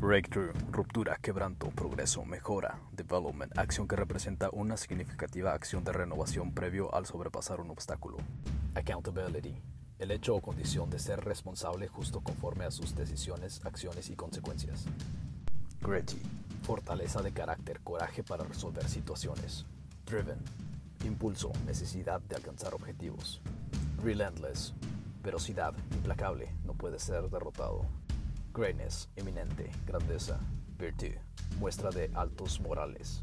Breakthrough, 0.00 0.54
ruptura, 0.72 1.18
quebranto, 1.20 1.68
progreso, 1.68 2.24
mejora, 2.24 2.80
development, 2.90 3.58
acción 3.58 3.86
que 3.86 3.96
representa 3.96 4.48
una 4.50 4.78
significativa 4.78 5.52
acción 5.52 5.84
de 5.84 5.92
renovación 5.92 6.54
previo 6.54 6.94
al 6.94 7.04
sobrepasar 7.04 7.60
un 7.60 7.68
obstáculo. 7.68 8.16
Accountability, 8.74 9.60
el 9.98 10.10
hecho 10.10 10.34
o 10.34 10.40
condición 10.40 10.88
de 10.88 10.98
ser 10.98 11.22
responsable 11.22 11.86
justo 11.86 12.22
conforme 12.22 12.64
a 12.64 12.70
sus 12.70 12.94
decisiones, 12.94 13.60
acciones 13.66 14.08
y 14.08 14.16
consecuencias. 14.16 14.86
Gritty, 15.82 16.22
fortaleza 16.62 17.20
de 17.20 17.32
carácter, 17.32 17.80
coraje 17.80 18.22
para 18.22 18.44
resolver 18.44 18.88
situaciones. 18.88 19.66
Driven, 20.06 20.38
impulso, 21.04 21.52
necesidad 21.66 22.22
de 22.22 22.36
alcanzar 22.36 22.72
objetivos. 22.72 23.42
Relentless, 24.02 24.72
velocidad, 25.22 25.74
implacable, 25.92 26.54
no 26.64 26.72
puede 26.72 26.98
ser 26.98 27.28
derrotado. 27.28 27.84
Greatness, 28.52 29.08
eminente, 29.14 29.70
grandeza. 29.86 30.40
Virtue, 30.76 31.14
muestra 31.58 31.90
de 31.90 32.10
altos 32.14 32.60
morales. 32.60 33.22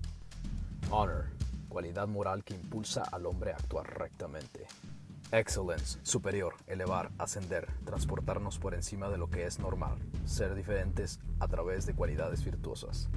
Honor, 0.90 1.26
cualidad 1.68 2.08
moral 2.08 2.46
que 2.46 2.54
impulsa 2.54 3.02
al 3.02 3.26
hombre 3.26 3.52
a 3.52 3.56
actuar 3.56 4.00
rectamente. 4.00 4.68
Excellence, 5.32 6.00
superior, 6.04 6.54
elevar, 6.66 7.12
ascender, 7.18 7.68
transportarnos 7.84 8.58
por 8.58 8.74
encima 8.74 9.10
de 9.10 9.18
lo 9.18 9.30
que 9.30 9.46
es 9.46 9.60
normal, 9.60 9.98
ser 10.24 10.56
diferentes 10.56 11.20
a 11.40 11.48
través 11.50 11.86
de 11.86 11.94
cualidades 11.94 12.46
virtuosas. 12.46 13.10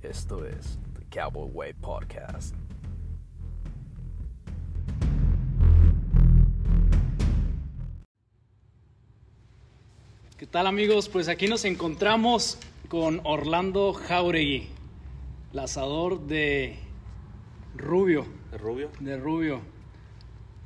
Esto 0.00 0.46
es 0.46 0.78
The 0.94 1.06
Cowboy 1.10 1.50
Way 1.50 1.72
Podcast. 1.74 2.54
¿Qué 10.42 10.48
tal 10.48 10.66
amigos? 10.66 11.08
Pues 11.08 11.28
aquí 11.28 11.46
nos 11.46 11.64
encontramos 11.64 12.58
con 12.88 13.20
Orlando 13.22 13.92
Jauregui, 13.92 14.66
lazador 15.52 16.26
de 16.26 16.74
Rubio, 17.76 18.26
¿De 18.50 18.58
rubio? 18.58 18.90
de 18.98 19.16
Rubio, 19.18 19.60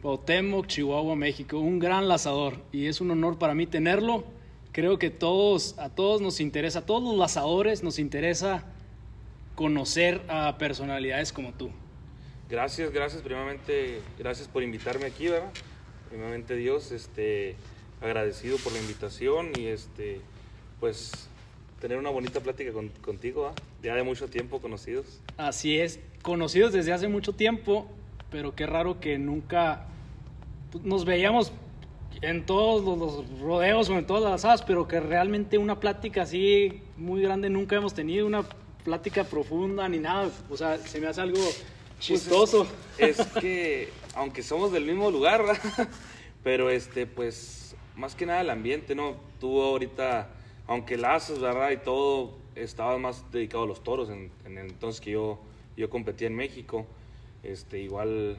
Cuauhtémoc, 0.01 0.67
Chihuahua, 0.67 1.15
México, 1.15 1.59
un 1.59 1.79
gran 1.79 2.09
lazador 2.09 2.55
y 2.73 2.87
es 2.87 3.03
un 3.03 3.11
honor 3.11 3.39
para 3.39 3.55
mí 3.55 3.67
tenerlo. 3.67 4.25
Creo 4.73 4.99
que 4.99 5.11
todos, 5.11 5.79
a 5.79 5.91
todos 5.91 6.23
nos 6.23 6.41
interesa, 6.41 6.79
a 6.79 6.87
todos 6.87 7.03
los 7.03 7.19
lazadores 7.19 7.83
nos 7.83 7.99
interesa 7.99 8.65
conocer 9.57 10.23
a 10.29 10.57
personalidades 10.57 11.35
como 11.35 11.53
tú. 11.53 11.69
Gracias, 12.49 12.91
gracias. 12.93 13.21
Primeramente, 13.21 14.01
gracias 14.19 14.49
por 14.49 14.63
invitarme 14.63 15.05
aquí, 15.05 15.29
¿verdad? 15.29 15.53
Primeramente 16.09 16.57
Dios, 16.57 16.93
este, 16.93 17.57
agradecido 18.01 18.59
por 18.59 18.73
la 18.73 18.79
invitación 18.79 19.51
y 19.59 19.67
este, 19.67 20.21
pues 20.81 21.29
tener 21.81 21.99
una 21.99 22.11
bonita 22.11 22.41
plática 22.41 22.73
con- 22.73 22.89
contigo, 22.89 23.43
¿verdad? 23.43 23.57
Ya 23.83 23.95
de 23.95 24.03
mucho 24.03 24.29
tiempo 24.29 24.61
conocidos. 24.61 25.21
Así 25.37 25.79
es, 25.79 26.01
conocidos 26.23 26.73
desde 26.73 26.93
hace 26.93 27.09
mucho 27.09 27.33
tiempo, 27.33 27.87
pero 28.31 28.55
qué 28.55 28.67
raro 28.67 29.01
que 29.01 29.19
nunca 29.19 29.87
pues, 30.73 30.85
nos 30.85 31.05
veíamos 31.05 31.53
en 32.23 32.47
todos 32.47 32.99
los, 32.99 33.41
rodeos 33.41 33.89
o 33.91 33.99
en 33.99 34.07
todas 34.07 34.23
las 34.25 34.33
asadas, 34.35 34.63
pero 34.63 34.89
que 34.89 35.01
realmente 35.01 35.59
una 35.59 35.81
plática 35.81 36.23
así 36.23 36.83
muy 36.97 37.23
grande 37.23 37.51
nunca 37.51 37.77
hemos 37.77 37.95
tenido, 37.95 38.27
una 38.27 38.45
plática 38.85 39.25
profunda 39.25 39.89
ni 39.89 39.99
nada. 39.99 40.31
O 40.49 40.57
sea, 40.57 40.79
se 40.79 41.01
me 41.01 41.09
hace 41.09 41.21
algo 41.21 41.41
chistoso. 42.01 42.67
Pues 42.99 43.19
es, 43.19 43.27
es 43.27 43.27
que, 43.35 43.89
aunque 44.15 44.43
somos 44.43 44.73
del 44.73 44.85
mismo 44.87 45.11
lugar, 45.11 45.45
¿verdad? 45.45 45.89
pero 46.43 46.71
este, 46.71 47.07
pues, 47.07 47.66
más 47.97 48.15
que 48.15 48.27
nada 48.27 48.41
el 48.43 48.51
ambiente, 48.51 48.95
¿no? 48.95 49.17
Tú 49.41 49.63
ahorita, 49.63 50.29
aunque 50.67 50.97
lazos, 50.97 51.41
¿verdad? 51.41 51.71
Y 51.71 51.79
todo, 51.79 52.37
estabas 52.55 53.01
más 53.01 53.31
dedicado 53.33 53.65
a 53.65 53.67
los 53.67 53.83
toros 53.83 54.11
en, 54.11 54.31
en 54.45 54.59
el 54.59 54.67
entonces 54.71 55.01
que 55.01 55.13
yo, 55.13 55.39
yo 55.77 55.91
competía 55.91 56.27
en 56.29 56.37
México. 56.37 56.87
Este, 57.43 57.79
igual, 57.81 58.37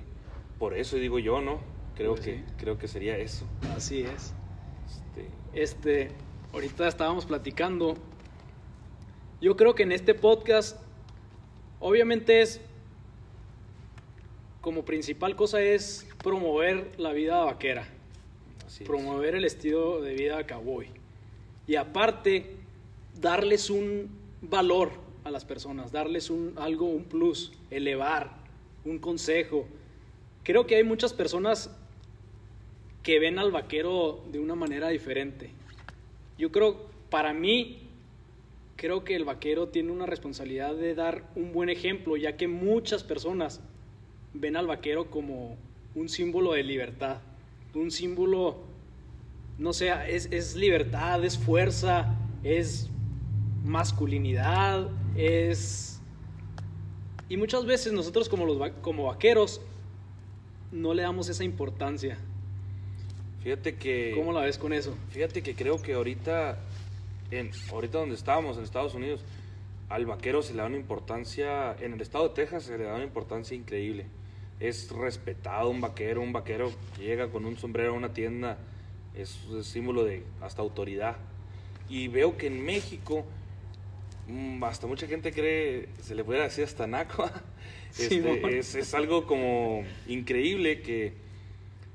por 0.59 0.73
eso 0.73 0.97
digo 0.97 1.19
yo, 1.19 1.41
¿no? 1.41 1.59
Creo, 1.95 2.11
Pues 2.13 2.25
que, 2.25 2.35
sí. 2.37 2.43
creo 2.57 2.77
que 2.77 2.87
sería 2.87 3.17
eso. 3.17 3.45
Así 3.75 4.01
es. 4.01 4.33
Este, 4.87 5.29
Este, 5.53 6.11
ahorita 6.53 6.87
estábamos 6.87 7.25
platicando. 7.25 7.95
Yo 9.41 9.55
creo 9.55 9.73
que 9.75 9.83
en 9.83 9.91
este 9.91 10.13
podcast, 10.13 10.79
obviamente 11.79 12.41
es, 12.41 12.61
como 14.61 14.83
principal 14.83 15.35
cosa 15.35 15.61
es 15.61 16.07
promover 16.23 16.91
la 16.97 17.13
vida 17.13 17.43
vaquera, 17.45 17.87
promover 18.85 19.35
el 19.35 19.45
estilo 19.45 20.01
de 20.01 20.13
vida 20.13 20.45
cowboy. 20.45 20.87
Y 21.67 21.75
aparte, 21.75 22.55
darles 23.19 23.69
un 23.69 24.09
valor 24.41 24.91
a 25.23 25.31
las 25.31 25.45
personas, 25.45 25.91
darles 25.91 26.29
un, 26.29 26.53
algo, 26.57 26.85
un 26.85 27.03
plus, 27.03 27.51
elevar, 27.69 28.37
un 28.85 28.99
consejo. 28.99 29.67
Creo 30.43 30.65
que 30.65 30.75
hay 30.75 30.83
muchas 30.83 31.13
personas 31.13 31.69
que 33.03 33.19
ven 33.19 33.39
al 33.39 33.51
vaquero 33.51 34.23
de 34.31 34.39
una 34.39 34.55
manera 34.55 34.89
diferente. 34.89 35.49
Yo 36.37 36.51
creo, 36.51 36.87
para 37.09 37.33
mí, 37.33 37.79
creo 38.75 39.03
que 39.03 39.15
el 39.15 39.25
vaquero 39.25 39.69
tiene 39.69 39.91
una 39.91 40.05
responsabilidad 40.05 40.75
de 40.75 40.95
dar 40.95 41.23
un 41.35 41.51
buen 41.51 41.69
ejemplo, 41.69 42.15
ya 42.15 42.37
que 42.37 42.47
muchas 42.47 43.03
personas 43.03 43.61
ven 44.33 44.55
al 44.55 44.67
vaquero 44.67 45.09
como 45.09 45.57
un 45.95 46.09
símbolo 46.09 46.53
de 46.53 46.63
libertad, 46.63 47.17
un 47.77 47.91
símbolo, 47.91 48.57
no 49.57 49.73
sé, 49.73 49.91
es, 50.07 50.27
es 50.31 50.55
libertad, 50.55 51.23
es 51.23 51.37
fuerza, 51.37 52.15
es 52.43 52.89
masculinidad, 53.63 54.89
es... 55.15 55.99
Y 57.29 57.37
muchas 57.37 57.65
veces 57.65 57.91
nosotros 57.93 58.29
como, 58.29 58.45
los, 58.45 58.59
va- 58.61 58.71
como 58.81 59.05
vaqueros 59.05 59.61
no 60.71 60.93
le 60.93 61.03
damos 61.03 61.27
esa 61.29 61.43
importancia. 61.43 62.17
Fíjate 63.43 63.75
que... 63.75 64.13
¿Cómo 64.15 64.31
la 64.31 64.41
ves 64.41 64.57
con 64.57 64.73
eso? 64.73 64.95
Fíjate 65.09 65.41
que 65.41 65.53
creo 65.55 65.81
que 65.81 65.93
ahorita, 65.93 66.57
en, 67.31 67.51
ahorita 67.71 67.99
donde 67.99 68.15
estábamos, 68.15 68.57
en 68.57 68.63
Estados 68.63 68.93
Unidos, 68.95 69.21
al 69.89 70.05
vaquero 70.05 70.41
se 70.41 70.53
le 70.53 70.59
da 70.61 70.67
una 70.67 70.77
importancia, 70.77 71.73
en 71.79 71.93
el 71.93 72.01
estado 72.01 72.29
de 72.29 72.35
Texas 72.35 72.63
se 72.63 72.77
le 72.77 72.85
da 72.85 72.95
una 72.95 73.03
importancia 73.03 73.55
increíble. 73.55 74.05
Es 74.59 74.89
respetado 74.91 75.69
un 75.69 75.81
vaquero, 75.81 76.21
un 76.21 76.33
vaquero 76.33 76.71
que 76.95 77.03
llega 77.03 77.29
con 77.29 77.45
un 77.45 77.57
sombrero 77.57 77.91
a 77.91 77.93
una 77.93 78.13
tienda, 78.13 78.57
es, 79.15 79.37
es 79.57 79.67
símbolo 79.67 80.03
de 80.03 80.23
hasta 80.41 80.61
autoridad. 80.61 81.17
Y 81.89 82.07
veo 82.07 82.37
que 82.37 82.47
en 82.47 82.65
México, 82.65 83.23
mm, 84.27 84.63
hasta 84.63 84.87
mucha 84.87 85.07
gente 85.07 85.31
cree, 85.31 85.87
se 86.01 86.15
le 86.15 86.23
puede 86.23 86.41
decir 86.41 86.63
hasta 86.63 86.87
naco, 86.87 87.29
Sí, 87.91 88.03
Este, 88.17 88.41
mon. 88.41 88.53
es, 88.53 88.75
es 88.75 88.93
algo 88.93 89.25
como 89.27 89.83
increíble 90.07 90.81
que 90.81 91.13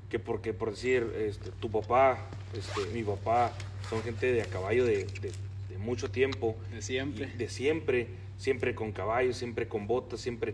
que 0.09 0.19
porque 0.19 0.53
por 0.53 0.69
decir 0.69 1.11
este, 1.17 1.49
tu 1.59 1.71
papá, 1.71 2.29
este, 2.55 2.85
mi 2.93 3.01
papá, 3.01 3.51
son 3.89 4.03
gente 4.03 4.31
de 4.31 4.43
a 4.43 4.45
caballo 4.45 4.85
de, 4.85 5.05
de- 5.05 5.31
de 5.69 5.77
mucho 5.79 6.11
tiempo, 6.11 6.55
De 6.71 6.83
siempre. 6.83 7.25
de 7.35 7.49
siempre, 7.49 8.07
siempre 8.37 8.75
con 8.75 8.91
caballos, 8.91 9.37
siempre 9.37 9.67
con 9.67 9.87
botas, 9.87 10.21
siempre, 10.21 10.53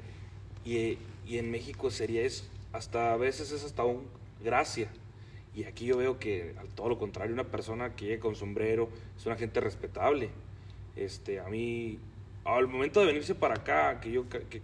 y, 0.63 0.97
y 1.29 1.37
en 1.37 1.51
México 1.51 1.91
sería 1.91 2.23
es, 2.23 2.49
hasta 2.73 3.13
a 3.13 3.17
veces 3.17 3.51
es 3.51 3.63
hasta 3.63 3.85
un 3.85 4.07
gracia, 4.43 4.89
y 5.55 5.63
aquí 5.65 5.85
yo 5.85 5.97
veo 5.97 6.19
que 6.19 6.55
al 6.59 6.67
todo 6.69 6.89
lo 6.89 6.97
contrario, 6.97 7.33
una 7.33 7.45
persona 7.45 7.95
que 7.95 8.05
llega 8.05 8.21
con 8.21 8.35
sombrero 8.35 8.89
es 9.15 9.25
una 9.27 9.35
gente 9.35 9.59
respetable, 9.59 10.29
este, 10.95 11.39
a 11.39 11.47
mí, 11.47 11.99
al 12.45 12.67
momento 12.67 12.99
de 12.99 13.05
venirse 13.05 13.35
para 13.35 13.55
acá, 13.55 13.99
que 14.01 14.11
yo 14.11 14.27
que, 14.27 14.39
que 14.39 14.61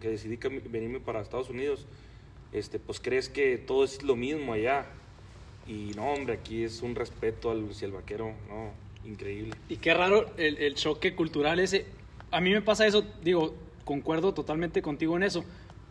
que 0.00 0.08
decidí 0.08 0.36
venirme 0.68 1.00
para 1.00 1.20
Estados 1.20 1.50
Unidos, 1.50 1.86
este, 2.52 2.78
pues 2.78 2.98
crees 2.98 3.28
que 3.28 3.58
todo 3.58 3.84
es 3.84 4.02
lo 4.02 4.16
mismo 4.16 4.54
allá. 4.54 4.86
Y 5.68 5.92
no, 5.96 6.12
hombre, 6.12 6.34
aquí 6.34 6.62
es 6.62 6.80
un 6.82 6.94
respeto 6.94 7.50
al 7.50 7.68
hacia 7.68 7.86
el 7.86 7.92
vaquero, 7.92 8.32
no, 8.48 8.70
increíble. 9.04 9.54
Y 9.68 9.76
qué 9.76 9.92
raro 9.92 10.30
el, 10.38 10.58
el 10.58 10.74
choque 10.76 11.14
cultural 11.14 11.58
ese. 11.58 11.86
A 12.30 12.40
mí 12.40 12.52
me 12.52 12.62
pasa 12.62 12.86
eso, 12.86 13.04
digo, 13.22 13.54
concuerdo 13.84 14.32
totalmente 14.32 14.80
contigo 14.80 15.16
en 15.16 15.24
eso. 15.24 15.44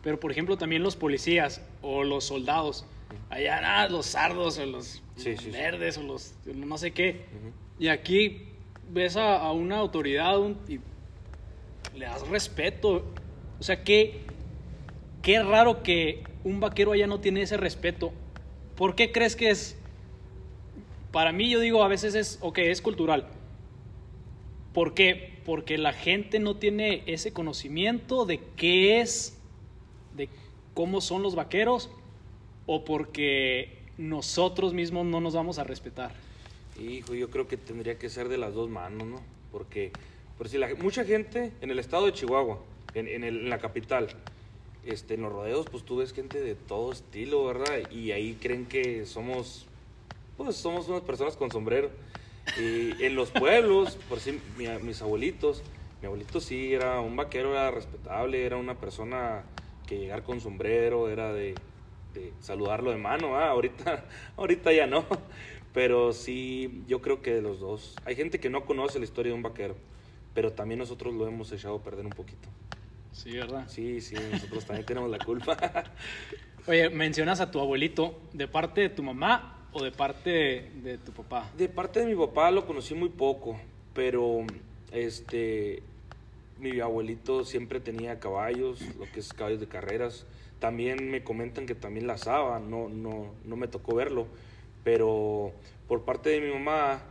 Pero 0.06 0.20
por 0.20 0.30
ejemplo 0.30 0.56
también 0.56 0.84
los 0.84 0.94
policías 0.94 1.60
o 1.82 2.04
los 2.04 2.22
soldados. 2.22 2.84
Allá 3.28 3.60
nada, 3.60 3.88
los 3.88 4.06
sardos 4.06 4.56
o 4.56 4.64
los 4.64 5.02
Sí, 5.16 5.36
sí, 5.36 5.46
sí. 5.46 5.50
verdes 5.50 5.98
o 5.98 6.04
los 6.04 6.32
no 6.44 6.78
sé 6.78 6.92
qué. 6.92 7.22
Y 7.80 7.88
aquí 7.88 8.50
ves 8.88 9.16
a, 9.16 9.36
a 9.40 9.50
una 9.50 9.78
autoridad 9.78 10.38
un- 10.38 10.58
y 10.68 10.78
le 11.98 12.04
das 12.06 12.24
respeto. 12.28 13.04
O 13.58 13.62
sea, 13.64 13.82
qué, 13.82 14.20
qué 15.22 15.42
raro 15.42 15.82
que 15.82 16.22
un 16.44 16.60
vaquero 16.60 16.92
allá 16.92 17.08
no 17.08 17.18
tiene 17.18 17.42
ese 17.42 17.56
respeto. 17.56 18.12
¿Por 18.76 18.94
qué 18.94 19.10
crees 19.10 19.34
que 19.34 19.50
es? 19.50 19.76
Para 21.10 21.32
mí 21.32 21.50
yo 21.50 21.58
digo, 21.58 21.82
a 21.82 21.88
veces 21.88 22.14
es, 22.14 22.38
ok, 22.42 22.58
es 22.58 22.80
cultural. 22.80 23.26
¿Por 24.72 24.94
qué? 24.94 25.40
Porque 25.44 25.78
la 25.78 25.92
gente 25.92 26.38
no 26.38 26.54
tiene 26.54 27.02
ese 27.06 27.32
conocimiento 27.32 28.24
de 28.24 28.38
qué 28.54 29.00
es, 29.00 29.35
cómo 30.76 31.00
son 31.00 31.22
los 31.22 31.34
vaqueros, 31.34 31.88
o 32.66 32.84
porque 32.84 33.78
nosotros 33.96 34.74
mismos 34.74 35.06
no 35.06 35.22
nos 35.22 35.34
vamos 35.34 35.58
a 35.58 35.64
respetar. 35.64 36.12
Hijo, 36.78 37.14
yo 37.14 37.30
creo 37.30 37.48
que 37.48 37.56
tendría 37.56 37.98
que 37.98 38.10
ser 38.10 38.28
de 38.28 38.36
las 38.36 38.52
dos 38.52 38.68
manos, 38.68 39.08
¿no? 39.08 39.20
Porque 39.50 39.90
Por 40.36 40.50
si 40.50 40.58
la, 40.58 40.68
mucha 40.74 41.02
gente 41.06 41.52
en 41.62 41.70
el 41.70 41.78
estado 41.78 42.04
de 42.04 42.12
Chihuahua, 42.12 42.58
en, 42.92 43.08
en, 43.08 43.24
el- 43.24 43.38
en 43.44 43.48
la 43.48 43.58
capital, 43.58 44.08
este, 44.84 45.14
en 45.14 45.22
los 45.22 45.32
rodeos, 45.32 45.64
pues 45.70 45.82
tú 45.82 45.96
ves 45.96 46.12
gente 46.12 46.42
de 46.42 46.54
todo 46.54 46.92
estilo, 46.92 47.46
¿verdad? 47.46 47.90
Y 47.90 48.12
ahí 48.12 48.34
creen 48.38 48.66
que 48.66 49.06
somos, 49.06 49.64
pues 50.36 50.56
somos 50.56 50.88
unas 50.88 51.00
personas 51.00 51.38
con 51.38 51.50
sombrero. 51.50 51.88
Y 52.60 53.02
en 53.02 53.14
los 53.14 53.30
pueblos, 53.30 53.96
por 54.10 54.20
si 54.20 54.32
mi- 54.58 54.68
mis 54.82 55.00
abuelitos, 55.00 55.62
mi 56.02 56.06
abuelito 56.06 56.38
sí 56.38 56.74
era 56.74 57.00
un 57.00 57.16
vaquero, 57.16 57.52
era 57.52 57.70
respetable, 57.70 58.44
era 58.44 58.58
una 58.58 58.74
persona 58.74 59.42
que 59.86 59.98
llegar 59.98 60.22
con 60.22 60.40
sombrero, 60.40 61.08
era 61.08 61.32
de, 61.32 61.54
de 62.14 62.32
saludarlo 62.40 62.90
de 62.90 62.98
mano, 62.98 63.36
¿ah? 63.36 63.48
ahorita, 63.50 64.04
ahorita 64.36 64.72
ya 64.72 64.86
no, 64.86 65.06
pero 65.72 66.12
sí, 66.12 66.82
yo 66.86 67.00
creo 67.00 67.22
que 67.22 67.34
de 67.34 67.42
los 67.42 67.60
dos. 67.60 67.94
Hay 68.04 68.16
gente 68.16 68.40
que 68.40 68.50
no 68.50 68.66
conoce 68.66 68.98
la 68.98 69.04
historia 69.04 69.30
de 69.30 69.36
un 69.36 69.42
vaquero, 69.42 69.76
pero 70.34 70.52
también 70.52 70.78
nosotros 70.78 71.14
lo 71.14 71.26
hemos 71.26 71.50
echado 71.52 71.76
a 71.76 71.82
perder 71.82 72.04
un 72.04 72.12
poquito. 72.12 72.48
Sí, 73.12 73.32
¿verdad? 73.32 73.64
Sí, 73.68 74.00
sí, 74.00 74.16
nosotros 74.30 74.66
también 74.66 74.86
tenemos 74.86 75.10
la 75.10 75.18
culpa. 75.18 75.56
Oye, 76.66 76.90
mencionas 76.90 77.40
a 77.40 77.50
tu 77.50 77.60
abuelito, 77.60 78.20
¿de 78.32 78.48
parte 78.48 78.82
de 78.82 78.88
tu 78.90 79.02
mamá 79.02 79.68
o 79.72 79.82
de 79.82 79.92
parte 79.92 80.30
de, 80.30 80.70
de 80.82 80.98
tu 80.98 81.12
papá? 81.12 81.50
De 81.56 81.68
parte 81.68 82.00
de 82.00 82.06
mi 82.06 82.14
papá 82.14 82.50
lo 82.50 82.66
conocí 82.66 82.94
muy 82.94 83.08
poco, 83.08 83.58
pero 83.94 84.44
este 84.90 85.82
mi 86.58 86.80
abuelito 86.80 87.44
siempre 87.44 87.80
tenía 87.80 88.18
caballos, 88.18 88.80
lo 88.98 89.04
que 89.12 89.20
es 89.20 89.32
caballos 89.32 89.60
de 89.60 89.68
carreras. 89.68 90.26
También 90.58 91.10
me 91.10 91.22
comentan 91.22 91.66
que 91.66 91.74
también 91.74 92.06
lazaba, 92.06 92.58
no, 92.58 92.88
no, 92.88 93.34
no 93.44 93.56
me 93.56 93.68
tocó 93.68 93.94
verlo, 93.94 94.26
pero 94.84 95.52
por 95.86 96.04
parte 96.04 96.30
de 96.30 96.40
mi 96.40 96.52
mamá 96.52 97.02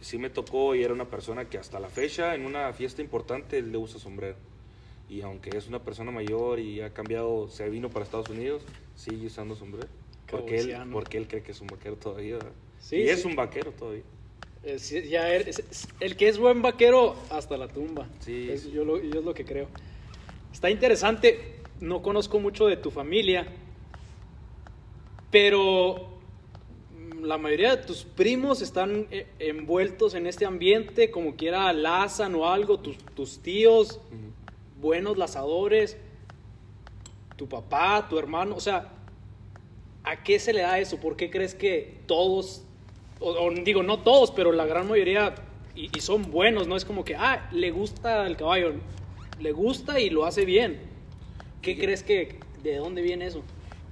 sí 0.00 0.18
me 0.18 0.30
tocó 0.30 0.74
y 0.74 0.82
era 0.82 0.92
una 0.92 1.08
persona 1.08 1.48
que 1.48 1.58
hasta 1.58 1.80
la 1.80 1.88
fecha 1.88 2.34
en 2.34 2.46
una 2.46 2.72
fiesta 2.72 3.02
importante 3.02 3.60
le 3.62 3.76
usa 3.76 3.98
sombrero. 4.00 4.36
Y 5.08 5.20
aunque 5.20 5.56
es 5.56 5.68
una 5.68 5.82
persona 5.82 6.10
mayor 6.10 6.58
y 6.58 6.80
ha 6.80 6.94
cambiado, 6.94 7.48
se 7.48 7.68
vino 7.68 7.90
para 7.90 8.04
Estados 8.04 8.30
Unidos, 8.30 8.62
sigue 8.94 9.26
usando 9.26 9.54
sombrero. 9.54 9.88
Porque 10.30 10.58
él, 10.58 10.74
porque 10.90 11.18
él 11.18 11.28
cree 11.28 11.42
que 11.42 11.52
es 11.52 11.60
un 11.60 11.66
vaquero 11.66 11.96
todavía. 11.96 12.34
¿verdad? 12.36 12.52
Sí, 12.80 12.96
y 12.96 13.08
es 13.08 13.24
un 13.24 13.36
vaquero 13.36 13.72
todavía. 13.72 14.02
Es- 14.64 14.90
ya 14.90 15.28
eres- 15.28 15.58
es- 15.58 15.88
el 16.00 16.16
que 16.16 16.28
es 16.28 16.38
buen 16.38 16.62
vaquero 16.62 17.16
hasta 17.30 17.56
la 17.56 17.68
tumba. 17.68 18.06
Sí, 18.20 18.48
Es-. 18.50 18.70
Yo, 18.70 18.84
lo, 18.84 19.00
yo 19.02 19.20
es 19.20 19.24
lo 19.24 19.34
que 19.34 19.44
creo. 19.44 19.68
Está 20.52 20.70
interesante. 20.70 21.56
No 21.80 22.02
conozco 22.02 22.38
mucho 22.40 22.66
de 22.66 22.76
tu 22.76 22.90
familia, 22.90 23.46
pero 25.30 26.08
mm, 26.96 27.24
la 27.24 27.38
mayoría 27.38 27.76
de 27.76 27.82
tus 27.84 28.04
primos 28.04 28.62
están 28.62 29.06
eh, 29.10 29.26
envueltos 29.38 30.14
en 30.14 30.26
este 30.26 30.46
ambiente, 30.46 31.10
como 31.10 31.36
quiera 31.36 31.72
lazan 31.72 32.34
o 32.34 32.48
algo. 32.48 32.78
Tus, 32.78 32.98
tus 33.14 33.40
tíos, 33.40 34.00
buenos 34.80 35.16
lazadores, 35.18 35.96
tu 37.36 37.48
papá, 37.48 38.06
tu 38.08 38.18
hermano, 38.18 38.54
o 38.56 38.60
sea, 38.60 38.92
¿a 40.04 40.22
qué 40.22 40.38
se 40.38 40.52
le 40.52 40.60
da 40.62 40.78
eso? 40.78 40.98
¿Por 40.98 41.16
qué 41.16 41.30
crees 41.30 41.54
que 41.54 41.98
todos, 42.06 42.63
o, 43.24 43.46
o 43.46 43.50
digo, 43.50 43.82
no 43.82 43.98
todos, 44.00 44.30
pero 44.30 44.52
la 44.52 44.66
gran 44.66 44.88
mayoría, 44.88 45.34
y, 45.74 45.90
y 45.96 46.00
son 46.00 46.30
buenos, 46.30 46.66
no 46.68 46.76
es 46.76 46.84
como 46.84 47.04
que, 47.04 47.16
ah, 47.16 47.48
le 47.52 47.70
gusta 47.70 48.26
el 48.26 48.36
caballo, 48.36 48.74
le 49.40 49.52
gusta 49.52 49.98
y 50.00 50.10
lo 50.10 50.24
hace 50.26 50.44
bien. 50.44 50.80
¿Qué 51.62 51.74
Sí. 51.74 51.80
crees 51.80 52.02
que, 52.02 52.40
de 52.62 52.76
dónde 52.76 53.02
viene 53.02 53.26
eso? 53.26 53.42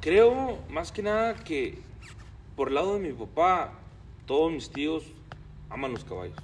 Creo 0.00 0.58
más 0.69 0.93
que 0.93 1.02
nada 1.02 1.34
que 1.34 1.79
por 2.56 2.69
el 2.69 2.75
lado 2.75 2.94
de 2.94 3.00
mi 3.00 3.12
papá, 3.12 3.73
todos 4.26 4.52
mis 4.52 4.70
tíos 4.70 5.05
aman 5.70 5.93
los 5.93 6.05
caballos. 6.05 6.37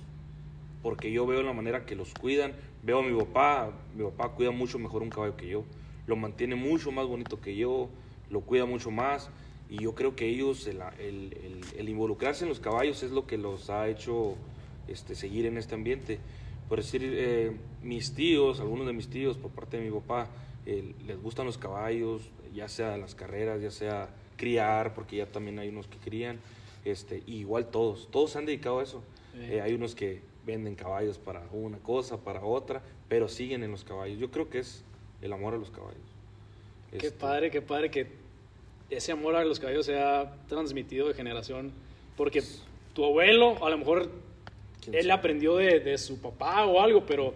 Porque 0.83 1.11
yo 1.13 1.27
veo 1.27 1.43
la 1.43 1.53
manera 1.53 1.85
que 1.85 1.97
los 1.97 2.15
cuidan. 2.15 2.55
Veo 2.83 3.01
a 3.01 3.03
mi 3.03 3.17
papá, 3.19 3.73
mi 3.95 4.05
papá 4.05 4.31
cuida 4.31 4.51
mucho 4.53 4.79
mejor 4.79 5.03
un 5.03 5.11
caballo 5.11 5.37
que 5.37 5.49
yo. 5.49 5.65
Lo 6.07 6.17
mantiene 6.17 6.55
mucho 6.55 6.93
más 6.93 7.07
bonito 7.07 7.41
que 7.41 7.57
yo, 7.57 7.89
lo 8.31 8.41
cuida 8.41 8.65
mucho 8.65 8.91
más. 8.91 9.31
Y 9.71 9.83
yo 9.83 9.95
creo 9.95 10.17
que 10.17 10.27
ellos, 10.29 10.67
el, 10.67 10.81
el- 10.99 11.33
el- 11.45 11.65
el 11.79 11.89
involucrarse 11.89 12.45
en 12.45 12.49
los 12.49 12.61
caballos 12.61 13.03
es 13.03 13.11
lo 13.11 13.27
que 13.27 13.37
los 13.39 13.69
ha 13.71 13.89
hecho 13.89 14.37
este, 14.89 15.15
seguir 15.15 15.45
en 15.47 15.59
este 15.59 15.75
ambiente. 15.75 16.19
Por 16.69 16.79
decir, 16.79 17.03
eh, 17.05 17.53
mis 17.83 18.15
tíos, 18.15 18.61
algunos 18.61 18.87
de 18.87 18.93
mis 18.95 19.09
tíos 19.09 19.37
por 19.37 19.51
parte 19.51 19.79
de 19.79 19.85
mi 19.85 19.91
papá, 19.91 20.29
eh, 20.67 20.95
les 21.07 21.21
gustan 21.21 21.47
los 21.47 21.59
caballos, 21.59 22.23
ya 22.55 22.69
sea 22.69 22.97
las 22.97 23.15
carreras, 23.15 23.61
ya 23.61 23.71
sea 23.71 24.09
criar, 24.37 24.95
porque 24.95 25.17
ya 25.17 25.27
también 25.27 25.59
hay 25.59 25.69
unos 25.69 25.87
que 25.87 25.99
crían, 25.99 26.39
este, 26.85 27.23
y 27.27 27.37
igual 27.39 27.67
todos, 27.71 28.09
todos 28.11 28.31
se 28.33 28.39
han 28.39 28.47
dedicado 28.47 28.81
a 28.81 28.83
eso. 28.83 29.03
Eh, 29.37 29.61
hay 29.61 29.75
unos 29.75 29.95
que 29.95 30.21
venden 30.47 30.75
caballos 30.75 31.19
para 31.19 31.47
una 31.53 31.79
cosa, 31.79 32.17
para 32.19 32.43
otra, 32.43 32.83
pero 33.09 33.29
siguen 33.29 33.63
en 33.63 33.71
los 33.71 33.85
caballos. 33.85 34.19
Yo 34.19 34.31
creo 34.31 34.49
que 34.49 34.61
es 34.61 34.83
el 35.21 35.33
amor 35.33 35.55
a 35.55 35.59
los 35.59 35.71
caballos. 35.71 36.01
Qué 36.91 37.09
Este, 37.09 37.11
padre, 37.19 37.51
qué 37.51 37.61
padre 37.63 37.91
que 37.91 38.07
ese 38.91 39.13
amor 39.13 39.37
a 39.37 39.45
los 39.45 39.61
caballos 39.61 39.87
se 39.87 39.99
ha 39.99 40.33
transmitido 40.49 41.09
de 41.09 41.15
generación. 41.15 41.73
Porque 42.17 42.43
tu 42.95 43.05
abuelo, 43.05 43.65
a 43.65 43.71
lo 43.71 43.79
mejor 43.79 44.11
¿quién 44.83 44.95
él 44.97 45.11
aprendió 45.11 45.57
de, 45.57 45.81
de 45.81 45.99
su 45.99 46.21
papá 46.21 46.65
o 46.67 46.81
algo, 46.81 47.05
pero 47.07 47.35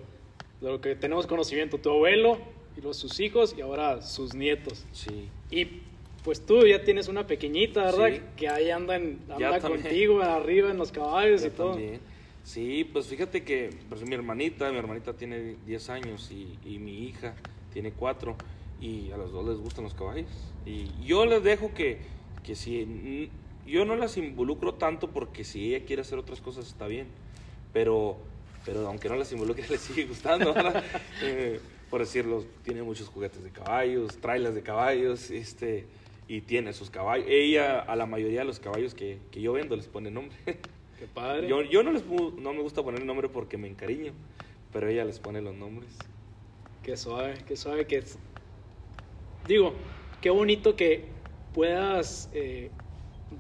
de 0.61 0.69
lo 0.71 0.81
que 0.81 0.95
tenemos 0.97 1.27
conocimiento, 1.27 1.79
tu 1.79 1.91
abuelo 1.91 2.39
y 2.77 2.81
los, 2.81 2.97
sus 2.97 3.21
hijos 3.21 3.55
y 3.57 3.61
ahora 3.61 4.01
sus 4.03 4.35
nietos. 4.35 4.85
Sí. 4.93 5.29
Y 5.51 5.83
pues 6.25 6.45
tú 6.47 6.65
ya 6.67 6.83
tienes 6.85 7.09
una 7.09 7.27
pequeñita, 7.27 7.85
¿verdad? 7.85 8.09
Sí. 8.13 8.21
Que 8.37 8.49
ahí 8.49 8.71
anda, 8.71 8.97
en- 8.97 9.19
Ya 9.39 9.49
anda 9.55 9.61
contigo 9.61 10.23
arriba 10.23 10.71
en 10.71 10.79
los 10.79 10.91
caballos 10.93 11.43
Ya 11.43 11.49
y 11.49 11.51
todo. 11.51 11.73
también. 11.73 12.01
Sí, 12.45 12.85
pues 12.93 13.07
fíjate 13.07 13.45
que 13.45 13.71
pues, 13.89 14.03
mi 14.03 14.15
hermanita, 14.15 14.71
mi 14.73 14.79
hermanita 14.79 15.13
tiene 15.15 15.57
10 15.67 15.91
años 15.91 16.31
y, 16.33 16.59
y 16.65 16.79
mi 16.79 17.05
hija 17.07 17.35
tiene 17.73 17.93
4 17.93 18.37
y 18.83 19.13
a 19.13 19.17
los 19.17 19.31
dos 19.31 19.47
les 19.47 19.59
gustan 19.59 19.85
los 19.85 19.95
caballos. 19.95 20.29
Y 20.67 20.91
yo 21.05 21.25
les 21.25 21.45
dejo 21.45 21.73
que, 21.73 22.01
que 22.43 22.57
si 22.57 23.31
yo 23.65 23.85
no 23.85 23.95
las 23.95 24.17
involucro 24.17 24.75
tanto 24.75 25.09
porque 25.11 25.45
si 25.45 25.73
ella 25.73 25.87
quiere 25.87 26.03
hacer 26.03 26.19
otras 26.19 26.41
cosas 26.41 26.67
está 26.67 26.89
bien, 26.89 27.07
pero, 27.73 28.17
pero 28.65 28.87
aunque 28.89 29.09
no 29.09 29.15
las 29.15 29.31
involucre 29.33 29.65
les 29.71 29.81
sigue 29.81 30.05
gustando. 30.05 30.55
Eh, 31.25 31.61
por 31.89 32.01
decirlo, 32.01 32.45
tiene 32.65 32.83
muchos 32.83 33.09
juguetes 33.09 33.45
de 33.45 33.51
caballos, 33.51 34.17
trailas 34.17 34.55
de 34.55 34.63
caballos, 34.63 35.31
este, 35.31 35.85
y 36.27 36.41
tiene 36.41 36.73
sus 36.73 36.91
caballos. 36.91 37.27
Ella 37.29 37.81
a 37.81 37.95
la 37.95 38.07
mayoría 38.07 38.41
de 38.41 38.47
los 38.47 38.59
caballos 38.59 38.95
que, 38.95 39.19
que 39.31 39.43
yo 39.43 39.53
vendo 39.53 39.77
les 39.77 39.87
pone 39.87 40.11
nombre. 40.11 40.35
Qué 40.47 41.07
padre. 41.13 41.47
Yo, 41.49 41.63
yo 41.63 41.83
no, 41.83 41.93
les, 41.93 42.05
no 42.07 42.55
me 42.55 42.63
gusta 42.63 42.83
poner 42.83 43.05
nombre 43.05 43.29
porque 43.29 43.59
me 43.59 43.69
encariño, 43.69 44.15
pero 44.73 44.89
ella 44.89 45.05
les 45.05 45.21
pone 45.21 45.43
los 45.43 45.55
nombres. 45.55 45.91
Qué 46.83 46.97
suave, 46.97 47.35
qué 47.47 47.57
suave 47.57 47.87
que. 47.87 48.03
Digo, 49.47 49.75
qué 50.21 50.31
bonito 50.31 50.77
que 50.77 51.05
puedas 51.55 52.31
eh, 52.33 52.71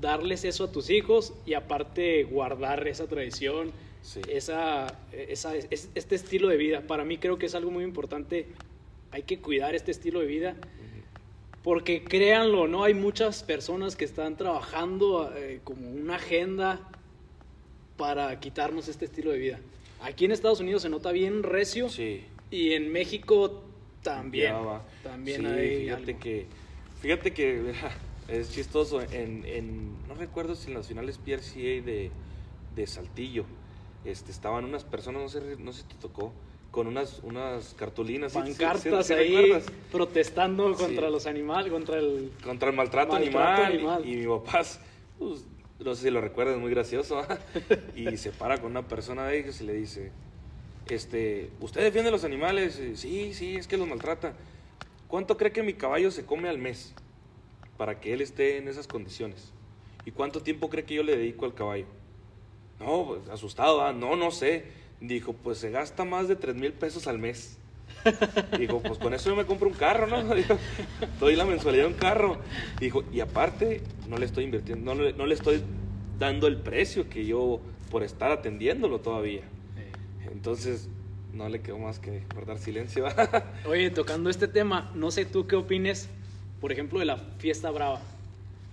darles 0.00 0.44
eso 0.44 0.64
a 0.64 0.73
tus 0.73 0.90
hijos 0.90 1.32
y 1.47 1.54
aparte 1.54 2.25
guardar 2.25 2.87
esa 2.88 3.06
tradición, 3.06 3.73
Sí. 4.02 4.21
esa, 4.28 4.99
esa, 5.12 5.54
es- 5.54 5.88
este 5.94 6.14
estilo 6.16 6.49
de 6.49 6.56
vida. 6.56 6.82
Para 6.88 7.04
mí 7.04 7.18
creo 7.18 7.38
que 7.38 7.47
es 7.47 7.54
algo 7.54 7.71
muy 7.71 7.85
importante. 7.85 8.47
Hay 9.12 9.23
que 9.23 9.38
cuidar 9.38 9.75
este 9.76 9.90
estilo 9.92 10.21
de 10.21 10.26
vida. 10.26 10.56
Porque 11.62 12.02
créanlo, 12.02 12.66
¿no? 12.66 12.82
Hay 12.82 12.94
muchas 12.94 13.44
personas 13.44 13.94
que 13.94 14.04
están 14.04 14.37
trabajando 14.37 15.32
eh, 15.37 15.61
como 15.62 15.88
una 15.88 16.16
agenda 16.16 16.80
para 17.97 18.40
quitarnos 18.40 18.88
este 18.88 19.04
estilo 19.04 19.30
de 19.30 19.38
vida. 19.38 19.61
Aquí 20.00 20.25
en 20.25 20.32
Estados 20.32 20.59
Unidos 20.59 20.82
se 20.82 20.88
nota 20.88 21.12
bien 21.12 21.44
recio. 21.44 21.88
Sí. 21.88 22.25
Y 22.50 22.73
en 22.73 22.90
México 22.90 23.62
también. 24.02 24.54
También 25.02 25.40
Sí, 25.40 25.47
hay 25.47 25.78
fíjate 25.85 26.11
algo. 26.11 26.21
que, 26.21 26.47
fíjate 27.00 27.32
que 27.32 27.73
es 28.28 28.50
chistoso. 28.52 29.00
En, 29.02 29.44
en- 29.47 30.06
no 30.09 30.14
recuerdo 30.14 30.54
si 30.54 30.68
en 30.71 30.75
las 30.75 30.87
finales 30.88 31.18
PRCA 31.18 31.85
de, 31.85 32.11
de 32.75 32.87
Saltillo, 32.87 33.44
este, 34.04 34.30
estaban 34.32 34.64
unas 34.64 34.85
personas, 34.85 35.23
no 35.23 35.28
sé, 35.28 35.56
no 35.59 35.73
sé 35.73 35.82
si 35.82 35.88
te 35.88 35.94
tocó, 35.97 36.32
con 36.71 36.87
unas, 36.87 37.21
unas 37.23 37.75
cartulinas. 37.75 38.32
¿sí- 38.32 38.38
sí- 38.47 38.52
sí- 38.54 38.59
Pancartas 38.59 39.11
ahí 39.11 39.35
recuerdas? 39.37 39.66
protestando 39.92 40.75
contra 40.75 41.11
los 41.11 41.26
animales, 41.26 41.71
contra 41.71 41.99
el... 41.99 42.32
contra 42.42 42.71
el 42.71 42.76
maltrato, 42.76 43.12
Maltrato 43.12 43.62
animal, 43.62 43.73
animal. 43.99 44.06
Y, 44.06 44.12
y 44.12 44.16
mi 44.16 44.26
papá, 44.26 44.62
pues, 45.18 45.44
no 45.80 45.94
sé 45.94 46.02
si 46.04 46.11
lo 46.11 46.21
recuerdas, 46.21 46.59
muy 46.59 46.71
gracioso, 46.71 47.23
y 47.97 48.16
se 48.16 48.30
para 48.32 48.59
con 48.59 48.71
una 48.71 48.87
persona 48.88 49.26
de 49.26 49.38
ellos 49.40 49.61
y 49.61 49.64
le 49.64 49.75
dice, 49.75 50.12
este, 50.94 51.50
¿usted 51.61 51.82
defiende 51.82 52.11
los 52.11 52.25
animales? 52.25 52.78
Y, 52.78 52.96
sí, 52.96 53.34
sí, 53.34 53.56
es 53.56 53.66
que 53.66 53.76
los 53.76 53.88
maltrata. 53.88 54.34
¿Cuánto 55.08 55.37
cree 55.37 55.52
que 55.52 55.62
mi 55.62 55.75
caballo 55.75 56.11
se 56.11 56.25
come 56.25 56.49
al 56.49 56.58
mes 56.58 56.94
para 57.76 58.00
que 58.00 58.12
él 58.12 58.20
esté 58.20 58.56
en 58.56 58.68
esas 58.68 58.87
condiciones? 58.87 59.52
¿Y 60.04 60.11
cuánto 60.11 60.42
tiempo 60.42 60.70
cree 60.70 60.84
que 60.84 60.94
yo 60.94 61.02
le 61.02 61.16
dedico 61.16 61.44
al 61.44 61.54
caballo? 61.54 61.87
No, 62.80 63.06
pues, 63.06 63.28
asustado, 63.28 63.82
¿ah? 63.82 63.92
no, 63.92 64.16
no 64.16 64.30
sé. 64.30 64.64
Dijo, 65.00 65.32
pues 65.32 65.58
se 65.58 65.70
gasta 65.70 66.04
más 66.04 66.28
de 66.28 66.37
3 66.37 66.54
mil 66.54 66.72
pesos 66.72 67.06
al 67.06 67.18
mes. 67.18 67.58
Dijo, 68.58 68.80
pues 68.80 68.99
con 68.99 69.14
eso 69.14 69.30
yo 69.30 69.37
me 69.37 69.44
compro 69.44 69.68
un 69.68 69.75
carro, 69.75 70.06
¿no? 70.06 70.34
Dijo, 70.34 70.56
doy 71.20 71.37
la 71.37 71.44
mensualidad 71.44 71.84
de 71.84 71.88
un 71.88 71.99
carro. 71.99 72.38
Dijo, 72.80 73.04
y 73.12 73.20
aparte, 73.20 73.82
no 74.08 74.16
le 74.16 74.26
estoy 74.26 74.44
invirtiendo, 74.44 74.94
no 74.94 75.02
le, 75.02 75.12
no 75.12 75.26
le 75.26 75.34
estoy 75.34 75.62
dando 76.18 76.46
el 76.46 76.56
precio 76.58 77.08
que 77.08 77.26
yo 77.26 77.61
por 77.90 78.02
estar 78.02 78.32
atendiéndolo 78.32 79.00
todavía. 79.00 79.42
Entonces, 80.42 80.88
no 81.32 81.49
le 81.49 81.61
quedó 81.61 81.78
más 81.78 82.00
que 82.00 82.25
guardar 82.34 82.58
silencio. 82.58 83.06
Oye, 83.64 83.90
tocando 83.90 84.28
este 84.28 84.49
tema, 84.49 84.90
no 84.92 85.12
sé 85.12 85.25
tú 85.25 85.46
qué 85.46 85.54
opines, 85.54 86.08
por 86.61 86.72
ejemplo, 86.72 86.99
de 86.99 87.04
la 87.04 87.16
fiesta 87.38 87.70
brava. 87.70 88.00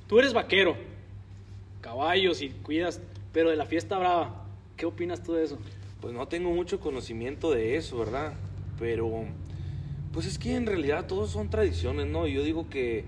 Tú 0.08 0.18
eres 0.18 0.34
vaquero, 0.34 0.76
caballos 1.80 2.42
y 2.42 2.50
cuidas, 2.50 3.00
pero 3.32 3.52
de 3.52 3.56
la 3.56 3.68
fiesta 3.68 4.00
brava, 4.00 4.48
¿qué 4.78 4.88
opinas 4.88 5.22
tú 5.22 5.34
de 5.34 5.44
eso? 5.44 5.60
Pues 6.02 6.12
no 6.12 6.28
tengo 6.28 6.50
mucho 6.50 6.80
conocimiento 6.80 7.52
de 7.52 7.76
eso, 7.76 8.00
¿verdad? 8.00 8.34
Pero, 8.80 9.26
pues 10.12 10.26
es 10.26 10.40
que 10.40 10.56
en 10.56 10.66
realidad 10.66 11.06
todos 11.06 11.30
son 11.30 11.52
tradiciones, 11.52 12.08
¿no? 12.08 12.26
Y 12.26 12.34
yo 12.34 12.42
digo 12.42 12.68
que, 12.68 13.06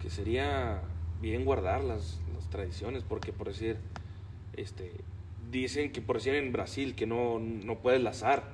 que 0.00 0.08
sería 0.08 0.82
bien 1.20 1.44
guardar 1.44 1.82
las, 1.82 2.20
las 2.32 2.48
tradiciones, 2.48 3.02
porque 3.02 3.32
por 3.32 3.48
decir, 3.48 3.76
este, 4.56 4.92
dicen 5.60 5.92
que 5.92 6.00
por 6.00 6.16
decir 6.16 6.34
en 6.34 6.52
Brasil 6.52 6.94
que 6.94 7.06
no, 7.06 7.38
no 7.38 7.78
puedes 7.78 8.02
lazar. 8.02 8.44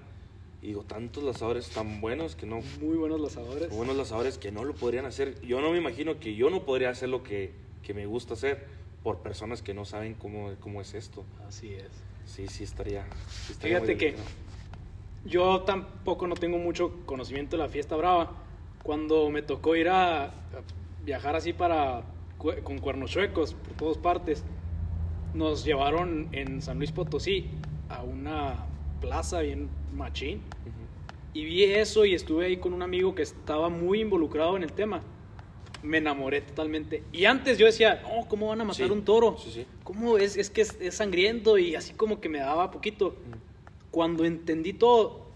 Y 0.61 0.69
digo, 0.69 0.83
tantos 0.83 1.23
lazadores 1.23 1.71
tan 1.71 2.01
buenos 2.01 2.35
que 2.35 2.45
no... 2.45 2.61
Muy 2.81 2.97
buenos 2.97 3.21
lazadores. 3.21 3.71
Buenos 3.71 3.97
lazadores 3.97 4.39
que 4.39 4.51
no 4.51 4.65
lo 4.65 4.75
podrían 4.75 5.07
hacer. 5.07 5.41
Yo 5.43 5.61
no 5.61 5.71
me 5.71 5.79
imagino 5.79 6.19
que 6.19 6.35
yo 6.35 6.51
no 6.51 6.65
podría 6.65 6.91
hacer 6.91 7.09
lo 7.09 7.23
que, 7.23 7.53
que 7.85 7.95
me 7.95 8.07
gusta 8.07 8.35
hacer 8.35 8.67
por 9.05 9.19
personas 9.19 9.63
que 9.63 9.73
no 9.73 9.85
saben 9.85 10.15
cómo, 10.15 10.53
cómo 10.59 10.81
es 10.81 10.95
esto. 10.95 11.25
Así 11.47 11.75
es. 11.75 11.87
Sí, 12.27 12.49
sí 12.49 12.65
estaría... 12.65 13.05
sí 13.29 13.53
estaría 13.53 13.77
Fíjate 13.77 13.97
que 13.97 14.17
yo 15.25 15.61
tampoco 15.61 16.27
no 16.27 16.35
tengo 16.35 16.59
mucho 16.59 17.07
conocimiento 17.07 17.57
de 17.57 17.63
la 17.63 17.69
fiesta 17.69 17.95
brava. 17.95 18.33
Cuando 18.83 19.31
me 19.31 19.43
tocó 19.43 19.77
ir 19.77 19.89
a, 19.89 20.25
a 20.25 20.31
viajar 21.05 21.37
así 21.37 21.53
para 21.53 22.03
con 22.39 22.79
cuernos 22.79 23.11
chuecos 23.11 23.55
por 23.55 23.73
todas 23.75 23.99
partes, 23.99 24.45
nos 25.39 25.65
llevaron 25.65 26.29
en 26.33 26.61
San 26.61 26.79
Luis 26.79 26.91
Potosí 26.91 27.47
a 27.89 28.03
una 28.03 28.67
plaza 29.01 29.41
bien 29.41 29.69
machín 29.95 30.41
y 31.33 31.45
vi 31.45 31.63
eso 31.63 32.05
y 32.05 32.13
estuve 32.15 32.47
ahí 32.47 32.57
con 32.57 32.73
un 32.73 32.83
amigo 32.83 33.15
que 33.15 33.23
estaba 33.23 33.69
muy 33.69 34.01
involucrado 34.01 34.57
en 34.57 34.65
el 34.65 34.73
tema. 34.73 35.01
Me 35.85 35.99
enamoré 35.99 36.41
totalmente. 36.41 37.05
Y 37.13 37.27
antes 37.27 37.57
yo 37.57 37.67
decía, 37.67 38.03
no, 38.03 38.27
¿cómo 38.29 38.49
van 38.49 38.63
a 38.63 38.65
matar 38.65 38.87
Sí, 38.89 38.93
un 38.93 39.05
toro? 39.05 39.37
sí, 39.39 39.51
sí. 39.53 39.67
¿Cómo 39.85 40.19
es? 40.19 40.37
Es 40.37 40.51
que 40.51 40.63
es, 40.63 40.77
es 40.81 40.97
sangriento 40.97 41.57
y 41.57 41.77
así 41.77 41.93
como 41.93 42.21
que 42.21 42.29
me 42.29 42.41
daba 42.41 42.73
poquito. 42.73 43.15
Cuando 43.93 44.25
entendí 44.25 44.73
todo, 44.73 45.29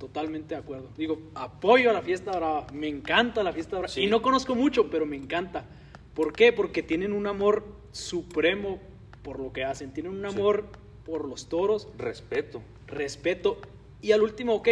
totalmente 0.00 0.56
de 0.56 0.60
acuerdo. 0.60 0.88
Digo, 0.98 1.20
apoyo 1.36 1.90
a 1.90 1.92
la 1.92 2.02
fiesta 2.02 2.32
brava, 2.32 2.66
me 2.72 2.88
encanta 2.88 3.44
la 3.44 3.52
fiesta 3.52 3.78
brava. 3.78 3.92
Y 3.96 4.08
no 4.08 4.20
conozco 4.20 4.56
mucho, 4.56 4.90
pero 4.90 5.06
me 5.06 5.14
encanta. 5.14 5.64
¿Por 6.12 6.32
qué? 6.32 6.52
Porque 6.52 6.82
tienen 6.82 7.12
un 7.12 7.28
amor 7.28 7.64
supremo 7.92 8.80
por 9.24 9.40
lo 9.40 9.52
que 9.52 9.64
hacen. 9.64 9.92
Tienen 9.92 10.12
un 10.12 10.30
Sí. 10.30 10.36
amor 10.38 10.66
por 11.04 11.26
los 11.28 11.48
toros, 11.48 11.88
Respeto. 11.98 12.62
respeto. 12.86 13.58
Y 14.00 14.12
al 14.12 14.22
último, 14.22 14.54
ok, 14.54 14.68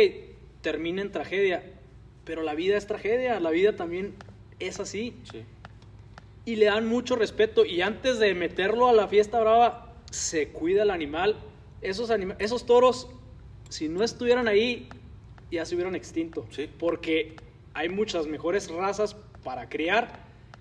termina 0.61 1.03
en 1.03 1.11
tragedia. 1.11 1.65
Pero 2.25 2.43
la 2.43 2.55
vida 2.55 2.77
es 2.77 2.87
tragedia, 2.87 3.41
la 3.41 3.51
vida 3.51 3.75
también 3.75 4.15
es 4.61 4.79
así. 4.79 5.17
Sí. 5.33 5.43
Y 6.45 6.57
le 6.57 6.67
dan 6.67 6.87
mucho 6.87 7.17
respeto. 7.17 7.65
Y 7.65 7.83
antes 7.83 8.19
de 8.21 8.35
meterlo 8.35 8.89
a 8.89 8.93
la 8.93 9.09
fiesta 9.09 9.41
brava, 9.41 9.93
se 10.11 10.49
cuida 10.51 10.83
el 10.85 10.91
animal. 10.91 11.37
Esos, 11.81 12.11
anima- 12.11 12.37
esos 12.39 12.65
toros, 12.67 13.09
si 13.71 13.89
no 13.89 14.05
estuvieran 14.05 14.47
ahí, 14.47 14.89
ya 15.51 15.65
se 15.65 15.75
hubieran 15.75 15.97
extinto. 15.97 16.47
Sí. 16.51 16.69
Porque 16.79 17.35
hay 17.75 17.89
muchas 17.89 18.27
mejores 18.27 18.71
razas 18.71 19.17
para 19.43 19.69
criar 19.69 20.21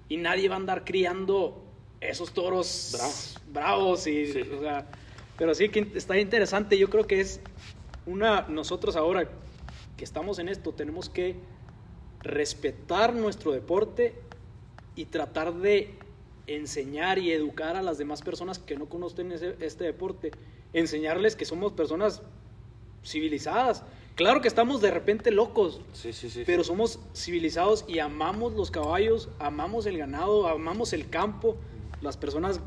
y 0.09 0.17
nadie 0.17 0.49
va 0.49 0.55
a 0.55 0.57
andar 0.57 0.83
criando 0.83 1.63
esos 2.01 2.31
toros 2.33 2.89
Bravos. 2.93 3.35
bravos 3.53 4.07
y, 4.07 4.27
Sí. 4.33 4.41
o 4.41 4.59
sea, 4.61 4.87
pero 5.37 5.53
sí 5.55 5.69
que 5.69 5.91
está 5.95 6.17
interesante. 6.19 6.77
Yo 6.77 6.89
creo 6.89 7.07
que 7.07 7.21
es 7.21 7.39
una, 8.05 8.41
nosotros 8.49 8.95
ahora 8.95 9.29
que 9.97 10.03
estamos 10.03 10.39
en 10.39 10.49
esto, 10.49 10.73
tenemos 10.73 11.07
que 11.09 11.35
respetar 12.21 13.13
nuestro 13.13 13.51
deporte 13.51 14.15
y 14.95 15.05
tratar 15.05 15.53
de 15.55 15.95
enseñar 16.47 17.17
y 17.19 17.31
educar 17.31 17.75
a 17.75 17.81
las 17.81 17.97
demás 17.97 18.21
personas 18.21 18.59
que 18.59 18.75
no 18.77 18.87
conocen 18.89 19.31
ese- 19.31 19.55
este 19.59 19.83
deporte, 19.85 20.31
enseñarles 20.73 21.35
que 21.35 21.45
somos 21.45 21.71
personas 21.73 22.21
civilizadas. 23.03 23.83
Claro 24.15 24.41
que 24.41 24.47
estamos 24.47 24.81
de 24.81 24.91
repente 24.91 25.31
locos, 25.31 25.81
Sí, 25.93 26.13
sí, 26.13 26.29
sí. 26.29 26.43
pero 26.45 26.63
somos 26.63 26.99
civilizados 27.15 27.85
y 27.87 27.99
amamos 27.99 28.53
los 28.53 28.69
caballos, 28.69 29.29
amamos 29.39 29.85
el 29.85 29.97
ganado, 29.97 30.47
amamos 30.47 30.93
el 30.93 31.09
campo. 31.09 31.55
Las 32.01 32.17
personas 32.17 32.59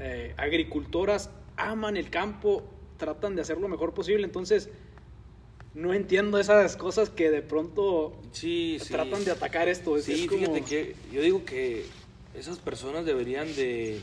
eh, 0.00 0.34
agricultoras 0.36 1.30
aman 1.56 1.96
el 1.96 2.10
campo, 2.10 2.64
tratan 2.96 3.36
de 3.36 3.42
hacer 3.42 3.58
lo 3.58 3.68
mejor 3.68 3.94
posible. 3.94 4.24
Entonces, 4.24 4.68
no 5.74 5.94
entiendo 5.94 6.38
esas 6.38 6.76
cosas 6.76 7.08
que 7.08 7.30
de 7.30 7.42
pronto 7.42 8.20
Sí, 8.32 8.78
sí. 8.80 8.92
tratan 8.92 9.24
de 9.24 9.30
atacar 9.30 9.68
esto. 9.68 9.96
Es- 9.96 10.04
Sí, 10.04 10.24
es 10.24 10.26
como- 10.28 10.40
fíjate 10.40 10.62
que 10.62 10.96
yo 11.12 11.22
digo 11.22 11.44
que 11.44 11.86
esas 12.34 12.58
personas 12.58 13.04
deberían 13.06 13.46
de, 13.54 14.00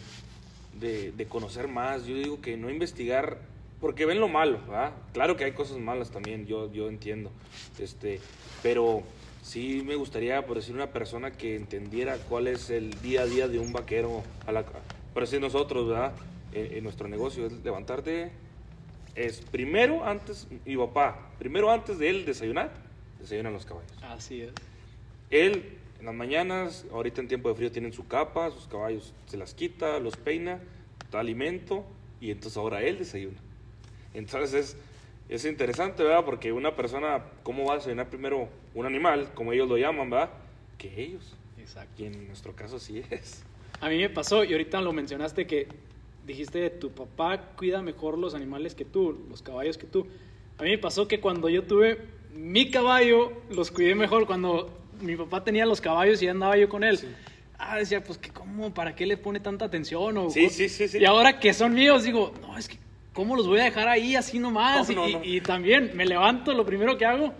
de, 0.79 1.11
de 1.11 1.25
conocer 1.27 1.67
más. 1.67 2.05
Yo 2.05 2.15
digo 2.15 2.41
que 2.41 2.55
no 2.57 2.69
investigar, 2.69 3.39
porque 3.81 4.05
ven 4.05 4.19
lo 4.19 4.27
malo, 4.27 4.59
¿verdad? 4.67 4.93
Claro 5.13 5.35
que 5.37 5.43
hay 5.45 5.51
cosas 5.51 5.77
malas 5.79 6.11
también, 6.11 6.45
yo, 6.45 6.71
yo 6.71 6.87
entiendo. 6.89 7.29
Este, 7.77 8.19
pero 8.63 9.03
sí 9.49 9.81
me 9.83 9.95
gustaría, 9.95 10.45
por 10.45 10.57
decir, 10.57 10.75
una 10.75 10.91
persona 10.91 11.31
que 11.31 11.55
entendiera 11.55 12.17
cuál 12.17 12.47
es 12.47 12.69
el 12.69 13.01
día 13.01 13.21
a 13.21 13.25
día 13.25 13.47
de 13.47 13.57
un 13.57 13.73
vaquero, 13.73 14.23
a 14.45 14.51
la, 14.51 14.63
por 14.63 15.23
decir 15.23 15.41
nosotros, 15.41 15.87
¿verdad? 15.87 16.13
En, 16.53 16.77
en 16.77 16.83
nuestro 16.83 17.07
negocio, 17.07 17.47
es 17.47 17.53
levantarte, 17.63 18.31
es 19.15 19.41
primero 19.41 20.05
antes, 20.05 20.47
mi 20.65 20.77
papá, 20.77 21.31
primero 21.39 21.71
antes 21.71 21.97
de 21.97 22.11
él 22.11 22.25
desayunar, 22.25 22.71
desayunan 23.19 23.53
los 23.53 23.65
caballos. 23.65 23.91
Así 24.03 24.41
es. 24.41 24.51
Él, 25.31 25.77
en 25.99 26.05
las 26.05 26.13
mañanas, 26.15 26.85
ahorita 26.91 27.21
en 27.21 27.27
tiempo 27.27 27.49
de 27.49 27.55
frío, 27.55 27.71
tienen 27.71 27.91
su 27.91 28.07
capa, 28.07 28.51
sus 28.51 28.67
caballos 28.67 29.13
se 29.25 29.37
las 29.37 29.55
quita, 29.55 29.99
los 29.99 30.15
peina, 30.15 30.59
da 31.11 31.21
alimento 31.21 31.85
y 32.21 32.29
entonces 32.29 32.55
ahora 32.55 32.83
él 32.83 32.99
desayuna. 32.99 33.39
Entonces 34.13 34.77
es, 35.29 35.45
es 35.45 35.45
interesante, 35.45 36.03
¿verdad? 36.03 36.25
Porque 36.25 36.51
una 36.51 36.75
persona, 36.75 37.23
¿cómo 37.43 37.65
va 37.65 37.73
a 37.73 37.77
desayunar 37.77 38.09
primero 38.09 38.49
un 38.73 38.85
animal, 38.85 39.29
como 39.33 39.53
ellos 39.53 39.69
lo 39.69 39.77
llaman, 39.77 40.09
¿verdad? 40.09 40.31
Que 40.77 41.01
ellos. 41.01 41.35
Exacto. 41.57 42.03
Y 42.03 42.07
en 42.07 42.27
nuestro 42.27 42.55
caso 42.55 42.79
sí 42.79 43.03
es. 43.09 43.43
A 43.81 43.89
mí 43.89 43.97
me 43.97 44.09
pasó, 44.09 44.43
y 44.43 44.51
ahorita 44.51 44.81
lo 44.81 44.91
mencionaste, 44.91 45.47
que 45.47 45.67
dijiste, 46.25 46.69
tu 46.69 46.91
papá 46.91 47.53
cuida 47.55 47.81
mejor 47.81 48.17
los 48.17 48.35
animales 48.35 48.75
que 48.75 48.85
tú, 48.85 49.25
los 49.29 49.41
caballos 49.41 49.77
que 49.77 49.87
tú. 49.87 50.07
A 50.57 50.63
mí 50.63 50.71
me 50.71 50.77
pasó 50.77 51.07
que 51.07 51.19
cuando 51.19 51.49
yo 51.49 51.63
tuve 51.63 51.97
mi 52.35 52.69
caballo, 52.69 53.31
los 53.49 53.71
cuidé 53.71 53.95
mejor. 53.95 54.27
Cuando 54.27 54.77
mi 55.01 55.15
papá 55.15 55.43
tenía 55.43 55.65
los 55.65 55.81
caballos 55.81 56.21
y 56.21 56.27
andaba 56.27 56.57
yo 56.57 56.69
con 56.69 56.83
él. 56.83 56.99
Ah, 57.57 57.77
decía, 57.77 58.03
pues 58.03 58.17
que 58.17 58.29
cómo, 58.29 58.73
¿para 58.73 58.95
qué 58.95 59.05
le 59.05 59.17
pone 59.17 59.39
tanta 59.39 59.65
atención? 59.65 60.17
O, 60.17 60.29
Sí, 60.29 60.49
sí, 60.49 60.69
sí, 60.69 60.87
sí. 60.87 60.99
Y 60.99 61.05
ahora 61.05 61.39
que 61.39 61.53
son 61.53 61.73
míos, 61.73 62.03
digo, 62.03 62.33
no, 62.41 62.57
es 62.57 62.67
que, 62.69 62.77
¿cómo 63.13 63.35
los 63.35 63.47
voy 63.47 63.59
a 63.59 63.65
dejar 63.65 63.87
ahí 63.87 64.15
así 64.15 64.39
nomás? 64.39 64.87
No, 64.89 64.95
no, 64.95 65.09
y, 65.09 65.13
no. 65.13 65.21
y 65.23 65.41
también 65.41 65.91
me 65.95 66.05
levanto, 66.05 66.53
lo 66.53 66.65
primero 66.65 66.97
que 66.97 67.05
hago, 67.05 67.33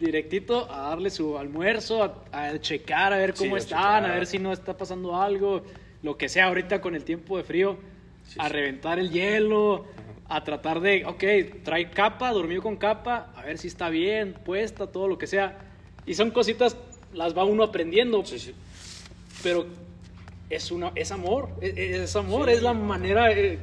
directito 0.00 0.70
a 0.72 0.90
darle 0.90 1.10
su 1.10 1.36
almuerzo, 1.38 2.02
a, 2.32 2.46
a 2.46 2.60
checar, 2.60 3.12
a 3.12 3.16
ver 3.18 3.36
Sí, 3.36 3.44
cómo 3.44 3.56
a 3.56 3.58
están, 3.58 3.78
checar. 4.02 4.10
a 4.10 4.14
ver 4.14 4.26
si 4.26 4.38
no 4.38 4.52
está 4.52 4.76
pasando 4.76 5.20
algo, 5.20 5.62
lo 6.02 6.16
que 6.16 6.28
sea 6.28 6.46
ahorita 6.46 6.80
con 6.80 6.94
el 6.94 7.04
tiempo 7.04 7.36
de 7.36 7.44
frío, 7.44 7.78
Sí, 8.26 8.36
a 8.40 8.46
sí. 8.46 8.52
reventar 8.52 8.98
el 8.98 9.10
hielo, 9.10 9.84
a 10.28 10.42
tratar 10.44 10.80
de, 10.80 11.04
ok, 11.04 11.62
trae 11.62 11.90
capa, 11.90 12.30
durmió 12.32 12.62
con 12.62 12.76
capa, 12.76 13.32
a 13.36 13.42
ver 13.42 13.58
si 13.58 13.68
está 13.68 13.90
bien, 13.90 14.32
puesta, 14.44 14.86
todo 14.86 15.08
lo 15.08 15.18
que 15.18 15.26
sea. 15.26 15.58
Y 16.06 16.14
son 16.14 16.30
cositas, 16.30 16.76
las 17.12 17.36
va 17.36 17.44
uno 17.44 17.64
aprendiendo, 17.64 18.24
Sí, 18.24 18.38
sí. 18.38 18.54
pero 19.42 19.66
es, 20.48 20.70
una, 20.70 20.92
es 20.94 21.10
amor, 21.12 21.50
es, 21.60 21.76
es 21.76 22.16
amor, 22.16 22.48
Sí. 22.48 22.54
es 22.54 22.62
la 22.62 22.72
manera, 22.72 23.30
eh, 23.32 23.58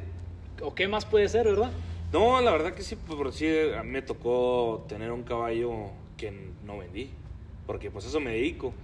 o 0.62 0.74
qué 0.74 0.88
más 0.88 1.04
puede 1.04 1.28
ser, 1.28 1.46
¿verdad? 1.46 1.70
No, 2.12 2.40
la 2.42 2.52
verdad 2.52 2.74
que 2.74 2.82
sí, 2.82 2.96
pues, 2.96 3.16
por 3.16 3.32
sí, 3.32 3.48
a 3.76 3.82
mí 3.82 3.90
me 3.90 4.02
tocó 4.02 4.84
tener 4.86 5.10
un 5.12 5.22
caballo 5.22 5.90
que 6.18 6.30
no 6.64 6.78
vendí, 6.78 7.10
porque 7.66 7.90
pues 7.90 8.04
eso 8.04 8.20
me 8.20 8.32
dedico. 8.32 8.74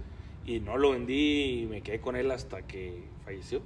Y 0.45 0.59
no 0.59 0.77
lo 0.77 0.91
vendí 0.91 1.61
y 1.61 1.65
me 1.67 1.81
quedé 1.81 1.99
con 2.01 2.15
él 2.15 2.31
hasta 2.31 2.63
que 2.63 3.03
falleció. 3.23 3.61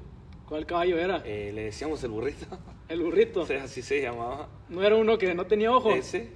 ¿Cuál 0.50 0.66
caballo 0.66 1.00
era? 1.00 1.24
Eh, 1.26 1.52
le 1.54 1.64
decíamos 1.64 2.04
el 2.04 2.12
burrito, 2.12 2.46
El 2.90 3.02
burrito. 3.02 3.42
o 3.42 3.46
sea, 3.46 3.64
así 3.64 3.82
se 3.82 4.02
llamaba. 4.02 4.50
No 4.68 4.84
era 4.84 4.98
uno 4.98 5.18
que 5.18 5.34
no 5.34 5.46
tenía 5.46 5.72
ojo. 5.72 5.92
Ese, 5.92 6.30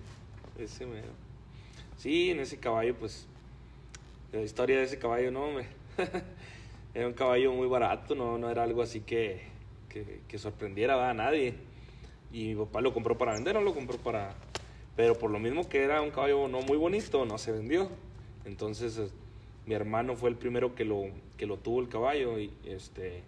ese 0.57 0.86
mero. 0.86 1.10
Sí, 1.98 2.31
en 2.31 2.39
ese 2.39 2.57
caballo, 2.57 2.96
pues, 2.96 3.27
la 4.31 4.41
historia 4.41 4.77
de 4.77 4.84
ese 4.84 4.98
caballo, 4.98 5.31
no, 5.31 5.51
me... 5.51 5.65
era 6.93 7.07
un 7.07 7.13
caballo 7.13 7.51
muy 7.51 7.67
barato, 7.67 8.15
no, 8.15 8.38
no 8.38 8.50
era 8.50 8.63
algo 8.63 8.81
así 8.81 9.01
que, 9.01 9.41
que, 9.89 10.22
que 10.29 10.38
sorprendiera 10.38 11.10
a 11.10 11.13
nadie. 11.13 11.66
Y 12.31 12.50
mi 12.50 12.55
papá 12.55 12.81
lo 12.81 12.93
compró 12.93 13.17
para 13.17 13.34
vender, 13.34 13.55
no 13.55 13.62
lo 13.62 13.74
compró 13.74 13.98
para... 13.98 14.36
Pero 14.96 15.17
por 15.17 15.29
lo 15.29 15.39
mismo 15.39 15.69
que 15.69 15.84
era 15.84 16.01
un 16.01 16.10
caballo 16.12 16.48
no 16.48 16.62
muy 16.62 16.77
bonito, 16.77 17.25
no 17.25 17.38
se 17.38 17.51
vendió. 17.51 17.89
Entonces, 18.46 19.00
mi 19.65 19.75
hermano 19.75 20.15
fue 20.15 20.29
el 20.29 20.36
primero 20.36 20.74
que 20.74 20.86
lo, 20.86 21.05
que 21.38 21.46
lo 21.46 21.57
tuvo 21.57 21.81
el 21.81 21.89
caballo 21.89 22.39
y 22.39 22.51
este... 22.65 23.24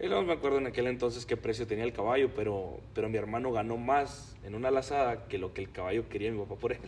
Y 0.00 0.06
no 0.06 0.22
me 0.22 0.32
acuerdo 0.32 0.58
en 0.58 0.66
aquel 0.66 0.86
entonces 0.86 1.26
qué 1.26 1.36
precio 1.36 1.66
tenía 1.66 1.84
el 1.84 1.92
caballo, 1.92 2.30
pero, 2.34 2.78
pero 2.94 3.08
mi 3.08 3.18
hermano 3.18 3.50
ganó 3.50 3.76
más 3.76 4.36
en 4.44 4.54
una 4.54 4.70
lazada 4.70 5.26
que 5.26 5.38
lo 5.38 5.52
que 5.52 5.62
el 5.62 5.72
caballo 5.72 6.08
quería 6.08 6.30
mi 6.30 6.38
papá 6.38 6.54
por 6.54 6.72
él. 6.72 6.78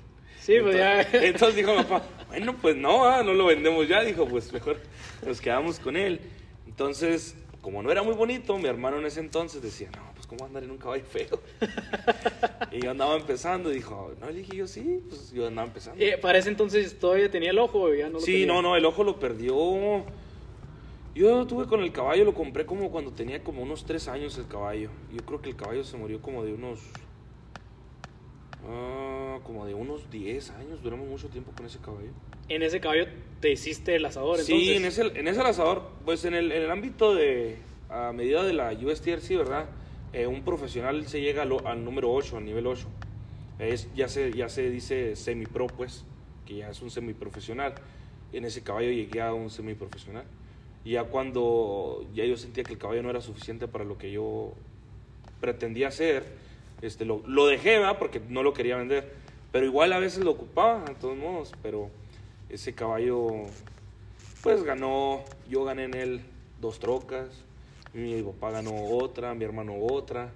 Sí, 0.41 0.55
pues 0.63 0.77
ya. 0.77 1.03
Entonces 1.13 1.57
dijo 1.57 1.75
mi 1.75 1.83
papá, 1.83 2.03
bueno, 2.29 2.57
pues 2.61 2.77
no, 2.77 3.05
ah, 3.05 3.23
no 3.23 3.35
lo 3.35 3.47
vendemos 3.47 3.89
ya. 3.89 4.03
Dijo, 4.03 4.27
pues 4.27 4.53
mejor 4.53 4.79
nos 5.27 5.41
quedamos 5.41 5.81
con 5.81 5.97
él. 5.97 6.21
Entonces, 6.67 7.35
como 7.61 7.83
no 7.83 7.91
era 7.93 8.03
muy 8.03 8.15
bonito, 8.15 8.57
mi 8.59 8.67
hermano 8.69 8.99
en 8.99 9.07
ese 9.07 9.21
entonces 9.21 9.61
decía, 9.63 9.91
no, 9.97 10.03
pues 10.15 10.27
cómo 10.27 10.45
andar 10.45 10.65
en 10.65 10.71
un 10.71 10.79
caballo 10.79 11.05
feo. 11.05 11.41
y 12.73 12.81
yo 12.81 12.91
andaba 12.91 13.17
empezando 13.17 13.71
y 13.71 13.75
dijo, 13.77 14.13
no, 14.21 14.27
le 14.29 14.35
dije 14.39 14.57
yo 14.57 14.67
sí, 14.67 15.03
pues 15.09 15.31
yo 15.33 15.47
andaba 15.47 15.69
empezando. 15.69 16.03
Eh, 16.03 16.17
para 16.19 16.39
ese 16.39 16.49
entonces 16.49 16.99
todavía 16.99 17.31
tenía 17.31 17.51
el 17.51 17.59
ojo, 17.59 17.93
ya 17.95 18.07
no 18.07 18.15
lo 18.15 18.21
Sí, 18.21 18.33
tenía? 18.33 18.47
no, 18.47 18.63
no, 18.63 18.77
el 18.77 18.85
ojo 18.85 19.05
lo 19.05 19.19
perdió. 19.19 20.05
Yo 21.15 21.47
tuve 21.47 21.67
con 21.67 21.83
el 21.83 21.93
caballo, 21.93 22.25
lo 22.25 22.35
compré 22.35 22.65
como 22.65 22.91
cuando 22.91 23.13
tenía 23.13 23.43
como 23.43 23.63
unos 23.63 23.85
tres 23.85 24.07
años 24.09 24.39
el 24.39 24.47
caballo. 24.47 24.91
Yo 25.13 25.25
creo 25.27 25.43
que 25.43 25.51
el 25.51 25.57
caballo 25.57 25.85
se 25.85 25.97
murió 25.97 26.23
como 26.23 26.45
de 26.45 26.55
unos. 26.55 26.81
Ah, 28.69 29.39
como 29.45 29.67
de 29.67 29.75
unos 29.75 30.11
10 30.11 30.51
años. 30.51 30.83
Duramos 30.83 31.09
mucho 31.09 31.29
tiempo 31.29 31.53
con 31.57 31.67
ese 31.67 31.79
caballo. 31.79 32.11
En 32.49 32.63
ese 32.63 32.81
caballo 32.81 33.07
te 33.41 33.53
hiciste 33.53 33.97
el 33.97 34.05
asador, 34.05 34.39
Sí, 34.41 34.73
en 34.75 34.85
ese, 34.85 35.03
en 35.03 35.29
ese 35.29 35.43
lanzador, 35.43 35.91
pues 36.05 36.25
en 36.25 36.35
el, 36.35 36.53
en 36.53 36.63
el 36.63 36.71
ámbito 36.71 37.15
de. 37.15 37.57
A 37.89 38.13
medida 38.13 38.45
de 38.45 38.53
la 38.53 38.73
USTRC, 38.73 39.37
¿verdad? 39.37 39.67
Eh, 40.13 40.27
un 40.27 40.43
profesional 40.43 41.07
se 41.07 41.21
llega 41.21 41.43
al, 41.43 41.85
número 41.85 42.13
8, 42.13 42.37
al 42.37 42.45
nivel 42.45 42.67
8. 42.67 42.87
Es, 43.59 43.93
ya, 43.95 44.09
se, 44.09 44.33
ya 44.33 44.49
se 44.49 44.71
dice 44.71 45.17
semi-pro, 45.17 45.67
pues, 45.67 46.05
que 46.47 46.57
ya 46.57 46.71
es 46.71 46.83
un 46.83 46.91
semiprofesional. 46.91 47.75
En 48.33 48.45
ese 48.45 48.63
caballo 48.63 48.91
llegué 48.91 49.21
a 49.21 49.35
un 49.35 49.51
semiprofesional. 49.51 50.25
Y 50.85 50.93
ya 50.93 51.05
cuando 51.05 52.07
ya 52.15 52.25
yo 52.25 52.37
sentía 52.37 52.65
que 52.65 52.73
el 52.73 52.79
caballo 52.79 53.03
no 53.03 53.11
era 53.11 53.21
suficiente 53.21 53.69
para 53.69 53.85
lo 53.85 53.99
que 53.99 54.11
yo 54.11 54.55
pretendía 55.41 55.89
hacer, 55.89 56.25
este, 56.83 57.05
lo, 57.05 57.23
lo 57.27 57.47
dejé, 57.47 57.79
¿verdad? 57.79 57.99
Porque 57.99 58.21
no 58.29 58.43
lo 58.43 58.53
quería 58.53 58.77
vender. 58.77 59.13
Pero 59.53 59.67
igual 59.67 59.93
a 59.93 59.99
veces 59.99 60.25
lo 60.25 60.33
ocupaba, 60.33 60.85
de 60.85 60.95
todos 60.95 61.17
modos. 61.17 61.53
Pero 61.63 61.91
ese 62.49 62.75
caballo, 62.75 63.29
pues 64.43 64.63
ganó, 64.63 65.25
yo 65.49 65.65
gané 65.65 65.85
en 65.85 65.95
él 65.95 66.21
dos 66.61 66.79
trocas, 66.79 67.29
mi 67.93 68.23
papá 68.23 68.51
ganó 68.51 68.85
otra, 68.85 69.35
mi 69.35 69.45
hermano 69.45 69.75
otra, 69.81 70.31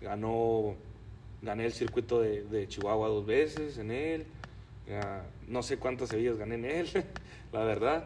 ganó, 0.00 0.74
gané 1.42 1.66
el 1.66 1.72
circuito 1.72 2.20
de, 2.20 2.42
de 2.44 2.66
Chihuahua 2.66 3.08
dos 3.08 3.26
veces 3.26 3.78
en 3.78 3.90
él, 3.90 4.26
ya, 4.88 5.24
no 5.48 5.62
sé 5.62 5.76
cuántas 5.76 6.08
sevillas 6.08 6.38
gané 6.38 6.54
en 6.54 6.64
él, 6.64 6.88
la 7.52 7.64
verdad, 7.64 8.04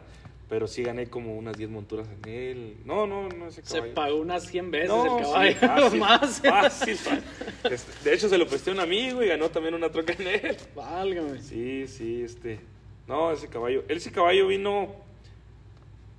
pero 0.51 0.67
sí 0.67 0.83
gané 0.83 1.07
como 1.07 1.37
unas 1.39 1.57
10 1.57 1.71
monturas 1.71 2.09
en 2.09 2.29
él. 2.29 2.77
No, 2.85 3.07
no, 3.07 3.29
no 3.29 3.47
ese 3.47 3.63
Se 3.65 3.75
caballo. 3.77 3.95
pagó 3.95 4.17
unas 4.17 4.45
100 4.47 4.71
veces 4.73 4.89
No, 4.89 5.19
el 5.19 5.25
sí, 5.55 5.61
caballo. 5.61 5.91
fácil, 5.91 6.01
Más. 6.01 6.41
fácil, 6.41 6.97
fácil. 6.97 7.95
De 8.03 8.13
hecho, 8.15 8.29
se 8.29 8.37
lo 8.37 8.49
presté 8.49 8.71
a 8.71 8.73
un 8.75 8.81
amigo 8.81 9.23
y 9.23 9.29
ganó 9.29 9.49
también 9.49 9.75
una 9.75 9.91
troca 9.93 10.13
en 10.13 10.27
él. 10.27 10.57
Válgame. 10.75 11.41
Sí, 11.41 11.87
sí, 11.87 12.23
este. 12.25 12.59
No, 13.07 13.31
ese 13.31 13.47
caballo. 13.47 13.85
Ese 13.87 14.11
caballo 14.11 14.49
vino 14.49 14.89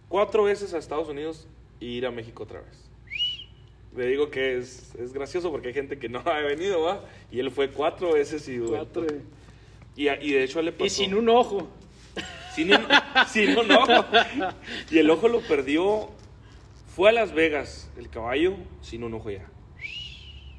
cuatro 0.07 0.43
veces 0.43 0.73
a 0.73 0.77
Estados 0.77 1.09
Unidos 1.09 1.45
y 1.81 1.87
ir 1.97 2.05
a 2.05 2.11
México 2.11 2.43
otra 2.43 2.61
vez. 2.61 2.89
Le 3.97 4.07
digo 4.07 4.29
que 4.29 4.57
es, 4.57 4.95
es 4.95 5.11
gracioso 5.11 5.51
porque 5.51 5.67
hay 5.67 5.73
gente 5.73 5.99
que 5.99 6.07
no 6.07 6.19
ha 6.25 6.39
venido, 6.39 6.83
¿va? 6.83 7.03
Y 7.33 7.39
él 7.41 7.51
fue 7.51 7.69
cuatro 7.69 8.13
veces 8.13 8.47
y 8.47 8.59
Cuatro. 8.59 9.05
Y, 9.97 10.07
y 10.07 10.31
de 10.31 10.43
hecho 10.45 10.61
le 10.61 10.71
pasó. 10.71 10.85
Y 10.85 10.89
sin 10.89 11.15
un 11.15 11.27
ojo. 11.27 11.67
Sin 12.55 12.73
un, 12.73 12.81
sin 13.27 13.57
un 13.57 13.71
ojo. 13.71 14.05
Y 14.91 14.97
el 14.97 15.09
ojo 15.09 15.27
lo 15.27 15.41
perdió. 15.41 16.09
Fue 16.95 17.09
a 17.09 17.11
Las 17.13 17.33
Vegas, 17.33 17.89
el 17.97 18.09
caballo, 18.09 18.55
sin 18.81 19.03
un 19.03 19.13
ojo 19.13 19.29
ya. 19.31 19.47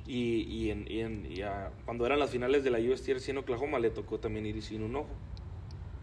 Y, 0.07 0.43
y, 0.43 0.71
en- 0.71 0.87
y 0.91 1.01
en- 1.01 1.31
y 1.31 1.43
a- 1.43 1.71
cuando 1.85 2.07
eran 2.07 2.19
las 2.19 2.31
finales 2.31 2.65
de 2.65 2.71
la 2.71 2.79
USTRC 2.79 3.29
en 3.31 3.39
Oklahoma, 3.39 3.79
le 3.79 3.91
tocó 3.91 4.19
también 4.19 4.47
ir 4.47 4.61
sin 4.63 4.83
un 4.83 4.97
ojo. 4.97 5.11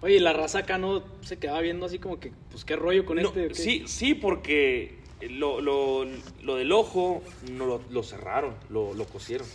Oye, 0.02 0.16
y 0.16 0.20
la 0.20 0.32
raza 0.32 0.60
acá 0.60 0.78
no 0.78 1.04
se 1.22 1.38
quedaba 1.38 1.60
viendo 1.62 1.86
así 1.86 2.00
como 2.00 2.20
que, 2.20 2.32
pues 2.52 2.64
qué 2.64 2.76
rollo 2.78 3.06
con 3.06 3.18
No, 3.18 3.24
este. 3.30 3.54
sí, 3.54 3.84
sí, 3.88 4.14
porque 4.14 5.00
lo, 5.30 5.60
lo- 5.60 6.06
lo 6.44 6.56
del 6.56 6.72
ojo 6.72 7.22
no 7.52 7.66
lo, 7.66 7.82
lo 7.90 8.04
cerraron, 8.04 8.56
lo, 8.70 8.94
lo 8.94 9.06
cosieron. 9.06 9.48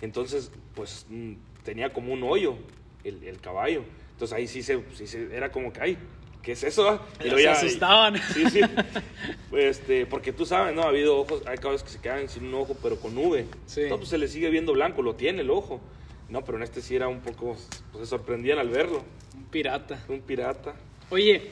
Entonces, 0.00 0.50
pues 0.74 1.06
mm, 1.10 1.34
tenía 1.64 1.92
como 1.92 2.12
un 2.12 2.22
hoyo 2.24 2.56
el, 3.04 3.22
el 3.22 3.40
caballo. 3.40 3.84
Entonces 4.18 4.36
ahí 4.36 4.48
sí 4.48 4.64
se, 4.64 4.82
sí 4.96 5.06
se- 5.06 5.32
era 5.32 5.52
como 5.52 5.72
que, 5.72 5.80
ay, 5.80 5.96
¿qué 6.42 6.50
es 6.52 6.64
eso? 6.64 6.88
ah?" 6.90 7.06
Se 7.22 7.28
luego 7.30 7.50
asustaban. 7.52 8.16
Sí, 8.34 8.50
sí. 8.50 8.60
Este, 9.52 10.06
porque 10.06 10.32
tú 10.32 10.44
sabes, 10.44 10.74
¿no? 10.74 10.82
Ha 10.82 10.88
habido 10.88 11.18
ojos, 11.20 11.42
hay 11.46 11.56
caballos 11.58 11.84
que 11.84 11.90
se 11.90 12.00
quedan 12.00 12.28
sin 12.28 12.46
un 12.46 12.54
ojo, 12.54 12.76
pero 12.82 12.98
con 12.98 13.14
nube. 13.14 13.46
Sí. 13.66 13.82
No, 13.88 13.96
pues 13.96 14.08
se 14.08 14.18
le 14.18 14.26
sigue 14.26 14.50
viendo 14.50 14.72
blanco, 14.72 15.02
lo 15.02 15.14
tiene 15.14 15.42
el 15.42 15.50
ojo. 15.50 15.80
No, 16.28 16.44
pero 16.44 16.58
en 16.58 16.64
este 16.64 16.82
sí 16.82 16.96
era 16.96 17.06
un 17.06 17.20
poco, 17.20 17.56
pues 17.92 18.02
se 18.04 18.06
sorprendían 18.06 18.58
al 18.58 18.68
verlo. 18.70 19.04
Un 19.36 19.44
pirata. 19.44 20.04
Un 20.08 20.20
pirata. 20.20 20.74
Oye, 21.10 21.50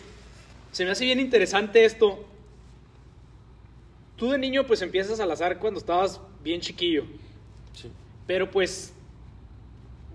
se 0.73 0.85
me 0.85 0.91
hace 0.91 1.05
bien 1.05 1.21
interesante 1.21 1.85
esto. 1.85 2.27
Tú 4.17 4.31
de 4.33 4.39
niño 4.39 4.67
pues 4.67 4.83
empiezas 4.83 5.21
al 5.21 5.31
azar 5.31 5.59
cuando 5.59 5.79
estabas 5.79 6.21
bien 6.43 6.61
chiquillo, 6.61 7.05
Sí. 7.75 7.91
pero 8.27 8.51
pues 8.51 8.93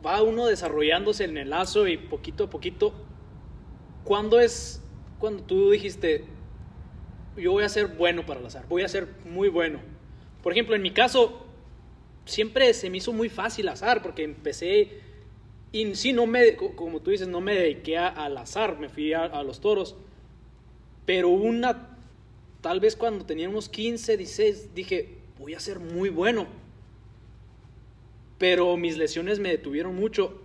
va 0.06 0.22
uno 0.22 0.46
desarrollándose 0.48 1.26
en 1.26 1.38
el 1.38 1.50
lazo 1.50 1.88
y 1.88 1.98
poquito 1.98 2.46
a 2.46 2.50
poquito. 2.50 2.94
¿Cuándo 4.04 4.40
es 4.40 4.82
cuando 5.20 5.44
tú 5.44 5.72
dijiste, 5.72 6.26
yo 7.38 7.52
voy 7.52 7.64
a 7.64 7.70
ser 7.70 7.88
bueno 7.88 8.26
para 8.26 8.40
el 8.40 8.46
azar, 8.46 8.66
voy 8.68 8.82
a 8.84 8.88
ser 8.88 9.08
muy 9.26 9.50
bueno? 9.50 9.80
Por 10.42 10.52
ejemplo, 10.54 10.76
en 10.76 10.82
mi 10.82 10.92
caso, 10.92 11.46
siempre 12.26 12.74
se 12.74 12.90
me 12.90 12.98
hizo 12.98 13.14
muy 13.14 13.30
fácil 13.30 13.68
azar 13.70 14.02
porque 14.02 14.24
empecé 14.24 15.00
y 15.72 15.96
sí, 15.96 16.14
no 16.14 16.26
me, 16.28 16.56
co- 16.56 16.76
como 16.76 17.00
tú 17.02 17.12
dices, 17.12 17.28
no 17.28 17.40
me 17.42 17.56
dediqué 17.56 17.98
a- 17.98 18.08
al 18.08 18.38
azar, 18.38 18.80
me 18.80 18.90
fui 18.90 19.14
a, 19.14 19.24
a 19.26 19.44
los 19.44 19.62
toros. 19.62 19.96
Pero 21.06 21.30
una, 21.30 21.98
tal 22.62 22.80
vez 22.80 22.96
cuando 22.96 23.26
tenía 23.26 23.50
unos 23.50 23.70
15, 23.70 24.18
16, 24.18 24.74
dije, 24.76 25.20
voy 25.40 25.54
a 25.54 25.60
ser 25.60 25.80
muy 25.80 26.10
bueno. 26.10 26.48
Pero 28.41 28.75
mis 28.75 28.97
lesiones 28.97 29.38
me 29.38 29.49
detuvieron 29.49 29.95
mucho 29.95 30.41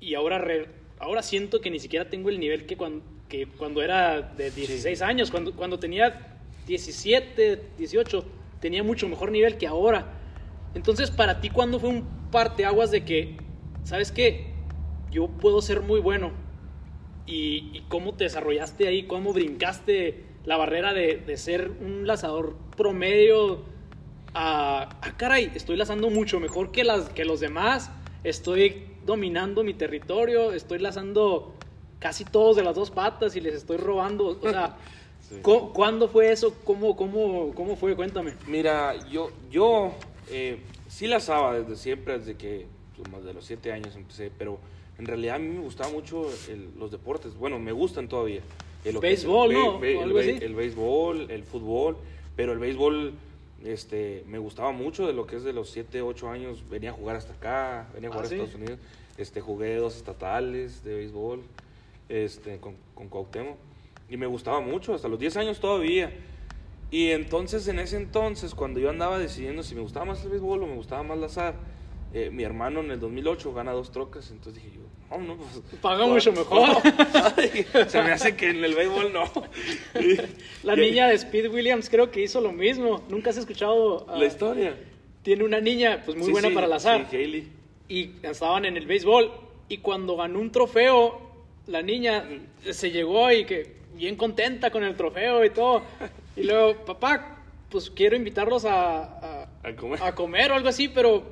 y 0.00 0.14
ahora, 0.14 0.38
re- 0.38 0.70
ahora 0.98 1.22
siento 1.22 1.60
que 1.60 1.70
ni 1.70 1.78
siquiera 1.78 2.08
tengo 2.08 2.30
el 2.30 2.40
nivel 2.40 2.64
que 2.64 2.78
cuando, 2.78 3.04
que 3.28 3.44
cuando 3.46 3.82
era 3.82 4.22
de 4.22 4.50
16 4.50 5.02
años, 5.02 5.30
cuando, 5.30 5.54
cuando 5.54 5.78
tenía 5.78 6.38
17, 6.66 7.60
18, 7.76 8.24
tenía 8.60 8.82
mucho 8.82 9.10
mejor 9.10 9.30
nivel 9.30 9.58
que 9.58 9.66
ahora. 9.66 10.06
Entonces, 10.74 11.10
para 11.10 11.42
ti, 11.42 11.50
¿cuándo 11.50 11.78
fue 11.78 11.90
un 11.90 12.06
parteaguas 12.30 12.90
de 12.90 13.04
que, 13.04 13.36
¿sabes 13.82 14.10
qué? 14.10 14.46
Yo 15.10 15.28
puedo 15.28 15.60
ser 15.60 15.82
muy 15.82 16.00
bueno. 16.00 16.32
¿Y, 17.26 17.70
y 17.74 17.82
cómo 17.90 18.14
te 18.14 18.24
desarrollaste 18.24 18.88
ahí? 18.88 19.02
¿Cómo 19.02 19.34
brincaste 19.34 20.24
la 20.46 20.56
barrera 20.56 20.94
de, 20.94 21.18
de 21.18 21.36
ser 21.36 21.70
un 21.80 22.06
lazador 22.06 22.56
promedio 22.74 23.64
a, 24.34 24.88
ah, 25.00 25.12
caray, 25.16 25.50
estoy 25.54 25.76
lazando 25.76 26.10
mucho 26.10 26.40
mejor 26.40 26.72
que, 26.72 26.84
las, 26.84 27.08
que 27.10 27.24
los 27.24 27.40
demás, 27.40 27.90
estoy 28.24 28.84
dominando 29.06 29.62
mi 29.64 29.74
territorio, 29.74 30.52
estoy 30.52 30.78
lazando 30.78 31.54
casi 32.00 32.24
todos 32.24 32.56
de 32.56 32.62
las 32.64 32.74
dos 32.74 32.90
patas 32.90 33.36
y 33.36 33.40
les 33.40 33.54
estoy 33.54 33.76
robando? 33.76 34.26
O 34.26 34.40
sea, 34.50 34.76
Sí. 35.24 35.36
¿cu- 35.40 35.72
¿cuándo 35.72 36.06
fue 36.06 36.30
eso? 36.32 36.54
¿Cómo, 36.64 36.94
cómo, 36.96 37.52
¿Cómo 37.54 37.76
fue? 37.76 37.96
Cuéntame. 37.96 38.34
Mira, 38.46 38.94
yo, 39.08 39.30
yo 39.50 39.92
eh, 40.30 40.58
sí 40.86 41.06
lazaba 41.06 41.58
desde 41.58 41.76
siempre, 41.76 42.18
desde 42.18 42.34
que, 42.36 42.66
pues, 42.94 43.10
más 43.10 43.24
de 43.24 43.32
los 43.32 43.46
siete 43.46 43.72
años 43.72 43.96
empecé, 43.96 44.30
pero 44.36 44.58
en 44.98 45.06
realidad 45.06 45.36
a 45.36 45.38
mí 45.38 45.48
me 45.48 45.60
gustaban 45.60 45.94
mucho 45.94 46.26
el- 46.50 46.72
los 46.78 46.90
deportes. 46.90 47.34
Bueno, 47.36 47.58
me 47.58 47.72
gustan 47.72 48.06
todavía. 48.06 48.42
El 48.84 48.98
Béisbol, 48.98 49.48
be- 49.80 49.94
¿no? 49.94 50.18
el, 50.20 50.42
el 50.42 50.54
béisbol, 50.54 51.30
el 51.30 51.42
fútbol, 51.44 51.96
pero 52.36 52.52
el 52.52 52.58
béisbol 52.58 53.14
este, 53.64 54.24
me 54.28 54.38
gustaba 54.38 54.72
mucho 54.72 55.06
de 55.06 55.12
lo 55.12 55.26
que 55.26 55.36
es 55.36 55.44
de 55.44 55.52
los 55.52 55.70
7, 55.70 56.02
8 56.02 56.28
años. 56.30 56.62
Venía 56.70 56.90
a 56.90 56.92
jugar 56.92 57.16
hasta 57.16 57.32
acá, 57.32 57.88
venía 57.94 58.08
a 58.10 58.12
Ah, 58.12 58.14
jugar 58.14 58.28
¿sí? 58.28 58.34
a 58.34 58.38
Estados 58.38 58.54
Unidos. 58.60 58.78
Este, 59.16 59.40
jugué 59.40 59.76
dos 59.76 59.96
estatales 59.96 60.84
de 60.84 60.94
béisbol 60.96 61.40
este, 62.08 62.58
con, 62.58 62.74
con 62.94 63.08
Cuauhtémoc. 63.08 63.56
Y 64.10 64.16
me 64.16 64.26
gustaba 64.26 64.60
mucho, 64.60 64.94
hasta 64.94 65.08
los 65.08 65.18
10 65.18 65.36
años 65.38 65.60
todavía. 65.60 66.12
Y 66.90 67.10
entonces, 67.10 67.66
en 67.68 67.78
ese 67.78 67.96
entonces, 67.96 68.54
cuando 68.54 68.78
yo 68.78 68.90
andaba 68.90 69.18
decidiendo 69.18 69.62
si 69.62 69.74
me 69.74 69.80
gustaba 69.80 70.04
más 70.04 70.22
el 70.24 70.30
béisbol 70.30 70.62
o 70.62 70.66
me 70.66 70.74
gustaba 70.76 71.02
más 71.02 71.18
la 71.18 71.26
azar, 71.26 71.54
eh, 72.14 72.30
mi 72.30 72.42
hermano 72.44 72.80
en 72.80 72.90
el 72.92 73.00
2008 73.00 73.52
gana 73.52 73.72
dos 73.72 73.90
trocas, 73.92 74.30
entonces 74.30 74.62
dije 74.62 74.76
yo, 74.76 74.82
no, 75.18 75.22
no, 75.22 75.36
pues... 75.36 75.60
Paga 75.82 76.06
mucho 76.06 76.32
mejor. 76.32 76.68
no, 77.74 77.88
se 77.88 78.02
me 78.02 78.12
hace 78.12 78.34
que 78.36 78.50
en 78.50 78.64
el 78.64 78.74
béisbol 78.74 79.12
no. 79.12 79.24
Y- 80.00 80.18
La 80.66 80.74
y- 80.74 80.80
niña 80.80 81.08
de 81.08 81.14
Speed 81.16 81.52
Williams 81.52 81.90
creo 81.90 82.10
que 82.10 82.22
hizo 82.22 82.40
lo 82.40 82.52
mismo. 82.52 83.02
¿Nunca 83.08 83.30
has 83.30 83.36
escuchado? 83.36 84.06
ah, 84.08 84.16
La 84.18 84.24
historia. 84.26 84.74
Tiene 85.22 85.44
una 85.44 85.60
niña 85.60 86.02
pues 86.04 86.16
muy 86.16 86.26
Sí, 86.26 86.32
buena 86.32 86.48
sí, 86.48 86.54
para 86.54 86.66
el 86.66 86.72
azar. 86.72 87.06
Sí, 87.10 87.16
Hailey. 87.16 87.48
y 87.88 88.10
estaban 88.22 88.64
en 88.64 88.76
el 88.76 88.86
béisbol 88.86 89.30
y 89.68 89.78
cuando 89.78 90.16
ganó 90.16 90.38
un 90.40 90.50
trofeo 90.52 91.20
la 91.66 91.80
niña 91.82 92.24
se 92.70 92.90
llegó 92.90 93.30
y 93.32 93.44
que 93.46 93.76
bien 93.94 94.16
contenta 94.16 94.70
con 94.70 94.84
el 94.84 94.94
trofeo 94.96 95.44
y 95.44 95.50
todo 95.50 95.82
y 96.36 96.42
luego 96.42 96.84
papá 96.84 97.38
pues 97.70 97.88
quiero 97.90 98.16
invitarlos 98.16 98.64
a, 98.66 99.02
a, 99.42 99.48
A 99.62 99.74
comer. 99.76 100.02
a 100.02 100.14
comer 100.14 100.52
o 100.52 100.54
algo 100.56 100.68
así, 100.68 100.88
pero, 100.88 101.22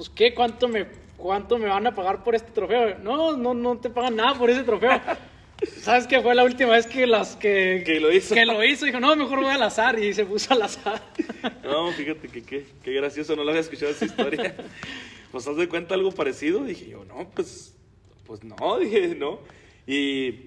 pues, 0.00 0.08
¿qué? 0.08 0.32
¿Cuánto 0.32 0.66
me, 0.66 0.86
¿Cuánto 1.18 1.58
me 1.58 1.66
van 1.66 1.86
a 1.86 1.94
pagar 1.94 2.24
por 2.24 2.34
este 2.34 2.50
trofeo? 2.52 2.98
No, 3.00 3.36
no, 3.36 3.52
no 3.52 3.76
te 3.76 3.90
pagan 3.90 4.16
nada 4.16 4.38
por 4.38 4.48
ese 4.48 4.62
trofeo. 4.62 4.98
¿Sabes 5.82 6.06
qué 6.06 6.22
fue 6.22 6.34
la 6.34 6.42
última 6.42 6.70
vez 6.70 6.86
que 6.86 7.06
las 7.06 7.36
que, 7.36 7.82
Que 7.84 8.00
lo 8.00 8.10
hizo. 8.10 8.34
Que 8.34 8.46
lo 8.46 8.64
hizo. 8.64 8.86
Dijo, 8.86 8.98
no, 8.98 9.14
mejor 9.14 9.40
voy 9.40 9.52
al 9.52 9.62
azar. 9.62 9.98
Y 9.98 10.14
se 10.14 10.24
puso 10.24 10.54
al 10.54 10.62
azar. 10.62 11.02
No, 11.62 11.92
fíjate 11.92 12.28
que 12.28 12.42
qué, 12.42 12.64
qué 12.82 12.92
gracioso, 12.94 13.36
no 13.36 13.44
lo 13.44 13.50
había 13.50 13.60
escuchado 13.60 13.92
esa 13.92 14.06
historia. 14.06 14.54
Pues 15.30 15.46
haz 15.46 15.56
de 15.56 15.68
cuenta 15.68 15.94
algo 15.94 16.12
parecido. 16.12 16.64
Dije 16.64 16.88
yo, 16.88 17.04
no, 17.04 17.28
pues, 17.34 17.76
pues 18.26 18.42
no, 18.42 18.78
dije, 18.78 19.14
no. 19.14 19.38
Y 19.86 20.46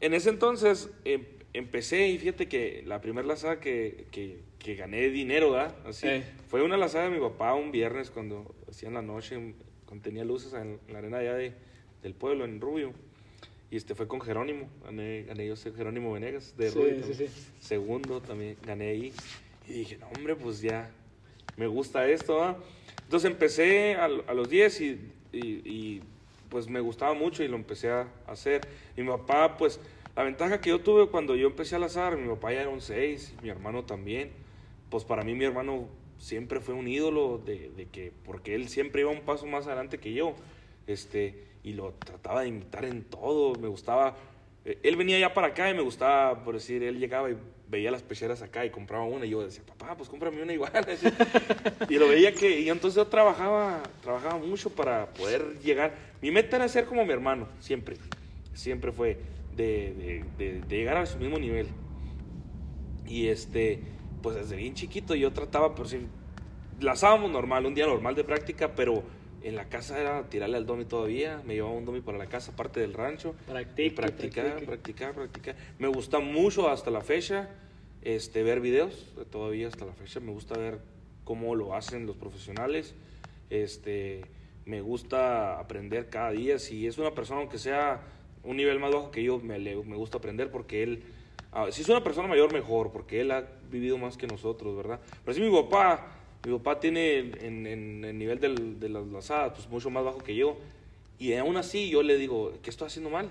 en 0.00 0.14
ese 0.14 0.30
entonces 0.30 0.88
em- 1.04 1.26
empecé 1.52 2.08
y 2.08 2.18
fíjate 2.18 2.46
que 2.48 2.84
la 2.86 3.00
primera 3.00 3.26
lazada 3.26 3.58
que, 3.58 4.06
que, 4.12 4.38
que 4.64 4.74
gané 4.76 5.10
dinero, 5.10 5.50
¿verdad? 5.52 5.74
Así, 5.86 6.08
fue 6.48 6.62
una 6.62 6.78
lazada 6.78 7.04
de 7.04 7.10
mi 7.10 7.20
papá 7.20 7.54
un 7.54 7.70
viernes 7.70 8.10
cuando 8.10 8.54
hacían 8.66 8.94
la 8.94 9.02
noche, 9.02 9.36
cuando 9.84 10.02
tenía 10.02 10.24
luces 10.24 10.54
en, 10.54 10.80
la 10.88 10.98
arena 10.98 11.18
allá 11.18 11.34
de, 11.34 11.52
del 12.02 12.14
pueblo, 12.14 12.46
en 12.46 12.62
Rubio. 12.62 12.94
Y 13.70 13.76
este 13.76 13.94
fue 13.94 14.08
con 14.08 14.22
Jerónimo, 14.22 14.70
gané, 14.82 15.24
gané 15.24 15.46
yo, 15.48 15.54
Jerónimo 15.56 16.12
Venegas 16.14 16.56
de 16.56 16.70
Sí, 16.70 16.78
Rubio. 16.78 17.04
sí, 17.04 17.14
sí. 17.14 17.26
Segundo 17.60 18.22
también 18.22 18.56
gané 18.64 18.88
ahí. 18.88 19.12
Y 19.68 19.72
dije, 19.74 19.98
no, 19.98 20.06
hombre, 20.16 20.34
pues 20.34 20.62
ya, 20.62 20.90
me 21.58 21.66
gusta 21.66 22.08
esto, 22.08 22.36
¿va? 22.36 22.56
Entonces 23.02 23.30
empecé 23.30 23.96
a, 23.96 24.06
a 24.06 24.32
los 24.34 24.48
10 24.48 24.80
y, 24.80 24.98
y- 25.30 25.38
y, 25.66 26.02
pues 26.48 26.68
me 26.68 26.80
gustaba 26.80 27.12
mucho 27.12 27.42
y 27.44 27.48
lo 27.48 27.56
empecé 27.56 27.90
a 27.90 28.08
hacer. 28.26 28.62
Y 28.96 29.02
mi 29.02 29.08
papá, 29.08 29.58
pues, 29.58 29.78
la 30.16 30.22
ventaja 30.22 30.58
que 30.62 30.70
yo 30.70 30.80
tuve 30.80 31.08
cuando 31.08 31.36
yo 31.36 31.48
empecé 31.48 31.76
al 31.76 31.82
azar, 31.82 32.16
mi 32.16 32.28
papá 32.28 32.52
ya 32.54 32.62
era 32.62 32.70
un 32.70 32.80
6, 32.80 33.34
mi 33.42 33.50
hermano 33.50 33.84
también. 33.84 34.30
Pues 34.94 35.02
para 35.02 35.24
mí 35.24 35.34
mi 35.34 35.44
hermano 35.44 35.88
siempre 36.18 36.60
fue 36.60 36.72
un 36.72 36.86
ídolo 36.86 37.42
de, 37.44 37.68
de 37.76 37.86
que, 37.86 38.12
porque 38.24 38.54
él 38.54 38.68
siempre 38.68 39.00
iba 39.00 39.10
un 39.10 39.22
paso 39.22 39.44
más 39.44 39.66
adelante 39.66 39.98
que 39.98 40.12
yo. 40.12 40.36
Este, 40.86 41.34
y 41.64 41.72
lo 41.72 41.94
trataba 41.94 42.42
de 42.42 42.46
imitar 42.46 42.84
en 42.84 43.02
todo, 43.02 43.58
me 43.58 43.66
gustaba 43.66 44.14
eh, 44.64 44.78
él 44.84 44.94
venía 44.94 45.18
ya 45.18 45.34
para 45.34 45.48
acá 45.48 45.68
y 45.68 45.74
me 45.74 45.82
gustaba, 45.82 46.44
por 46.44 46.54
decir, 46.54 46.84
él 46.84 47.00
llegaba 47.00 47.28
y 47.28 47.36
veía 47.68 47.90
las 47.90 48.04
pecheras 48.04 48.40
acá 48.40 48.64
y 48.64 48.70
compraba 48.70 49.02
una 49.02 49.26
y 49.26 49.30
yo 49.30 49.42
decía, 49.44 49.64
papá, 49.66 49.96
pues 49.96 50.08
cómprame 50.08 50.40
una 50.40 50.52
igual. 50.52 50.70
y 51.88 51.94
lo 51.98 52.06
veía 52.06 52.32
que, 52.32 52.60
y 52.60 52.68
entonces 52.70 52.94
yo 52.94 53.08
trabajaba, 53.08 53.82
trabajaba 54.00 54.38
mucho 54.38 54.70
para 54.70 55.06
poder 55.14 55.58
llegar. 55.64 55.92
Mi 56.22 56.30
meta 56.30 56.54
era 56.54 56.68
ser 56.68 56.84
como 56.84 57.04
mi 57.04 57.12
hermano, 57.12 57.48
siempre, 57.58 57.96
siempre 58.52 58.92
fue 58.92 59.18
de, 59.56 59.92
de- 59.92 60.24
de- 60.38 60.60
de 60.60 60.76
llegar 60.76 60.98
a 60.98 61.06
su 61.06 61.18
mismo 61.18 61.36
nivel. 61.40 61.66
Y 63.08 63.26
este, 63.26 63.80
pues 64.24 64.36
desde 64.36 64.56
bien 64.56 64.72
chiquito 64.72 65.14
yo 65.14 65.34
trataba, 65.34 65.74
por 65.74 65.86
si 65.86 65.98
lazábamos 66.80 67.30
normal, 67.30 67.66
un 67.66 67.74
día 67.74 67.86
normal 67.86 68.14
de 68.14 68.24
práctica, 68.24 68.74
pero 68.74 69.02
en 69.42 69.54
la 69.54 69.68
casa 69.68 70.00
era 70.00 70.30
tirarle 70.30 70.56
al 70.56 70.64
domi 70.64 70.86
todavía, 70.86 71.42
me 71.44 71.52
llevaba 71.52 71.74
un 71.74 71.84
domi 71.84 72.00
para 72.00 72.16
la 72.16 72.24
casa, 72.24 72.52
aparte 72.52 72.80
del 72.80 72.94
rancho. 72.94 73.34
Practique, 73.46 73.84
Y 73.84 73.90
practicar, 73.90 74.44
practique. 74.44 74.66
practicar, 74.66 75.12
practicar. 75.12 75.56
Me 75.78 75.88
gusta 75.88 76.20
mucho 76.20 76.70
hasta 76.70 76.90
la 76.90 77.02
fecha 77.02 77.50
este, 78.00 78.42
ver 78.42 78.62
videos, 78.62 79.12
todavía 79.30 79.68
hasta 79.68 79.84
la 79.84 79.92
fecha. 79.92 80.20
Me 80.20 80.32
gusta 80.32 80.56
ver 80.56 80.78
cómo 81.24 81.54
lo 81.54 81.74
hacen 81.74 82.06
los 82.06 82.16
profesionales. 82.16 82.94
Este, 83.50 84.22
me 84.64 84.80
gusta 84.80 85.60
aprender 85.60 86.08
cada 86.08 86.30
día. 86.30 86.58
Si 86.58 86.86
es 86.86 86.96
una 86.96 87.12
persona, 87.12 87.40
aunque 87.40 87.58
sea 87.58 88.00
un 88.42 88.56
nivel 88.56 88.80
más 88.80 88.90
bajo 88.90 89.10
que 89.10 89.22
yo, 89.22 89.38
me, 89.38 89.58
me 89.58 89.96
gusta 89.96 90.16
aprender 90.16 90.50
porque 90.50 90.82
él, 90.82 91.02
ah, 91.54 91.66
si 91.70 91.82
es 91.82 91.88
una 91.88 92.02
persona 92.04 92.28
mayor, 92.28 92.52
mejor, 92.52 92.90
porque 92.92 93.20
él 93.22 93.30
ha 93.30 93.44
vivido 93.70 93.96
más 93.96 94.16
que 94.16 94.26
nosotros, 94.26 94.76
¿verdad? 94.76 95.00
Pero 95.24 95.34
si 95.34 95.40
mi 95.40 95.50
papá, 95.50 96.06
mi 96.46 96.52
papá 96.58 96.78
tiene 96.80 97.18
en, 97.18 97.66
en 97.66 98.04
el 98.04 98.18
nivel 98.18 98.38
del- 98.40 98.78
de 98.78 98.88
las 98.90 99.06
lazadas, 99.06 99.52
pues 99.54 99.68
mucho 99.68 99.88
más 99.90 100.04
bajo 100.04 100.18
que 100.18 100.34
yo. 100.36 100.56
Y 101.18 101.32
aún 101.34 101.56
así 101.56 101.88
yo 101.88 102.02
le 102.02 102.18
digo, 102.18 102.52
¿qué 102.62 102.70
estoy 102.70 102.88
haciendo 102.88 103.08
mal? 103.08 103.30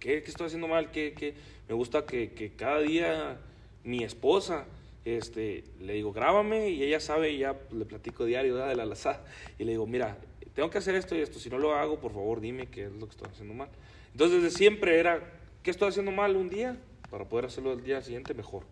¿Qué, 0.00 0.22
qué 0.22 0.30
estoy 0.30 0.46
haciendo 0.46 0.66
mal? 0.68 0.90
¿Qué, 0.90 1.12
qué? 1.16 1.34
Me 1.68 1.74
gusta 1.74 2.04
que, 2.06 2.30
que 2.32 2.50
cada 2.50 2.80
día 2.80 3.38
mi 3.84 4.02
esposa, 4.04 4.66
este, 5.04 5.64
le 5.80 5.92
digo, 5.94 6.12
grábame 6.12 6.70
y 6.70 6.82
ella 6.82 7.00
sabe 7.00 7.30
y 7.32 7.38
ya 7.38 7.56
le 7.72 7.84
platico 7.84 8.24
diario 8.24 8.54
¿verdad? 8.54 8.68
de 8.68 8.76
la 8.76 8.86
lazada. 8.86 9.24
Y 9.58 9.64
le 9.64 9.72
digo, 9.72 9.86
mira, 9.86 10.16
tengo 10.54 10.70
que 10.70 10.78
hacer 10.78 10.94
esto 10.94 11.14
y 11.16 11.20
esto. 11.20 11.38
Si 11.38 11.50
no 11.50 11.58
lo 11.58 11.74
hago, 11.74 11.98
por 11.98 12.12
favor, 12.12 12.40
dime 12.40 12.66
qué 12.66 12.84
es 12.86 12.92
lo 12.92 13.06
que 13.06 13.12
estoy 13.12 13.28
haciendo 13.30 13.54
mal. 13.54 13.68
Entonces, 14.12 14.42
desde 14.42 14.56
siempre 14.56 14.98
era, 14.98 15.20
¿qué 15.62 15.70
estoy 15.70 15.88
haciendo 15.88 16.12
mal 16.12 16.36
un 16.36 16.48
día? 16.48 16.76
Para 17.12 17.28
poder 17.28 17.44
hacerlo 17.44 17.74
el 17.74 17.84
día 17.84 18.00
siguiente 18.00 18.32
mejor. 18.32 18.64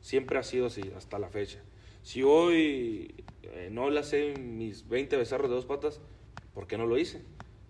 Siempre 0.00 0.38
ha 0.38 0.44
sido 0.44 0.66
así, 0.66 0.92
hasta 0.96 1.18
la 1.18 1.28
fecha. 1.28 1.58
Si 2.04 2.22
hoy 2.22 3.12
eh, 3.42 3.70
no 3.72 3.90
le 3.90 4.04
sé 4.04 4.34
mis 4.38 4.88
20 4.88 5.16
becerros 5.16 5.50
de 5.50 5.56
dos 5.56 5.66
patas, 5.66 6.00
¿por 6.54 6.68
qué 6.68 6.78
no 6.78 6.86
lo 6.86 6.96
hice? 6.96 7.22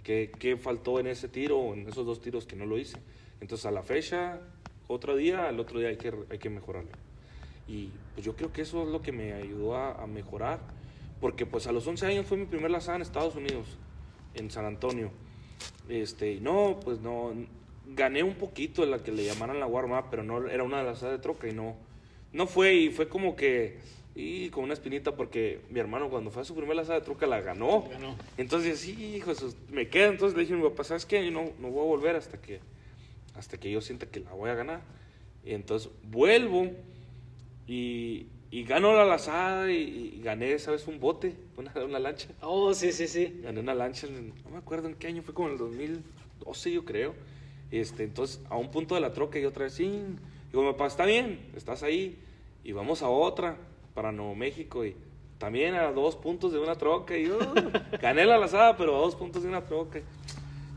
¿Qué, 0.02 0.30
¿Qué 0.38 0.58
faltó 0.58 1.00
en 1.00 1.06
ese 1.06 1.28
tiro 1.28 1.72
en 1.72 1.88
esos 1.88 2.04
dos 2.04 2.20
tiros 2.20 2.44
que 2.44 2.56
no 2.56 2.66
lo 2.66 2.76
hice? 2.76 2.98
Entonces, 3.40 3.64
a 3.64 3.70
la 3.70 3.82
fecha, 3.82 4.38
otro 4.86 5.16
día, 5.16 5.48
al 5.48 5.58
otro 5.60 5.78
día 5.78 5.88
hay 5.88 5.96
que, 5.96 6.12
hay 6.28 6.38
que 6.38 6.50
mejorarlo. 6.50 6.90
Y 7.66 7.88
pues 8.12 8.26
yo 8.26 8.36
creo 8.36 8.52
que 8.52 8.60
eso 8.60 8.82
es 8.82 8.88
lo 8.90 9.00
que 9.00 9.12
me 9.12 9.32
ayudó 9.32 9.76
a, 9.76 10.06
mejorar, 10.06 10.60
porque 11.22 11.46
pues 11.46 11.66
a 11.66 11.72
los 11.72 11.86
11 11.86 12.04
años 12.04 12.26
fue 12.26 12.36
mi 12.36 12.44
primer 12.44 12.70
lazada 12.70 12.96
en 12.96 13.02
Estados 13.02 13.34
Unidos, 13.34 13.78
en 14.34 14.50
San 14.50 14.66
Antonio. 14.66 15.10
Este, 15.88 16.38
no, 16.40 16.78
pues 16.84 17.00
no, 17.00 17.32
gané 17.94 18.22
un 18.22 18.35
poquito 18.35 18.85
en 18.85 18.90
la 18.90 18.98
que 19.03 19.12
le 19.12 19.24
llamaran 19.24 19.61
la 19.61 19.66
warm-up, 19.66 20.07
pero 20.11 20.22
no, 20.22 20.46
era 20.48 20.62
una 20.62 20.83
lazada 20.83 21.12
de 21.12 21.18
troca 21.18 21.48
y 21.48 21.53
no, 21.53 21.77
no 22.33 22.46
fue, 22.46 22.74
y 22.74 22.90
fue 22.90 23.09
como 23.09 23.35
que, 23.37 23.79
y 24.14 24.51
con 24.51 24.64
una 24.64 24.74
espinita, 24.74 25.16
porque 25.16 25.61
mi 25.70 25.81
hermano 25.81 26.11
cuando 26.11 26.31
fue 26.31 26.42
a 26.42 26.44
su 26.44 26.55
primer 26.55 26.77
lazada 26.77 26.98
de 26.98 27.05
troca 27.05 27.27
la 27.27 27.40
ganó. 27.40 27.88
Ganó. 27.90 28.16
Entonces, 28.37 28.81
sí, 28.81 29.16
hijo, 29.16 29.33
me 29.70 29.88
queda. 29.88 30.09
Entonces 30.09 30.37
le 30.37 30.42
dije 30.42 30.55
a 30.55 30.57
mi 30.57 30.62
papá, 30.64 30.85
¿sabes 30.85 31.07
qué? 31.07 31.24
Yo 31.24 31.31
no, 31.31 31.51
no 31.61 31.68
voy 31.70 31.83
a 31.85 31.87
volver 31.87 32.16
hasta 32.16 32.40
que, 32.40 32.61
hasta 33.37 33.59
que 33.59 33.70
yo 33.70 33.81
sienta 33.81 34.07
que 34.07 34.20
la 34.20 34.33
voy 34.33 34.51
a 34.51 34.55
ganar. 34.55 34.81
Y 35.44 35.53
entonces 35.55 35.90
vuelvo 36.03 36.70
y, 37.66 38.27
y 38.51 38.64
gano 38.64 38.92
la 38.94 39.05
lazada 39.05 39.70
y, 39.70 40.14
y 40.16 40.20
gané, 40.22 40.59
¿sabes? 40.59 40.87
Un 40.87 40.98
bote, 41.01 41.35
una, 41.57 41.72
una 41.85 41.98
lancha. 41.98 42.29
Oh, 42.42 42.74
sí, 42.74 42.92
sí, 42.92 43.07
sí. 43.07 43.40
Gané 43.42 43.61
una 43.61 43.74
lancha, 43.74 44.07
en- 44.07 44.35
no 44.44 44.51
me 44.51 44.59
acuerdo 44.59 44.88
en 44.88 44.94
qué 44.94 45.07
año, 45.07 45.22
fue 45.22 45.35
como 45.35 45.48
en 45.48 45.53
el 45.55 45.59
2012 45.59 46.72
yo 46.72 46.85
creo. 46.85 47.14
Este, 47.70 48.04
entonces, 48.04 48.40
a 48.48 48.57
un 48.57 48.70
punto 48.70 48.94
de 48.94 49.00
la 49.00 49.12
troca 49.12 49.38
y 49.38 49.44
otra 49.44 49.64
vez, 49.64 49.74
sí. 49.74 49.90
Digo, 50.50 50.62
mi 50.62 50.72
papá, 50.72 50.87
está 50.87 51.04
bien, 51.04 51.50
estás 51.54 51.83
ahí. 51.83 52.18
Y 52.64 52.72
vamos 52.72 53.02
a 53.02 53.09
otra, 53.09 53.57
para 53.94 54.12
Nuevo 54.12 54.35
México. 54.35 54.85
Y 54.85 54.96
también 55.38 55.74
a 55.74 55.92
dos 55.92 56.16
puntos 56.16 56.52
de 56.52 56.59
una 56.59 56.76
troca. 56.76 57.16
Y 57.16 57.26
yo 57.26 57.38
gané 58.00 58.24
la 58.24 58.38
lazada, 58.38 58.76
pero 58.76 58.96
a 58.96 59.00
dos 59.00 59.14
puntos 59.14 59.42
de 59.42 59.48
una 59.48 59.64
troca. 59.64 60.00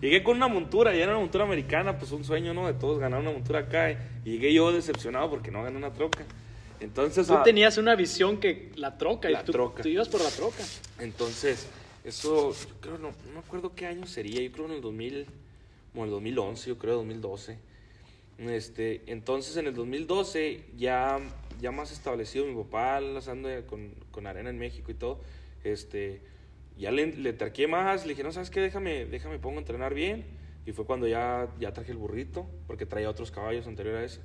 Llegué 0.02 0.24
con 0.24 0.36
una 0.36 0.48
montura, 0.48 0.94
ya 0.96 1.04
era 1.04 1.12
una 1.12 1.22
montura 1.22 1.44
americana, 1.44 1.98
pues 1.98 2.12
un 2.12 2.24
sueño, 2.24 2.54
¿no? 2.54 2.66
De 2.66 2.74
todos 2.74 2.98
ganar 3.00 3.20
una 3.20 3.32
montura 3.32 3.60
acá. 3.60 3.92
Y 4.26 4.32
llegué 4.32 4.54
yo 4.54 4.72
decepcionado 4.72 5.30
porque 5.30 5.52
no 5.52 5.64
gané 5.64 5.78
una 5.78 5.94
troca. 5.94 6.26
Entonces, 6.80 7.28
Tú 7.28 7.36
ah, 7.36 7.44
tenías 7.44 7.78
una 7.78 7.96
visión 7.96 8.40
que 8.40 8.72
la 8.76 8.98
troca 8.98 9.30
La 9.30 9.42
y 9.42 9.46
tú, 9.46 9.52
troca. 9.52 9.84
tú 9.84 9.90
ibas 9.90 10.10
por 10.10 10.22
la 10.22 10.32
troca. 10.32 10.64
entonces, 11.00 11.68
eso, 12.04 12.52
yo 12.54 12.76
creo, 12.82 12.98
no, 12.98 13.10
no 13.10 13.34
me 13.34 13.40
acuerdo 13.40 13.76
qué 13.76 13.86
año 13.86 14.08
sería, 14.08 14.42
yo 14.42 14.52
creo 14.52 14.66
en 14.66 14.72
el 14.72 14.82
2000, 14.82 15.28
como 15.92 16.06
el 16.06 16.12
2011, 16.12 16.70
yo 16.70 16.78
creo 16.78 16.96
2012. 16.98 17.58
Este, 18.40 19.02
entonces, 19.06 19.56
en 19.58 19.68
el 19.68 19.76
2012, 19.76 20.66
ya, 20.78 21.20
ya 21.60 21.72
más 21.72 21.92
establecido, 21.92 22.46
mi 22.46 22.56
papá 22.64 23.00
lanzando 23.00 23.50
con, 23.68 23.94
con 24.12 24.26
arena 24.26 24.50
en 24.50 24.58
México 24.58 24.92
y 24.92 24.96
todo, 24.96 25.20
este, 25.64 26.22
ya 26.78 26.92
le, 26.92 27.08
le 27.08 27.34
terqué 27.34 27.68
más, 27.68 28.04
le 28.06 28.10
dije, 28.10 28.24
no, 28.24 28.32
¿sabes 28.32 28.50
qué? 28.50 28.62
Déjame, 28.62 29.06
déjame, 29.06 29.38
pongo 29.38 29.58
a 29.58 29.60
entrenar 29.60 29.94
bien. 29.94 30.26
Y 30.66 30.74
fue 30.74 30.86
cuando 30.86 31.08
ya, 31.08 31.50
ya 31.60 31.74
traje 31.74 31.92
el 31.92 31.98
burrito, 31.98 32.48
porque 32.68 32.86
traía 32.86 33.10
otros 33.10 33.32
caballos 33.32 33.68
anterior 33.68 33.96
a 33.96 34.04
ese. 34.04 34.20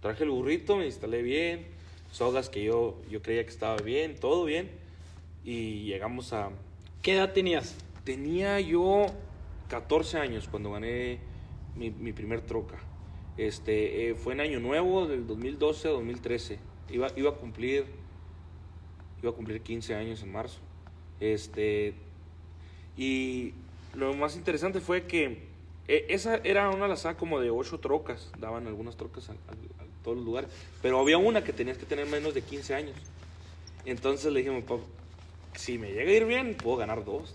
Traje 0.00 0.24
el 0.24 0.30
burrito, 0.30 0.76
me 0.76 0.86
instalé 0.86 1.22
bien, 1.22 1.66
sogas 2.10 2.48
que 2.48 2.64
yo, 2.64 3.00
yo 3.10 3.22
creía 3.22 3.44
que 3.44 3.50
estaba 3.50 3.76
bien, 3.76 4.16
todo 4.16 4.44
bien. 4.44 4.70
Y 5.44 5.84
llegamos 5.84 6.32
a... 6.32 6.50
¿Qué 7.02 7.14
edad 7.14 7.32
tenías? 7.32 7.76
Tenía 8.04 8.60
yo 8.60 9.06
14 9.70 10.18
años 10.18 10.48
cuando 10.50 10.72
gané 10.72 11.18
mi, 11.76 11.90
mi 11.90 12.12
primer 12.12 12.42
troca. 12.42 12.78
Este, 13.38 14.10
eh, 14.10 14.14
fue 14.14 14.34
en 14.34 14.40
Año 14.40 14.60
Nuevo, 14.60 15.06
del 15.06 15.26
2012 15.26 15.88
a 15.88 15.92
2013. 15.92 16.58
Iba, 16.90 17.08
iba 17.16 17.30
a 17.30 17.34
cumplir 17.34 17.86
iba 19.22 19.30
a 19.30 19.34
cumplir 19.34 19.60
15 19.62 19.94
años 19.94 20.22
en 20.22 20.32
marzo. 20.32 20.58
Este, 21.20 21.94
y 22.96 23.52
lo 23.94 24.14
más 24.14 24.34
interesante 24.36 24.80
fue 24.80 25.06
que 25.06 25.48
eh, 25.88 26.06
esa 26.08 26.36
era 26.36 26.70
una 26.70 26.88
lazada 26.88 27.16
como 27.16 27.38
de 27.40 27.50
8 27.50 27.80
trocas, 27.80 28.32
daban 28.38 28.66
algunas 28.66 28.96
trocas 28.96 29.28
a, 29.28 29.32
a- 29.32 29.34
a 29.34 30.02
todos 30.02 30.16
los 30.16 30.24
lugares, 30.26 30.50
pero 30.80 30.98
había 30.98 31.18
una 31.18 31.44
que 31.44 31.52
tenías 31.52 31.76
que 31.76 31.84
tener 31.86 32.06
menos 32.06 32.32
de 32.34 32.40
15 32.42 32.74
años. 32.74 32.96
Entonces 33.84 34.32
le 34.32 34.40
dije 34.40 34.50
a 34.50 34.56
mi 34.56 34.62
papá, 34.62 34.82
si 35.54 35.76
me 35.78 35.92
llega 35.92 36.10
a 36.10 36.14
ir 36.14 36.24
bien, 36.24 36.54
puedo 36.56 36.78
ganar 36.78 37.04
dos. 37.04 37.34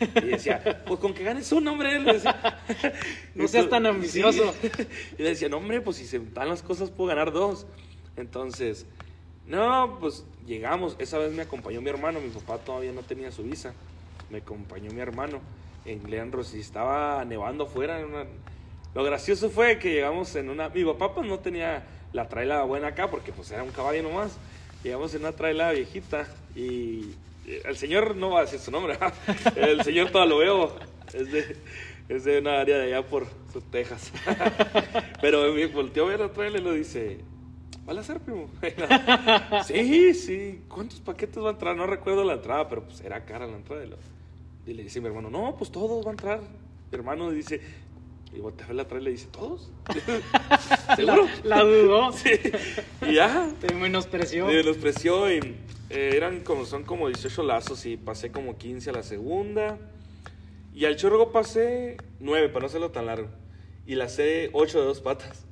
Y 0.00 0.26
decía, 0.26 0.82
pues 0.86 0.98
con 1.00 1.14
que 1.14 1.24
ganes 1.24 1.50
un 1.52 1.66
hombre, 1.68 1.98
decía. 2.02 2.60
No 3.34 3.48
seas 3.48 3.68
tan 3.68 3.86
ambicioso. 3.86 4.54
Sí. 4.60 4.70
Y 5.18 5.22
le 5.22 5.30
decía, 5.30 5.48
no, 5.48 5.58
hombre, 5.58 5.80
pues 5.80 5.96
si 5.98 6.06
se 6.06 6.18
dan 6.18 6.48
las 6.48 6.62
cosas, 6.62 6.90
puedo 6.90 7.08
ganar 7.08 7.32
dos. 7.32 7.66
Entonces, 8.16 8.86
No, 9.46 9.98
pues 10.00 10.24
llegamos. 10.46 10.96
Esa 10.98 11.18
vez 11.18 11.32
me 11.32 11.42
acompañó 11.42 11.80
mi 11.82 11.90
hermano. 11.90 12.20
Mi 12.20 12.30
papá 12.30 12.58
todavía 12.58 12.92
no 12.92 13.02
tenía 13.02 13.30
su 13.30 13.42
visa. 13.42 13.74
Me 14.30 14.38
acompañó 14.38 14.90
mi 14.90 15.00
hermano 15.00 15.40
en 15.84 16.02
Glen 16.02 16.32
Rossi. 16.32 16.60
Estaba 16.60 17.24
nevando 17.24 17.64
afuera. 17.64 18.00
en 18.00 18.06
una- 18.06 18.26
Lo 18.94 19.04
gracioso 19.04 19.50
fue 19.50 19.78
que 19.78 19.92
llegamos 19.92 20.34
en 20.36 20.48
una. 20.50 20.68
Mi 20.70 20.84
papá, 20.84 21.14
pues 21.14 21.26
no 21.28 21.38
tenía 21.40 21.84
la 22.12 22.28
traila 22.28 22.62
buena 22.62 22.88
acá 22.88 23.10
porque, 23.10 23.32
pues 23.32 23.50
era 23.50 23.62
un 23.62 23.70
caballo 23.72 24.02
nomás. 24.02 24.38
Llegamos 24.82 25.12
en 25.14 25.20
una 25.20 25.32
traila 25.32 25.72
viejita 25.72 26.26
y. 26.56 27.14
El 27.46 27.76
señor 27.76 28.16
no 28.16 28.30
va 28.30 28.40
a 28.40 28.42
decir 28.42 28.58
su 28.58 28.70
nombre. 28.70 28.98
el 29.56 29.82
señor 29.82 30.10
todavía 30.10 30.34
lo 30.34 30.38
veo. 30.38 30.76
Es 31.12 31.30
de, 31.30 31.56
es 32.08 32.24
de 32.24 32.38
una 32.38 32.60
área 32.60 32.78
de 32.78 32.84
allá 32.94 33.06
por 33.06 33.26
sus 33.52 33.62
Texas. 33.70 34.12
Pero 35.20 35.52
me 35.52 35.66
volteó 35.66 36.06
a 36.06 36.08
ver 36.08 36.20
la 36.20 36.32
traila 36.32 36.58
y 36.58 36.62
lo 36.62 36.72
dice. 36.72 37.20
¿Vale 37.84 37.98
a 37.98 38.02
hacer, 38.02 38.18
primo? 38.20 38.48
sí, 39.66 40.14
sí. 40.14 40.62
¿Cuántos 40.68 41.00
paquetes 41.00 41.42
va 41.42 41.48
a 41.48 41.52
entrar? 41.52 41.76
No 41.76 41.86
recuerdo 41.86 42.24
la 42.24 42.32
entrada, 42.34 42.66
pero 42.66 42.82
pues 42.84 43.02
era 43.02 43.26
cara 43.26 43.46
la 43.46 43.56
entrada. 43.56 43.84
Y, 44.66 44.72
le 44.72 44.84
dice 44.84 45.02
mi 45.02 45.08
hermano, 45.08 45.28
no, 45.28 45.54
pues 45.58 45.70
todos 45.70 46.02
van 46.02 46.08
a 46.08 46.10
entrar. 46.12 46.40
Mi 46.40 46.96
hermano 46.96 47.30
dice, 47.30 47.60
y 48.34 48.40
voltea 48.40 48.64
a 48.64 48.68
ver 48.68 48.76
la 48.76 48.88
traila 48.88 49.10
y 49.10 49.12
le 49.12 49.18
dice, 49.18 49.28
¿todos? 49.30 49.70
¿Seguro? 50.96 51.28
La, 51.42 51.58
la 51.58 51.64
dudó. 51.64 52.12
Sí. 52.12 52.30
Y 53.06 53.14
ya, 53.16 53.52
Te 53.60 53.74
menospreció. 53.74 54.46
me 54.46 54.62
los 54.62 54.78
preció 54.78 55.30
y 55.30 55.54
eh, 55.90 56.12
eran 56.14 56.40
como, 56.40 56.64
son 56.64 56.84
como 56.84 57.08
18 57.08 57.42
lazos 57.42 57.84
y 57.86 57.96
pasé 57.96 58.32
como 58.32 58.56
15 58.56 58.90
a 58.90 58.92
la 58.92 59.02
segunda. 59.02 59.78
Y 60.74 60.86
al 60.86 60.96
chorro 60.96 61.30
pasé 61.30 61.96
9, 62.20 62.48
para 62.48 62.60
no 62.60 62.66
hacerlo 62.66 62.90
tan 62.90 63.06
largo. 63.06 63.28
Y 63.86 63.94
la 63.94 64.08
sé 64.08 64.50
8 64.52 64.80
de 64.80 64.86
dos 64.86 65.00
patas. 65.00 65.44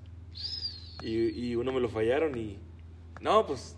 Y, 1.02 1.48
y 1.48 1.56
uno 1.56 1.72
me 1.72 1.80
lo 1.80 1.88
fallaron 1.88 2.36
y... 2.36 2.58
No, 3.20 3.46
pues... 3.46 3.76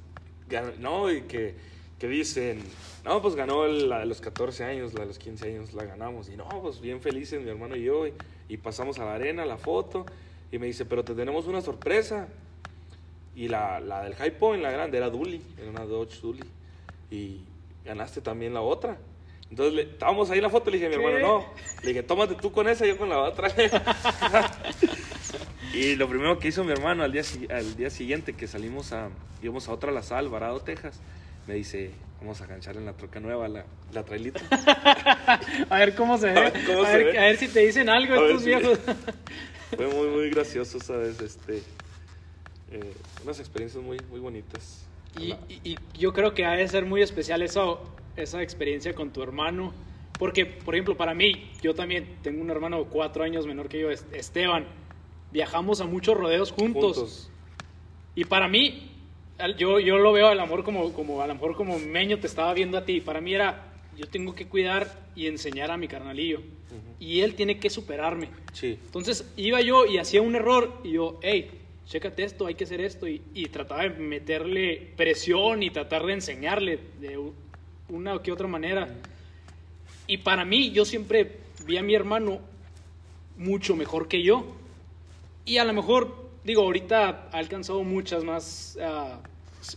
No, 0.79 1.11
y 1.11 1.23
que, 1.23 1.55
que 1.99 2.09
dicen... 2.09 2.61
No, 3.05 3.21
pues 3.21 3.35
ganó 3.35 3.67
la 3.67 3.99
de 3.99 4.07
los 4.07 4.23
14 4.23 4.65
años, 4.65 4.95
la 4.95 5.01
de 5.01 5.07
los 5.07 5.19
15 5.19 5.49
años, 5.49 5.75
la 5.75 5.85
ganamos. 5.85 6.31
Y 6.31 6.37
no, 6.37 6.49
pues 6.63 6.81
bien 6.81 7.03
felices 7.03 7.43
mi 7.43 7.51
hermano 7.51 7.77
y 7.77 7.83
yo. 7.83 8.07
Y, 8.07 8.15
y 8.49 8.57
pasamos 8.57 8.99
a 8.99 9.05
la 9.05 9.15
arena, 9.15 9.45
la 9.45 9.59
foto. 9.59 10.07
Y 10.51 10.59
me 10.59 10.67
dice, 10.67 10.87
pero 10.87 11.05
te 11.05 11.15
tenemos 11.15 11.47
una 11.47 11.61
sorpresa. 11.61 12.29
Y 13.37 13.49
la, 13.49 13.81
la 13.81 14.03
del 14.05 14.15
High 14.15 14.39
Point, 14.39 14.63
la 14.63 14.71
grande, 14.71 14.97
era 14.99 15.11
Dully, 15.11 15.43
era 15.61 15.71
una 15.71 15.85
Dodge 15.85 16.21
Dully. 16.21 16.45
Y 17.11 17.41
ganaste 17.85 18.21
también 18.21 18.55
la 18.55 18.61
otra. 18.61 18.97
Entonces, 19.51 19.75
le- 19.75 19.83
estábamos 19.83 20.31
ahí 20.31 20.39
en 20.39 20.45
la 20.45 20.51
foto, 20.51 20.71
le 20.71 20.79
dije 20.79 20.87
a 20.87 20.91
mi 20.91 20.97
¿Qué? 20.97 21.03
hermano, 21.17 21.39
no. 21.41 21.47
Le 21.83 21.89
dije, 21.89 22.03
tómate 22.03 22.35
tú 22.37 22.51
con 22.53 22.69
esa, 22.69 22.87
yo 22.87 22.97
con 22.97 23.09
la 23.09 23.19
otra. 23.21 23.49
y 25.73 25.97
lo 25.97 26.09
primero 26.09 26.39
que 26.39 26.49
hizo 26.49 26.65
mi 26.65 26.73
hermano 26.73 27.03
al 27.03 27.13
día, 27.13 27.23
al 27.51 27.77
día 27.77 27.91
siguiente 27.91 28.33
que 28.35 28.47
salimos 28.47 28.93
a, 28.93 29.11
íbamos 29.43 29.69
a 29.69 29.73
otra 29.73 29.91
La 29.93 30.03
Sal, 30.03 30.19
Alvarado, 30.27 30.61
Texas, 30.61 31.01
me 31.47 31.55
dice, 31.55 31.91
vamos 32.21 32.41
a 32.41 32.47
ganchar 32.47 32.77
en 32.77 32.87
la 32.87 32.93
troca 32.95 33.21
nueva, 33.21 33.49
la, 33.49 33.65
la 33.93 34.05
trailita. 34.05 34.41
A 35.71 35.79
ver 35.79 35.95
cómo 35.95 36.17
se 36.19 36.27
ve. 36.33 36.39
A 36.39 36.43
ver 36.43 36.53
ver, 36.53 36.65
cómo 36.67 36.85
se 36.87 37.05
ve. 37.05 37.19
a 37.19 37.23
ver 37.23 37.37
si 37.37 37.49
te 37.49 37.61
dicen 37.61 37.89
algo 37.89 38.15
A 38.15 38.27
estos 38.27 38.43
si- 38.43 38.47
viejos. 38.49 38.79
Fue 39.77 39.87
muy, 39.89 40.07
muy 40.09 40.31
gracioso, 40.31 40.79
¿sabes? 40.81 41.21
Este, 41.21 41.61
eh, 42.75 42.93
unas 43.25 43.39
experiencias 43.41 43.83
muy, 43.83 43.99
muy 44.11 44.21
bonitas. 44.21 44.87
Y, 45.19 45.33
y- 45.49 45.61
y 45.65 45.77
yo 45.99 46.13
creo 46.13 46.35
que 46.35 46.45
ha 46.45 46.53
de 46.53 46.67
ser 46.69 46.85
muy 46.85 47.01
especial 47.03 47.41
eso, 47.43 47.81
esa 48.17 48.43
experiencia 48.43 48.95
con 48.95 49.11
tu 49.13 49.23
hermano. 49.23 49.73
Porque, 50.19 50.45
por 50.47 50.75
ejemplo, 50.75 50.97
para 50.97 51.15
mí, 51.15 51.51
yo 51.63 51.75
también 51.75 52.17
tengo 52.23 52.41
un 52.43 52.51
hermano 52.51 52.85
cuatro 52.85 53.25
años 53.25 53.47
menor 53.47 53.69
que 53.69 53.81
yo, 53.81 53.91
Es- 53.91 54.07
Esteban. 54.13 54.67
Viajamos 55.33 55.81
a 55.81 55.87
muchos 55.87 56.17
rodeos 56.17 56.53
juntos. 56.53 56.97
Juntos. 56.97 57.31
Y 58.15 58.25
para 58.25 58.47
mí, 58.49 58.91
yo, 59.59 59.81
yo 59.81 59.99
lo 59.99 60.13
veo 60.13 60.29
al 60.29 60.39
amor 60.41 60.63
como, 60.63 60.93
como, 60.93 61.21
a 61.23 61.27
lo 61.27 61.35
mejor 61.35 61.57
como 61.57 61.79
Meño 61.81 62.19
te 62.21 62.27
estaba 62.29 62.55
viendo 62.55 62.79
a 62.79 62.85
ti. 62.85 63.01
Para 63.01 63.21
mí 63.21 63.35
era, 63.35 63.73
yo 63.97 64.07
tengo 64.07 64.35
que 64.35 64.47
cuidar 64.47 65.09
y 65.17 65.27
enseñar 65.27 65.71
a 65.71 65.77
mi 65.77 65.89
carnalillo. 65.89 66.41
Y 67.01 67.21
él 67.21 67.35
tiene 67.35 67.59
que 67.59 67.71
superarme. 67.71 68.29
Sí. 68.53 68.79
Entonces 68.87 69.29
iba 69.37 69.61
yo 69.61 69.85
y 69.87 69.99
hacía 69.99 70.23
un 70.23 70.35
error 70.37 70.81
y 70.85 70.93
yo, 70.93 71.19
hey, 71.23 71.51
chécate 71.87 72.25
esto, 72.25 72.47
hay 72.47 72.55
que 72.55 72.65
hacer 72.65 72.81
esto. 72.81 73.07
Y, 73.07 73.23
y 73.35 73.47
trataba 73.47 73.83
de 73.83 73.91
meterle 73.91 74.93
presión 74.97 75.63
y 75.63 75.71
tratar 75.71 76.05
de 76.05 76.13
enseñarle 76.13 76.81
de 77.01 77.19
una 77.89 78.15
o 78.15 78.23
que 78.23 78.33
otra 78.33 78.47
manera. 78.47 78.89
Y 80.07 80.19
para 80.19 80.45
mí, 80.45 80.71
yo 80.71 80.85
siempre 80.85 81.39
vi 81.67 81.79
a 81.79 81.83
mi 81.83 81.95
hermano 81.95 82.41
mucho 83.37 83.77
mejor 83.77 84.09
que 84.09 84.23
yo. 84.23 84.45
Y 85.45 85.59
a 85.59 85.65
lo 85.65 85.73
mejor, 85.73 86.31
digo, 86.45 86.63
ahorita 86.63 87.29
ha 87.33 87.39
alcanzado 87.39 87.83
muchas 87.85 88.25
más, 88.25 88.79
ah, 88.81 89.21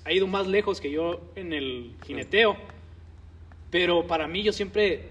ha 0.05 0.11
ido 0.11 0.27
más 0.27 0.47
lejos 0.47 0.81
que 0.81 0.91
yo 0.91 1.21
en 1.35 1.53
el 1.53 1.93
jineteo. 2.05 2.57
Pero 3.69 4.07
para 4.07 4.27
mí 4.27 4.43
yo 4.43 4.53
siempre 4.53 5.09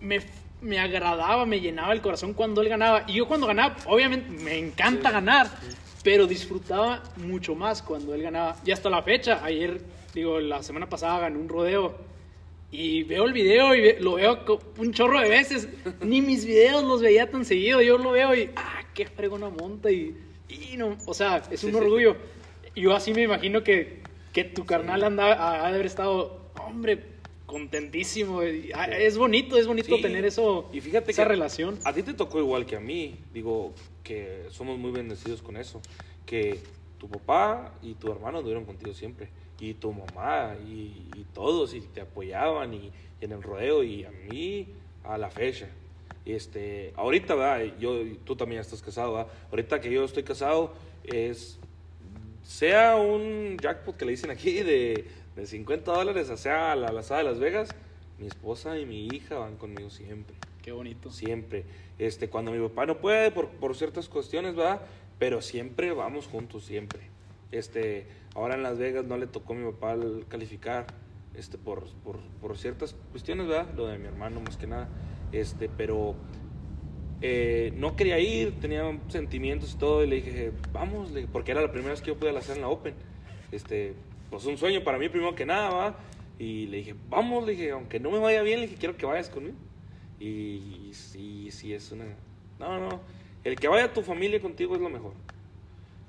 me, 0.00 0.20
me 0.60 0.78
agradaba, 0.78 1.46
me 1.46 1.60
llenaba 1.60 1.92
el 1.92 2.00
corazón 2.00 2.34
cuando 2.34 2.62
él 2.62 2.68
ganaba. 2.68 3.04
Y 3.06 3.14
yo 3.14 3.26
cuando 3.28 3.46
ganaba, 3.46 3.76
obviamente 3.86 4.30
me 4.42 4.56
encanta 4.58 5.10
ganar, 5.10 5.48
pero 6.02 6.26
disfrutaba 6.26 7.02
mucho 7.16 7.54
más 7.54 7.82
cuando 7.82 8.14
él 8.14 8.22
ganaba. 8.22 8.56
Y 8.64 8.70
hasta 8.72 8.90
la 8.90 9.02
fecha, 9.02 9.44
ayer, 9.44 9.80
digo, 10.14 10.40
la 10.40 10.62
semana 10.62 10.88
pasada 10.88 11.20
ganó 11.20 11.38
un 11.40 11.48
rodeo. 11.48 11.96
Y 12.70 13.02
veo 13.04 13.24
el 13.24 13.32
video 13.32 13.74
y 13.74 13.80
ve- 13.80 13.96
lo 13.98 14.14
veo 14.14 14.44
un 14.76 14.92
chorro 14.92 15.20
de 15.20 15.28
veces. 15.30 15.68
Ni 16.02 16.20
mis 16.20 16.44
videos 16.44 16.84
los 16.84 17.00
veía 17.00 17.30
tan 17.30 17.44
seguido. 17.46 17.80
Yo 17.80 17.96
lo 17.96 18.10
veo 18.10 18.34
y, 18.34 18.50
ah, 18.56 18.80
qué 18.94 19.06
fregona 19.06 19.48
monta. 19.48 19.90
Y, 19.90 20.14
y 20.50 20.76
no, 20.76 20.98
o 21.06 21.14
sea, 21.14 21.42
es 21.50 21.64
un 21.64 21.70
Sí, 21.70 21.76
orgullo. 21.76 22.16
Yo 22.76 22.94
así 22.94 23.14
me 23.14 23.22
imagino 23.22 23.62
que, 23.64 24.02
que 24.34 24.44
tu 24.44 24.66
carnal 24.66 25.02
anda, 25.02 25.32
ha 25.32 25.64
ha 25.64 25.68
de 25.70 25.74
haber 25.76 25.86
estado, 25.86 26.40
hombre, 26.62 27.02
contentísimo. 27.48 28.40
Ah, 28.74 28.86
Es 28.86 29.18
bonito, 29.18 29.56
es 29.56 29.66
bonito 29.66 29.96
Sí, 29.96 30.02
tener 30.02 30.24
eso, 30.24 30.68
y 30.72 30.80
fíjate 30.80 31.10
esa 31.10 31.22
que 31.24 31.30
relación. 31.30 31.78
A 31.84 31.92
ti 31.92 32.04
te 32.04 32.14
tocó 32.14 32.38
igual 32.38 32.66
que 32.66 32.76
a 32.76 32.80
mí. 32.80 33.16
Digo 33.32 33.72
que 34.04 34.44
somos 34.50 34.78
muy 34.78 34.92
bendecidos 34.92 35.42
con 35.42 35.56
eso. 35.56 35.80
Que 36.26 36.60
tu 36.98 37.08
papá 37.08 37.74
y 37.82 37.94
tu 37.94 38.12
hermano 38.12 38.38
estuvieron 38.38 38.64
contigo 38.66 38.92
siempre. 38.92 39.30
Y 39.58 39.74
tu 39.74 39.92
mamá 39.92 40.56
y, 40.68 41.08
y 41.16 41.26
todos 41.34 41.74
y 41.74 41.80
te 41.80 42.02
apoyaban 42.02 42.74
y, 42.74 42.92
y 43.20 43.24
en 43.24 43.32
el 43.32 43.42
rodeo 43.42 43.82
y 43.82 44.04
a 44.04 44.10
mí 44.10 44.68
a 45.02 45.16
la 45.18 45.30
fecha. 45.30 45.68
Este, 46.26 46.92
ahorita, 46.96 47.34
¿verdad? 47.34 47.78
Yo, 47.80 48.02
tú 48.24 48.36
también 48.36 48.60
estás 48.60 48.82
casado, 48.82 49.14
¿verdad? 49.14 49.32
Ahorita 49.50 49.80
que 49.80 49.90
yo 49.90 50.04
estoy 50.04 50.22
casado 50.22 50.74
es 51.02 51.58
sea 52.44 52.96
un 52.96 53.56
jackpot 53.60 53.96
que 53.96 54.04
le 54.04 54.12
dicen 54.12 54.30
aquí 54.30 54.62
de, 54.62 55.04
de 55.38 55.46
50 55.46 55.92
dólares, 55.92 56.30
sea 56.36 56.74
la 56.74 56.92
lazada 56.92 57.22
de 57.22 57.30
Las 57.30 57.38
Vegas, 57.38 57.70
mi 58.18 58.26
esposa 58.26 58.78
y 58.78 58.86
mi 58.86 59.06
hija 59.06 59.36
van 59.36 59.56
conmigo 59.56 59.88
siempre 59.88 60.34
Qué 60.62 60.72
bonito. 60.72 61.10
siempre. 61.10 61.64
Este, 61.98 62.28
cuando 62.28 62.50
mi 62.50 62.58
papá 62.68 62.84
no 62.84 62.98
puede 62.98 63.30
por, 63.30 63.48
por 63.48 63.74
ciertas 63.76 64.08
cuestiones, 64.08 64.54
¿verdad? 64.54 64.82
Pero 65.18 65.40
siempre 65.40 65.92
vamos 65.92 66.26
juntos, 66.26 66.64
siempre. 66.64 67.00
Este, 67.52 68.06
ahora 68.34 68.56
en 68.56 68.62
Las 68.62 68.76
Vegas 68.76 69.04
no 69.04 69.16
le 69.16 69.26
tocó 69.26 69.54
a 69.54 69.56
mi 69.56 69.70
papá 69.72 69.94
el 69.94 70.26
calificar, 70.28 70.86
este, 71.34 71.56
por, 71.56 71.86
por, 72.04 72.18
por 72.40 72.58
ciertas 72.58 72.94
cuestiones, 73.12 73.46
¿verdad? 73.46 73.72
Lo 73.76 73.86
de 73.86 73.96
mi 73.96 74.08
hermano 74.08 74.40
más 74.40 74.56
que 74.56 74.66
nada. 74.66 74.88
Este, 75.32 75.70
pero 75.70 76.16
eh, 77.22 77.72
no 77.76 77.96
quería 77.96 78.18
ir, 78.18 78.60
tenía 78.60 78.82
sentimientos 79.08 79.72
y 79.74 79.78
todo, 79.78 80.04
y 80.04 80.06
le 80.08 80.16
dije, 80.16 80.52
vamos, 80.72 81.12
porque 81.32 81.52
era 81.52 81.62
la 81.62 81.72
primera 81.72 81.92
vez 81.92 82.02
que 82.02 82.08
yo 82.08 82.18
pude 82.18 82.36
hacer 82.36 82.56
en 82.56 82.62
la 82.62 82.68
Open. 82.68 82.94
Este, 83.52 83.94
pues 84.30 84.44
un 84.44 84.56
sueño 84.58 84.82
para 84.84 84.98
mí 84.98 85.08
primero 85.08 85.34
que 85.34 85.46
nada, 85.46 85.70
¿va? 85.70 85.98
Y 86.38 86.66
le 86.66 86.78
dije, 86.78 86.94
vamos, 87.08 87.44
le 87.44 87.52
dije, 87.52 87.70
aunque 87.72 87.98
no 87.98 88.10
me 88.10 88.18
vaya 88.18 88.42
bien, 88.42 88.60
le 88.60 88.66
dije, 88.66 88.78
quiero 88.78 88.96
que 88.96 89.06
vayas 89.06 89.28
conmigo. 89.28 89.56
Y 90.20 90.90
sí, 90.92 91.48
sí, 91.50 91.72
es 91.72 91.90
una... 91.92 92.04
No, 92.58 92.78
no, 92.78 93.00
el 93.44 93.56
que 93.56 93.68
vaya 93.68 93.84
a 93.84 93.92
tu 93.92 94.02
familia 94.02 94.40
contigo 94.40 94.74
es 94.74 94.80
lo 94.80 94.88
mejor. 94.88 95.12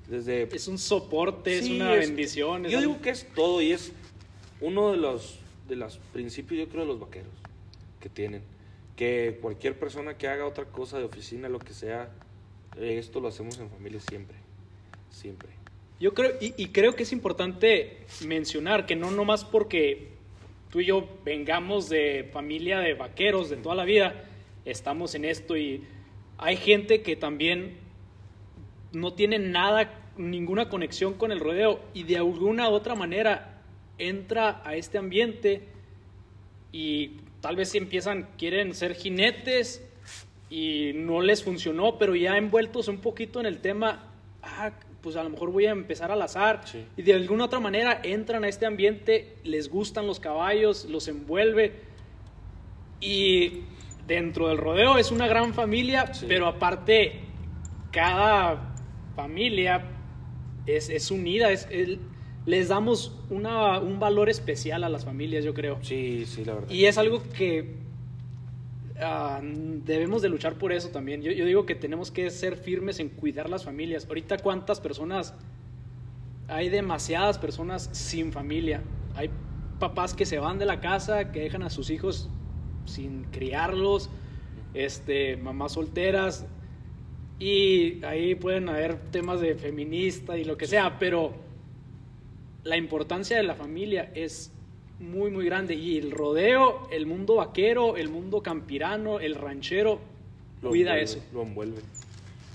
Desde... 0.08 0.42
Es 0.54 0.66
un 0.68 0.78
soporte, 0.78 1.58
es 1.58 1.64
Sí, 1.66 1.76
una 1.76 1.94
es- 1.94 2.08
bendición. 2.08 2.66
es 2.66 2.72
Yo 2.72 2.78
algo- 2.78 2.90
digo 2.92 3.02
que 3.02 3.10
es 3.10 3.26
todo 3.34 3.62
y 3.62 3.72
es 3.72 3.92
uno 4.60 4.90
de 4.90 4.96
los, 4.98 5.38
de 5.68 5.76
los 5.76 5.98
principios, 6.12 6.60
yo 6.60 6.68
creo, 6.68 6.82
de 6.82 6.88
los 6.88 7.00
vaqueros 7.00 7.32
que 8.00 8.08
tienen. 8.08 8.42
Que 8.96 9.38
cualquier 9.40 9.78
persona 9.78 10.18
que 10.18 10.28
haga 10.28 10.46
otra 10.46 10.64
cosa 10.66 10.98
de 10.98 11.04
oficina, 11.04 11.48
lo 11.48 11.58
que 11.58 11.72
sea, 11.72 12.10
esto 12.78 13.20
lo 13.20 13.28
hacemos 13.28 13.58
en 13.58 13.70
familia 13.70 14.00
siempre. 14.00 14.36
Siempre. 15.10 15.48
Yo 16.00 16.14
creo, 16.14 16.32
y, 16.40 16.54
y 16.56 16.68
creo 16.68 16.96
que 16.96 17.02
es 17.02 17.12
importante 17.12 17.98
mencionar 18.26 18.86
que 18.86 18.96
no 18.96 19.10
nomás 19.10 19.44
porque 19.44 20.08
tú 20.70 20.80
y 20.80 20.86
yo 20.86 21.06
vengamos 21.24 21.88
de 21.88 22.28
familia 22.32 22.78
de 22.78 22.94
vaqueros 22.94 23.50
de 23.50 23.56
toda 23.56 23.74
la 23.74 23.84
vida, 23.84 24.24
estamos 24.64 25.14
en 25.14 25.24
esto 25.24 25.56
y 25.56 25.84
hay 26.38 26.56
gente 26.56 27.02
que 27.02 27.16
también 27.16 27.76
no 28.92 29.12
tiene 29.12 29.38
nada, 29.38 29.92
ninguna 30.16 30.68
conexión 30.68 31.14
con 31.14 31.32
el 31.32 31.40
rodeo 31.40 31.80
y 31.92 32.04
de 32.04 32.16
alguna 32.16 32.70
u 32.70 32.72
otra 32.72 32.94
manera 32.94 33.60
entra 33.98 34.62
a 34.64 34.76
este 34.76 34.98
ambiente 34.98 35.68
y 36.72 37.18
tal 37.40 37.56
vez 37.56 37.74
empiezan, 37.74 38.28
quieren 38.38 38.74
ser 38.74 38.94
jinetes 38.94 39.86
y 40.48 40.92
no 40.94 41.20
les 41.20 41.44
funcionó, 41.44 41.98
pero 41.98 42.16
ya 42.16 42.36
envueltos 42.36 42.88
un 42.88 42.98
poquito 42.98 43.40
en 43.40 43.46
el 43.46 43.58
tema, 43.58 44.12
ah, 44.42 44.72
pues 45.02 45.16
a 45.16 45.22
lo 45.22 45.30
mejor 45.30 45.50
voy 45.50 45.66
a 45.66 45.70
empezar 45.70 46.10
al 46.10 46.22
azar. 46.22 46.62
Y 46.96 47.02
de 47.02 47.14
alguna 47.14 47.46
otra 47.46 47.60
manera 47.60 48.00
entran 48.02 48.44
a 48.44 48.48
este 48.48 48.66
ambiente, 48.66 49.36
les 49.44 49.68
gustan 49.68 50.06
los 50.06 50.20
caballos, 50.20 50.84
los 50.86 51.08
envuelve. 51.08 51.74
Y 53.00 53.62
dentro 54.06 54.48
del 54.48 54.58
rodeo 54.58 54.98
es 54.98 55.10
una 55.10 55.26
gran 55.26 55.54
familia, 55.54 56.10
pero 56.28 56.46
aparte 56.46 57.20
cada 57.90 58.74
familia 59.16 59.84
es, 60.66 61.10
unida, 61.10 61.50
es, 61.50 61.66
les 62.46 62.68
damos 62.68 63.16
un 63.30 63.98
valor 63.98 64.28
especial 64.28 64.84
a 64.84 64.88
las 64.88 65.04
familias, 65.04 65.44
yo 65.44 65.54
creo. 65.54 65.78
Sí, 65.82 66.24
sí, 66.26 66.44
la 66.44 66.54
verdad. 66.54 66.70
Y 66.70 66.84
es 66.84 66.98
algo 66.98 67.22
que 67.36 67.89
ah, 69.02 69.40
debemos 69.42 70.22
de 70.22 70.28
luchar 70.28 70.58
por 70.58 70.72
eso 70.72 70.88
también. 70.88 71.22
Yo, 71.22 71.32
yo, 71.32 71.44
digo 71.44 71.66
que 71.66 71.74
tenemos 71.74 72.10
que 72.10 72.30
ser 72.30 72.56
firmes 72.56 73.00
en 73.00 73.08
cuidar 73.08 73.48
las 73.48 73.64
familias. 73.64 74.06
Ahorita 74.06 74.38
cuántas 74.38 74.80
personas, 74.80 75.34
hay 76.48 76.68
demasiadas 76.68 77.38
personas 77.38 77.88
sin 77.92 78.32
familia. 78.32 78.82
Hay 79.14 79.30
papás 79.78 80.14
que 80.14 80.26
se 80.26 80.38
van 80.38 80.58
de 80.58 80.66
la 80.66 80.80
casa, 80.80 81.32
que 81.32 81.40
dejan 81.40 81.62
a 81.62 81.70
sus 81.70 81.90
hijos 81.90 82.28
sin 82.84 83.24
criarlos, 83.24 84.10
este, 84.74 85.36
mamás 85.36 85.72
solteras, 85.72 86.46
y 87.40 88.04
ahí 88.04 88.34
pueden 88.34 88.68
haber 88.68 88.96
temas 89.10 89.40
de 89.40 89.54
feminista 89.54 90.36
y 90.36 90.44
lo 90.44 90.58
que 90.58 90.66
sea, 90.66 90.98
pero 90.98 91.32
la 92.62 92.76
importancia 92.76 93.38
de 93.38 93.42
la 93.42 93.54
familia 93.54 94.12
es 94.14 94.52
muy, 95.00 95.30
muy 95.30 95.44
grande. 95.44 95.74
Y 95.74 95.98
el 95.98 96.12
rodeo, 96.12 96.88
el 96.90 97.06
mundo 97.06 97.36
vaquero, 97.36 97.96
el 97.96 98.08
mundo 98.08 98.42
campirano, 98.42 99.18
el 99.18 99.34
ranchero, 99.34 99.98
cuida 100.62 100.98
eso. 100.98 101.22
Lo 101.32 101.42
envuelve. 101.42 101.80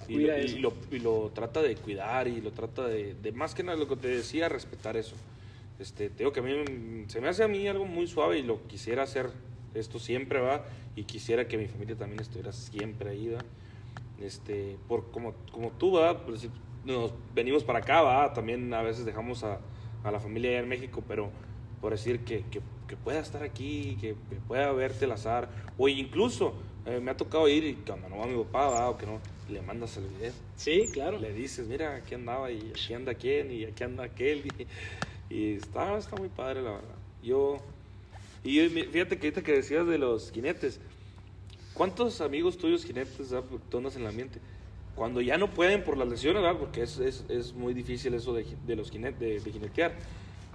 Y 0.08 0.20
lo, 0.20 0.38
y, 0.38 0.48
lo, 0.60 0.74
y 0.92 1.00
lo, 1.00 1.32
trata 1.34 1.62
de 1.62 1.76
cuidar 1.76 2.28
y 2.28 2.40
lo 2.40 2.52
trata 2.52 2.88
de, 2.88 3.16
de, 3.16 3.32
más 3.32 3.56
que 3.56 3.64
nada 3.64 3.78
lo 3.78 3.88
que 3.88 3.96
te 3.96 4.08
decía, 4.08 4.48
respetar 4.48 4.96
eso. 4.96 5.16
Este, 5.80 6.10
te 6.10 6.20
digo 6.20 6.32
que 6.32 6.42
a 6.42 6.44
mí 6.44 6.54
se 7.08 7.20
me 7.20 7.28
hace 7.28 7.44
a 7.44 7.48
mí 7.48 7.68
algo 7.68 7.86
muy 7.86 8.08
suave 8.08 8.38
y 8.38 8.44
lo 8.44 8.66
quisiera 8.68 9.04
hacer 9.04 9.32
esto 9.74 10.00
siempre, 10.00 10.40
va, 10.40 10.64
y 10.96 11.04
quisiera 11.04 11.48
que 11.48 11.58
mi 11.58 11.68
familia 11.68 11.96
también 11.96 12.22
estuviera 12.22 12.54
siempre 12.54 13.10
ahí, 13.10 13.30
va 13.30 13.40
este, 14.22 14.78
por 14.88 15.12
como, 15.12 15.34
como 15.52 15.72
tú, 15.72 15.94
¿verdad? 15.94 16.22
Pues, 16.26 16.48
nos 16.86 17.12
venimos 17.34 17.64
para 17.64 17.80
acá, 17.80 18.02
¿verdad? 18.02 18.34
También 18.34 18.74
a 18.74 18.82
veces 18.82 19.06
dejamos 19.06 19.44
a, 19.44 19.60
a 20.04 20.12
la 20.12 20.20
familia 20.20 20.52
allá 20.52 20.60
en 20.60 20.70
México, 20.70 21.04
pero 21.08 21.30
por 21.82 21.92
decir 21.92 22.20
que, 22.22 22.44
que, 22.52 22.62
que 22.88 22.98
pueda 22.98 23.20
estar 23.20 23.44
aquí, 23.44 23.98
que, 24.00 24.16
pueda 24.48 24.72
verte 24.72 25.06
el 25.06 25.12
azar, 25.12 25.50
o 25.78 25.88
incluso 25.88 26.54
eh, 26.86 27.00
me 27.00 27.12
ha 27.12 27.18
tocado 27.18 27.48
ir 27.48 27.64
y 27.64 27.74
cuando 27.76 28.10
no 28.10 28.18
va 28.18 28.28
mi 28.28 28.42
papá, 28.44 28.70
¿verdad? 28.70 28.90
O 28.90 28.98
que 28.98 29.06
no, 29.06 29.20
le 29.50 29.62
mandas 29.62 29.98
el 29.98 30.08
video. 30.08 30.32
Sí, 30.56 30.86
claro. 30.92 31.20
Le 31.20 31.34
dices, 31.34 31.68
mira, 31.68 31.96
aquí 31.96 32.16
andaba 32.16 32.52
y 32.52 32.72
aquí 32.72 32.94
anda 32.94 33.14
quién 33.14 33.52
y 33.52 33.66
aquí 33.66 33.84
anda 33.84 34.04
aquel. 34.06 34.44
Y, 34.46 35.34
y 35.36 35.54
está, 35.56 35.98
está 35.98 36.16
muy 36.16 36.30
padre, 36.30 36.62
la 36.62 36.72
verdad. 36.72 36.96
Yo, 37.24 37.58
y 38.44 38.60
fíjate 38.70 39.18
que 39.18 39.28
ahorita 39.28 39.44
que 39.44 39.54
decías 39.54 39.88
de 39.88 39.98
los 39.98 40.32
jinetes, 40.32 40.80
¿Cuántos 41.76 42.22
amigos 42.22 42.58
tuyos 42.58 42.86
jinetes 42.86 43.34
tú 43.70 43.78
andas 43.78 43.98
en 43.98 44.04
el 44.04 44.08
ambiente? 44.08 44.40
Cuando 44.96 45.20
ya 45.20 45.38
no 45.38 45.54
pueden 45.54 45.84
por 45.84 45.98
las 45.98 46.08
lesiones, 46.08 46.42
¿verdad? 46.42 46.58
porque 46.58 46.84
es, 46.84 46.98
es, 47.00 47.26
es, 47.28 47.54
muy 47.54 47.74
difícil 47.74 48.14
eso 48.14 48.34
de, 48.34 48.46
de 48.66 48.76
los 48.78 48.90
jinetes, 48.90 49.44
de, 49.44 49.52
jinetear, 49.52 49.94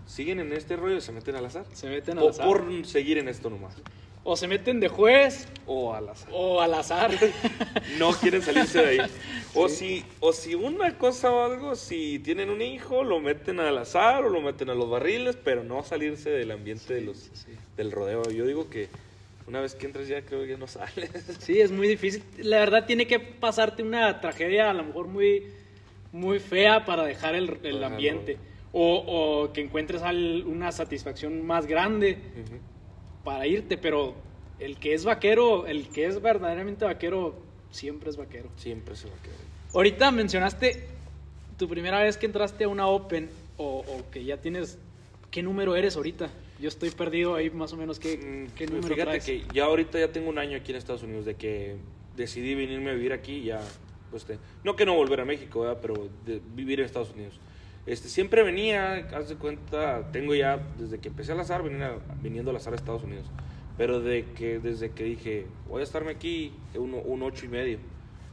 siguen 0.06 0.40
en 0.40 0.52
este 0.52 0.76
rollo 0.76 0.96
y 0.96 1.00
se 1.00 1.12
meten 1.12 1.36
al 1.36 1.46
azar. 1.46 1.64
Se 1.72 1.88
meten 1.88 2.18
al 2.18 2.28
azar. 2.28 2.46
O 2.46 2.50
por 2.50 2.86
seguir 2.86 3.18
en 3.18 3.28
esto 3.28 3.50
nomás. 3.50 3.76
O 4.22 4.36
se 4.36 4.46
meten 4.46 4.80
de 4.80 4.88
juez. 4.88 5.48
O 5.66 5.94
al 5.94 6.08
azar. 6.08 6.28
O 6.32 6.60
al 6.60 6.74
azar. 6.74 7.10
no 7.98 8.12
quieren 8.12 8.42
salirse 8.42 8.82
de 8.82 8.88
ahí. 8.88 9.10
O, 9.52 9.68
si, 9.68 10.04
o 10.20 10.32
si 10.32 10.54
una 10.54 10.96
cosa 10.96 11.32
o 11.32 11.42
algo, 11.42 11.74
si 11.74 12.20
tienen 12.20 12.50
un 12.50 12.62
hijo, 12.62 13.02
lo 13.02 13.18
meten 13.18 13.58
al 13.58 13.76
azar 13.78 14.24
o 14.24 14.28
lo 14.28 14.40
meten 14.40 14.70
a 14.70 14.74
los 14.74 14.88
barriles, 14.88 15.36
pero 15.42 15.64
no 15.64 15.82
salirse 15.82 16.30
del 16.30 16.52
ambiente 16.52 16.94
de 16.94 17.00
los, 17.00 17.32
del 17.76 17.90
rodeo. 17.90 18.22
Yo 18.30 18.46
digo 18.46 18.70
que 18.70 18.88
una 19.48 19.60
vez 19.60 19.74
que 19.74 19.86
entras 19.86 20.06
ya 20.06 20.22
creo 20.22 20.46
que 20.46 20.56
no 20.56 20.68
sales. 20.68 21.10
Sí, 21.40 21.60
es 21.60 21.72
muy 21.72 21.88
difícil. 21.88 22.22
La 22.38 22.60
verdad 22.60 22.86
tiene 22.86 23.08
que 23.08 23.18
pasarte 23.18 23.82
una 23.82 24.20
tragedia 24.20 24.70
a 24.70 24.72
lo 24.72 24.84
mejor 24.84 25.08
muy, 25.08 25.48
muy 26.12 26.38
fea 26.38 26.84
para 26.84 27.04
dejar 27.04 27.34
el, 27.34 27.58
el 27.64 27.82
ambiente. 27.82 28.38
O, 28.72 29.04
o, 29.06 29.52
que 29.52 29.62
encuentres 29.62 30.02
una 30.46 30.70
satisfacción 30.70 31.44
más 31.44 31.66
grande 31.66 32.18
para 33.24 33.46
irte, 33.46 33.76
pero 33.76 34.14
el 34.60 34.78
que 34.78 34.94
es 34.94 35.04
vaquero, 35.04 35.66
el 35.66 35.88
que 35.88 36.06
es 36.06 36.22
verdaderamente 36.22 36.84
vaquero, 36.84 37.34
siempre 37.70 38.10
es 38.10 38.16
vaquero. 38.16 38.48
Siempre 38.56 38.94
es 38.94 39.04
vaquero. 39.04 39.36
Ahorita 39.74 40.10
mencionaste 40.12 40.84
tu 41.58 41.68
primera 41.68 42.00
vez 42.02 42.16
que 42.16 42.26
entraste 42.26 42.64
a 42.64 42.68
una 42.68 42.86
Open 42.86 43.28
o, 43.56 43.78
o 43.80 44.10
que 44.10 44.24
ya 44.24 44.36
tienes... 44.36 44.78
¿Qué 45.30 45.42
número 45.42 45.76
eres 45.76 45.96
ahorita? 45.96 46.28
Yo 46.60 46.68
estoy 46.68 46.90
perdido 46.90 47.34
ahí 47.36 47.50
más 47.50 47.72
o 47.72 47.76
menos. 47.76 47.98
¿Qué, 47.98 48.16
mm, 48.18 48.54
qué 48.54 48.66
número 48.66 48.94
Fíjate 48.94 49.20
que 49.20 49.44
ya 49.54 49.64
ahorita 49.64 49.98
ya 49.98 50.12
tengo 50.12 50.28
un 50.28 50.38
año 50.38 50.56
aquí 50.58 50.72
en 50.72 50.78
Estados 50.78 51.02
Unidos 51.02 51.24
de 51.24 51.34
que 51.34 51.76
decidí 52.16 52.54
venirme 52.54 52.90
a 52.90 52.94
vivir 52.94 53.12
aquí 53.12 53.42
ya, 53.42 53.60
pues, 54.10 54.26
no 54.64 54.76
que 54.76 54.84
no 54.84 54.94
volver 54.94 55.20
a 55.20 55.24
México, 55.24 55.76
pero 55.80 56.08
de 56.26 56.40
vivir 56.54 56.80
en 56.80 56.86
Estados 56.86 57.12
Unidos. 57.12 57.40
Este, 57.86 58.08
siempre 58.08 58.42
venía, 58.42 59.08
haz 59.14 59.28
de 59.28 59.36
cuenta, 59.36 60.10
tengo 60.12 60.34
ya, 60.34 60.60
desde 60.78 60.98
que 60.98 61.08
empecé 61.08 61.32
a 61.32 61.34
lazar, 61.34 61.62
venía, 61.62 61.96
viniendo 62.22 62.50
a 62.50 62.54
lazar 62.54 62.72
a 62.72 62.76
Estados 62.76 63.02
Unidos. 63.02 63.26
Pero 63.78 64.00
de 64.00 64.24
que, 64.36 64.58
desde 64.58 64.90
que 64.90 65.04
dije, 65.04 65.46
voy 65.68 65.80
a 65.80 65.84
estarme 65.84 66.10
aquí, 66.10 66.52
un, 66.74 66.94
un 66.94 67.22
ocho 67.22 67.46
y 67.46 67.48
medio. 67.48 67.78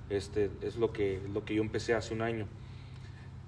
Este, 0.10 0.50
es 0.62 0.76
lo 0.76 0.92
que, 0.92 1.20
lo 1.34 1.44
que 1.44 1.56
yo 1.56 1.62
empecé 1.62 1.94
hace 1.94 2.14
un 2.14 2.22
año. 2.22 2.48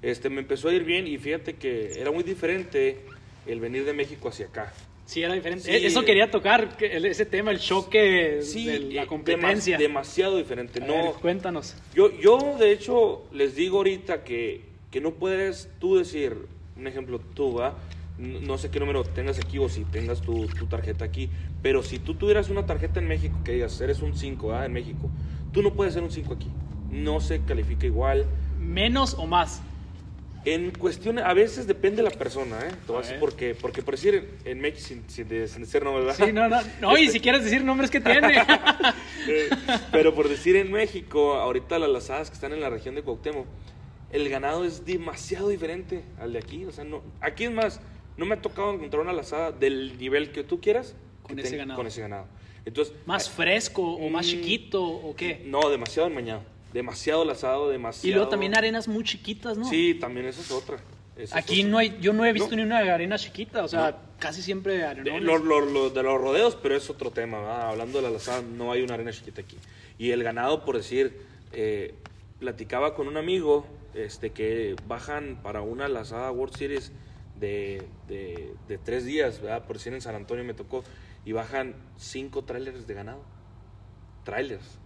Este, 0.01 0.29
me 0.29 0.39
empezó 0.41 0.69
a 0.69 0.73
ir 0.73 0.83
bien 0.83 1.07
y 1.07 1.17
fíjate 1.17 1.55
que 1.55 1.99
era 1.99 2.11
muy 2.11 2.23
diferente 2.23 2.99
el 3.45 3.59
venir 3.59 3.85
de 3.85 3.93
México 3.93 4.29
hacia 4.29 4.47
acá. 4.47 4.73
Sí, 5.05 5.23
era 5.23 5.33
diferente. 5.33 5.85
Eso 5.85 6.05
quería 6.05 6.29
tocar, 6.29 6.77
ese 6.79 7.25
tema, 7.25 7.49
el 7.49 7.59
choque 7.59 8.41
de 8.41 8.79
la 8.93 9.07
competencia. 9.07 9.77
demasiado 9.77 10.37
diferente. 10.37 10.79
no, 10.79 11.13
cuéntanos. 11.13 11.75
Yo, 11.95 12.11
yo, 12.19 12.57
de 12.59 12.71
hecho, 12.71 13.23
les 13.33 13.55
digo 13.55 13.77
ahorita 13.77 14.23
que, 14.23 14.68
que 14.91 15.01
no 15.01 15.11
puedes 15.11 15.69
tú 15.79 15.97
decir, 15.97 16.47
un 16.75 16.87
ejemplo, 16.87 17.19
tú, 17.19 17.55
¿va? 17.55 17.75
No 18.17 18.57
sé 18.57 18.69
qué 18.69 18.79
número 18.79 19.03
tengas 19.03 19.39
aquí 19.39 19.59
o 19.59 19.69
si 19.69 19.85
tengas 19.85 20.21
tu, 20.21 20.47
tu, 20.47 20.65
tarjeta 20.65 21.05
aquí, 21.05 21.29
pero 21.61 21.83
si 21.83 21.99
tú 21.99 22.15
tuvieras 22.15 22.49
una 22.49 22.65
tarjeta 22.65 22.99
en 22.99 23.07
México 23.07 23.37
que 23.45 23.53
digas, 23.53 23.79
eres 23.79 24.01
un 24.01 24.17
5 24.17 24.47
¿va? 24.47 24.65
en 24.65 24.73
México, 24.73 25.09
tú 25.53 25.61
no 25.61 25.73
puedes 25.73 25.93
ser 25.93 26.03
un 26.03 26.11
5 26.11 26.33
aquí. 26.33 26.47
No 26.91 27.21
se 27.21 27.41
califica 27.41 27.85
igual. 27.85 28.25
¿Menos 28.59 29.13
o 29.13 29.25
más? 29.25 29.61
En 30.43 30.71
cuestión, 30.71 31.19
a 31.19 31.33
veces 31.33 31.67
depende 31.67 31.97
de 31.97 32.09
la 32.09 32.15
persona, 32.15 32.57
¿eh? 32.61 32.71
porque, 33.19 33.55
porque 33.55 33.83
por 33.83 33.95
decir 33.95 34.37
en 34.45 34.59
México, 34.59 35.03
sin, 35.07 35.27
decir 35.27 35.83
nombres, 35.83 36.15
Sí, 36.15 36.31
no, 36.31 36.47
no, 36.47 36.59
no 36.79 36.97
y 36.97 37.09
si 37.09 37.19
quieres 37.19 37.43
decir 37.43 37.63
nombres 37.63 37.91
que 37.91 37.99
tiene. 37.99 38.41
Pero 39.91 40.15
por 40.15 40.29
decir 40.29 40.55
en 40.55 40.71
México, 40.71 41.35
ahorita 41.35 41.77
las 41.77 41.89
lazadas 41.89 42.29
que 42.29 42.35
están 42.35 42.53
en 42.53 42.61
la 42.61 42.69
región 42.69 42.95
de 42.95 43.01
Cuauhtémoc, 43.01 43.45
el 44.11 44.29
ganado 44.29 44.65
es 44.65 44.85
demasiado 44.85 45.49
diferente 45.49 46.03
al 46.19 46.33
de 46.33 46.39
aquí. 46.39 46.65
O 46.65 46.71
sea, 46.71 46.83
no, 46.83 47.01
aquí 47.21 47.45
es 47.45 47.51
más, 47.51 47.79
no 48.17 48.25
me 48.25 48.35
ha 48.35 48.41
tocado 48.41 48.73
encontrar 48.73 49.01
una 49.01 49.13
lazada 49.13 49.51
del 49.51 49.97
nivel 49.97 50.31
que 50.31 50.43
tú 50.43 50.59
quieras 50.59 50.95
con, 51.23 51.39
ese, 51.39 51.57
ganado. 51.57 51.77
con 51.77 51.87
ese 51.87 52.01
ganado. 52.01 52.25
Entonces, 52.65 52.93
¿Más 53.05 53.29
fresco 53.29 53.81
o 53.81 54.09
más 54.09 54.25
mm, 54.25 54.29
chiquito 54.29 54.83
o 54.83 55.15
qué? 55.15 55.43
No, 55.45 55.69
demasiado 55.69 56.07
enmañado 56.07 56.43
demasiado 56.73 57.25
lazado, 57.25 57.69
demasiado. 57.69 58.07
Y 58.07 58.13
luego 58.13 58.29
también 58.29 58.55
arenas 58.55 58.87
muy 58.87 59.03
chiquitas, 59.03 59.57
¿no? 59.57 59.65
Sí, 59.65 59.95
también 59.95 60.27
esa 60.27 60.41
es 60.41 60.51
otra. 60.51 60.77
Aquí 61.31 61.63
no 61.63 61.77
hay, 61.77 61.97
yo 61.99 62.13
no 62.13 62.25
he 62.25 62.31
visto 62.31 62.55
ni 62.55 62.61
una 62.61 62.77
arena 62.77 63.17
chiquita, 63.17 63.63
o 63.63 63.67
sea, 63.67 63.97
casi 64.19 64.41
siempre 64.41 64.83
arenones. 64.83 65.13
De, 65.13 65.19
de 65.19 66.03
los 66.03 66.21
rodeos, 66.21 66.57
pero 66.61 66.77
es 66.77 66.89
otro 66.89 67.11
tema, 67.11 67.69
hablando 67.69 67.97
de 67.97 68.03
la 68.05 68.11
lazada, 68.11 68.41
no 68.41 68.71
hay 68.71 68.83
una 68.83 68.93
arena 68.93 69.11
chiquita 69.11 69.41
aquí. 69.41 69.57
Y 69.97 70.11
el 70.11 70.23
ganado, 70.23 70.63
por 70.63 70.77
decir, 70.77 71.21
eh, 71.51 71.93
platicaba 72.39 72.95
con 72.95 73.09
un 73.09 73.17
amigo 73.17 73.67
este, 73.93 74.31
que 74.31 74.75
bajan 74.87 75.39
para 75.41 75.61
una 75.61 75.87
lazada 75.87 76.31
World 76.31 76.55
Series 76.55 76.91
de, 77.39 77.83
de, 78.07 78.53
de 78.67 78.77
tres 78.77 79.05
días, 79.05 79.41
¿verdad? 79.41 79.65
por 79.65 79.77
decir 79.77 79.93
en 79.93 80.01
San 80.01 80.15
Antonio 80.15 80.43
me 80.43 80.53
tocó, 80.53 80.83
y 81.25 81.31
bajan 81.31 81.75
cinco 81.97 82.43
trailers 82.43 82.87
de 82.87 82.93
ganado. 82.93 83.23
Trailers 84.23 84.79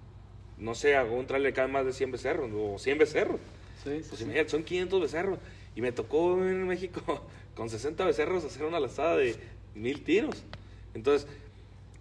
no 0.58 0.76
sé, 0.76 0.96
a 0.96 1.04
un 1.04 1.26
trailer 1.26 1.54
cae 1.54 1.68
más 1.68 1.86
de 1.86 1.94
100 1.94 2.12
becerros 2.12 2.52
o 2.56 2.78
100 2.78 2.98
becerros. 2.98 3.40
Sí, 3.84 4.02
pues 4.08 4.52
son 4.52 4.64
500 4.64 5.02
becerros. 5.02 5.40
Y 5.76 5.82
me 5.82 5.92
tocó 5.92 6.34
en 6.46 6.68
México 6.68 7.02
con 7.56 7.70
60 7.70 8.06
becerros 8.06 8.46
hacer 8.46 8.64
una 8.64 8.80
lazada 8.80 9.18
de 9.18 9.36
mil 9.76 10.04
tiros. 10.04 10.44
Entonces, 10.94 11.28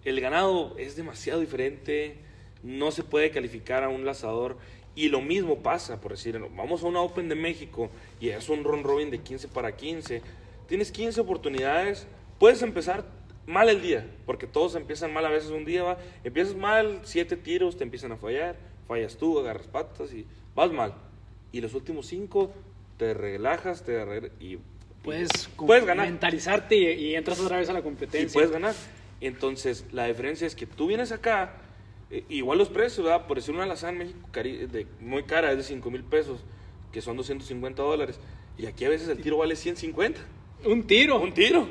el 0.05 0.21
ganado 0.21 0.77
es 0.79 0.97
demasiado 0.97 1.41
diferente, 1.41 2.17
no 2.63 2.91
se 2.91 3.03
puede 3.03 3.31
calificar 3.31 3.83
a 3.85 3.89
un 3.89 4.05
lazador. 4.05 4.59
Y 4.95 5.09
lo 5.09 5.21
mismo 5.23 5.59
pasa, 5.63 6.01
por 6.01 6.11
decir, 6.13 6.39
vamos 6.55 6.83
a 6.83 6.87
una 6.87 7.01
Open 7.01 7.29
de 7.29 7.35
México 7.35 7.91
y 8.21 8.29
es 8.29 8.49
un 8.49 8.63
run 8.65 8.85
robin 8.85 9.11
de 9.11 9.19
15 9.19 9.49
para 9.49 9.75
15. 9.75 10.21
Tienes 10.69 10.93
15 10.93 11.21
oportunidades, 11.21 12.07
puedes 12.39 12.61
empezar 12.63 13.05
mal 13.47 13.69
el 13.69 13.81
día, 13.81 14.07
porque 14.27 14.47
todos 14.47 14.75
empiezan 14.75 15.13
mal 15.13 15.25
a 15.27 15.31
veces 15.31 15.51
un 15.51 15.65
día, 15.65 15.83
va, 15.83 15.99
empiezas 16.25 16.55
mal, 16.55 17.01
siete 17.05 17.37
tiros, 17.37 17.77
te 17.77 17.85
empiezan 17.85 18.13
a 18.13 18.17
fallar, 18.17 18.57
fallas 18.87 19.17
tú, 19.17 19.39
agarras 19.39 19.67
patas 19.67 20.13
y 20.13 20.27
vas 20.55 20.71
mal. 20.71 20.95
Y 21.53 21.61
los 21.61 21.75
últimos 21.75 22.07
cinco, 22.07 22.53
te 22.99 23.15
relajas, 23.15 23.83
te 23.85 23.99
arreglas 24.01 24.33
y, 24.41 24.55
y 24.55 24.59
Puedes, 25.03 25.49
puedes 25.57 25.85
ganar. 25.85 26.07
mentalizarte 26.07 26.77
y, 26.77 27.07
y 27.07 27.15
entras 27.17 27.41
otra 27.41 27.57
vez 27.59 27.69
a 27.69 27.73
la 27.73 27.81
Y 27.81 27.83
competencia. 27.83 28.33
puedes 28.33 28.51
ganar. 28.53 28.75
Entonces, 29.21 29.85
la 29.93 30.07
diferencia 30.07 30.47
es 30.47 30.55
que 30.55 30.67
tú 30.67 30.87
vienes 30.87 31.11
acá, 31.13 31.55
eh, 32.13 32.25
igual 32.29 32.59
los 32.59 32.69
precios, 32.69 33.05
¿verdad? 33.05 33.27
Por 33.27 33.39
decir 33.39 33.55
una 33.55 33.65
alazada 33.65 33.93
en 33.93 33.99
México 33.99 34.29
cari- 34.33 34.67
de, 34.69 34.87
muy 35.01 35.25
cara, 35.25 35.51
es 35.51 35.57
de 35.59 35.63
5 35.65 35.91
mil 35.91 36.05
pesos, 36.05 36.41
que 36.93 37.01
son 37.01 37.17
250 37.17 37.83
dólares. 37.83 38.21
Y 38.59 38.67
aquí 38.67 38.85
a 38.85 38.89
veces 38.91 39.09
el 39.09 39.21
tiro 39.21 39.39
vale 39.39 39.57
150. 39.57 40.21
Un 40.65 40.85
tiro. 40.87 41.21
Un 41.21 41.33
tiro. 41.35 41.67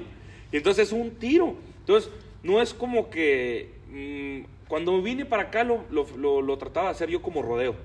Y 0.52 0.58
entonces 0.58 0.88
es 0.88 0.94
un 0.94 1.12
tiro. 1.12 1.56
Entonces, 1.80 2.12
no 2.44 2.62
es 2.62 2.74
como 2.74 3.10
que. 3.10 3.70
mm, 3.90 4.68
cuando 4.68 5.02
vine 5.02 5.26
para 5.26 5.44
acá 5.44 5.64
lo, 5.64 5.84
lo, 5.92 6.06
lo- 6.18 6.42
lo 6.42 6.58
trataba 6.58 6.88
de 6.88 6.92
hacer 6.94 7.10
yo 7.10 7.22
como 7.22 7.42
rodeo. 7.42 7.76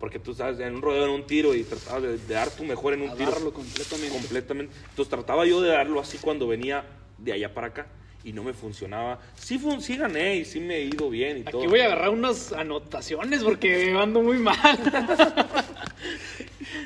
Porque 0.00 0.18
tú 0.20 0.32
sabes, 0.32 0.60
en 0.60 0.76
un 0.76 0.82
rodeo, 0.82 1.04
en 1.04 1.10
un 1.10 1.26
tiro, 1.26 1.54
y 1.54 1.64
trataba 1.64 2.00
de, 2.00 2.16
de 2.18 2.34
dar 2.34 2.48
tu 2.50 2.62
mejor 2.64 2.94
en 2.94 3.02
un 3.02 3.10
a 3.10 3.14
tiro. 3.16 3.30
darlo 3.32 3.52
completamente. 3.52 4.16
Completamente. 4.16 4.74
Entonces 4.90 5.08
trataba 5.10 5.44
yo 5.44 5.60
de 5.60 5.70
darlo 5.70 6.00
así 6.00 6.18
cuando 6.18 6.46
venía 6.46 6.84
de 7.18 7.32
allá 7.32 7.52
para 7.52 7.66
acá. 7.68 7.86
Y 8.28 8.32
no 8.34 8.42
me 8.44 8.52
funcionaba. 8.52 9.18
Sí, 9.36 9.58
fun- 9.58 9.80
sí 9.80 9.96
gané 9.96 10.36
y 10.36 10.44
sí 10.44 10.60
me 10.60 10.76
he 10.76 10.82
ido 10.84 11.08
bien 11.08 11.38
y 11.38 11.42
todo. 11.44 11.62
Aquí 11.62 11.66
voy 11.70 11.80
a 11.80 11.86
agarrar 11.86 12.10
unas 12.10 12.52
anotaciones 12.52 13.42
porque 13.42 13.92
ando 13.98 14.20
muy 14.22 14.38
mal. 14.38 14.56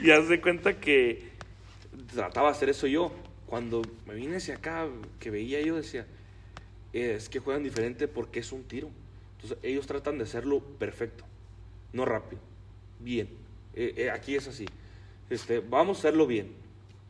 Y 0.04 0.10
haz 0.10 0.28
de 0.28 0.40
cuenta 0.40 0.74
que 0.78 1.30
trataba 2.14 2.50
de 2.50 2.56
hacer 2.56 2.68
eso 2.68 2.86
yo. 2.86 3.12
Cuando 3.46 3.82
me 4.06 4.14
vine 4.14 4.36
hacia 4.36 4.54
acá, 4.54 4.86
que 5.18 5.30
veía 5.30 5.60
yo, 5.60 5.76
decía, 5.76 6.06
"Eh, 6.92 7.14
es 7.16 7.28
que 7.28 7.40
juegan 7.40 7.62
diferente 7.64 8.06
porque 8.08 8.38
es 8.40 8.52
un 8.52 8.62
tiro. 8.64 8.88
Entonces 9.36 9.58
ellos 9.64 9.86
tratan 9.86 10.18
de 10.18 10.24
hacerlo 10.24 10.60
perfecto, 10.60 11.24
no 11.92 12.04
rápido, 12.04 12.40
bien. 13.00 13.28
Eh, 13.74 13.94
eh, 13.96 14.10
aquí 14.10 14.36
es 14.36 14.46
así. 14.48 14.66
Este, 15.30 15.58
vamos 15.60 15.98
a 15.98 16.00
hacerlo 16.00 16.26
bien. 16.26 16.52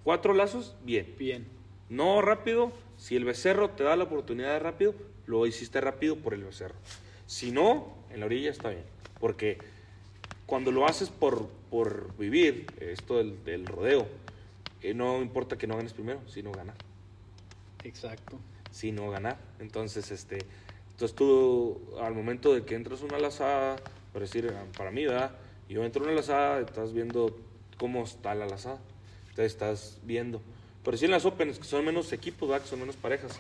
Cuatro 0.05 0.33
lazos, 0.35 0.75
bien. 0.85 1.15
Bien. 1.19 1.47
No 1.91 2.21
rápido, 2.23 2.73
si 3.03 3.17
el 3.17 3.25
becerro 3.25 3.71
te 3.71 3.83
da 3.83 3.97
la 3.97 4.05
oportunidad 4.05 4.53
de 4.53 4.59
rápido, 4.61 4.95
lo 5.27 5.45
hiciste 5.45 5.81
rápido 5.81 6.15
por 6.15 6.35
el 6.35 6.45
becerro. 6.45 6.77
Si 7.27 7.51
no, 7.51 7.97
en 8.11 8.21
la 8.21 8.27
orilla 8.27 8.49
está 8.49 8.69
bien. 8.69 8.85
Porque 9.19 9.59
cuando 10.47 10.71
lo 10.71 10.87
haces 10.87 11.09
por, 11.11 11.49
por 11.69 12.17
vivir, 12.17 12.65
esto 12.79 13.19
del, 13.19 13.43
del 13.43 13.67
rodeo, 13.67 14.07
eh, 14.83 14.95
no 14.95 15.21
importa 15.21 15.59
que 15.59 15.67
no 15.67 15.77
ganes 15.77 15.93
primero, 15.95 16.21
sino 16.29 16.53
ganar. 16.53 16.77
Exacto. 17.83 18.39
Sino 18.71 19.11
ganar. 19.11 19.37
Entonces, 19.59 20.13
este, 20.13 20.39
entonces 20.93 21.17
tú, 21.17 21.81
al 22.01 22.15
momento 22.15 22.55
de 22.55 22.65
que 22.65 22.77
entras 22.77 23.03
una 23.03 23.19
lazada, 23.19 23.79
por 24.13 24.23
decir, 24.23 24.55
ah, 24.57 24.65
para 24.79 24.93
mí, 24.93 25.05
¿verdad? 25.07 25.33
Yo 25.69 25.85
entro 25.85 26.05
una 26.05 26.13
lazada, 26.13 26.61
estás 26.61 26.93
viendo 26.93 27.37
cómo 27.79 28.05
está 28.05 28.37
la 28.37 28.47
lazada. 28.47 28.79
Entonces 29.31 29.47
estás 29.47 29.99
viendo. 30.05 30.41
Pero 30.85 30.97
si 30.97 31.05
en 31.05 31.11
las 31.13 31.25
Opens, 31.25 31.59
que 31.59 31.65
son 31.65 31.85
menos 31.85 32.13
equipos, 32.13 32.49
¿verdad? 32.49 32.65
Que 32.65 32.71
son 32.71 32.81
menos 32.81 32.97
parejas, 32.97 33.39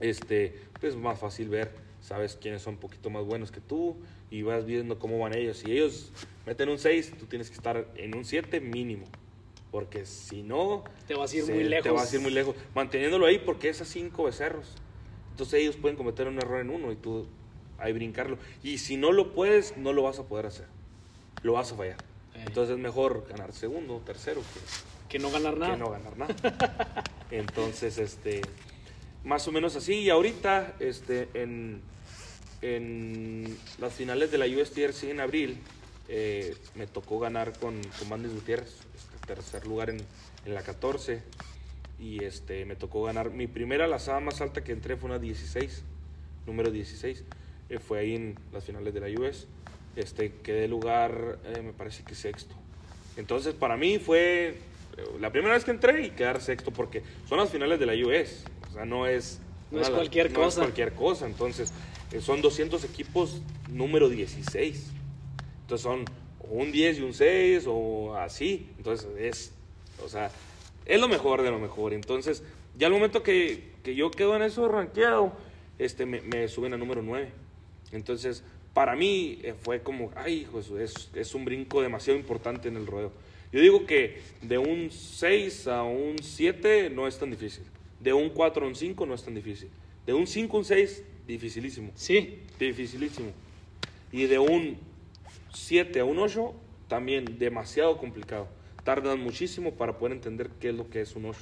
este, 0.00 0.60
pues 0.80 0.94
es 0.94 0.98
más 0.98 1.18
fácil 1.18 1.48
ver, 1.48 1.72
sabes 2.00 2.38
quiénes 2.40 2.62
son 2.62 2.74
un 2.74 2.80
poquito 2.80 3.10
más 3.10 3.24
buenos 3.24 3.50
que 3.50 3.60
tú 3.60 3.96
y 4.30 4.42
vas 4.42 4.64
viendo 4.64 4.98
cómo 4.98 5.18
van 5.18 5.34
ellos. 5.34 5.58
Si 5.58 5.72
ellos 5.72 6.12
meten 6.46 6.68
un 6.68 6.78
6, 6.78 7.14
tú 7.18 7.26
tienes 7.26 7.48
que 7.50 7.56
estar 7.56 7.88
en 7.96 8.16
un 8.16 8.24
7 8.24 8.60
mínimo. 8.60 9.06
Porque 9.70 10.06
si 10.06 10.42
no, 10.42 10.84
Te 11.06 11.14
vas 11.14 11.32
a 11.32 11.36
ir 11.36 11.44
se- 11.44 11.52
muy 11.52 11.64
lejos. 11.64 11.82
Te 11.84 11.90
vas 11.90 12.10
a 12.12 12.16
ir 12.16 12.22
muy 12.22 12.30
lejos. 12.30 12.54
Manteniéndolo 12.74 13.26
ahí 13.26 13.38
porque 13.38 13.68
es 13.68 13.80
a 13.82 13.84
5 13.84 14.24
becerros. 14.24 14.66
Entonces 15.32 15.60
ellos 15.60 15.76
pueden 15.76 15.96
cometer 15.96 16.26
un 16.26 16.38
error 16.38 16.60
en 16.60 16.70
uno 16.70 16.90
y 16.90 16.96
tú 16.96 17.26
ahí 17.78 17.92
brincarlo. 17.92 18.38
Y 18.62 18.78
si 18.78 18.96
no 18.96 19.12
lo 19.12 19.32
puedes, 19.34 19.76
no 19.76 19.92
lo 19.92 20.02
vas 20.04 20.18
a 20.18 20.24
poder 20.24 20.46
hacer. 20.46 20.66
Lo 21.42 21.52
vas 21.52 21.70
a 21.72 21.76
fallar. 21.76 21.98
Eh. 22.34 22.44
Entonces 22.46 22.76
es 22.76 22.80
mejor 22.82 23.26
ganar 23.28 23.52
segundo, 23.52 24.00
tercero 24.06 24.40
que, 24.40 24.60
Que 25.08 25.18
no 25.18 25.30
ganar 25.30 25.56
nada. 25.56 25.72
que 25.72 25.78
no 25.78 25.90
ganar 25.90 26.16
nada. 26.18 27.04
Entonces, 27.30 27.98
este, 27.98 28.42
más 29.24 29.46
o 29.48 29.52
menos 29.52 29.74
así. 29.76 29.94
Y 29.94 30.10
ahorita, 30.10 30.74
este, 30.80 31.28
en, 31.34 31.80
en 32.62 33.56
las 33.78 33.94
finales 33.94 34.30
de 34.30 34.38
la 34.38 34.46
USTRC 34.46 35.04
en 35.04 35.20
abril, 35.20 35.58
eh, 36.08 36.56
me 36.74 36.86
tocó 36.86 37.18
ganar 37.18 37.58
con, 37.58 37.80
con 37.98 38.08
Bandis 38.08 38.32
Gutiérrez, 38.34 38.76
este, 38.94 39.26
tercer 39.26 39.66
lugar 39.66 39.90
en, 39.90 39.98
en 40.44 40.54
la 40.54 40.62
14. 40.62 41.22
Y 41.98 42.22
este, 42.22 42.64
me 42.64 42.76
tocó 42.76 43.02
ganar. 43.02 43.30
Mi 43.30 43.46
primera 43.46 43.86
lazada 43.86 44.20
más 44.20 44.40
alta 44.40 44.62
que 44.62 44.72
entré 44.72 44.96
fue 44.96 45.10
una 45.10 45.18
16, 45.18 45.82
número 46.46 46.70
16. 46.70 47.24
eh, 47.70 47.78
fue 47.78 48.00
ahí 48.00 48.14
en 48.14 48.38
las 48.52 48.64
finales 48.64 48.94
de 48.94 49.00
la 49.00 49.20
US. 49.20 49.46
Este, 49.96 50.32
quedé 50.32 50.68
lugar, 50.68 51.38
eh, 51.44 51.62
me 51.62 51.72
parece 51.72 52.04
que 52.04 52.14
sexto. 52.14 52.54
Entonces, 53.16 53.54
para 53.54 53.76
mí 53.76 53.98
fue 53.98 54.56
eh, 54.98 55.04
la 55.20 55.30
primera 55.30 55.54
vez 55.54 55.64
que 55.64 55.70
entré 55.70 56.06
y 56.06 56.10
quedar 56.10 56.40
sexto, 56.40 56.72
porque 56.72 57.02
son 57.28 57.38
las 57.38 57.50
finales 57.50 57.78
de 57.78 57.86
la 57.86 57.94
US. 57.94 58.44
O 58.70 58.72
sea, 58.72 58.84
no 58.84 59.06
es. 59.06 59.40
No 59.70 59.80
es 59.80 59.90
cualquier 59.90 60.32
no 60.32 60.40
es 60.40 60.44
cosa. 60.46 60.60
cualquier 60.62 60.92
cosa. 60.94 61.26
Entonces, 61.26 61.72
eh, 62.12 62.20
son 62.20 62.42
200 62.42 62.82
equipos 62.84 63.40
número 63.70 64.08
16. 64.08 64.90
Entonces, 65.62 65.82
son 65.82 66.04
un 66.50 66.72
10 66.72 66.98
y 66.98 67.02
un 67.02 67.14
6 67.14 67.64
o 67.66 68.16
así. 68.16 68.68
Entonces, 68.76 69.08
es. 69.18 69.52
O 70.04 70.08
sea, 70.08 70.30
es 70.84 71.00
lo 71.00 71.08
mejor 71.08 71.42
de 71.42 71.50
lo 71.50 71.58
mejor. 71.58 71.92
Entonces, 71.92 72.42
ya 72.76 72.86
al 72.86 72.92
momento 72.92 73.22
que, 73.22 73.72
que 73.82 73.94
yo 73.94 74.10
quedo 74.10 74.36
en 74.36 74.42
eso 74.42 74.68
rankeado, 74.68 75.32
este, 75.78 76.06
me, 76.06 76.20
me 76.22 76.48
suben 76.48 76.72
a 76.74 76.76
número 76.76 77.02
9. 77.02 77.30
Entonces, 77.92 78.42
para 78.74 78.94
mí 78.94 79.40
eh, 79.42 79.54
fue 79.60 79.82
como, 79.82 80.12
ay, 80.14 80.42
hijo, 80.42 80.60
es, 80.78 81.10
es 81.14 81.34
un 81.34 81.44
brinco 81.44 81.82
demasiado 81.82 82.18
importante 82.18 82.68
en 82.68 82.76
el 82.76 82.86
rodeo. 82.86 83.12
Yo 83.52 83.60
digo 83.60 83.86
que 83.86 84.20
de 84.42 84.58
un 84.58 84.90
6 84.90 85.68
a 85.68 85.82
un 85.82 86.16
7 86.22 86.90
no 86.90 87.06
es 87.06 87.18
tan 87.18 87.30
difícil. 87.30 87.64
De 88.00 88.12
un 88.12 88.28
4 88.30 88.64
a 88.64 88.68
un 88.68 88.74
5 88.74 89.06
no 89.06 89.14
es 89.14 89.24
tan 89.24 89.34
difícil. 89.34 89.68
De 90.06 90.12
un 90.12 90.26
5 90.26 90.56
a 90.56 90.60
un 90.60 90.64
6, 90.64 91.02
dificilísimo. 91.26 91.90
Sí. 91.94 92.40
Dificilísimo. 92.58 93.30
Y 94.12 94.26
de 94.26 94.38
un 94.38 94.78
7 95.52 96.00
a 96.00 96.04
un 96.04 96.18
8, 96.18 96.54
también 96.88 97.38
demasiado 97.38 97.96
complicado. 97.98 98.48
Tardan 98.84 99.20
muchísimo 99.20 99.72
para 99.74 99.98
poder 99.98 100.12
entender 100.12 100.50
qué 100.60 100.70
es 100.70 100.74
lo 100.74 100.88
que 100.88 101.00
es 101.00 101.16
un 101.16 101.26
8. 101.26 101.40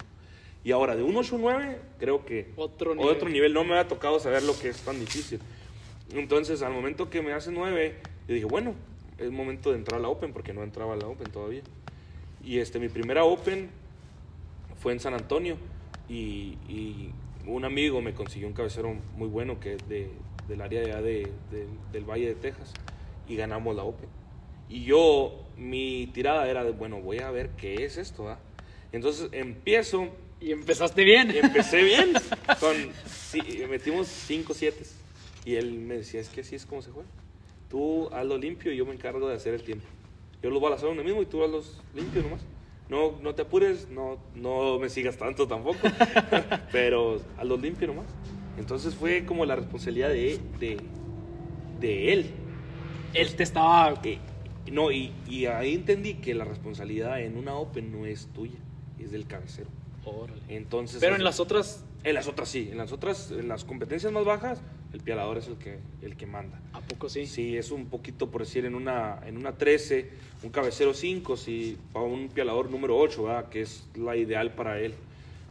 Y 0.65 0.73
ahora, 0.73 0.97
de 0.97 1.03
un 1.03 1.17
8 1.17 1.35
a 1.35 1.37
un 1.37 1.43
9, 1.43 1.79
creo 1.99 2.25
que 2.25 2.49
Otro 2.57 2.95
nivel. 2.95 3.11
otro 3.15 3.29
nivel. 3.29 3.53
No 3.53 3.65
me 3.65 3.79
ha 3.79 3.87
tocado 3.87 4.19
saber 4.19 4.43
lo 4.43 4.59
que 4.59 4.69
es 4.69 4.79
tan 4.79 4.99
difícil. 4.99 5.41
Entonces, 6.13 6.63
al 6.63 6.73
momento 6.73 7.11
que 7.11 7.21
me 7.23 7.33
hace 7.33 7.51
9, 7.53 7.95
yo 8.29 8.35
dije, 8.35 8.47
bueno, 8.47 8.75
es 9.19 9.31
momento 9.31 9.71
de 9.71 9.79
entrar 9.79 9.99
a 9.99 10.03
la 10.03 10.09
Open, 10.09 10.33
porque 10.33 10.53
no 10.53 10.63
entraba 10.63 10.95
a 10.95 10.97
la 10.97 11.07
Open 11.07 11.31
todavía. 11.31 11.63
Y 12.47 12.59
este, 12.61 12.79
mi 12.79 12.89
primera 12.89 13.25
Open 13.25 13.69
fue 14.81 14.93
en 14.93 15.01
San 15.01 15.13
Antonio. 15.15 15.57
Y, 16.09 16.57
y 16.69 17.11
un 17.47 17.65
amigo 17.65 18.01
me 18.01 18.15
consiguió 18.15 18.47
un 18.49 18.55
cabecero 18.55 18.95
muy 19.17 19.29
bueno 19.29 19.59
que 19.61 19.75
es 19.75 19.89
de, 19.89 20.09
del 20.49 20.61
área 20.63 20.81
de 20.81 21.03
de, 21.03 21.33
de- 21.51 21.67
del 21.93 22.05
Valle 22.05 22.29
de 22.29 22.35
Texas. 22.37 22.73
Y 23.29 23.37
ganamos 23.37 23.75
la 23.77 23.83
Open. 23.83 24.09
Y 24.69 24.85
yo, 24.85 25.45
mi 25.57 26.09
tirada 26.15 26.49
era 26.49 26.65
de, 26.65 26.71
bueno, 26.73 27.01
voy 27.01 27.19
a 27.19 27.31
ver 27.31 27.51
qué 27.57 27.85
es 27.85 27.97
esto. 27.99 28.29
¿ah? 28.29 28.39
Entonces 28.93 29.29
empiezo 29.33 30.09
Y 30.41 30.53
empezaste 30.53 31.03
bien. 31.05 31.33
y 31.35 31.39
empecé 31.39 31.83
bien. 31.83 32.13
Con, 32.61 32.77
sí, 33.07 33.41
metimos 33.69 34.07
5 34.07 34.55
7 34.55 34.85
Y 35.45 35.57
él 35.57 35.73
me 35.81 35.97
decía, 35.99 36.21
es 36.21 36.29
que 36.29 36.43
así 36.43 36.55
es 36.55 36.65
como 36.67 36.83
se 36.83 36.91
juega. 36.93 37.09
Tú 37.69 38.09
hazlo 38.13 38.39
limpio 38.39 38.73
y 38.73 38.77
yo 38.77 38.87
me 38.87 38.93
encargo 38.95 39.29
de 39.29 39.35
hacer 39.35 39.55
el 39.55 39.63
tiempo. 39.63 39.87
Yo 40.43 40.51
los 40.51 40.61
voy 40.61 40.73
a 40.73 40.75
hacer 40.75 40.89
donde 40.89 41.03
mismo 41.05 41.23
y 41.23 41.27
tú 41.27 41.43
hazlos 41.43 41.81
limpio 41.95 42.23
nomás. 42.23 42.45
No, 42.89 43.19
no 43.21 43.35
te 43.35 43.43
apures, 43.43 43.89
no, 43.89 44.19
no 44.35 44.79
me 44.79 44.89
sigas 44.89 45.17
tanto 45.17 45.49
tampoco, 45.49 45.79
pero 46.73 47.21
hazlos 47.37 47.61
limpio 47.61 47.89
nomás. 47.89 48.07
Entonces 48.59 48.95
fue 48.95 49.25
como 49.25 49.45
la 49.45 49.57
responsabilidad 49.57 50.09
de, 50.09 50.39
de, 50.61 50.79
de 51.81 52.13
él. 52.13 52.31
Él 53.13 53.35
te 53.35 53.43
estaba. 53.43 53.95
Eh, 54.05 54.19
no, 54.71 54.91
y, 54.91 55.13
y 55.29 55.47
ahí 55.47 55.75
entendí 55.75 56.15
que 56.15 56.35
la 56.35 56.45
responsabilidad 56.45 57.21
en 57.21 57.37
una 57.37 57.55
Open 57.55 57.93
no 57.93 58.07
es 58.07 58.27
tuya, 58.29 58.59
es 58.99 59.11
del 59.11 59.27
cabecero. 59.27 59.69
Órale. 60.05 60.41
Entonces, 60.49 61.01
Pero 61.01 61.17
en 61.17 61.25
las 61.25 61.41
otras, 61.41 61.85
en 62.05 62.15
las 62.15 62.29
otras 62.29 62.49
sí, 62.49 62.69
en 62.71 62.79
las 62.79 62.93
otras, 62.93 63.33
en 63.33 63.49
las 63.49 63.65
competencias 63.65 64.13
más 64.13 64.25
bajas, 64.25 64.63
el 64.97 65.03
pialador 65.03 65.37
es 65.37 65.47
el 65.47 65.57
que, 65.57 65.79
el 66.01 66.17
que 66.17 66.27
manda. 66.27 66.59
¿a 66.73 66.81
poco 66.81 67.11
sí? 67.11 67.27
Sí, 67.27 67.55
es 67.57 67.71
un 67.71 67.87
poquito, 67.87 68.31
por 68.31 68.41
decir, 68.43 68.65
en 68.65 68.75
una, 68.75 69.21
en 69.27 69.37
una 69.37 69.53
13, 69.53 70.09
un 70.43 70.51
cabecero 70.51 70.95
5, 70.95 71.37
si 71.37 71.77
para 71.93 72.07
un 72.07 72.29
pialador 72.29 72.71
número 72.71 72.97
8, 72.97 73.23
¿verdad? 73.25 73.49
que 73.51 73.61
es 73.61 73.87
la 73.95 74.17
ideal 74.17 74.55
para 74.55 74.81
él. 74.81 74.95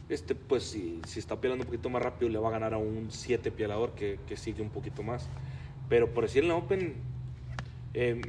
Este, 0.08 0.34
pues, 0.34 0.64
si, 0.64 1.00
si 1.06 1.20
está 1.20 1.40
pialando 1.40 1.62
un 1.62 1.66
poquito 1.66 1.88
más 1.90 2.02
rápido, 2.02 2.28
le 2.28 2.38
va 2.38 2.48
a 2.48 2.52
ganar 2.52 2.74
a 2.74 2.78
un 2.78 3.06
7 3.10 3.52
pialador 3.52 3.92
que, 3.92 4.18
que 4.26 4.36
sigue 4.36 4.62
un 4.62 4.70
poquito 4.70 5.04
más. 5.04 5.28
Pero 5.88 6.12
por 6.12 6.24
decir, 6.24 6.42
en 6.42 6.48
la 6.48 6.56
Open, 6.56 6.94
eh, 7.94 8.20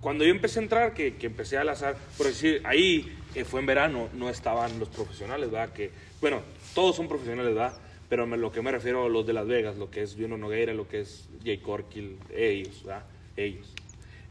cuando 0.00 0.24
yo 0.24 0.30
empecé 0.30 0.60
a 0.60 0.62
entrar, 0.62 0.94
que, 0.94 1.16
que 1.16 1.26
empecé 1.26 1.58
al 1.58 1.70
azar, 1.70 1.96
por 2.16 2.28
decir, 2.28 2.62
ahí 2.64 3.16
eh, 3.34 3.44
fue 3.44 3.58
en 3.58 3.66
verano, 3.66 4.08
no 4.14 4.30
estaban 4.30 4.78
los 4.78 4.88
profesionales, 4.88 5.50
¿verdad? 5.50 5.72
Que, 5.72 5.90
bueno, 6.20 6.40
todos 6.72 6.94
son 6.94 7.08
profesionales, 7.08 7.52
¿verdad? 7.52 7.76
Pero 8.12 8.26
me- 8.26 8.36
lo 8.36 8.52
que 8.52 8.60
me 8.60 8.70
refiero 8.70 9.06
a 9.06 9.08
los 9.08 9.26
de 9.26 9.32
Las 9.32 9.46
Vegas, 9.46 9.78
lo 9.78 9.90
que 9.90 10.02
es 10.02 10.14
Juno 10.20 10.36
Nogueira, 10.36 10.74
lo 10.74 10.86
que 10.86 11.00
es 11.00 11.30
Jay 11.42 11.56
Corkill, 11.56 12.18
ellos, 12.36 12.84
¿verdad? 12.84 13.06
Ellos. 13.38 13.72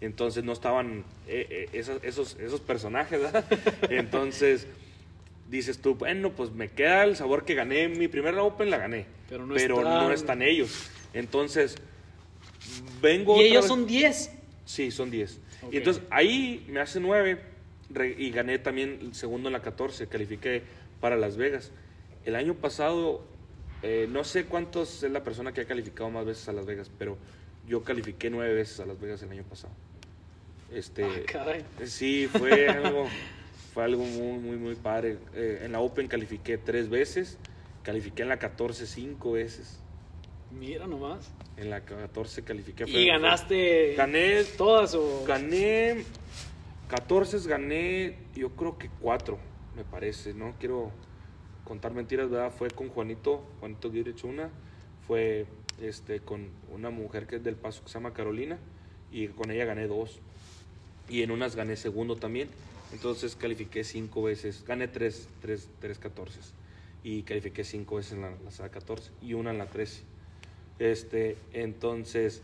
entonces 0.02 0.44
no 0.44 0.54
estaban 0.54 1.04
eh, 1.28 1.48
eh, 1.50 1.70
esos, 1.74 1.98
esos, 2.04 2.38
esos 2.40 2.60
personajes, 2.62 3.20
¿verdad? 3.20 3.44
Entonces 3.90 4.68
dices 5.50 5.80
tú, 5.80 5.96
bueno, 5.96 6.32
pues 6.34 6.52
me 6.52 6.70
queda 6.70 7.06
el 7.06 7.16
sabor 7.16 7.44
que 7.44 7.56
gané, 7.56 7.88
mi 7.88 8.08
primera 8.08 8.44
Open 8.44 8.70
la 8.70 8.78
gané, 8.78 9.08
Pero 9.28 9.48
no 9.48 9.56
pero 9.56 9.78
están- 9.80 9.94
no 10.08 10.12
están 10.14 10.42
ellos. 10.44 10.92
Entonces, 11.16 11.76
vengo... 13.02 13.36
Y 13.42 13.46
ellos 13.46 13.64
vez- 13.64 13.68
son 13.68 13.88
10. 13.88 14.32
Sí, 14.66 14.92
son 14.92 15.10
10. 15.10 15.40
Ok. 15.64 15.74
Y 15.74 15.78
entonces 15.78 16.04
ahí 16.12 16.64
me 16.70 16.82
hace 16.82 17.00
9 17.00 17.40
y 18.20 18.30
gané 18.30 18.60
también 18.60 19.00
el 19.02 19.16
segundo 19.16 19.50
en 19.50 19.54
la 19.54 19.64
14, 19.64 20.06
califiqué 20.06 20.62
para 21.00 21.16
Las 21.18 21.36
Vegas. 21.36 21.72
El 22.26 22.36
año 22.36 22.54
pasado, 22.54 23.24
eh, 23.84 24.08
no 24.10 24.24
sé 24.24 24.46
cuántos 24.46 25.04
es 25.04 25.12
la 25.12 25.24
persona 25.24 25.54
que 25.54 25.62
ha 25.62 25.66
calificado 25.66 26.10
más 26.10 26.26
veces 26.26 26.48
a 26.50 26.54
Las 26.54 26.66
Vegas, 26.66 26.90
pero 26.98 27.18
yo 27.68 27.84
califiqué 27.84 28.30
9 28.30 28.54
veces 28.54 28.80
a 28.80 28.86
Las 28.86 29.00
Vegas 29.00 29.22
el 29.24 29.32
año 29.32 29.44
pasado. 29.44 29.74
Este, 30.72 31.04
Ah, 31.04 31.10
caray. 31.28 31.66
sí, 31.86 32.28
fue 32.32 32.68
algo, 32.70 33.08
fue 33.74 33.84
algo 33.84 34.04
muy, 34.04 34.40
muy, 34.40 34.58
muy 34.58 34.76
padre. 34.76 35.18
Eh, 35.36 35.62
en 35.66 35.72
la 35.72 35.80
Open 35.80 36.08
califiqué 36.08 36.58
3 36.58 36.90
veces, 36.90 37.38
califiqué 37.84 38.22
en 38.24 38.30
la 38.30 38.38
14 38.40 38.86
5 38.88 39.32
veces. 39.34 39.80
Mira 40.52 40.86
nomás. 40.88 41.30
En 41.58 41.70
la 41.70 41.82
14 41.82 42.44
califiqué. 42.44 42.84
¿Y 42.86 42.92
fue- 42.92 43.06
ganaste 43.06 43.94
Gané 43.96 44.44
todas 44.58 44.94
o...? 44.96 45.24
Gané 45.28 46.04
14, 46.90 47.40
gané 47.48 48.18
yo 48.36 48.50
creo 48.52 48.78
que 48.78 48.90
4, 49.02 49.38
me 49.76 49.84
parece. 49.84 50.34
No 50.34 50.54
quiero 50.60 50.92
contar 51.72 51.94
mentiras, 51.94 52.30
¿verdad? 52.30 52.52
Fue 52.52 52.70
con 52.70 52.90
Juanito, 52.90 53.46
Juanito 53.62 53.90
Guirich 53.90 54.26
una. 54.26 54.50
Fue 55.08 55.46
este, 55.82 56.20
con 56.20 56.50
una 56.70 56.90
mujer 56.90 57.28
que 57.28 57.38
es 57.38 57.44
del 57.46 57.56
Paso 57.56 57.82
que 57.82 57.88
se 57.88 57.94
llama 57.94 58.12
Carolina. 58.12 58.58
Y 59.10 59.30
con 59.30 59.52
ella 59.52 59.64
gané 59.64 59.88
dos. 59.88 60.20
Y 61.08 61.22
en 61.22 61.32
unas 61.32 61.56
gané 61.56 61.78
segundo 61.78 62.18
también. 62.18 62.50
Entonces 62.92 63.38
califiqué 63.38 63.86
cinco 63.86 64.22
veces. 64.22 64.66
Gané 64.68 64.90
tres, 64.90 65.30
tres, 65.42 65.70
tres 65.80 65.98
14. 65.98 66.42
Y 67.06 67.24
califiqué 67.24 67.64
cinco 67.64 67.96
veces 67.96 68.12
en 68.14 68.24
la, 68.24 68.32
la 68.44 68.52
SAD 68.52 68.70
14 68.72 69.12
y 69.22 69.34
una 69.34 69.52
en 69.52 69.58
la 69.58 69.68
13. 69.68 70.04
Este, 70.78 71.38
entonces, 71.54 72.42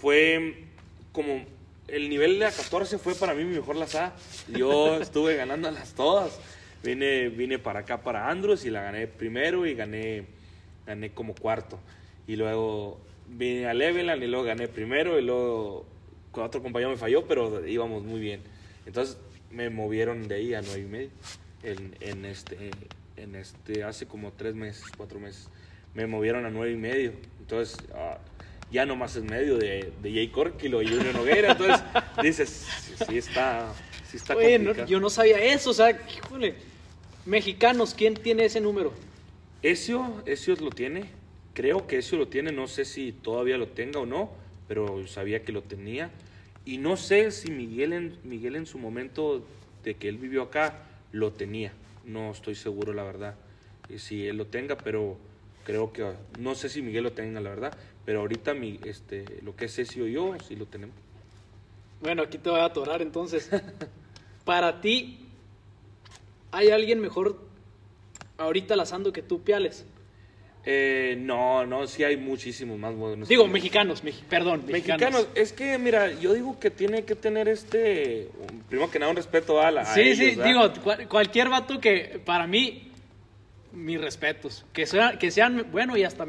fue 0.00 0.64
como 1.12 1.44
el 1.88 2.08
nivel 2.08 2.38
de 2.38 2.46
la 2.46 2.50
14 2.50 2.96
fue 2.96 3.14
para 3.14 3.34
mí 3.34 3.44
mi 3.44 3.54
mejor 3.54 3.76
lazada. 3.76 4.16
Yo 4.48 4.96
estuve 4.96 5.36
ganándolas 5.36 5.92
todas. 5.92 6.40
Vine, 6.82 7.28
vine 7.28 7.58
para 7.58 7.80
acá, 7.80 8.02
para 8.02 8.28
Andros, 8.28 8.64
y 8.64 8.70
la 8.70 8.82
gané 8.82 9.06
primero 9.06 9.66
y 9.66 9.74
gané, 9.74 10.24
gané 10.86 11.10
como 11.12 11.34
cuarto. 11.34 11.78
Y 12.26 12.36
luego 12.36 13.00
vine 13.28 13.66
a 13.66 13.74
Leveland 13.74 14.22
y 14.22 14.26
luego 14.26 14.44
gané 14.44 14.68
primero 14.68 15.18
y 15.18 15.22
luego 15.22 15.86
otro 16.32 16.62
compañero 16.62 16.90
me 16.90 16.96
falló, 16.96 17.26
pero 17.26 17.66
íbamos 17.66 18.02
muy 18.02 18.20
bien. 18.20 18.40
Entonces 18.86 19.16
me 19.50 19.70
movieron 19.70 20.26
de 20.28 20.34
ahí 20.36 20.54
a 20.54 20.62
nueve 20.62 20.80
y 20.80 20.86
medio 20.86 21.10
en, 21.62 21.94
en 22.00 22.24
este, 22.24 22.70
en 23.16 23.34
este, 23.36 23.84
hace 23.84 24.06
como 24.06 24.32
tres 24.32 24.54
meses, 24.54 24.82
cuatro 24.96 25.20
meses. 25.20 25.48
Me 25.94 26.06
movieron 26.06 26.46
a 26.46 26.50
nueve 26.50 26.72
y 26.72 26.76
medio. 26.76 27.12
Entonces, 27.38 27.76
ah, 27.94 28.18
ya 28.72 28.86
no 28.86 28.96
más 28.96 29.14
es 29.14 29.22
medio 29.22 29.56
de, 29.58 29.92
de 30.02 30.10
Jay 30.12 30.28
Corkilo 30.28 30.82
y 30.82 30.88
Junior 30.88 31.14
Noguera. 31.14 31.52
Entonces, 31.52 31.80
dices, 32.22 32.48
sí, 32.48 32.94
sí 33.08 33.18
está, 33.18 33.72
sí 34.10 34.16
está 34.16 34.34
Oye, 34.34 34.58
no- 34.58 34.86
yo 34.86 34.98
no 34.98 35.10
sabía 35.10 35.38
eso, 35.38 35.70
o 35.70 35.74
sea, 35.74 35.90
híjole. 35.90 36.71
Mexicanos, 37.24 37.94
¿quién 37.94 38.14
tiene 38.14 38.44
ese 38.44 38.60
número? 38.60 38.92
Ezio, 39.62 40.22
Ezio 40.26 40.56
lo 40.56 40.70
tiene. 40.70 41.04
Creo 41.54 41.86
que 41.86 41.98
Ezio 41.98 42.18
lo 42.18 42.26
tiene. 42.26 42.50
No 42.50 42.66
sé 42.66 42.84
si 42.84 43.12
todavía 43.12 43.58
lo 43.58 43.68
tenga 43.68 44.00
o 44.00 44.06
no, 44.06 44.30
pero 44.66 45.06
sabía 45.06 45.44
que 45.44 45.52
lo 45.52 45.62
tenía. 45.62 46.10
Y 46.64 46.78
no 46.78 46.96
sé 46.96 47.30
si 47.30 47.52
Miguel 47.52 47.92
en, 47.92 48.18
Miguel 48.24 48.56
en 48.56 48.66
su 48.66 48.78
momento 48.78 49.44
de 49.84 49.94
que 49.94 50.08
él 50.08 50.18
vivió 50.18 50.42
acá 50.42 50.82
lo 51.12 51.32
tenía. 51.32 51.72
No 52.04 52.32
estoy 52.32 52.56
seguro, 52.56 52.92
la 52.92 53.04
verdad. 53.04 53.36
Y 53.88 54.00
si 54.00 54.26
él 54.26 54.36
lo 54.36 54.46
tenga, 54.46 54.76
pero 54.76 55.16
creo 55.64 55.92
que 55.92 56.04
no 56.40 56.56
sé 56.56 56.68
si 56.68 56.82
Miguel 56.82 57.04
lo 57.04 57.12
tenga, 57.12 57.40
la 57.40 57.50
verdad. 57.50 57.78
Pero 58.04 58.18
ahorita 58.18 58.52
mi, 58.52 58.80
este, 58.84 59.24
lo 59.42 59.54
que 59.54 59.66
es 59.66 59.78
Ezio 59.78 60.08
y 60.08 60.14
yo 60.14 60.34
sí 60.44 60.56
lo 60.56 60.66
tenemos. 60.66 60.96
Bueno, 62.00 62.22
aquí 62.22 62.38
te 62.38 62.50
voy 62.50 62.58
a 62.58 62.64
atorar 62.64 63.00
entonces. 63.00 63.48
Para 64.44 64.80
ti, 64.80 65.21
¿hay 66.52 66.70
alguien 66.70 67.00
mejor 67.00 67.40
ahorita 68.38 68.76
lazando 68.76 69.12
que 69.12 69.22
tú, 69.22 69.42
Piales? 69.42 69.84
Eh, 70.64 71.16
no, 71.18 71.66
no, 71.66 71.88
sí 71.88 72.04
hay 72.04 72.16
muchísimos 72.16 72.78
más 72.78 72.94
buenos. 72.94 73.28
Digo, 73.28 73.44
que- 73.46 73.50
mexicanos, 73.50 74.04
mexi- 74.04 74.22
perdón, 74.28 74.62
mexicanos. 74.66 75.00
Mexicanos, 75.00 75.28
es 75.34 75.52
que 75.52 75.76
mira, 75.78 76.12
yo 76.20 76.32
digo 76.34 76.60
que 76.60 76.70
tiene 76.70 77.04
que 77.04 77.16
tener 77.16 77.48
este, 77.48 78.28
primero 78.68 78.88
que 78.88 79.00
nada 79.00 79.10
un 79.10 79.16
respeto 79.16 79.60
a 79.60 79.72
la. 79.72 79.80
a 79.80 79.86
Sí, 79.94 80.00
ellos, 80.02 80.18
sí, 80.18 80.36
¿verdad? 80.36 80.44
digo, 80.44 80.82
cual- 80.84 81.08
cualquier 81.08 81.48
vato 81.48 81.80
que, 81.80 82.20
para 82.24 82.46
mí, 82.46 82.92
mis 83.72 84.00
respetos. 84.00 84.64
Que, 84.72 84.86
sea- 84.86 85.18
que 85.18 85.32
sean, 85.32 85.66
bueno, 85.72 85.96
y 85.96 86.04
hasta 86.04 86.26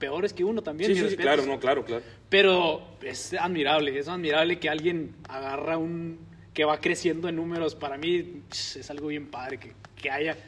peores 0.00 0.32
que 0.32 0.42
uno 0.42 0.62
también. 0.62 0.88
Sí, 0.88 0.94
mis 0.94 1.02
sí, 1.04 1.10
sí, 1.10 1.16
respetos. 1.16 1.34
claro, 1.44 1.52
no, 1.54 1.60
claro, 1.60 1.84
claro. 1.84 2.02
Pero 2.28 2.82
es 3.02 3.34
admirable, 3.34 3.96
es 3.96 4.08
admirable 4.08 4.58
que 4.58 4.68
alguien 4.68 5.14
agarra 5.28 5.78
un 5.78 6.18
que 6.56 6.64
va 6.64 6.80
creciendo 6.80 7.28
en 7.28 7.36
números. 7.36 7.74
Para 7.74 7.98
mí 7.98 8.40
es 8.50 8.90
algo 8.90 9.08
bien 9.08 9.26
padre 9.26 9.58
que, 9.58 9.72
que 10.00 10.10
haya. 10.10 10.38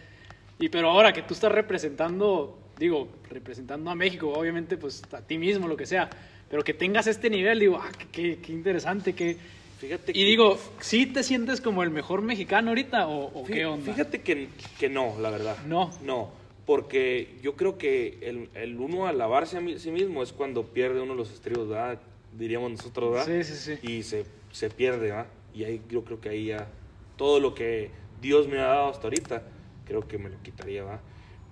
Y 0.58 0.70
pero 0.70 0.88
ahora 0.90 1.12
que 1.12 1.20
tú 1.20 1.34
estás 1.34 1.52
representando, 1.52 2.58
digo, 2.78 3.08
representando 3.30 3.90
a 3.90 3.94
México, 3.94 4.32
obviamente 4.32 4.78
pues 4.78 5.02
a 5.12 5.20
ti 5.20 5.36
mismo, 5.36 5.68
lo 5.68 5.76
que 5.76 5.84
sea, 5.84 6.08
pero 6.48 6.64
que 6.64 6.72
tengas 6.72 7.06
este 7.06 7.28
nivel, 7.28 7.60
digo, 7.60 7.76
ah, 7.76 7.90
qué, 8.10 8.38
qué 8.38 8.52
interesante, 8.52 9.12
que... 9.14 9.36
Fíjate 9.78 10.10
Y 10.12 10.24
digo, 10.24 10.58
¿sí 10.80 11.06
te 11.06 11.22
sientes 11.22 11.60
como 11.60 11.82
el 11.84 11.90
mejor 11.90 12.22
mexicano 12.22 12.70
ahorita 12.70 13.06
o, 13.06 13.26
o 13.42 13.44
Fí- 13.46 13.52
qué 13.52 13.66
onda? 13.66 13.92
Fíjate 13.92 14.22
que, 14.22 14.48
que 14.80 14.88
no, 14.88 15.14
la 15.20 15.30
verdad. 15.30 15.56
No. 15.66 15.90
No, 16.02 16.32
porque 16.66 17.36
yo 17.42 17.54
creo 17.54 17.78
que 17.78 18.18
el, 18.22 18.48
el 18.54 18.76
uno 18.80 19.06
alabarse 19.06 19.58
a 19.58 19.60
mí- 19.60 19.78
sí 19.78 19.90
mismo 19.92 20.22
es 20.24 20.32
cuando 20.32 20.64
pierde 20.64 21.00
uno 21.00 21.14
los 21.14 21.30
estribos, 21.30 21.68
¿verdad? 21.68 22.00
Diríamos 22.36 22.72
nosotros, 22.72 23.12
¿verdad? 23.12 23.26
Sí, 23.44 23.54
sí, 23.54 23.76
sí. 23.76 23.86
Y 23.88 24.02
se, 24.02 24.24
se 24.50 24.68
pierde, 24.68 25.10
¿verdad? 25.10 25.26
Y 25.58 25.64
ahí 25.64 25.82
yo 25.90 26.04
creo 26.04 26.20
que 26.20 26.28
ahí 26.28 26.44
ya 26.46 26.68
todo 27.16 27.40
lo 27.40 27.52
que 27.52 27.90
Dios 28.22 28.46
me 28.46 28.60
ha 28.60 28.66
dado 28.66 28.90
hasta 28.90 29.08
ahorita, 29.08 29.42
creo 29.84 30.06
que 30.06 30.16
me 30.16 30.30
lo 30.30 30.40
quitaría, 30.40 30.84
¿verdad? 30.84 31.00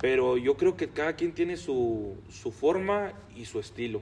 Pero 0.01 0.37
yo 0.37 0.57
creo 0.57 0.77
que 0.77 0.89
cada 0.91 1.17
quien 1.17 1.33
tiene 1.33 1.57
su, 1.57 2.15
su 2.31 2.53
forma 2.53 3.15
y 3.35 3.47
su 3.47 3.59
estilo. 3.59 4.01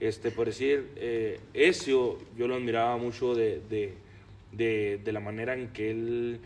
Este, 0.00 0.32
por 0.32 0.46
decir, 0.48 0.90
eh, 0.96 1.38
Ezio, 1.54 2.18
yo 2.36 2.48
lo 2.48 2.56
admiraba 2.56 2.96
mucho 2.96 3.36
de, 3.36 3.60
de, 3.70 3.94
de, 4.50 4.98
de 5.04 5.12
la 5.12 5.20
manera 5.20 5.54
en 5.54 5.68
que 5.68 5.88
él 5.92 6.40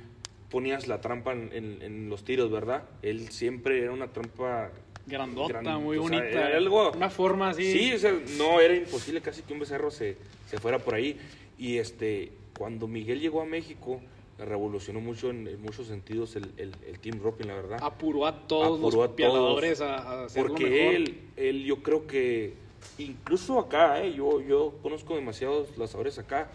ponías 0.51 0.87
la 0.87 1.01
trampa 1.01 1.33
en, 1.33 1.49
en- 1.55 1.81
en 1.81 2.11
los 2.11 2.25
tiros, 2.25 2.51
¿verdad? 2.51 2.83
Él 3.01 3.31
siempre 3.31 3.81
era 3.81 3.93
una 3.93 4.09
trampa 4.13 4.71
Grandota, 5.07 5.63
gran- 5.63 5.83
muy 5.83 5.97
o 5.97 6.07
sea, 6.07 6.19
bonita. 6.19 6.49
era 6.49 6.57
algo, 6.59 6.93
Una 6.93 7.09
forma 7.09 7.49
así. 7.51 7.73
Sí, 7.73 7.95
o 7.95 7.99
sea, 7.99 8.13
no 8.37 8.61
era 8.61 8.75
imposible 8.75 9.23
casi 9.23 9.41
que 9.41 9.55
un 9.55 9.61
becerro 9.61 9.91
se, 9.91 10.19
se 10.47 10.59
fuera 10.59 10.79
por 10.79 10.95
ahí. 10.95 11.17
Y 11.59 11.79
este, 11.79 12.31
cuando 12.59 12.89
Miguel 12.89 13.21
llegó 13.21 13.41
a 13.41 13.47
México, 13.47 14.01
revolucionó 14.39 15.01
mucho 15.01 15.31
en, 15.31 15.47
en 15.47 15.63
muchos 15.63 15.87
sentidos 15.87 16.37
el, 16.37 16.53
el, 16.57 16.73
el 16.87 16.99
team 16.99 17.21
roping, 17.23 17.47
la 17.47 17.55
verdad. 17.55 17.79
Apuró 17.81 18.27
a 18.27 18.47
todos 18.47 18.79
Apuró 18.79 19.03
los 19.03 19.11
a 19.11 19.17
pialadores 19.17 19.79
todos, 19.79 19.91
a, 19.91 19.95
a 19.97 20.25
hacerlo 20.25 20.49
Porque 20.49 20.65
mejor. 20.65 20.95
él, 20.95 21.21
él, 21.37 21.65
yo 21.65 21.83
creo 21.83 22.07
que, 22.07 22.55
incluso 22.99 23.59
acá, 23.59 24.03
eh, 24.03 24.13
yo, 24.15 24.41
yo 24.41 24.75
conozco 24.83 25.15
demasiados 25.15 25.77
lanzadores 25.79 26.19
acá, 26.19 26.51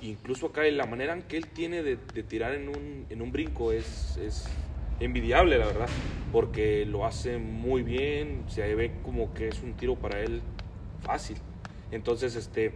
incluso 0.00 0.46
acá, 0.46 0.62
la 0.64 0.86
manera 0.86 1.12
en 1.12 1.22
que 1.22 1.36
él 1.36 1.46
tiene 1.48 1.82
de, 1.82 1.96
de 1.96 2.22
tirar 2.22 2.54
en 2.54 2.68
un, 2.68 3.06
en 3.08 3.22
un 3.22 3.30
brinco 3.30 3.72
es, 3.72 4.16
es 4.16 4.46
envidiable, 5.00 5.58
la 5.58 5.66
verdad, 5.66 5.88
porque 6.32 6.84
lo 6.86 7.04
hace 7.04 7.38
muy 7.38 7.82
bien, 7.82 8.44
se 8.48 8.74
ve 8.74 8.92
como 9.02 9.32
que 9.34 9.48
es 9.48 9.62
un 9.62 9.74
tiro 9.74 9.96
para 9.96 10.20
él 10.20 10.40
fácil. 11.02 11.36
Entonces, 11.90 12.36
este, 12.36 12.70
te 12.70 12.74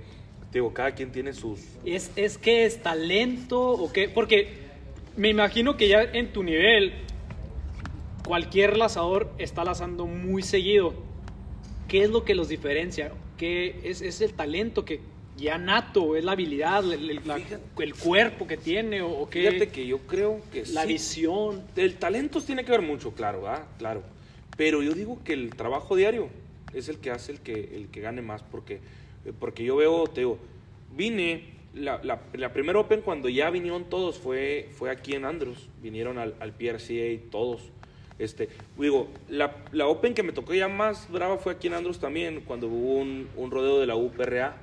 digo, 0.52 0.72
cada 0.72 0.92
quien 0.92 1.12
tiene 1.12 1.32
sus... 1.32 1.60
¿Es, 1.84 2.10
¿Es 2.16 2.38
que 2.38 2.64
es 2.64 2.82
talento 2.82 3.60
o 3.60 3.92
qué? 3.92 4.08
Porque 4.08 4.48
me 5.16 5.28
imagino 5.28 5.76
que 5.76 5.88
ya 5.88 6.02
en 6.02 6.32
tu 6.32 6.42
nivel, 6.42 6.92
cualquier 8.24 8.76
lazador 8.76 9.30
está 9.38 9.64
lazando 9.64 10.06
muy 10.06 10.42
seguido. 10.42 10.94
¿Qué 11.88 12.02
es 12.02 12.10
lo 12.10 12.24
que 12.24 12.34
los 12.34 12.48
diferencia? 12.48 13.12
¿Qué 13.36 13.80
es, 13.84 14.02
es 14.02 14.20
el 14.20 14.32
talento 14.32 14.84
que 14.84 15.00
ya 15.36 15.58
nato, 15.58 16.16
es 16.16 16.24
la 16.24 16.32
habilidad, 16.32 16.82
el, 16.90 17.10
el- 17.10 17.20
la- 17.26 17.38
el 17.78 17.94
cuerpo 17.94 18.46
que 18.46 18.56
tiene 18.56 19.02
o, 19.02 19.10
o 19.10 19.28
qué? 19.30 19.48
Fíjate 19.50 19.68
que 19.68 19.86
yo 19.86 19.98
creo 19.98 20.40
que 20.52 20.64
la 20.72 20.82
sí, 20.82 20.88
visión. 20.88 21.62
El 21.76 21.96
talento 21.96 22.40
tiene 22.40 22.64
que 22.64 22.70
ver 22.72 22.82
mucho, 22.82 23.12
claro, 23.12 23.42
¿verdad? 23.42 23.64
Claro. 23.78 24.02
Pero 24.56 24.82
yo 24.82 24.94
digo 24.94 25.20
que 25.22 25.34
el 25.34 25.50
trabajo 25.50 25.94
diario 25.94 26.28
es 26.72 26.88
el 26.88 26.98
que 26.98 27.10
hace 27.10 27.32
el 27.32 27.40
que, 27.40 27.52
el 27.76 27.88
que 27.88 28.00
gane 28.00 28.22
más, 28.22 28.42
porque, 28.42 28.80
porque 29.38 29.64
yo 29.64 29.76
veo, 29.76 30.06
te 30.06 30.22
digo, 30.22 30.38
vine, 30.94 31.54
la, 31.74 32.00
la, 32.02 32.20
la 32.32 32.52
primera 32.52 32.78
Open 32.78 33.02
cuando 33.02 33.28
ya 33.28 33.50
vinieron 33.50 33.84
todos 33.84 34.18
fue, 34.18 34.70
fue 34.72 34.90
aquí 34.90 35.14
en 35.14 35.24
Andros, 35.24 35.68
vinieron 35.82 36.18
al, 36.18 36.34
al 36.40 36.52
PRCA 36.52 37.30
todos. 37.30 37.62
Este, 38.18 38.48
digo, 38.78 39.08
la, 39.28 39.64
la 39.72 39.86
Open 39.86 40.14
que 40.14 40.22
me 40.22 40.32
tocó 40.32 40.54
ya 40.54 40.68
más 40.68 41.10
brava 41.10 41.36
fue 41.36 41.52
aquí 41.52 41.66
en 41.66 41.74
Andros 41.74 41.98
también, 42.00 42.40
cuando 42.46 42.66
hubo 42.66 42.94
un, 42.94 43.28
un 43.36 43.50
rodeo 43.50 43.78
de 43.78 43.86
la 43.86 43.96
UPRA. 43.96 44.56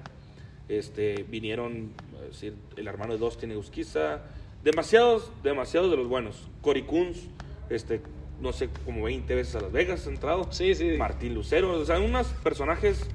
Este, 0.70 1.26
vinieron 1.30 1.92
es 2.24 2.32
decir, 2.32 2.56
el 2.78 2.88
hermano 2.88 3.14
de 3.14 3.20
Dustin 3.20 3.52
Egusquiza, 3.52 4.22
demasiados, 4.64 5.32
demasiados 5.44 5.92
de 5.92 5.98
los 5.98 6.08
buenos. 6.08 6.48
Cory 6.62 6.84
Kunz, 6.84 7.28
este, 7.70 8.02
no 8.42 8.54
sé, 8.54 8.70
como 8.86 9.04
20 9.04 9.36
veces 9.36 9.56
a 9.56 9.62
Las 9.62 9.72
Vegas 9.72 10.08
entrado. 10.08 10.48
Sí, 10.52 10.74
sí. 10.74 10.96
Martín 10.98 11.34
Lucero, 11.34 11.72
o 11.72 11.86
sea, 11.86 12.00
unos 12.00 12.28
personajes 12.44 13.08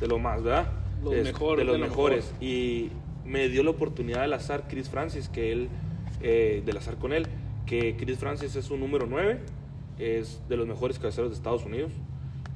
de 0.00 0.06
lo 0.06 0.18
más, 0.18 0.42
¿verdad? 0.42 0.72
Los 1.02 1.14
Es- 1.14 1.24
mejores, 1.24 1.58
De 1.58 1.64
los 1.72 1.80
de 1.80 1.86
mejores. 1.88 2.24
mejor. 2.26 2.42
Y 2.44 2.90
me 3.24 3.48
dio 3.48 3.62
la 3.62 3.70
oportunidad 3.70 4.26
de 4.28 4.34
azar 4.34 4.64
Chris 4.68 4.88
Francis, 4.88 5.28
que 5.28 5.52
él, 5.52 5.68
eh, 6.22 6.62
del 6.64 6.76
azar 6.76 6.96
con 6.96 7.12
él, 7.12 7.26
que 7.66 7.96
Chris 7.96 8.18
Francis 8.18 8.56
es 8.56 8.70
un 8.70 8.80
número 8.80 9.06
9, 9.06 9.40
es 9.98 10.40
de 10.48 10.56
los 10.56 10.66
mejores 10.66 10.98
cabeceros 10.98 11.30
de 11.30 11.36
Estados 11.36 11.64
Unidos, 11.64 11.92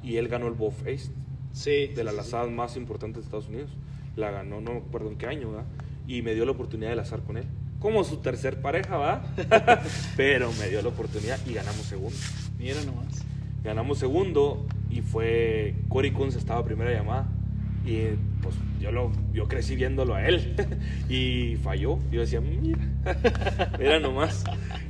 y 0.01 0.17
él 0.17 0.27
ganó 0.27 0.47
el 0.47 0.53
Bow 0.53 0.71
Face, 0.71 1.11
Sí. 1.53 1.87
de 1.87 2.03
las 2.03 2.13
sí, 2.15 2.19
sí. 2.21 2.25
lazadas 2.25 2.51
más 2.51 2.75
importantes 2.77 3.23
de 3.23 3.25
Estados 3.27 3.47
Unidos. 3.47 3.69
La 4.15 4.31
ganó, 4.31 4.61
no 4.61 4.71
me 4.73 4.77
acuerdo 4.79 5.09
en 5.09 5.17
qué 5.17 5.27
año, 5.27 5.51
¿verdad? 5.51 5.65
Y 6.07 6.21
me 6.21 6.33
dio 6.35 6.45
la 6.45 6.51
oportunidad 6.51 6.89
de 6.89 6.95
lazar 6.95 7.21
con 7.21 7.37
él. 7.37 7.45
Como 7.79 8.03
su 8.03 8.17
tercer 8.17 8.61
pareja, 8.61 8.97
¿va? 8.97 9.23
Pero 10.17 10.51
me 10.59 10.69
dio 10.69 10.81
la 10.81 10.89
oportunidad 10.89 11.37
y 11.47 11.53
ganamos 11.53 11.81
segundo. 11.85 12.15
Mira 12.57 12.81
nomás. 12.85 13.23
Ganamos 13.63 13.97
segundo 13.99 14.65
y 14.89 15.01
fue 15.01 15.75
Cory 15.89 16.11
Kunz 16.11 16.35
estaba 16.35 16.63
primera 16.65 16.91
llamada. 16.91 17.27
Y 17.85 18.15
pues 18.41 18.55
yo, 18.79 18.91
lo, 18.91 19.11
yo 19.33 19.47
crecí 19.47 19.75
viéndolo 19.75 20.15
a 20.15 20.25
él 20.25 20.55
y 21.09 21.57
falló. 21.57 21.99
Yo 22.11 22.21
decía, 22.21 22.39
mira, 22.39 22.79
mira 23.79 23.99
nomás. 23.99 24.43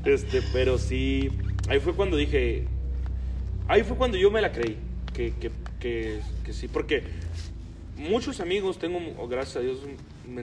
Este, 0.06 0.42
pero 0.54 0.78
sí, 0.78 1.30
ahí 1.70 1.80
fue 1.80 1.94
cuando 1.94 2.18
dije, 2.18 2.66
ahí 3.68 3.84
fue 3.84 3.98
cuando 3.98 4.18
yo 4.18 4.30
me 4.30 4.42
la 4.42 4.52
creí, 4.52 4.78
que, 5.14 5.34
que, 5.34 5.52
que, 5.80 6.54
sí, 6.54 6.68
porque 6.68 7.04
muchos 7.98 8.40
amigos, 8.40 8.78
tengo, 8.78 9.00
oh, 9.18 9.28
gracias 9.28 9.58
a 9.58 9.60
Dios, 9.62 9.80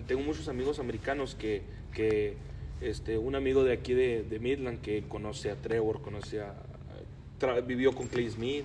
tengo 0.07 0.23
muchos 0.23 0.49
amigos 0.49 0.79
americanos 0.81 1.35
que, 1.35 1.63
que 1.93 2.35
este, 2.81 3.17
un 3.19 3.35
amigo 3.37 3.63
de 3.65 3.73
aquí 3.75 3.95
de, 3.95 4.23
de 4.23 4.39
Midland 4.41 4.81
que 4.81 5.03
conoce 5.03 5.51
a 5.51 5.57
Trevor, 5.57 6.03
conoce 6.03 6.41
a, 6.41 6.55
tra- 7.39 7.65
vivió 7.65 7.93
con 7.95 8.09
Clay 8.09 8.29
Smith, 8.31 8.65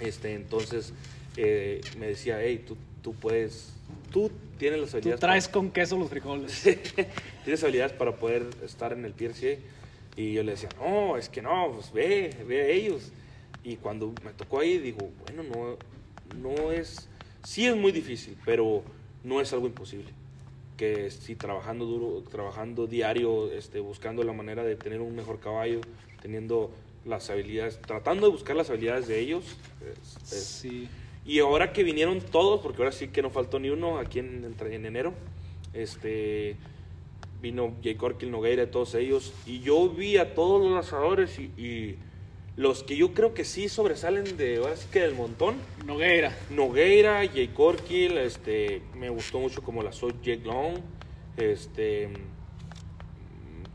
este, 0.00 0.34
entonces 0.34 0.92
eh, 1.40 1.80
me 1.98 2.08
decía, 2.08 2.38
hey, 2.42 2.64
tú, 2.66 2.76
tú 3.00 3.14
puedes, 3.14 3.72
tú 4.12 4.28
tienes 4.58 4.80
las 4.80 4.90
Tú 4.90 4.96
habilidades. 4.96 5.20
traes 5.20 5.44
para- 5.46 5.52
con 5.52 5.70
queso 5.70 5.96
los 5.96 6.10
frijoles. 6.10 6.62
tienes 7.44 7.62
habilidades 7.62 7.92
para 7.92 8.16
poder 8.16 8.46
estar 8.64 8.92
en 8.92 9.04
el 9.04 9.12
PRCA. 9.12 9.56
Y 10.16 10.32
yo 10.32 10.42
le 10.42 10.52
decía, 10.52 10.68
no, 10.80 11.16
es 11.16 11.28
que 11.28 11.40
no, 11.42 11.70
pues 11.74 11.92
ve, 11.92 12.36
ve 12.46 12.62
a 12.62 12.66
ellos. 12.66 13.12
Y 13.62 13.76
cuando 13.76 14.12
me 14.24 14.32
tocó 14.32 14.58
ahí, 14.60 14.78
digo, 14.78 15.10
bueno, 15.24 15.44
no, 15.44 16.54
no 16.56 16.72
es, 16.72 17.08
sí 17.44 17.66
es 17.66 17.76
muy 17.76 17.92
difícil, 17.92 18.36
pero 18.44 18.82
no 19.22 19.40
es 19.40 19.52
algo 19.52 19.66
imposible. 19.68 20.08
Que 20.76 21.10
si 21.12 21.36
trabajando 21.36 21.84
duro, 21.84 22.22
trabajando 22.28 22.88
diario, 22.88 23.52
este, 23.52 23.78
buscando 23.78 24.24
la 24.24 24.32
manera 24.32 24.64
de 24.64 24.74
tener 24.74 25.00
un 25.00 25.14
mejor 25.14 25.38
caballo, 25.38 25.80
teniendo 26.20 26.72
las 27.04 27.30
habilidades, 27.30 27.80
tratando 27.80 28.26
de 28.26 28.32
buscar 28.32 28.56
las 28.56 28.70
habilidades 28.70 29.06
de 29.06 29.20
ellos, 29.20 29.44
es- 29.82 30.32
es- 30.32 30.44
Sí. 30.44 30.88
Y 31.28 31.40
ahora 31.40 31.74
que 31.74 31.84
vinieron 31.84 32.22
todos, 32.22 32.60
porque 32.60 32.82
ahora 32.82 32.90
sí 32.90 33.08
que 33.08 33.20
no 33.20 33.28
faltó 33.28 33.60
ni 33.60 33.68
uno 33.68 33.98
aquí 33.98 34.18
en, 34.18 34.56
en 34.58 34.86
enero, 34.86 35.12
este 35.74 36.56
vino 37.42 37.74
Jay 37.84 37.96
Corkill, 37.96 38.30
Nogueira, 38.30 38.70
todos 38.70 38.94
ellos, 38.94 39.34
y 39.44 39.60
yo 39.60 39.90
vi 39.90 40.16
a 40.16 40.34
todos 40.34 40.62
los 40.62 40.72
lanzadores 40.72 41.38
y, 41.38 41.52
y 41.62 41.98
los 42.56 42.82
que 42.82 42.96
yo 42.96 43.12
creo 43.12 43.34
que 43.34 43.44
sí 43.44 43.68
sobresalen 43.68 44.38
de 44.38 44.56
ahora 44.56 44.74
sí 44.74 44.88
que 44.90 45.00
del 45.00 45.14
montón. 45.14 45.56
Nogueira. 45.84 46.34
Nogueira, 46.48 47.18
Jay 47.28 47.48
Corkill, 47.48 48.16
este, 48.16 48.80
me 48.94 49.10
gustó 49.10 49.38
mucho 49.38 49.62
como 49.62 49.82
la 49.82 49.92
soy 49.92 50.14
Jake 50.22 50.46
Long, 50.46 50.78
este, 51.36 52.08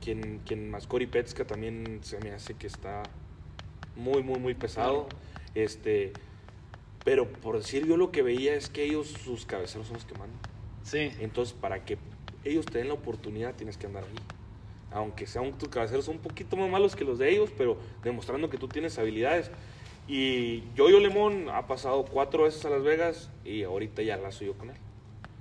quien, 0.01 0.41
quien 0.43 0.71
más 0.71 0.87
Cory 0.87 1.05
Petska 1.05 1.45
también 1.45 1.99
se 2.01 2.17
me 2.17 2.31
hace 2.31 2.55
que 2.55 2.65
está 2.65 3.03
muy, 3.95 4.23
muy, 4.23 4.39
muy 4.39 4.55
pesado, 4.55 5.07
este, 5.53 6.13
pero 7.03 7.27
por 7.27 7.57
decir 7.57 7.85
yo 7.85 7.97
lo 7.97 8.11
que 8.11 8.21
veía 8.21 8.55
es 8.55 8.69
que 8.69 8.83
ellos, 8.83 9.07
sus 9.07 9.45
cabeceros 9.45 9.87
son 9.87 9.95
los 9.95 10.05
que 10.05 10.13
mandan. 10.17 10.39
Sí. 10.83 11.11
Entonces, 11.19 11.53
para 11.53 11.85
que 11.85 11.97
ellos 12.43 12.65
te 12.65 12.77
den 12.79 12.87
la 12.89 12.93
oportunidad, 12.95 13.55
tienes 13.55 13.77
que 13.77 13.87
andar 13.87 14.03
ahí. 14.03 14.15
Aunque 14.91 15.25
sean 15.25 15.57
tus 15.57 15.69
cabeceros 15.69 16.07
un 16.07 16.19
poquito 16.19 16.55
más 16.55 16.69
malos 16.69 16.95
que 16.95 17.03
los 17.03 17.17
de 17.17 17.29
ellos, 17.31 17.49
pero 17.57 17.77
demostrando 18.03 18.49
que 18.49 18.57
tú 18.57 18.67
tienes 18.67 18.97
habilidades. 18.99 19.49
Y 20.07 20.63
Yoyo 20.75 20.99
Lemón 20.99 21.47
ha 21.49 21.65
pasado 21.67 22.03
cuatro 22.05 22.43
veces 22.43 22.63
a 22.65 22.69
Las 22.69 22.83
Vegas 22.83 23.29
y 23.45 23.63
ahorita 23.63 24.01
ya 24.01 24.17
lazo 24.17 24.43
yo 24.43 24.53
con 24.53 24.69
él. 24.69 24.75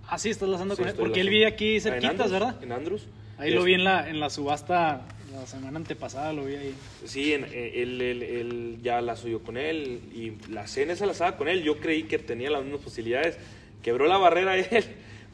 Ah, 0.08 0.18
sí, 0.18 0.30
estás 0.30 0.48
lanzando 0.48 0.76
Sí, 0.76 0.82
con 0.82 0.88
él. 0.90 0.96
Porque 0.96 1.20
él 1.20 1.28
vive 1.28 1.46
aquí 1.46 1.80
cerquitas, 1.80 2.30
¿verdad? 2.30 2.62
En 2.62 2.70
Andrews. 2.72 3.08
Ahí 3.38 3.50
Y 3.50 3.54
lo 3.54 3.60
es- 3.60 3.66
vi 3.66 3.74
en 3.74 3.84
la, 3.84 4.08
en 4.08 4.20
la 4.20 4.30
subasta 4.30 5.06
la 5.32 5.46
semana 5.46 5.78
antepasada, 5.78 6.32
lo 6.32 6.44
vi 6.44 6.54
ahí. 6.56 6.74
Sí, 7.04 7.32
en- 7.32 7.44
eh, 7.52 7.82
él, 7.82 8.00
él- 8.00 8.22
él 8.22 8.78
ya 8.82 9.00
la 9.00 9.16
subió 9.16 9.42
con 9.42 9.56
él 9.56 10.00
y 10.14 10.32
la 10.52 10.66
cena 10.66 10.92
esa 10.92 11.06
la 11.06 11.12
estaba 11.12 11.36
con 11.36 11.48
él. 11.48 11.62
Yo 11.62 11.78
creí 11.78 12.04
que 12.04 12.18
tenía 12.18 12.50
las 12.50 12.62
mismas 12.62 12.80
posibilidades. 12.82 13.38
Quebró 13.82 14.06
la 14.06 14.18
barrera 14.18 14.56
él, 14.58 14.84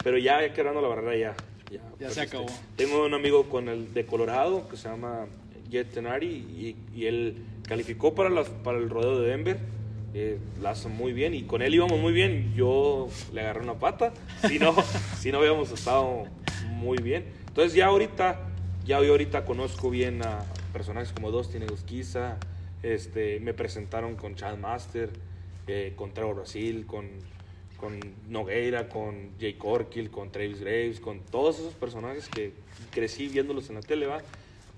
pero 0.03 0.17
ya, 0.17 0.53
quebrando 0.53 0.81
la 0.81 0.87
barrera 0.87 1.15
ya. 1.17 1.35
Ya, 1.71 1.81
Ya 1.99 2.09
se 2.09 2.21
acabó. 2.21 2.47
Tengo 2.75 3.05
un 3.05 3.13
amigo 3.13 3.47
con 3.49 3.69
el 3.69 3.93
de 3.93 4.05
Colorado 4.05 4.67
que 4.69 4.75
se 4.77 4.87
llama 4.89 5.27
Jet 5.69 5.91
Tenari 5.91 6.27
y, 6.27 6.75
y 6.95 7.05
él 7.05 7.35
calificó 7.67 8.15
para, 8.15 8.29
las, 8.29 8.49
para 8.49 8.79
el 8.79 8.89
rodeo 8.89 9.19
de 9.21 9.27
Denver. 9.29 9.57
Eh, 10.15 10.39
la 10.59 10.71
hace 10.71 10.87
muy 10.87 11.13
bien 11.13 11.35
y 11.35 11.43
con 11.43 11.61
él 11.61 11.75
íbamos 11.75 11.99
muy 11.99 12.11
bien. 12.13 12.51
Yo 12.55 13.09
le 13.31 13.41
agarré 13.41 13.61
una 13.61 13.75
pata. 13.75 14.11
Si 14.47 14.57
no, 14.57 14.75
si 15.19 15.31
no 15.31 15.37
habíamos 15.37 15.71
estado 15.71 16.23
muy 16.69 16.97
bien. 16.97 17.25
Entonces 17.47 17.73
ya 17.75 17.85
ahorita, 17.87 18.48
ya 18.89 18.99
yo 19.03 19.11
ahorita 19.11 19.45
conozco 19.45 19.91
bien 19.91 20.23
a 20.25 20.43
personajes 20.73 21.13
como 21.13 21.29
Dustin 21.29 21.61
Egusquiza. 21.61 22.37
Este, 22.81 23.39
me 23.39 23.53
presentaron 23.53 24.15
con 24.15 24.33
Chad 24.33 24.57
Master, 24.57 25.11
eh, 25.67 25.93
con 25.95 26.11
Trevor 26.11 26.37
Brasil, 26.37 26.87
con, 26.87 27.07
con 27.77 27.99
Nogueira, 28.29 28.89
con 28.89 29.33
Jay 29.39 29.53
Corkill, 29.53 30.09
con 30.09 30.31
Travis 30.31 30.61
Graves, 30.61 30.99
con 30.99 31.19
todos 31.19 31.59
esos 31.59 31.75
personajes 31.75 32.27
que 32.29 32.51
crecí 32.89 33.27
viéndolos 33.27 33.69
en 33.69 33.75
la 33.75 33.81
tele, 33.81 34.07
¿va? 34.07 34.23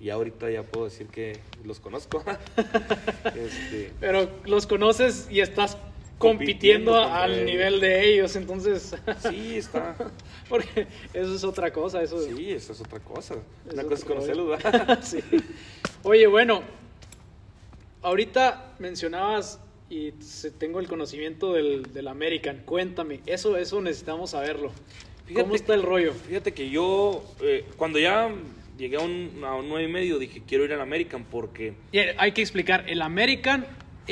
Y 0.01 0.09
ahorita 0.09 0.51
ya 0.51 0.63
puedo 0.63 0.85
decir 0.85 1.07
que 1.07 1.39
los 1.63 1.79
conozco. 1.79 2.21
este, 3.33 3.93
Pero 4.01 4.29
los 4.43 4.67
conoces 4.67 5.29
y 5.31 5.39
estás 5.39 5.77
Compitiendo 6.21 6.95
al 6.95 7.45
nivel 7.45 7.79
de 7.79 8.13
ellos, 8.13 8.35
entonces. 8.35 8.95
sí, 9.29 9.57
está. 9.57 9.95
Porque 10.49 10.87
eso 11.13 11.35
es 11.35 11.43
otra 11.43 11.71
cosa, 11.71 12.01
eso. 12.01 12.21
Sí, 12.21 12.51
esa 12.51 12.73
es 12.73 12.81
otra 12.81 12.99
cosa. 12.99 13.35
Es 13.67 13.73
Una 13.73 13.83
cosa 13.83 13.95
es 13.95 14.05
conocerlos. 14.05 14.61
Sí. 15.01 15.19
Oye, 16.03 16.27
bueno, 16.27 16.63
ahorita 18.01 18.75
mencionabas 18.79 19.59
y 19.89 20.11
tengo 20.57 20.79
el 20.79 20.87
conocimiento 20.87 21.53
del, 21.53 21.91
del 21.93 22.07
American. 22.07 22.61
Cuéntame, 22.65 23.19
eso, 23.25 23.57
eso 23.57 23.81
necesitamos 23.81 24.31
saberlo. 24.31 24.71
Fíjate 25.25 25.43
¿Cómo 25.43 25.55
está 25.55 25.73
el 25.73 25.83
rollo? 25.83 26.13
Fíjate 26.13 26.53
que 26.53 26.69
yo, 26.69 27.23
eh, 27.41 27.65
cuando 27.77 27.99
ya 27.99 28.29
llegué 28.77 28.97
a 28.97 29.01
un, 29.01 29.41
a 29.43 29.55
un 29.55 29.69
9 29.69 29.83
y 29.83 29.91
medio, 29.91 30.17
dije, 30.17 30.41
quiero 30.47 30.65
ir 30.65 30.73
al 30.73 30.81
American 30.81 31.25
porque... 31.25 31.73
Y 31.91 31.99
hay 31.99 32.31
que 32.31 32.41
explicar, 32.41 32.85
el 32.87 33.01
American 33.01 33.65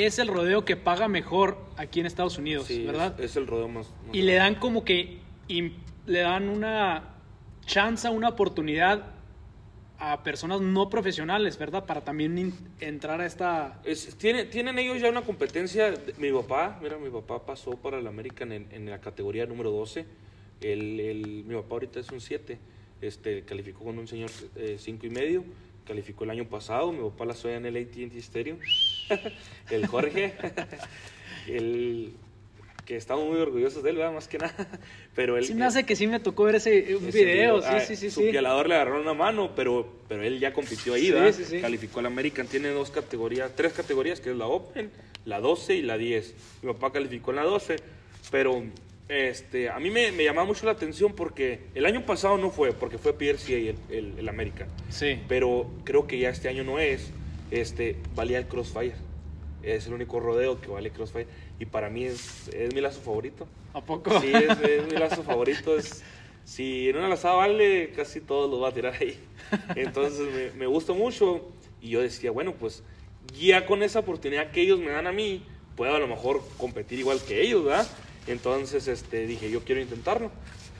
es 0.06 0.20
el 0.20 0.28
rodeo 0.28 0.66
que 0.66 0.76
paga 0.76 1.08
mejor 1.08 1.58
aquí 1.78 2.00
en 2.00 2.06
Estados 2.06 2.38
Unidos, 2.38 2.66
Sí, 2.68 2.86
¿verdad? 2.86 3.20
Es, 3.20 3.32
es 3.32 3.36
el 3.38 3.48
rodeo 3.48 3.68
más... 3.68 3.88
más 4.06 4.16
y 4.16 4.22
le 4.22 4.34
dan 4.36 4.56
como 4.56 4.84
que 4.86 5.20
le 6.06 6.20
dan 6.20 6.50
una 6.50 7.16
chance, 7.66 8.08
una 8.10 8.30
oportunidad 8.30 9.14
a 10.02 10.24
personas 10.24 10.62
no 10.62 10.90
profesionales, 10.90 11.58
¿verdad? 11.58 11.86
Para 11.86 12.02
también 12.02 12.54
entrar 12.80 13.20
a 13.20 13.26
esta... 13.26 13.82
Es- 13.84 14.16
tiene- 14.18 14.46
tienen 14.46 14.80
ellos 14.80 15.02
ya 15.02 15.10
una 15.10 15.24
competencia. 15.24 15.94
Mi 16.18 16.32
papá, 16.32 16.80
mira, 16.82 16.98
mi 16.98 17.10
papá 17.10 17.46
pasó 17.46 17.72
para 17.72 18.00
el 18.00 18.08
American 18.08 18.52
en, 18.54 18.68
en 18.72 18.90
la 18.90 19.02
categoría 19.02 19.46
número 19.46 19.72
12. 19.72 20.06
El, 20.62 21.00
el- 21.02 21.44
mi 21.46 21.54
papá 21.56 21.76
ahorita 21.76 22.00
es 22.00 22.10
un 22.12 22.22
7. 22.22 22.58
Este, 23.02 23.44
calificó 23.44 23.84
con 23.84 23.98
un 24.00 24.08
señor 24.08 24.30
5 24.78 25.06
y 25.06 25.10
medio. 25.10 25.44
Calificó 25.90 26.24
el 26.24 26.30
año 26.30 26.48
pasado. 26.48 26.92
Mi 26.92 27.02
papá 27.10 27.26
la 27.26 27.34
soy 27.34 27.54
en 27.54 27.66
el 27.66 27.76
AT&T 27.76 28.16
Stadium. 28.20 28.60
el 29.72 29.88
Jorge. 29.88 30.36
el, 31.48 32.14
que 32.86 32.96
estamos 32.96 33.28
muy 33.28 33.40
orgullosos 33.40 33.82
de 33.82 33.90
él, 33.90 33.96
¿verdad? 33.98 34.14
Más 34.14 34.28
que 34.28 34.38
nada. 34.38 34.54
Pero 35.16 35.36
él, 35.36 35.46
Sí 35.46 35.56
me 35.56 35.66
hace 35.66 35.88
que 35.88 35.96
sí 35.96 36.06
me 36.06 36.20
tocó 36.20 36.44
ver 36.44 36.56
ese 36.56 36.96
un 36.96 37.08
ese 37.08 37.26
video, 37.26 37.58
ah, 37.66 37.80
sí, 37.80 37.96
sí, 37.96 38.02
sí, 38.02 38.12
Su 38.12 38.22
sí. 38.22 38.32
le 38.32 38.40
agarró 38.48 39.02
una 39.02 39.16
mano, 39.16 39.56
pero, 39.56 39.88
pero 40.08 40.22
él 40.22 40.40
ya 40.40 40.54
compitió 40.54 40.94
ahí, 40.94 41.08
Sí, 41.08 41.12
¿verdad? 41.12 41.34
sí, 41.34 41.44
sí. 41.44 41.60
Calificó 41.60 42.02
al 42.02 42.06
American. 42.06 42.46
Tiene 42.46 42.70
dos 42.70 42.92
categorías, 42.92 43.52
tres 43.56 43.74
categorías, 43.74 44.20
que 44.20 44.30
es 44.30 44.38
la 44.38 44.46
Open, 44.46 44.92
la 45.26 45.40
12 45.40 45.76
y 45.76 45.82
la 45.82 45.98
10. 45.98 46.36
Mi 46.62 46.74
papá 46.74 46.92
calificó 46.92 47.32
en 47.32 47.38
la 47.38 47.44
12, 47.46 47.78
pero 48.30 48.64
este, 49.10 49.70
a 49.70 49.80
mí 49.80 49.90
me, 49.90 50.12
me 50.12 50.24
llamaba 50.24 50.46
mucho 50.46 50.66
la 50.66 50.72
atención 50.72 51.14
porque 51.14 51.62
el 51.74 51.86
año 51.86 52.06
pasado 52.06 52.38
no 52.38 52.52
fue, 52.52 52.74
porque 52.74 53.00
fue 53.00 53.14
PRCA 53.14 53.54
el, 53.54 53.76
el, 53.90 54.20
el 54.20 54.30
American. 54.30 54.70
Sí. 54.90 55.20
Pero 55.28 55.70
creo 55.84 56.08
que 56.08 56.20
ya 56.20 56.30
este 56.30 56.48
año 56.48 56.64
no 56.64 56.80
es. 56.80 57.12
Este, 57.50 57.98
valía 58.16 58.38
el 58.38 58.46
Crossfire. 58.46 58.94
Es 59.64 59.88
el 59.88 59.94
único 59.94 60.20
rodeo 60.20 60.62
que 60.62 60.68
vale 60.70 60.92
Crossfire. 60.92 61.28
Y 61.60 61.66
para 61.66 61.90
mí 61.90 62.06
es, 62.06 62.48
es 62.50 62.74
mi 62.74 62.82
lazo 62.82 63.02
favorito. 63.02 63.48
¿A 63.74 63.82
poco? 63.82 64.22
Sí, 64.22 64.32
es, 64.32 64.62
es 64.62 64.86
mi 64.88 64.98
lazo 64.98 65.24
favorito. 65.24 65.76
Es, 65.76 66.04
si 66.46 66.90
en 66.90 66.98
una 66.98 67.10
lazada 67.10 67.36
vale, 67.36 67.92
casi 67.96 68.22
todo 68.22 68.48
lo 68.48 68.60
va 68.60 68.70
a 68.70 68.74
tirar 68.74 68.94
ahí. 68.94 69.20
Entonces 69.76 70.28
me, 70.34 70.60
me 70.60 70.68
gustó 70.68 70.94
mucho 70.94 71.52
y 71.82 71.90
yo 71.90 72.02
decía, 72.02 72.32
bueno, 72.32 72.54
pues 72.54 72.84
ya 73.40 73.66
con 73.66 73.84
esa 73.84 74.00
oportunidad 74.00 74.52
que 74.52 74.62
ellos 74.62 74.80
me 74.80 74.92
dan 74.92 75.08
a 75.08 75.12
mí, 75.12 75.44
puedo 75.76 75.96
a 75.96 76.00
lo 76.00 76.08
mejor 76.08 76.42
competir 76.58 77.00
igual 77.00 77.20
que 77.28 77.42
ellos, 77.42 77.66
¿verdad? 77.66 77.88
Entonces 78.32 78.88
este, 78.88 79.28
dije, 79.28 79.50
yo 79.50 79.64
quiero 79.64 79.82
intentarlo. 79.82 80.32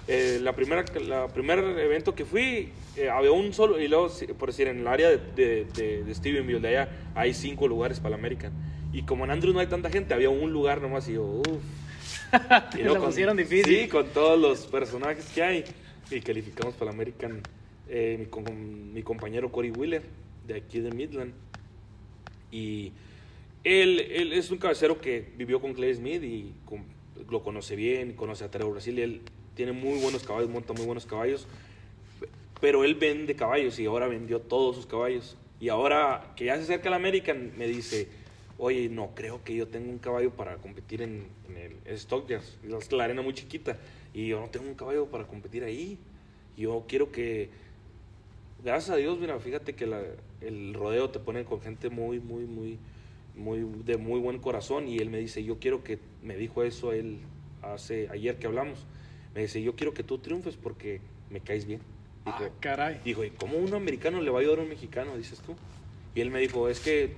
Eh, 0.08 0.40
la 0.42 0.54
primera 0.54 0.84
la 1.06 1.28
primer 1.28 1.60
evento 1.60 2.16
que 2.16 2.26
fui 2.26 2.70
eh, 2.96 3.10
había 3.10 3.32
un 3.32 3.54
solo 3.54 3.80
y 3.80 3.88
luego 3.88 4.10
por 4.40 4.50
decir 4.50 4.68
en 4.68 4.80
el 4.80 4.88
área 4.88 5.10
de, 5.10 5.66
de, 5.66 6.04
de, 6.04 6.16
Stephenville 6.16 6.60
de 6.60 6.68
allá 6.70 6.90
hay 7.14 7.36
cinco 7.36 7.68
lugares 7.68 8.00
para 8.00 8.12
la 8.12 8.16
American 8.16 8.52
y 8.92 9.04
como 9.04 9.26
en 9.26 9.30
Andrews 9.30 9.54
no 9.54 9.60
hay 9.60 9.68
tanta 9.68 9.92
gente 9.92 10.16
había 10.16 10.32
un 10.32 10.52
lugar 10.52 10.82
nomás 10.82 11.08
y 11.10 11.14
yo 11.14 11.24
uff 11.26 11.64
y 12.78 12.84
lo 12.84 13.04
pusieron 13.04 13.38
difícil. 13.38 13.66
Sí 13.66 13.88
con 13.88 14.08
todos 14.08 14.40
los 14.40 14.66
personajes 14.68 15.26
que 15.34 15.44
hay. 15.44 15.64
Y 16.12 16.22
calificamos 16.22 16.74
para 16.76 16.92
la 16.92 16.96
American 16.96 17.42
eh, 17.88 18.18
mi, 18.20 18.26
con, 18.26 18.94
mi 18.94 19.04
compañero 19.04 19.52
Cory 19.52 19.72
Wheeler 19.72 20.04
de 20.48 20.56
aquí 20.56 20.80
de 20.80 20.92
Midland. 20.92 21.34
Y 22.52 22.92
él, 23.64 24.00
él 24.00 24.34
es 24.34 24.50
un 24.52 24.58
cabecero 24.58 25.00
que 25.00 25.32
vivió 25.38 25.62
con 25.62 25.74
Clay 25.74 25.94
Smith 25.94 26.24
y 26.24 26.54
con, 26.66 26.84
lo 27.30 27.44
conoce 27.44 27.76
bien, 27.76 28.14
conoce 28.14 28.44
a 28.44 28.52
Trevor 28.52 28.74
Brasil 28.74 29.00
él 29.00 29.22
tiene 29.56 29.72
muy 29.74 30.00
buenos 30.00 30.24
caballos, 30.24 30.50
monta 30.50 30.74
muy 30.74 30.86
buenos 30.86 31.06
caballos, 31.06 31.46
pero 32.62 32.84
él 32.84 32.96
vende 32.96 33.36
caballos 33.36 33.78
y 33.80 33.86
ahora 33.86 34.08
vendió 34.08 34.40
todos 34.40 34.76
sus 34.76 34.86
caballos. 34.86 35.36
Y 35.60 35.68
ahora 35.70 36.34
que 36.38 36.46
ya 36.46 36.56
se 36.56 36.62
acerca 36.62 36.90
la 36.90 36.96
American, 36.96 37.52
me 37.58 37.68
dice, 37.68 38.08
oye, 38.58 38.88
no 38.88 39.14
creo 39.16 39.44
que 39.44 39.56
yo 39.56 39.68
tenga 39.68 39.90
un 39.90 40.00
caballo 40.00 40.32
para 40.32 40.58
competir 40.58 41.02
en, 41.02 41.28
en 41.50 41.78
el 41.86 41.98
Stockyards, 41.98 42.58
es 42.64 42.92
la 42.94 43.04
arena 43.04 43.22
muy 43.22 43.34
chiquita, 43.34 43.78
y 44.14 44.28
yo 44.28 44.40
no 44.40 44.48
tengo 44.50 44.68
un 44.68 44.76
caballo 44.76 45.08
para 45.08 45.26
competir 45.26 45.64
ahí. 45.64 45.98
Yo 46.58 46.86
quiero 46.88 47.12
que, 47.12 47.50
gracias 48.64 48.92
a 48.92 48.96
Dios, 48.96 49.20
mira, 49.20 49.40
fíjate 49.40 49.76
que 49.76 49.86
el 50.42 50.74
rodeo 50.74 51.10
te 51.10 51.20
pone 51.20 51.44
con 51.44 51.62
gente 51.62 51.90
muy, 51.90 52.20
muy, 52.20 52.46
muy, 52.46 52.80
muy, 53.40 53.66
de 53.86 53.98
muy 53.98 54.20
buen 54.20 54.40
corazón, 54.40 54.88
y 54.88 54.98
él 54.98 55.10
me 55.10 55.18
dice, 55.18 55.44
yo 55.44 55.60
quiero 55.60 55.84
que, 55.84 56.00
me 56.22 56.38
dijo 56.38 56.64
eso 56.64 56.94
él 56.94 57.20
hace, 57.62 58.08
ayer 58.10 58.38
que 58.38 58.48
hablamos, 58.48 58.86
me 59.34 59.42
dice, 59.42 59.62
yo 59.62 59.76
quiero 59.76 59.94
que 59.94 60.04
tú 60.04 60.18
triunfes 60.20 60.58
porque 60.58 61.02
me 61.30 61.40
caes 61.40 61.66
bien. 61.66 61.82
Dijo, 62.26 62.38
ah, 62.42 62.50
caray. 62.60 63.00
Dijo, 63.04 63.24
¿y 63.24 63.32
cómo 63.32 63.58
un 63.58 63.74
americano 63.74 64.22
le 64.22 64.30
va 64.30 64.40
a 64.40 64.42
ayudar 64.42 64.60
a 64.60 64.62
un 64.64 64.70
mexicano? 64.70 65.16
Dices 65.18 65.40
tú. 65.40 65.56
Y 66.16 66.22
él 66.22 66.32
me 66.32 66.40
dijo, 66.40 66.70
es 66.70 66.80
que. 66.80 67.14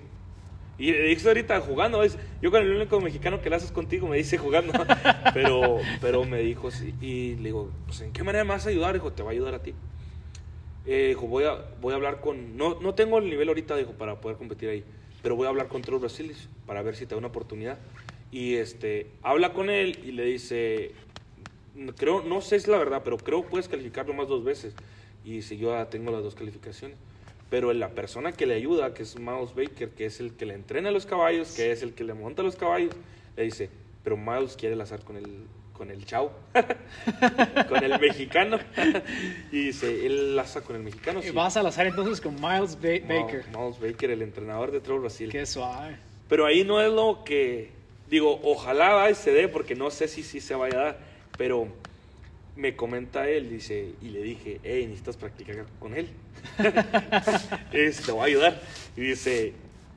Y 0.77 0.91
le 0.91 1.03
dije 1.03 1.27
ahorita 1.27 1.59
jugando, 1.61 2.03
yo 2.41 2.49
con 2.49 2.61
el 2.61 2.71
único 2.71 2.99
mexicano 3.01 3.41
que 3.41 3.49
la 3.49 3.57
haces 3.57 3.71
contigo, 3.71 4.07
me 4.07 4.17
dice 4.17 4.37
jugando. 4.37 4.73
pero, 5.33 5.77
pero 5.99 6.25
me 6.25 6.39
dijo, 6.39 6.71
sí, 6.71 6.93
y 7.01 7.35
le 7.35 7.43
digo, 7.43 7.71
pues 7.85 8.01
¿en 8.01 8.11
qué 8.11 8.23
manera 8.23 8.43
me 8.43 8.51
vas 8.51 8.65
a 8.65 8.69
ayudar? 8.69 8.93
Dijo, 8.93 9.11
te 9.13 9.21
va 9.21 9.29
a 9.29 9.31
ayudar 9.33 9.55
a 9.55 9.61
ti. 9.61 9.73
Eh, 10.85 11.09
dijo, 11.09 11.27
voy 11.27 11.43
a, 11.43 11.55
voy 11.79 11.93
a 11.93 11.95
hablar 11.95 12.19
con. 12.21 12.57
No, 12.57 12.79
no 12.79 12.95
tengo 12.95 13.19
el 13.19 13.29
nivel 13.29 13.47
ahorita, 13.49 13.75
dijo, 13.75 13.91
para 13.93 14.19
poder 14.19 14.37
competir 14.37 14.69
ahí. 14.69 14.83
Pero 15.21 15.35
voy 15.35 15.45
a 15.45 15.49
hablar 15.49 15.67
con 15.67 15.81
Trevor 15.81 16.01
Brasilis 16.01 16.49
para 16.65 16.81
ver 16.81 16.95
si 16.95 17.05
te 17.05 17.15
da 17.15 17.19
una 17.19 17.27
oportunidad. 17.27 17.77
Y 18.31 18.55
este, 18.55 19.07
habla 19.21 19.53
con 19.53 19.69
él 19.69 19.99
y 20.03 20.11
le 20.11 20.25
dice, 20.25 20.91
creo, 21.97 22.23
no 22.23 22.41
sé 22.41 22.59
si 22.59 22.63
es 22.63 22.67
la 22.67 22.77
verdad, 22.77 23.01
pero 23.03 23.17
creo 23.17 23.43
puedes 23.43 23.67
calificarlo 23.67 24.13
más 24.13 24.27
dos 24.27 24.43
veces. 24.43 24.73
Y 25.23 25.41
si 25.41 25.57
yo 25.57 25.73
ya 25.73 25.89
tengo 25.89 26.11
las 26.11 26.23
dos 26.23 26.35
calificaciones. 26.35 26.97
Pero 27.49 27.73
la 27.73 27.89
persona 27.89 28.31
que 28.31 28.45
le 28.45 28.55
ayuda, 28.55 28.93
que 28.93 29.03
es 29.03 29.19
Miles 29.19 29.53
Baker, 29.53 29.89
que 29.89 30.05
es 30.05 30.21
el 30.21 30.33
que 30.33 30.45
le 30.45 30.53
entrena 30.53 30.89
los 30.89 31.05
caballos, 31.05 31.51
que 31.51 31.71
es 31.71 31.83
el 31.83 31.93
que 31.93 32.05
le 32.05 32.13
monta 32.13 32.43
los 32.43 32.55
caballos, 32.55 32.93
le 33.35 33.43
dice, 33.43 33.69
pero 34.03 34.15
Miles 34.15 34.55
quiere 34.55 34.77
lazar 34.77 35.03
con 35.03 35.17
el, 35.17 35.25
con 35.81 35.89
el 35.89 36.05
chau, 36.05 36.29
con 37.69 37.83
el 37.83 37.99
mexicano. 37.99 38.59
y 39.51 39.65
dice, 39.65 40.05
él 40.05 40.35
laza 40.35 40.61
con 40.61 40.75
el 40.75 40.83
mexicano. 40.83 41.23
Sí. 41.23 41.31
Vas 41.31 41.57
a 41.57 41.63
lazar 41.63 41.87
entonces 41.87 42.21
con 42.21 42.35
Miles 42.35 42.75
ba 42.75 42.89
Baker. 43.07 43.45
Miles 43.47 43.79
Baker, 43.79 44.11
el 44.11 44.21
entrenador 44.21 44.71
de 44.71 44.79
Trevor 44.79 45.01
Brasil. 45.01 45.31
Qué 45.31 45.43
suave. 45.47 45.97
Pero 46.29 46.45
ahí 46.45 46.63
no 46.63 46.79
es 46.79 46.93
lo 46.93 47.23
que, 47.25 47.71
digo, 48.11 48.39
ojalá 48.43 49.09
y 49.09 49.15
se 49.15 49.31
dé, 49.31 49.47
porque 49.47 49.73
no 49.73 49.89
sé 49.89 50.07
si 50.07 50.21
sí 50.21 50.39
se 50.39 50.53
vaya 50.53 50.79
a 50.79 50.83
dar 50.83 51.11
pero 51.35 51.67
me 52.55 52.75
comenta 52.75 53.27
él, 53.27 53.49
dice, 53.49 53.95
y 53.99 54.09
le 54.09 54.21
dije, 54.21 54.59
hey, 54.61 54.85
necesitas 54.85 55.17
practicar 55.17 55.65
con 55.79 55.95
él. 55.95 56.07
es, 57.73 58.03
te 58.03 58.11
voy 58.11 58.21
a 58.21 58.25
ayudar. 58.25 58.61
Y 58.95 59.01
dice, 59.01 59.53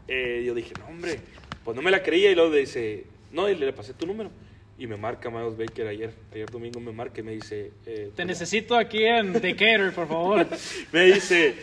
eh, 0.08 0.42
yo 0.46 0.54
dije, 0.54 0.72
no, 0.78 0.86
hombre, 0.86 1.20
pues 1.62 1.76
no 1.76 1.82
me 1.82 1.90
la 1.90 2.02
creía. 2.02 2.30
Y 2.30 2.34
luego 2.34 2.50
dice, 2.50 3.04
no, 3.30 3.50
y 3.50 3.56
le, 3.56 3.70
pasé 3.74 3.92
tu 3.92 4.06
número. 4.06 4.30
Y 4.76 4.86
me 4.86 4.96
marca 4.96 5.30
Miles 5.30 5.56
Baker 5.56 5.86
ayer, 5.86 6.12
ayer 6.32 6.50
domingo 6.50 6.80
me 6.80 6.90
marca 6.90 7.20
y 7.20 7.22
me 7.24 7.32
dice... 7.32 7.70
Eh, 7.86 8.10
Te 8.14 8.24
necesito 8.24 8.76
aquí 8.76 9.04
en 9.04 9.32
Decatur, 9.32 9.92
por 9.92 10.08
favor. 10.08 10.46
me 10.92 11.04
dice, 11.04 11.54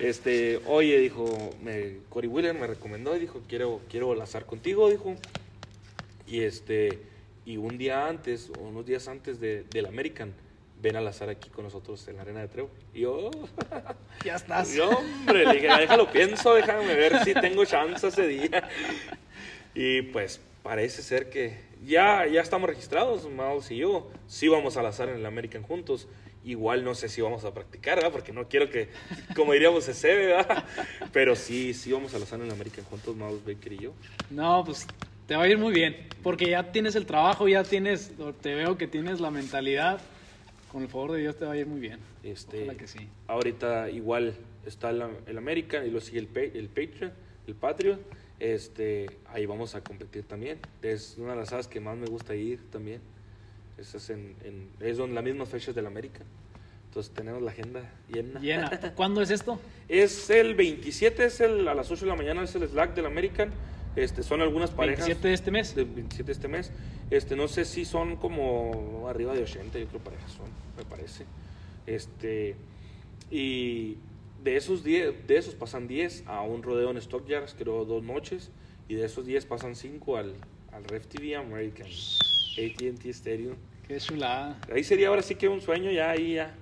este, 0.00 0.60
oye, 0.66 0.98
dijo, 0.98 1.50
me, 1.62 1.98
Cory 2.08 2.26
Wheeler 2.26 2.54
me 2.54 2.66
recomendó 2.66 3.16
y 3.16 3.20
dijo, 3.20 3.40
quiero, 3.48 3.80
quiero 3.88 4.14
lazar 4.16 4.46
contigo, 4.46 4.90
dijo. 4.90 5.14
Y 6.26 6.40
este 6.40 6.98
y 7.46 7.56
un 7.56 7.78
día 7.78 8.08
antes, 8.08 8.50
o 8.58 8.60
unos 8.60 8.84
días 8.84 9.06
antes 9.06 9.38
de, 9.38 9.64
del 9.70 9.86
American, 9.86 10.34
ven 10.82 10.96
a 10.96 11.00
lazar 11.00 11.28
aquí 11.30 11.48
con 11.48 11.64
nosotros 11.64 12.06
en 12.08 12.16
la 12.16 12.22
arena 12.22 12.40
de 12.40 12.48
Trevo. 12.48 12.70
Y 12.92 13.02
yo, 13.02 13.30
ya 14.24 14.34
estás. 14.34 14.74
Yo, 14.74 14.90
hombre, 14.90 15.46
le 15.46 15.54
dije, 15.54 15.68
déjalo 15.68 16.10
pienso, 16.10 16.54
déjame 16.54 16.94
ver 16.94 17.22
si 17.24 17.32
tengo 17.34 17.64
chance 17.64 18.08
ese 18.08 18.26
día. 18.26 18.68
Y 19.76 20.02
pues 20.02 20.40
parece 20.66 21.00
ser 21.00 21.30
que 21.30 21.60
ya, 21.84 22.26
ya 22.26 22.40
estamos 22.40 22.68
registrados, 22.68 23.24
Miles 23.30 23.70
y 23.70 23.76
yo. 23.76 24.10
Sí 24.26 24.48
vamos 24.48 24.76
a 24.76 24.82
lazar 24.82 25.08
en 25.08 25.14
el 25.14 25.24
American 25.24 25.62
juntos. 25.62 26.08
Igual 26.44 26.82
no 26.82 26.96
sé 26.96 27.08
si 27.08 27.20
vamos 27.20 27.44
a 27.44 27.54
practicar, 27.54 27.98
¿verdad? 27.98 28.10
Porque 28.10 28.32
no 28.32 28.48
quiero 28.48 28.68
que, 28.68 28.88
como 29.36 29.52
diríamos, 29.52 29.84
se 29.84 29.94
cede, 29.94 30.26
¿verdad? 30.26 30.64
Pero 31.12 31.36
sí, 31.36 31.72
sí 31.72 31.92
vamos 31.92 32.14
a 32.14 32.18
lazar 32.18 32.40
en 32.40 32.46
el 32.46 32.52
American 32.52 32.84
juntos, 32.84 33.14
Miles 33.14 33.44
Baker 33.44 33.74
y 33.74 33.78
yo. 33.78 33.92
No, 34.28 34.64
pues 34.64 34.88
te 35.28 35.36
va 35.36 35.44
a 35.44 35.48
ir 35.48 35.56
muy 35.56 35.72
bien, 35.72 36.08
porque 36.24 36.50
ya 36.50 36.72
tienes 36.72 36.96
el 36.96 37.06
trabajo, 37.06 37.46
ya 37.46 37.62
tienes, 37.62 38.12
te 38.40 38.56
veo 38.56 38.76
que 38.76 38.88
tienes 38.88 39.20
la 39.20 39.30
mentalidad. 39.30 40.00
Con 40.72 40.82
el 40.82 40.88
favor 40.88 41.12
de 41.12 41.20
Dios 41.20 41.36
te 41.36 41.44
va 41.44 41.52
a 41.52 41.56
ir 41.56 41.68
muy 41.68 41.78
bien. 41.78 42.00
Este, 42.24 42.66
que 42.76 42.88
sí. 42.88 43.08
Ahorita 43.28 43.88
igual 43.88 44.34
está 44.66 44.90
el, 44.90 45.04
el 45.28 45.38
American 45.38 45.86
y 45.86 45.90
lo 45.90 46.00
sigue 46.00 46.18
el, 46.18 46.28
el 46.56 46.68
Patriot, 46.68 47.12
el 47.46 47.54
Patriot. 47.54 48.00
Este, 48.38 49.06
ahí 49.28 49.46
vamos 49.46 49.74
a 49.74 49.82
competir 49.82 50.24
también. 50.24 50.58
Es 50.82 51.16
una 51.18 51.30
de 51.30 51.36
las 51.36 51.48
salas 51.50 51.68
que 51.68 51.80
más 51.80 51.96
me 51.96 52.06
gusta 52.06 52.34
ir 52.34 52.60
también. 52.70 53.00
Es, 53.78 54.10
en, 54.10 54.36
en, 54.44 54.70
es 54.80 54.96
donde 54.96 55.14
las 55.14 55.24
mismas 55.24 55.48
fechas 55.48 55.74
del 55.74 55.86
América. 55.86 56.20
Entonces 56.88 57.12
tenemos 57.12 57.42
la 57.42 57.50
agenda 57.50 57.90
llena. 58.08 58.40
Llena. 58.40 58.70
¿Cuándo 58.94 59.20
es 59.20 59.30
esto? 59.30 59.60
Es 59.88 60.30
el 60.30 60.54
27, 60.54 61.26
es 61.26 61.40
el, 61.40 61.68
a 61.68 61.74
las 61.74 61.90
8 61.90 62.06
de 62.06 62.10
la 62.10 62.16
mañana, 62.16 62.42
es 62.42 62.54
el 62.54 62.66
Slack 62.66 62.94
del 62.94 63.06
American. 63.06 63.50
Este, 63.96 64.22
son 64.22 64.42
algunas 64.42 64.70
parejas. 64.70 65.08
¿27 65.08 65.20
de 65.20 65.32
este 65.32 65.50
mes? 65.50 65.74
De 65.74 65.84
27 65.84 66.24
de 66.24 66.32
este 66.32 66.48
mes. 66.48 66.72
Este, 67.10 67.36
no 67.36 67.48
sé 67.48 67.64
si 67.64 67.84
son 67.84 68.16
como 68.16 69.06
arriba 69.08 69.34
de 69.34 69.42
80, 69.42 69.78
yo 69.78 69.86
creo 69.86 70.00
parejas 70.00 70.32
son, 70.32 70.46
me 70.76 70.84
parece. 70.84 71.24
Este, 71.86 72.56
y 73.30 73.96
de 74.46 74.56
esos 74.56 74.84
10, 74.84 75.26
de 75.26 75.38
esos 75.38 75.56
pasan 75.56 75.88
10 75.88 76.22
a 76.26 76.40
un 76.42 76.62
rodeo 76.62 76.92
en 76.92 77.02
Stockyards, 77.02 77.56
creo 77.58 77.84
dos 77.84 78.04
noches, 78.04 78.50
y 78.88 78.94
de 78.94 79.04
esos 79.04 79.26
10 79.26 79.44
pasan 79.44 79.74
5 79.74 80.16
al, 80.16 80.34
al 80.72 80.84
Ref 80.84 81.08
TV 81.08 81.34
American, 81.34 81.88
AT&T 81.88 83.10
Stadium. 83.10 83.56
Qué 83.88 83.98
chulada. 83.98 84.56
Ahí 84.72 84.84
sería 84.84 85.08
ahora 85.08 85.22
sí 85.22 85.34
que 85.34 85.48
un 85.48 85.60
sueño, 85.60 85.90
ya 85.90 86.10
ahí 86.10 86.34
ya. 86.34 86.54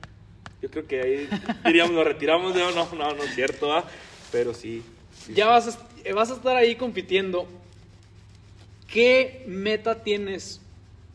Yo 0.62 0.70
creo 0.70 0.87
que 0.87 1.03
ahí 1.03 1.28
diríamos, 1.66 1.95
nos 1.95 2.07
retiramos 2.07 2.55
de 2.55 2.61
no, 2.61 2.72
no, 2.72 3.14
no 3.14 3.22
es 3.22 3.35
cierto, 3.35 3.70
¿ah? 3.70 3.85
pero 4.32 4.55
sí. 4.55 4.82
sí 5.22 5.35
ya 5.35 5.47
vas 5.47 5.68
a 5.68 5.89
eh, 6.05 6.14
vas 6.14 6.30
a 6.30 6.35
estar 6.35 6.57
ahí 6.57 6.76
compitiendo. 6.76 7.47
¿Qué 8.89 9.45
meta 9.47 10.03
tienes 10.03 10.62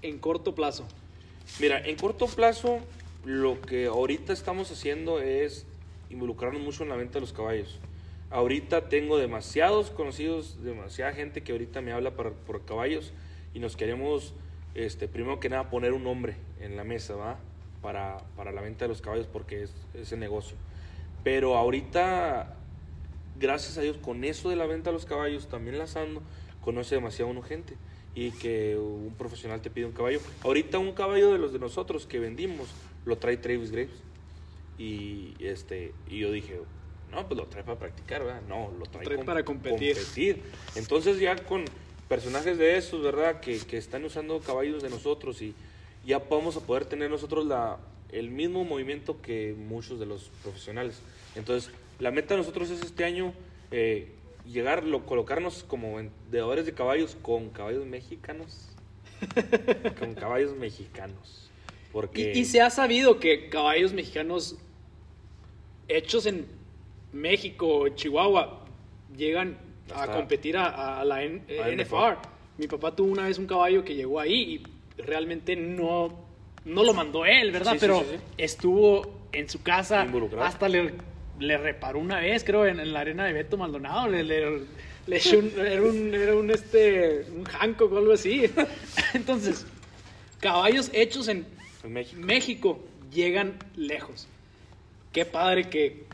en 0.04 0.20
corto 0.20 0.54
plazo? 0.54 0.86
Mira, 1.60 1.80
en 1.84 1.96
corto 1.96 2.28
plazo 2.28 2.80
lo 3.26 3.60
que 3.60 3.88
ahorita 3.88 4.34
estamos 4.34 4.72
haciendo 4.72 5.20
es 5.20 5.66
involucrarnos 6.10 6.62
mucho 6.62 6.84
en 6.84 6.90
la 6.90 6.96
venta 6.96 7.16
de 7.16 7.22
los 7.22 7.34
caballos. 7.34 7.80
Ahorita 8.30 8.90
tengo 8.90 9.18
demasiados 9.18 9.90
conocidos, 9.90 10.64
demasiada 10.64 11.14
gente 11.14 11.42
que 11.42 11.52
ahorita 11.52 11.82
me 11.82 11.92
habla 11.92 12.12
por, 12.12 12.34
por 12.34 12.64
caballos 12.66 13.12
y 13.54 13.60
nos 13.60 13.76
queremos, 13.76 14.34
este, 14.76 15.08
primero 15.08 15.40
que 15.40 15.50
nada, 15.50 15.70
poner 15.70 15.94
un 15.94 16.04
nombre 16.04 16.36
en 16.60 16.76
la 16.76 16.84
mesa, 16.84 17.16
¿va? 17.16 17.40
Para, 17.82 18.18
para 18.36 18.52
la 18.52 18.62
venta 18.62 18.86
de 18.86 18.90
los 18.90 19.02
caballos 19.02 19.28
porque 19.28 19.64
es 19.64 19.74
ese 19.96 20.18
negocio. 20.18 20.58
Pero 21.24 21.56
ahorita 21.58 22.56
gracias 23.40 23.78
a 23.78 23.82
Dios, 23.82 23.98
con 23.98 24.24
eso 24.24 24.50
de 24.50 24.56
la 24.56 24.66
venta 24.68 24.90
de 24.90 24.94
los 24.94 25.06
caballos, 25.06 25.48
también 25.48 25.78
lazando, 25.78 26.22
conoce 26.62 26.96
demasiado 26.96 27.42
gente 27.42 27.76
y 28.14 28.32
que 28.32 28.78
un 28.78 29.14
profesional 29.18 29.62
te 29.62 29.70
pide 29.70 29.86
un 29.86 29.94
caballo. 29.94 30.20
Ahorita 30.44 30.78
un 30.78 30.92
caballo 30.92 31.32
de 31.32 31.40
los 31.40 31.54
de 31.54 31.60
nosotros 31.60 32.06
que 32.06 32.20
vendimos 32.20 32.68
lo 33.06 33.18
trae 33.18 33.38
Travis 33.38 33.72
Graves. 33.72 34.04
Y, 34.80 35.36
este, 35.40 35.94
y 36.10 36.20
yo 36.20 36.32
dije, 36.32 36.58
no, 37.12 37.28
pues 37.28 37.38
lo 37.38 37.46
trae 37.48 37.64
para 37.64 37.78
practicar, 37.78 38.24
¿verdad? 38.24 38.42
No, 38.48 38.72
lo 38.80 38.86
trae, 38.86 39.24
para 39.24 39.44
competir. 39.44 39.98
competir. 39.98 40.42
Entonces 40.76 41.20
ya 41.20 41.36
con 41.36 41.66
personajes 42.08 42.58
de 42.58 42.78
esos, 42.78 43.04
¿verdad? 43.04 43.42
Que, 43.42 43.60
que, 43.60 43.78
están 43.78 44.06
usando 44.06 44.40
caballos 44.40 44.82
de 44.82 44.90
nosotros 44.90 45.42
y 45.42 45.54
ya 46.06 46.20
vamos 46.20 46.56
a 46.56 46.62
poder 46.62 46.86
tener 46.86 47.10
nosotros 47.10 47.46
la, 47.46 47.78
el 48.12 48.30
mismo 48.30 48.64
movimiento 48.64 49.22
que 49.22 49.54
muchos 49.58 50.00
de 50.00 50.06
los 50.06 50.32
profesionales. 50.44 51.02
Entonces, 51.36 51.72
la 52.00 52.12
meta 52.12 52.36
de 52.36 52.40
nosotros 52.40 52.70
es 52.70 52.82
este 52.82 53.04
año 53.04 53.34
eh, 53.72 54.14
llegar, 54.48 54.86
lo, 54.86 55.06
colocarnos 55.06 55.64
como 55.64 55.96
vendedores 55.96 56.66
de 56.66 56.74
caballos 56.74 57.18
con 57.22 57.50
caballos 57.50 57.86
mexicanos. 57.86 58.70
con 60.00 60.16
caballos 60.16 60.56
mexicanos. 60.56 61.50
Porque... 61.92 62.34
Y, 62.34 62.40
y 62.40 62.46
se 62.46 62.62
ha 62.62 62.70
sabido 62.70 63.20
que 63.20 63.50
caballos 63.50 63.94
mexicanos 63.94 64.58
hechos 65.90 66.26
en 66.26 66.46
México, 67.12 67.88
Chihuahua, 67.90 68.66
llegan 69.16 69.58
a 69.94 70.08
competir 70.08 70.56
a, 70.58 71.00
a 71.02 71.04
la 71.06 71.24
N- 71.24 71.42
A 71.62 71.70
NFR. 71.70 72.18
Mi 72.58 72.68
papá 72.68 72.96
tuvo 72.96 73.12
una 73.12 73.24
vez 73.26 73.38
un 73.40 73.48
caballo 73.48 73.84
que 73.84 73.96
llegó 73.96 74.20
ahí 74.20 74.62
y 74.98 75.02
realmente 75.02 75.56
no, 75.56 76.14
no 76.66 76.84
lo 76.84 76.94
mandó 76.94 77.26
él, 77.26 77.52
¿verdad? 77.52 77.74
Sí, 77.74 77.78
Pero 77.80 78.00
sí, 78.02 78.06
sí. 78.12 78.16
estuvo 78.38 79.20
en 79.32 79.50
su 79.50 79.62
casa, 79.64 80.08
hasta 80.42 80.68
le, 80.70 80.94
le 81.40 81.58
reparó 81.58 82.00
una 82.00 82.20
vez, 82.20 82.44
creo, 82.44 82.66
en, 82.66 82.80
en 82.80 82.94
la 82.94 83.00
arena 83.02 83.26
de 83.26 83.34
Beto 83.34 83.58
Maldonado. 83.58 84.10
Le, 84.10 84.24
le, 84.24 84.62
le 85.08 85.18
echó 85.18 85.40
un, 85.40 85.52
era 85.58 85.82
un, 85.82 86.14
era 86.14 86.36
un, 86.36 86.52
este, 86.52 87.26
un 87.36 87.46
Hancock 87.46 87.92
o 87.94 87.98
algo 87.98 88.14
así. 88.14 88.44
Entonces, 89.14 89.66
caballos 90.40 90.90
hechos 90.94 91.28
en 91.30 91.46
En 91.84 91.94
México. 91.94 92.22
México 92.22 92.80
llegan 93.12 93.58
lejos. 93.76 94.28
Qué 95.20 95.26
padre 95.26 95.70
que 95.70 96.06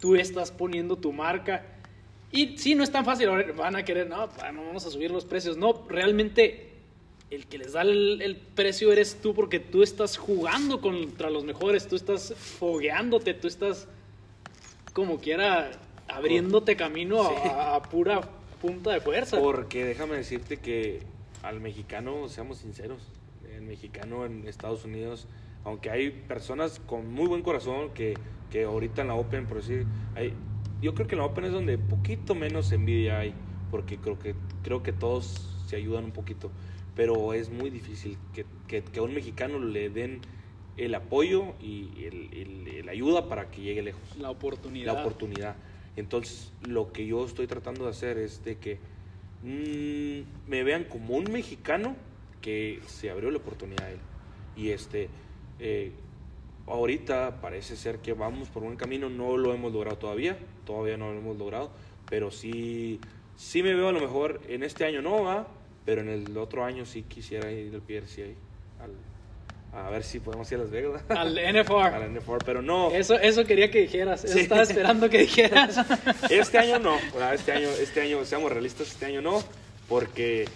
tú 0.00 0.14
estás 0.14 0.50
poniendo 0.50 0.96
tu 0.96 1.14
marca. 1.14 1.64
Y 2.30 2.58
sí, 2.58 2.74
no 2.74 2.84
es 2.84 2.92
tan 2.92 3.06
fácil. 3.06 3.26
Van 3.56 3.74
a 3.74 3.86
querer, 3.86 4.06
no, 4.06 4.26
no 4.52 4.66
vamos 4.66 4.84
a 4.84 4.90
subir 4.90 5.10
los 5.10 5.24
precios. 5.24 5.56
No, 5.56 5.86
realmente 5.88 6.74
el 7.30 7.46
que 7.46 7.56
les 7.56 7.72
da 7.72 7.80
el, 7.80 8.20
el 8.20 8.36
precio 8.36 8.92
eres 8.92 9.22
tú 9.22 9.32
porque 9.34 9.60
tú 9.60 9.82
estás 9.82 10.18
jugando 10.18 10.82
contra 10.82 11.30
los 11.30 11.44
mejores. 11.44 11.88
Tú 11.88 11.96
estás 11.96 12.34
fogueándote, 12.36 13.32
tú 13.32 13.48
estás 13.48 13.88
como 14.92 15.18
quiera 15.20 15.70
abriéndote 16.06 16.76
camino 16.76 17.22
a- 17.22 17.28
Sí. 17.30 17.48
a, 17.48 17.74
a 17.76 17.82
pura 17.82 18.20
punta 18.60 18.90
de 18.92 19.00
fuerza. 19.00 19.38
Porque 19.40 19.86
déjame 19.86 20.16
decirte 20.16 20.58
que 20.58 21.00
al 21.42 21.60
mexicano, 21.60 22.28
seamos 22.28 22.58
sinceros, 22.58 23.00
el 23.54 23.62
mexicano 23.62 24.26
en 24.26 24.46
Estados 24.46 24.84
Unidos, 24.84 25.26
aunque 25.64 25.90
hay 25.90 26.10
personas 26.10 26.80
con 26.86 27.12
muy 27.12 27.26
buen 27.26 27.42
corazón 27.42 27.90
que, 27.94 28.14
que 28.50 28.64
ahorita 28.64 29.02
en 29.02 29.08
la 29.08 29.14
Open, 29.14 29.46
por 29.46 29.58
decir, 29.58 29.86
hay, 30.14 30.32
yo 30.80 30.94
creo 30.94 31.06
que 31.06 31.14
en 31.14 31.20
la 31.20 31.26
Open 31.26 31.44
es 31.44 31.52
donde 31.52 31.76
poquito 31.78 32.34
menos 32.34 32.72
envidia 32.72 33.18
hay, 33.18 33.34
porque 33.70 33.98
creo 33.98 34.18
que, 34.18 34.34
creo 34.62 34.82
que 34.82 34.92
todos 34.92 35.54
se 35.66 35.76
ayudan 35.76 36.04
un 36.04 36.12
poquito, 36.12 36.50
pero 36.94 37.34
es 37.34 37.50
muy 37.50 37.70
difícil 37.70 38.16
que, 38.34 38.46
que, 38.66 38.82
que 38.82 39.00
a 39.00 39.02
un 39.02 39.12
mexicano 39.14 39.58
le 39.58 39.90
den 39.90 40.20
el 40.76 40.94
apoyo 40.94 41.54
y 41.60 41.90
el, 42.04 42.28
el- 42.32 42.68
el 42.68 42.88
ayuda 42.88 43.28
para 43.28 43.50
que 43.50 43.60
llegue 43.62 43.82
lejos 43.82 44.16
la 44.18 44.30
oportunidad. 44.30 44.94
la 44.94 45.00
oportunidad. 45.00 45.56
Entonces, 45.96 46.52
lo 46.66 46.92
que 46.92 47.04
yo 47.06 47.24
estoy 47.26 47.48
tratando 47.48 47.84
de 47.84 47.90
hacer 47.90 48.16
es 48.18 48.44
de 48.44 48.56
que 48.58 48.78
mm, 49.42 50.48
me 50.50 50.62
vean 50.62 50.84
como 50.84 51.16
un 51.16 51.24
mexicano 51.32 51.96
que 52.40 52.80
se 52.86 53.10
abrió 53.10 53.30
la 53.30 53.38
oportunidad 53.38 53.84
a 53.86 53.90
él. 53.90 53.98
Y 54.56 54.70
este, 54.70 55.08
eh, 55.60 55.92
ahorita 56.66 57.40
parece 57.40 57.76
ser 57.76 57.98
que 57.98 58.12
vamos 58.12 58.48
por 58.48 58.62
buen 58.62 58.76
camino, 58.76 59.08
no 59.08 59.36
lo 59.36 59.52
hemos 59.54 59.72
logrado 59.72 59.96
todavía, 59.98 60.36
todavía 60.66 60.96
no 60.96 61.12
lo 61.12 61.18
hemos 61.18 61.36
logrado, 61.38 61.70
pero 62.08 62.30
sí, 62.30 63.00
sí 63.36 63.62
me 63.62 63.74
veo 63.74 63.88
a 63.88 63.92
lo 63.92 64.00
mejor 64.00 64.40
en 64.48 64.62
este 64.62 64.84
año 64.84 65.00
no 65.02 65.22
va, 65.22 65.46
pero 65.84 66.00
en 66.02 66.08
el 66.08 66.36
otro 66.36 66.64
año 66.64 66.84
sí 66.84 67.02
quisiera 67.02 67.50
ir 67.50 67.74
al 67.74 67.80
PRC 67.82 68.22
ahí, 68.24 68.36
al- 68.80 68.92
a 69.70 69.90
ver 69.90 70.02
si 70.02 70.18
podemos 70.18 70.50
ir 70.50 70.56
a 70.58 70.62
Las 70.62 70.70
Vegas. 70.70 71.02
Al 71.10 71.34
NFR. 71.34 71.94
a 71.94 71.98
la 71.98 72.06
NFR, 72.08 72.38
pero 72.44 72.62
no. 72.62 72.90
Eso, 72.90 73.16
eso 73.18 73.44
quería 73.44 73.70
que 73.70 73.82
dijeras. 73.82 74.24
Eso 74.24 74.32
Sí. 74.32 74.40
estaba 74.40 74.62
esperando 74.62 75.10
que 75.10 75.18
dijeras. 75.18 75.76
Este 76.30 76.56
año 76.58 76.78
no, 76.78 76.96
este 77.34 77.52
año, 77.52 77.68
este 77.68 78.00
año, 78.00 78.24
seamos 78.24 78.50
realistas, 78.50 78.88
este 78.88 79.04
año 79.04 79.20
no, 79.20 79.42
porque 79.86 80.46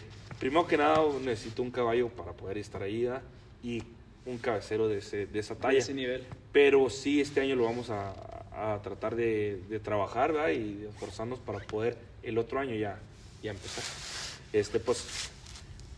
primero 0.40 0.66
que 0.66 0.78
nada 0.78 0.98
necesito 1.22 1.60
un 1.62 1.70
caballo 1.70 2.08
para 2.08 2.32
poder 2.32 2.56
estar 2.56 2.82
ahí 2.82 3.06
y 3.62 3.82
un 4.26 4.38
cabecero 4.38 4.88
de, 4.88 4.98
ese- 4.98 5.26
de 5.26 5.38
esa 5.38 5.54
talla. 5.56 5.78
ese 5.78 5.94
nivel. 5.94 6.24
Pero 6.52 6.88
sí, 6.90 7.20
este 7.20 7.40
año 7.40 7.56
lo 7.56 7.64
vamos 7.64 7.90
a, 7.90 8.12
a 8.52 8.80
tratar 8.82 9.16
de, 9.16 9.60
de 9.68 9.80
trabajar 9.80 10.32
¿verdad? 10.32 10.50
y 10.50 10.74
de 10.74 10.88
esforzarnos 10.88 11.38
para 11.40 11.58
poder 11.60 11.96
el 12.22 12.38
otro 12.38 12.60
año 12.60 12.74
ya, 12.74 12.98
ya 13.42 13.50
empezar. 13.50 13.82
Este, 14.52 14.78
pues, 14.78 15.30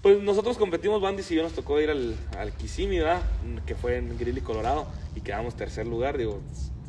pues 0.01 0.23
nosotros 0.23 0.57
competimos, 0.57 1.03
Bandis 1.03 1.31
y 1.33 1.35
yo 1.35 1.43
nos 1.43 1.53
tocó 1.53 1.81
ir 1.81 1.91
al, 1.91 2.15
al 2.39 2.53
Kissimmee, 2.53 2.99
¿verdad? 3.01 3.23
que 3.67 3.75
fue 3.75 3.97
en 3.97 4.17
Greeley, 4.19 4.43
Colorado, 4.43 4.87
y 5.17 5.21
quedamos 5.21 5.57
tercer 5.57 5.87
lugar. 5.87 6.17
Digo, 6.17 6.41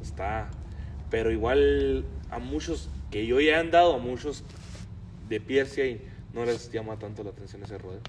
está. 0.01 0.49
Pero 1.09 1.31
igual 1.31 2.05
a 2.29 2.39
muchos 2.39 2.87
que 3.11 3.25
yo 3.25 3.39
ya 3.41 3.53
he 3.53 3.55
andado, 3.55 3.95
a 3.95 3.97
muchos 3.97 4.43
de 5.29 5.39
PRCA, 5.41 6.01
no 6.33 6.45
les 6.45 6.71
llama 6.71 6.97
tanto 6.99 7.23
la 7.23 7.31
atención 7.31 7.63
ese 7.63 7.77
rodeo. 7.77 7.99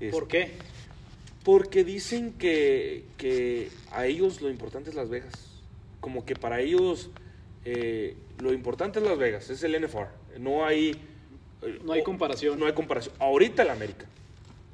Este, 0.00 0.10
¿Por 0.10 0.28
qué? 0.28 0.52
Porque 1.48 1.82
dicen 1.82 2.34
que, 2.34 3.06
que 3.16 3.70
a 3.90 4.04
ellos 4.04 4.42
lo 4.42 4.50
importante 4.50 4.90
es 4.90 4.94
Las 4.96 5.08
Vegas. 5.08 5.32
Como 5.98 6.26
que 6.26 6.36
para 6.36 6.60
ellos 6.60 7.08
eh, 7.64 8.16
lo 8.38 8.52
importante 8.52 8.98
es 8.98 9.04
Las 9.06 9.16
Vegas, 9.16 9.48
es 9.48 9.62
el 9.62 9.72
NFR. 9.82 10.08
No 10.38 10.66
hay... 10.66 10.90
eh, 11.62 11.78
No 11.82 11.94
hay 11.94 12.02
comparación. 12.02 12.60
No 12.60 12.66
hay 12.66 12.74
comparación. 12.74 13.14
Ahorita 13.18 13.62
el 13.62 13.70
América. 13.70 14.04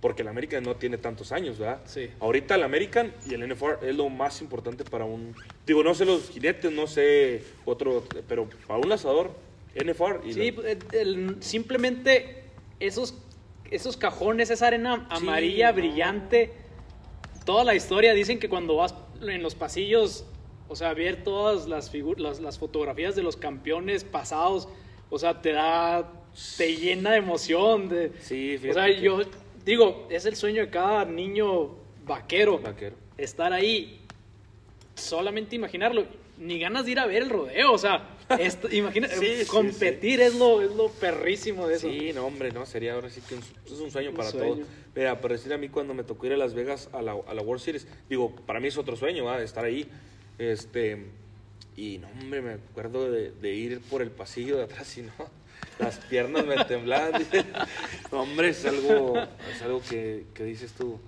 Porque 0.00 0.22
el 0.22 0.28
América 0.28 0.60
no 0.60 0.74
tiene 0.74 0.98
tantos 0.98 1.30
años, 1.30 1.60
¿verdad? 1.60 1.80
Sí. 1.84 2.10
Ahorita 2.18 2.56
el 2.56 2.64
American 2.64 3.12
y 3.24 3.34
el 3.34 3.48
NFR 3.48 3.78
es 3.88 3.94
lo 3.94 4.08
más 4.08 4.40
importante 4.42 4.82
para 4.82 5.04
un... 5.04 5.32
Digo, 5.64 5.84
no 5.84 5.94
sé 5.94 6.04
los 6.04 6.28
jinetes, 6.30 6.72
no 6.72 6.88
sé 6.88 7.44
otro... 7.66 8.02
Pero 8.26 8.48
para 8.66 8.80
un 8.80 8.88
lanzador, 8.88 9.30
NFR 9.76 10.22
y... 10.26 10.32
Sí, 10.32 10.50
lo- 10.50 10.66
el- 10.66 10.78
el- 10.90 11.36
simplemente 11.38 12.42
esos, 12.80 13.14
esos 13.70 13.96
cajones, 13.96 14.50
esa 14.50 14.66
arena 14.66 15.06
Sí, 15.08 15.16
amarilla, 15.24 15.70
no. 15.70 15.76
Toda 17.44 17.64
la 17.64 17.74
historia, 17.74 18.14
dicen 18.14 18.38
que 18.38 18.48
cuando 18.48 18.76
vas 18.76 18.94
en 19.22 19.42
los 19.42 19.54
pasillos, 19.54 20.24
o 20.68 20.76
sea, 20.76 20.94
ver 20.94 21.22
todas 21.24 21.68
las, 21.68 21.92
las, 22.18 22.40
las 22.40 22.58
fotografías 22.58 23.14
de 23.14 23.22
los 23.22 23.36
campeones 23.36 24.04
pasados, 24.04 24.68
o 25.10 25.18
sea, 25.18 25.40
te 25.42 25.52
da, 25.52 26.10
te 26.56 26.76
llena 26.76 27.12
de 27.12 27.18
emoción. 27.18 27.88
De, 27.88 28.12
Sí, 28.20 28.56
o 28.68 28.72
sea, 28.72 28.86
que- 28.86 29.00
yo 29.00 29.20
digo, 29.64 30.06
es 30.10 30.24
el 30.26 30.36
sueño 30.36 30.62
de 30.62 30.70
cada 30.70 31.04
niño 31.04 31.76
vaquero, 32.06 32.58
Vaquero. 32.58 32.96
estar 33.16 33.52
ahí, 33.52 34.00
solamente 34.94 35.56
imaginarlo, 35.56 36.06
ni 36.38 36.58
ganas 36.58 36.84
de 36.86 36.92
ir 36.92 36.98
a 36.98 37.06
ver 37.06 37.22
el 37.22 37.30
rodeo, 37.30 37.72
o 37.72 37.78
sea, 37.78 38.16
esto- 38.38 38.68
imagina, 38.74 39.08
Sí, 39.08 39.26
sí, 39.40 39.46
competir 39.46 40.20
Es, 40.20 40.34
lo, 40.34 40.62
es 40.62 40.74
lo 40.74 40.88
perrísimo 40.88 41.66
de 41.66 41.76
eso. 41.76 41.88
Sí, 41.90 42.12
no, 42.14 42.26
hombre, 42.26 42.50
no, 42.52 42.64
sería 42.66 42.94
ahora 42.94 43.10
sí 43.10 43.20
que 43.28 43.34
un, 43.34 43.40
es 43.66 43.72
un 43.80 43.90
sueño 43.90 44.10
Un 44.10 44.16
para 44.16 44.30
sueño. 44.30 44.54
todos. 44.54 44.66
Mira, 44.94 45.20
por 45.20 45.32
decir 45.32 45.52
a 45.52 45.58
mí 45.58 45.68
cuando 45.68 45.92
me 45.92 46.04
tocó 46.04 46.26
ir 46.26 46.34
a 46.34 46.36
Las 46.36 46.54
Vegas 46.54 46.88
a 46.92 47.02
la, 47.02 47.12
a 47.26 47.34
la 47.34 47.42
World 47.42 47.62
Series, 47.62 47.86
digo, 48.08 48.34
para 48.34 48.60
mí 48.60 48.68
es 48.68 48.78
otro 48.78 48.96
sueño, 48.96 49.24
¿va? 49.24 49.42
estar 49.42 49.64
ahí. 49.64 49.88
Este, 50.38 51.06
y 51.76 51.98
no, 51.98 52.08
hombre, 52.08 52.42
me 52.42 52.52
acuerdo 52.52 53.10
de, 53.10 53.32
de 53.32 53.54
ir 53.54 53.80
por 53.80 54.02
el 54.02 54.10
pasillo 54.10 54.56
de 54.56 54.64
atrás 54.64 54.96
y 54.96 55.02
no, 55.02 55.12
las 55.78 55.98
piernas 55.98 56.46
me 56.46 56.64
temblaban. 56.64 57.22
no, 58.12 58.22
hombre, 58.22 58.50
es 58.50 58.64
algo, 58.64 59.18
es 59.18 59.62
algo 59.62 59.82
que, 59.82 60.26
que 60.32 60.44
dices 60.44 60.72
tú, 60.72 61.00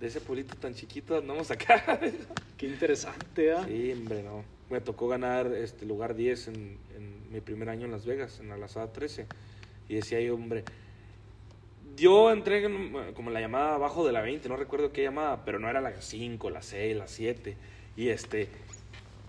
de 0.00 0.06
ese 0.06 0.20
pueblito 0.20 0.56
tan 0.56 0.74
chiquito 0.74 1.18
andamos 1.18 1.50
acá. 1.50 2.00
Qué 2.56 2.66
interesante, 2.66 3.52
¿ah? 3.52 3.64
Sí, 3.66 3.92
hombre, 3.92 4.22
no. 4.22 4.42
Me 4.70 4.80
tocó 4.80 5.08
ganar 5.08 5.52
este 5.54 5.86
lugar 5.86 6.14
10 6.14 6.48
en, 6.48 6.54
en 6.96 7.32
mi 7.32 7.40
primer 7.40 7.68
año 7.68 7.86
en 7.86 7.92
Las 7.92 8.06
Vegas, 8.06 8.40
en 8.40 8.48
la 8.48 8.56
Lazada 8.56 8.92
13. 8.92 9.26
Y 9.88 9.94
decía 9.94 10.20
yo, 10.20 10.34
hombre, 10.34 10.64
yo 11.98 12.30
entré 12.30 12.64
en- 12.64 13.12
como 13.14 13.30
en 13.30 13.34
la 13.34 13.40
llamada 13.40 13.74
abajo 13.74 14.06
de 14.06 14.12
la 14.12 14.20
20, 14.20 14.48
no 14.48 14.56
recuerdo 14.56 14.92
qué 14.92 15.02
llamada, 15.02 15.44
pero 15.44 15.58
no 15.58 15.68
era 15.68 15.80
la 15.80 16.00
5, 16.00 16.50
la 16.50 16.62
6, 16.62 16.96
la 16.96 17.08
7. 17.08 17.56
Y 17.96 18.08
este, 18.08 18.48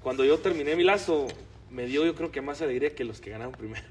cuando 0.02 0.24
yo 0.26 0.40
terminé 0.40 0.76
mi 0.76 0.84
lazo, 0.84 1.28
me 1.70 1.86
dio 1.86 2.06
yo 2.06 2.16
creo 2.16 2.32
que 2.32 2.42
más 2.42 2.62
alegría 2.62 2.96
que 2.96 3.04
los 3.04 3.22
que 3.22 3.32
ganaron 3.32 3.54
primero. 3.54 3.86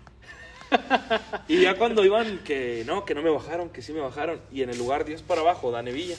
y 1.48 1.62
ya 1.62 1.76
cuando 1.76 2.04
iban, 2.04 2.38
que 2.44 2.84
no, 2.86 3.04
que 3.04 3.14
no 3.14 3.22
me 3.22 3.30
bajaron, 3.30 3.70
que 3.70 3.82
sí 3.82 3.92
me 3.92 4.00
bajaron, 4.00 4.40
y 4.52 4.62
en 4.62 4.70
el 4.70 4.78
lugar 4.78 5.04
10 5.04 5.22
para 5.22 5.40
abajo, 5.40 5.70
Dane 5.70 5.92
Villa. 5.92 6.16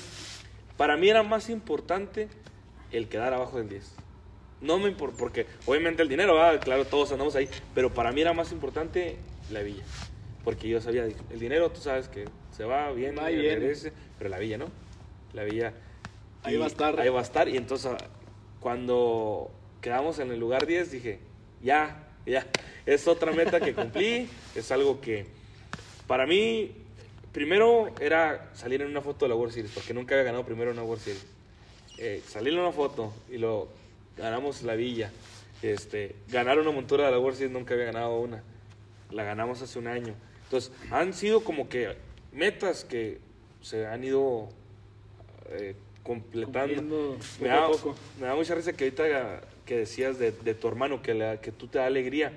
Para 0.77 0.97
mí 0.97 1.09
era 1.09 1.23
más 1.23 1.49
importante 1.49 2.29
el 2.91 3.09
quedar 3.09 3.33
abajo 3.33 3.57
del 3.57 3.69
10. 3.69 3.93
No 4.61 4.77
me 4.77 4.89
importa, 4.89 5.17
porque 5.17 5.45
obviamente 5.65 6.01
el 6.01 6.09
dinero, 6.09 6.35
¿verdad? 6.35 6.61
claro, 6.61 6.85
todos 6.85 7.11
andamos 7.11 7.35
ahí, 7.35 7.47
pero 7.73 7.93
para 7.93 8.11
mí 8.11 8.21
era 8.21 8.33
más 8.33 8.51
importante 8.51 9.17
la 9.51 9.61
villa. 9.61 9.83
Porque 10.43 10.67
yo 10.67 10.81
sabía, 10.81 11.03
el 11.05 11.39
dinero 11.39 11.69
tú 11.69 11.79
sabes 11.79 12.07
que 12.07 12.25
se 12.59 12.65
va 12.65 12.87
Va 12.87 12.91
y 12.91 12.95
viene. 13.37 13.55
regrese, 13.55 13.93
pero 14.17 14.29
la 14.29 14.37
villa 14.37 14.57
no. 14.57 14.65
La 15.31 15.45
villa. 15.45 15.71
Ahí 16.43 16.57
va 16.57 16.65
a 16.65 16.67
estar. 16.67 16.99
Ahí 16.99 17.07
va 17.07 17.19
a 17.19 17.23
estar. 17.23 17.47
Y 17.47 17.55
entonces, 17.55 17.89
cuando 18.59 19.49
quedamos 19.79 20.19
en 20.19 20.29
el 20.31 20.41
lugar 20.41 20.67
10, 20.67 20.91
dije, 20.91 21.19
ya, 21.63 22.09
ya, 22.25 22.45
es 22.85 23.07
otra 23.07 23.31
meta 23.31 23.61
que 23.61 23.73
cumplí, 23.73 24.27
es 24.55 24.71
algo 24.73 24.99
que 24.99 25.25
para 26.05 26.27
mí, 26.27 26.71
primero 27.31 27.93
era 28.01 28.49
salir 28.53 28.81
en 28.81 28.89
una 28.89 28.99
foto 29.01 29.23
de 29.23 29.29
la 29.29 29.35
World 29.35 29.53
Series, 29.53 29.71
porque 29.71 29.93
nunca 29.93 30.15
había 30.15 30.25
ganado 30.25 30.43
primero 30.43 30.71
una 30.71 30.83
World 30.83 31.01
Series. 31.01 31.25
eh, 31.97 32.21
salí 32.27 32.49
en 32.49 32.59
una 32.59 32.73
foto 32.73 33.13
y 33.31 33.37
lo 33.37 33.69
ganamos 34.17 34.63
la 34.63 34.75
villa. 34.75 35.11
Este, 35.61 36.13
ganar 36.27 36.59
una 36.59 36.71
montura 36.71 37.05
de 37.05 37.11
la 37.11 37.19
World 37.19 37.37
Series 37.37 37.53
nunca 37.53 37.73
había 37.73 37.85
ganado 37.85 38.19
una. 38.19 38.43
La 39.11 39.23
ganamos 39.23 39.61
hace 39.61 39.79
un 39.79 39.87
año. 39.87 40.13
Entonces, 40.43 40.73
han 40.91 41.13
sido 41.13 41.41
como 41.43 41.69
que 41.69 41.95
metas 42.31 42.83
que 42.85 43.19
se 43.61 43.85
han 43.87 44.03
ido 44.03 44.49
eh, 45.49 45.75
completando. 46.03 47.17
Me 47.41 47.47
da, 47.47 47.67
poco. 47.67 47.95
me 48.19 48.27
da 48.27 48.35
mucha 48.35 48.55
risa 48.55 48.73
que 48.73 48.85
ahorita 48.85 49.41
que 49.65 49.77
decías 49.77 50.17
de, 50.17 50.31
de 50.31 50.53
tu 50.55 50.67
hermano, 50.67 51.01
que, 51.01 51.13
la, 51.13 51.39
que 51.41 51.51
tú 51.51 51.67
te 51.67 51.77
da 51.79 51.85
alegría. 51.85 52.33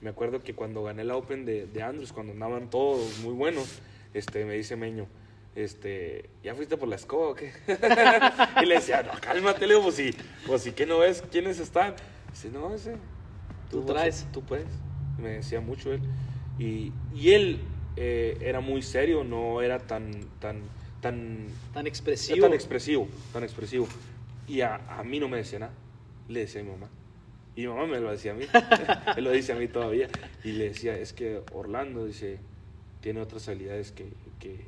Me 0.00 0.08
acuerdo 0.10 0.42
que 0.42 0.54
cuando 0.54 0.82
gané 0.82 1.04
la 1.04 1.16
Open 1.16 1.44
de, 1.44 1.66
de 1.66 1.82
Andrews, 1.82 2.12
cuando 2.12 2.32
andaban 2.32 2.70
todos 2.70 3.18
muy 3.18 3.34
buenos, 3.34 3.80
este, 4.14 4.46
me 4.46 4.54
dice 4.54 4.74
Meño, 4.76 5.06
este, 5.54 6.30
¿ya 6.42 6.54
fuiste 6.54 6.78
por 6.78 6.88
la 6.88 6.96
escoba 6.96 7.28
o 7.28 7.34
qué? 7.34 7.52
y 8.62 8.66
le 8.66 8.76
decía, 8.76 9.02
no, 9.02 9.10
cálmate, 9.20 9.66
Leo, 9.66 9.82
pues 9.82 9.96
si, 9.96 10.14
pues 10.46 10.62
si 10.62 10.72
que 10.72 10.86
no 10.86 10.98
ves 11.00 11.22
quiénes 11.30 11.58
están. 11.58 11.94
Dice, 12.32 12.48
no, 12.48 12.74
ese, 12.74 12.94
Tú 13.70 13.80
vas 13.82 13.90
a- 13.90 13.92
traes. 13.92 14.26
tú 14.32 14.42
puedes. 14.42 14.66
Me 15.18 15.28
decía 15.30 15.60
mucho 15.60 15.92
él. 15.92 16.00
Y, 16.58 16.92
y 17.14 17.32
él 17.32 17.60
eh, 18.02 18.38
era 18.40 18.60
muy 18.60 18.80
serio, 18.80 19.24
no 19.24 19.60
era 19.60 19.78
tan, 19.78 20.10
tan, 20.38 20.62
tan 21.02 21.48
Tan 21.74 21.86
expresivo. 21.86 22.40
tan 22.40 22.54
expresivo, 22.54 23.06
tan 23.30 23.44
expresivo. 23.44 23.86
Y 24.48 24.62
a, 24.62 24.76
a 24.98 25.04
mí 25.04 25.20
no 25.20 25.28
me 25.28 25.36
decía 25.36 25.58
nada. 25.58 25.74
Le 26.26 26.40
decía 26.40 26.62
a 26.62 26.64
mi 26.64 26.70
mamá. 26.70 26.88
Y 27.54 27.60
mi 27.60 27.66
mamá 27.66 27.86
me 27.86 28.00
lo 28.00 28.10
decía 28.10 28.32
a 28.32 28.34
mí. 28.36 28.46
Él 29.18 29.24
lo 29.24 29.30
dice 29.32 29.52
a 29.52 29.56
mí 29.56 29.68
todavía. 29.68 30.08
Y 30.42 30.52
le 30.52 30.70
decía, 30.70 30.96
es 30.96 31.12
que 31.12 31.42
Orlando, 31.52 32.06
dice, 32.06 32.38
tiene 33.02 33.20
otras 33.20 33.46
habilidades 33.48 33.92
que, 33.92 34.08
que, 34.38 34.64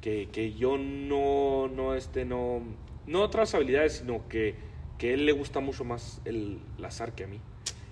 que, 0.00 0.28
que 0.30 0.52
yo 0.52 0.78
no, 0.78 1.66
no, 1.66 1.96
este, 1.96 2.24
no, 2.24 2.62
no 3.08 3.22
otras 3.22 3.56
habilidades, 3.56 3.94
sino 3.94 4.28
que, 4.28 4.54
que 4.98 5.14
él 5.14 5.26
le 5.26 5.32
gusta 5.32 5.58
mucho 5.58 5.82
más 5.82 6.20
el, 6.24 6.60
el 6.78 6.84
azar 6.84 7.16
que 7.16 7.24
a 7.24 7.26
mí. 7.26 7.40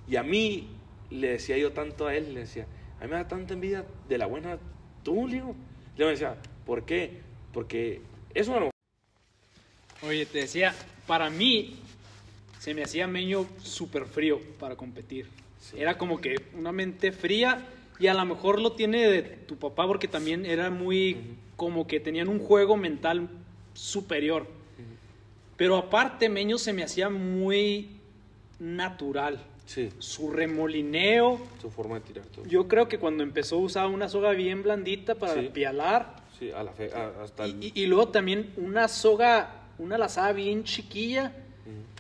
Y 0.09 0.14
a 0.14 0.23
mí, 0.23 0.68
le 1.11 1.31
decía 1.31 1.59
yo 1.59 1.73
tanto 1.73 2.07
a 2.07 2.14
él, 2.14 2.35
le 2.35 2.41
decía, 2.41 2.66
a 3.01 3.05
mí 3.05 3.11
me 3.11 3.17
da 3.17 3.27
tanta 3.27 3.55
envidia 3.55 3.85
de 4.09 4.19
la 4.19 4.27
buena 4.27 4.59
tú, 5.03 5.27
le 5.27 5.35
digo. 5.35 5.55
Le 5.97 6.07
decía, 6.07 6.37
¿por 6.67 6.85
qué? 6.85 7.21
Porque 7.53 8.03
es 8.35 8.49
una 8.49 8.71
Oye, 10.03 10.25
te 10.25 10.39
decía, 10.39 10.75
para 11.07 11.29
mí 11.29 11.77
se 12.59 12.75
me 12.75 12.83
hacía 12.83 13.07
meño 13.07 13.47
súper 13.63 14.07
frío 14.07 14.41
para 14.59 14.77
competir. 14.77 15.27
Sí. 15.59 15.79
Era 15.79 15.99
como 15.99 16.21
que 16.21 16.37
una 16.55 16.73
mente 16.73 17.13
fría 17.13 17.67
y 17.99 18.07
a 18.07 18.15
lo 18.15 18.25
mejor 18.25 18.61
lo 18.61 18.73
tiene 18.73 19.07
de 19.09 19.23
tu 19.23 19.57
papá 19.57 19.87
porque 19.87 20.09
también 20.09 20.47
era 20.47 20.71
muy 20.71 21.37
como 21.57 21.87
que 21.87 22.01
tenían 22.01 22.29
un 22.29 22.39
juego 22.39 22.77
mental 22.79 23.29
superior. 23.75 24.47
Pero 25.57 25.77
aparte, 25.77 26.31
Meño 26.31 26.57
se 26.57 26.73
me 26.73 26.83
hacía 26.83 27.11
muy 27.11 27.91
natural. 28.59 29.45
Sí, 29.71 29.89
Su 30.01 30.33
remolineo, 30.33 31.39
su 31.62 31.71
forma 31.71 31.95
de 31.95 32.01
tirar 32.01 32.27
todo. 32.27 32.45
yo 32.45 32.66
creo 32.66 32.89
que 32.89 32.99
cuando 32.99 33.23
empezó 33.23 33.59
usaba 33.59 33.87
una 33.87 34.09
soga 34.09 34.33
bien 34.33 34.64
blandita 34.64 35.14
para 35.14 35.35
Sí. 35.35 35.51
pialar. 35.55 36.16
Sí, 36.37 36.51
a 36.51 36.64
la 36.64 36.73
fe, 36.73 36.91
a- 36.93 37.23
hasta 37.23 37.45
el... 37.45 37.62
Y, 37.62 37.68
y- 37.77 37.83
y 37.83 37.87
luego 37.87 38.09
también 38.09 38.53
una 38.57 38.89
soga, 38.89 39.61
una 39.79 39.97
lazada 39.97 40.33
bien 40.33 40.64
chiquilla 40.64 41.33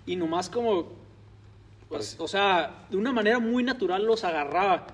y 0.04 0.16
nomás 0.16 0.50
como, 0.50 0.88
pues, 1.88 2.16
o 2.18 2.26
sea, 2.26 2.86
de 2.90 2.96
una 2.96 3.12
manera 3.12 3.38
muy 3.38 3.62
natural 3.62 4.04
los 4.04 4.24
agarraba. 4.24 4.88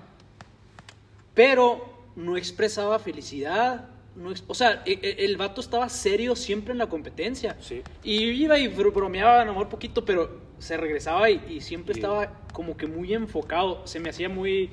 Pero 1.33 1.83
no 2.15 2.37
expresaba 2.37 2.99
felicidad. 2.99 3.89
No 4.17 4.31
o 4.47 4.53
sea, 4.55 4.81
e- 4.85 4.99
e- 5.01 5.25
el, 5.25 5.37
vato 5.37 5.61
estaba 5.61 5.87
serio 5.89 6.35
siempre 6.35 6.71
en 6.71 6.79
la 6.79 6.87
competencia. 6.89 7.55
Sí. 7.61 7.83
Y 8.03 8.23
iba 8.31 8.57
y 8.57 8.67
bro- 8.67 8.91
bromeaba 8.91 9.41
a 9.41 9.45
lo 9.45 9.51
mejor 9.53 9.69
poquito, 9.69 10.03
pero 10.05 10.39
se 10.57 10.75
regresaba 10.75 11.29
y, 11.29 11.39
y 11.49 11.61
siempre 11.61 11.93
Sí. 11.93 11.99
estaba 11.99 12.33
como 12.51 12.75
que 12.77 12.87
muy 12.87 13.13
enfocado. 13.13 13.85
Se 13.85 13.99
me 13.99 14.09
hacía 14.09 14.27
muy... 14.29 14.71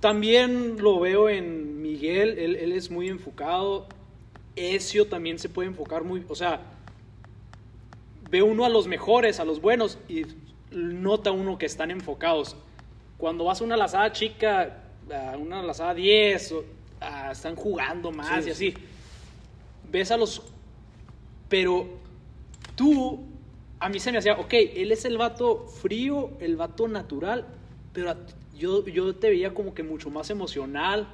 También 0.00 0.76
lo 0.82 0.98
veo 1.00 1.28
en 1.28 1.80
Miguel, 1.82 2.38
él, 2.38 2.56
él 2.56 2.72
es 2.72 2.90
muy 2.90 3.08
enfocado. 3.08 3.86
Ezio 4.56 5.06
también 5.06 5.38
se 5.38 5.48
puede 5.48 5.68
enfocar 5.68 6.04
muy... 6.04 6.24
O 6.28 6.34
sea, 6.34 6.60
ve 8.30 8.42
uno 8.42 8.64
a 8.64 8.68
los 8.68 8.86
mejores, 8.86 9.40
a 9.40 9.44
los 9.44 9.60
buenos, 9.60 9.98
y 10.08 10.22
nota 10.70 11.32
uno 11.32 11.58
que 11.58 11.66
están 11.66 11.90
enfocados. 11.90 12.56
Cuando 13.18 13.44
vas 13.44 13.60
a 13.60 13.64
una 13.64 13.76
lazada 13.76 14.12
chica, 14.12 14.82
a 15.12 15.36
una 15.36 15.62
lazada 15.62 15.94
10, 15.94 16.52
o- 16.52 16.64
ah, 17.02 17.30
están 17.32 17.56
jugando 17.56 18.10
más 18.12 18.28
Sí, 18.44 18.50
y 18.50 18.54
sí. 18.54 18.68
así. 18.68 18.74
Ves 19.90 20.10
a 20.10 20.16
los... 20.16 20.42
Pero 21.48 21.86
tú, 22.76 23.24
a 23.78 23.88
mí 23.88 24.00
se 24.00 24.10
me 24.12 24.18
hacía, 24.18 24.34
ok, 24.38 24.52
él 24.54 24.90
es 24.92 25.04
el 25.04 25.18
vato 25.18 25.66
frío, 25.66 26.30
el 26.40 26.56
vato 26.56 26.88
natural, 26.88 27.46
pero 27.92 28.14
yo, 28.56 28.86
yo 28.86 29.14
te 29.16 29.28
veía 29.28 29.52
como 29.52 29.74
que 29.74 29.82
mucho 29.82 30.08
más 30.10 30.30
emocional, 30.30 31.08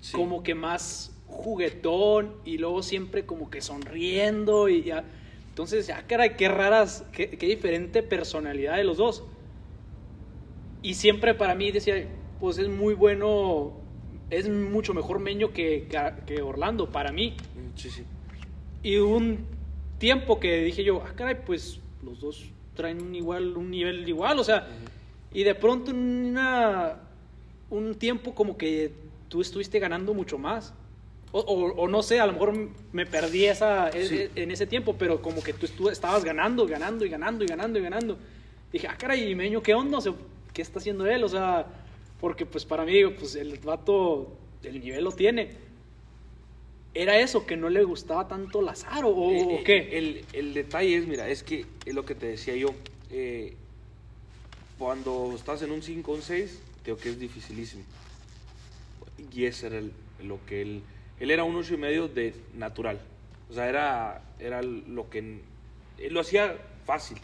Sí. 0.00 0.12
como 0.12 0.42
que 0.42 0.54
más 0.54 1.12
juguetón 1.26 2.34
y 2.44 2.58
luego 2.58 2.82
siempre 2.82 3.24
como 3.24 3.48
que 3.50 3.62
sonriendo 3.62 4.68
y 4.68 4.82
ya. 4.82 5.02
Entonces, 5.48 5.86
ya, 5.86 6.06
caray, 6.06 6.36
qué 6.36 6.48
raras, 6.48 7.04
qué, 7.12 7.30
qué 7.30 7.46
diferente 7.46 8.02
personalidad 8.02 8.76
de 8.76 8.84
los 8.84 8.98
dos. 8.98 9.24
Y 10.82 10.94
siempre 10.94 11.32
para 11.34 11.54
mí 11.54 11.70
decía, 11.72 12.06
pues 12.38 12.58
es 12.58 12.68
muy 12.68 12.92
bueno, 12.94 13.72
es 14.30 14.48
mucho 14.48 14.94
mejor 14.94 15.18
Meño 15.20 15.52
que, 15.52 15.86
que- 15.90 16.12
que 16.34 16.42
Orlando, 16.42 16.90
para 16.90 17.12
mí. 17.12 17.30
Mm, 17.54 17.78
Sí, 17.78 17.90
sí. 17.90 18.02
Y 18.82 18.96
un 18.98 19.38
tiempo 19.98 20.38
que 20.40 20.62
dije 20.64 20.84
yo, 20.84 21.02
ah, 21.06 21.12
caray, 21.16 21.36
pues 21.46 21.80
los 22.04 22.20
dos 22.20 22.44
traen 22.74 23.00
un, 23.02 23.14
igual, 23.14 23.56
un 23.56 23.70
nivel 23.70 24.08
igual, 24.08 24.38
o 24.38 24.44
sea, 24.44 24.68
y 25.32 25.42
de 25.42 25.54
pronto 25.54 25.90
una, 25.92 26.96
un 27.70 27.94
tiempo 27.94 28.34
como 28.34 28.56
que 28.56 28.92
tú 29.28 29.40
estuviste 29.40 29.78
ganando 29.78 30.14
mucho 30.14 30.38
más. 30.38 30.74
O, 31.32 31.40
o- 31.40 31.74
o 31.82 31.88
no 31.88 32.02
sé, 32.02 32.20
a 32.20 32.26
lo 32.26 32.32
mejor 32.34 32.52
me 32.92 33.06
perdí 33.06 33.46
esa, 33.46 33.88
e- 33.90 34.06
Sí. 34.06 34.16
e- 34.16 34.30
en 34.42 34.50
ese 34.52 34.66
tiempo, 34.66 34.94
pero 34.98 35.20
como 35.20 35.42
que 35.42 35.52
tú 35.52 35.88
estabas 35.88 36.24
ganando, 36.24 36.66
ganando 36.66 37.04
y 37.04 37.08
ganando 37.08 37.42
y 37.44 37.48
ganando 37.48 37.78
y 37.78 37.82
ganando. 37.82 38.18
Dije, 38.72 38.86
ah, 38.88 38.96
caray, 38.96 39.30
¿y 39.30 39.34
Meño 39.34 39.60
qué 39.62 39.74
onda? 39.74 39.98
O 39.98 40.00
sea, 40.00 40.12
¿qué 40.52 40.62
está 40.62 40.78
haciendo 40.78 41.06
él? 41.06 41.24
O 41.24 41.28
sea, 41.28 41.66
porque 42.24 42.46
pues 42.46 42.64
para 42.64 42.86
mí, 42.86 43.04
pues 43.18 43.34
el 43.34 43.58
vato, 43.58 44.34
el 44.62 44.80
nivel 44.80 45.04
lo 45.04 45.12
tiene. 45.12 45.50
¿Era 46.94 47.18
eso, 47.18 47.44
que 47.44 47.54
no 47.54 47.68
le 47.68 47.82
gustaba 47.84 48.26
tanto 48.26 48.62
Lazaro 48.62 49.08
o, 49.10 49.30
Eh, 49.30 49.58
o 49.60 49.62
qué? 49.62 49.98
El, 49.98 50.24
el 50.32 50.54
detalle 50.54 50.96
es, 50.96 51.06
mira, 51.06 51.28
es 51.28 51.42
que 51.42 51.66
es 51.84 51.92
lo 51.94 52.06
que 52.06 52.14
te 52.14 52.24
decía 52.28 52.56
yo. 52.56 52.68
eh, 53.10 53.54
cuando 54.78 55.34
estás 55.34 55.60
en 55.60 55.70
un 55.70 55.82
5 55.82 56.12
o 56.12 56.14
un 56.14 56.22
6, 56.22 56.62
creo 56.82 56.96
que 56.96 57.10
es 57.10 57.20
dificilísimo. 57.20 57.84
Y 59.30 59.44
ese 59.44 59.66
era 59.66 59.78
el- 59.78 59.92
lo 60.22 60.38
que 60.46 60.62
él... 60.62 60.80
Él 61.20 61.30
era 61.30 61.44
un 61.44 61.54
8 61.56 61.74
y 61.74 61.76
medio 61.76 62.08
de 62.08 62.32
natural. 62.54 62.98
O 63.50 63.52
sea, 63.52 63.68
era, 63.68 64.22
era 64.38 64.62
lo 64.62 65.10
que... 65.10 65.18
Él 65.98 66.14
lo 66.14 66.20
hacía 66.20 66.56
fácil, 66.86 67.18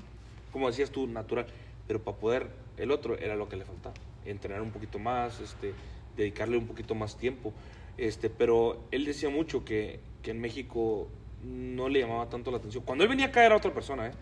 como 0.53 0.69
decías 0.69 0.91
tú, 0.91 1.07
natural. 1.07 1.47
Pero 1.87 2.01
para 2.03 2.19
poder, 2.19 2.51
el 2.77 2.91
otro 2.91 3.17
era 3.19 3.35
lo 3.35 3.49
que 3.49 3.57
le 3.57 3.65
faltaba. 3.65 3.95
Entrenar 4.25 4.63
un 4.63 4.71
poquito 4.71 4.99
más, 4.99 5.41
este, 5.41 5.73
dedicarle 6.17 6.57
un 6.57 6.67
poquito 6.67 6.95
más 6.95 7.17
tiempo. 7.17 7.53
Este, 7.97 8.31
pero 8.31 8.85
él 8.91 9.05
decía 9.05 9.29
mucho 9.31 9.65
que, 9.65 10.01
que 10.23 10.31
en 10.31 10.41
México 10.41 11.09
no 11.43 11.89
le 11.89 12.01
llamaba 12.01 12.29
tanto 12.29 12.51
la 12.51 12.59
atención. 12.59 12.85
Cuando 12.85 13.05
él 13.05 13.11
venía 13.11 13.27
acá 13.27 13.45
era 13.47 13.57
otra 13.57 13.73
persona, 13.73 14.09
¿eh? 14.09 14.13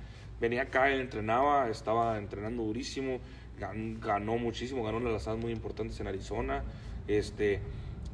Venía 0.41 0.63
acá, 0.63 0.91
él 0.93 1.01
entrenaba, 1.01 1.69
estaba 1.69 2.17
entrenando 2.19 2.63
durísimo, 2.63 3.19
gan- 3.59 3.99
ganó 4.01 4.37
muchísimo, 4.39 4.85
ganó 4.85 4.99
unas 4.99 5.13
lazadas 5.13 5.41
muy 5.41 5.51
importantes 5.53 5.99
en 5.99 6.07
Arizona. 6.07 6.63
Este, 7.09 7.61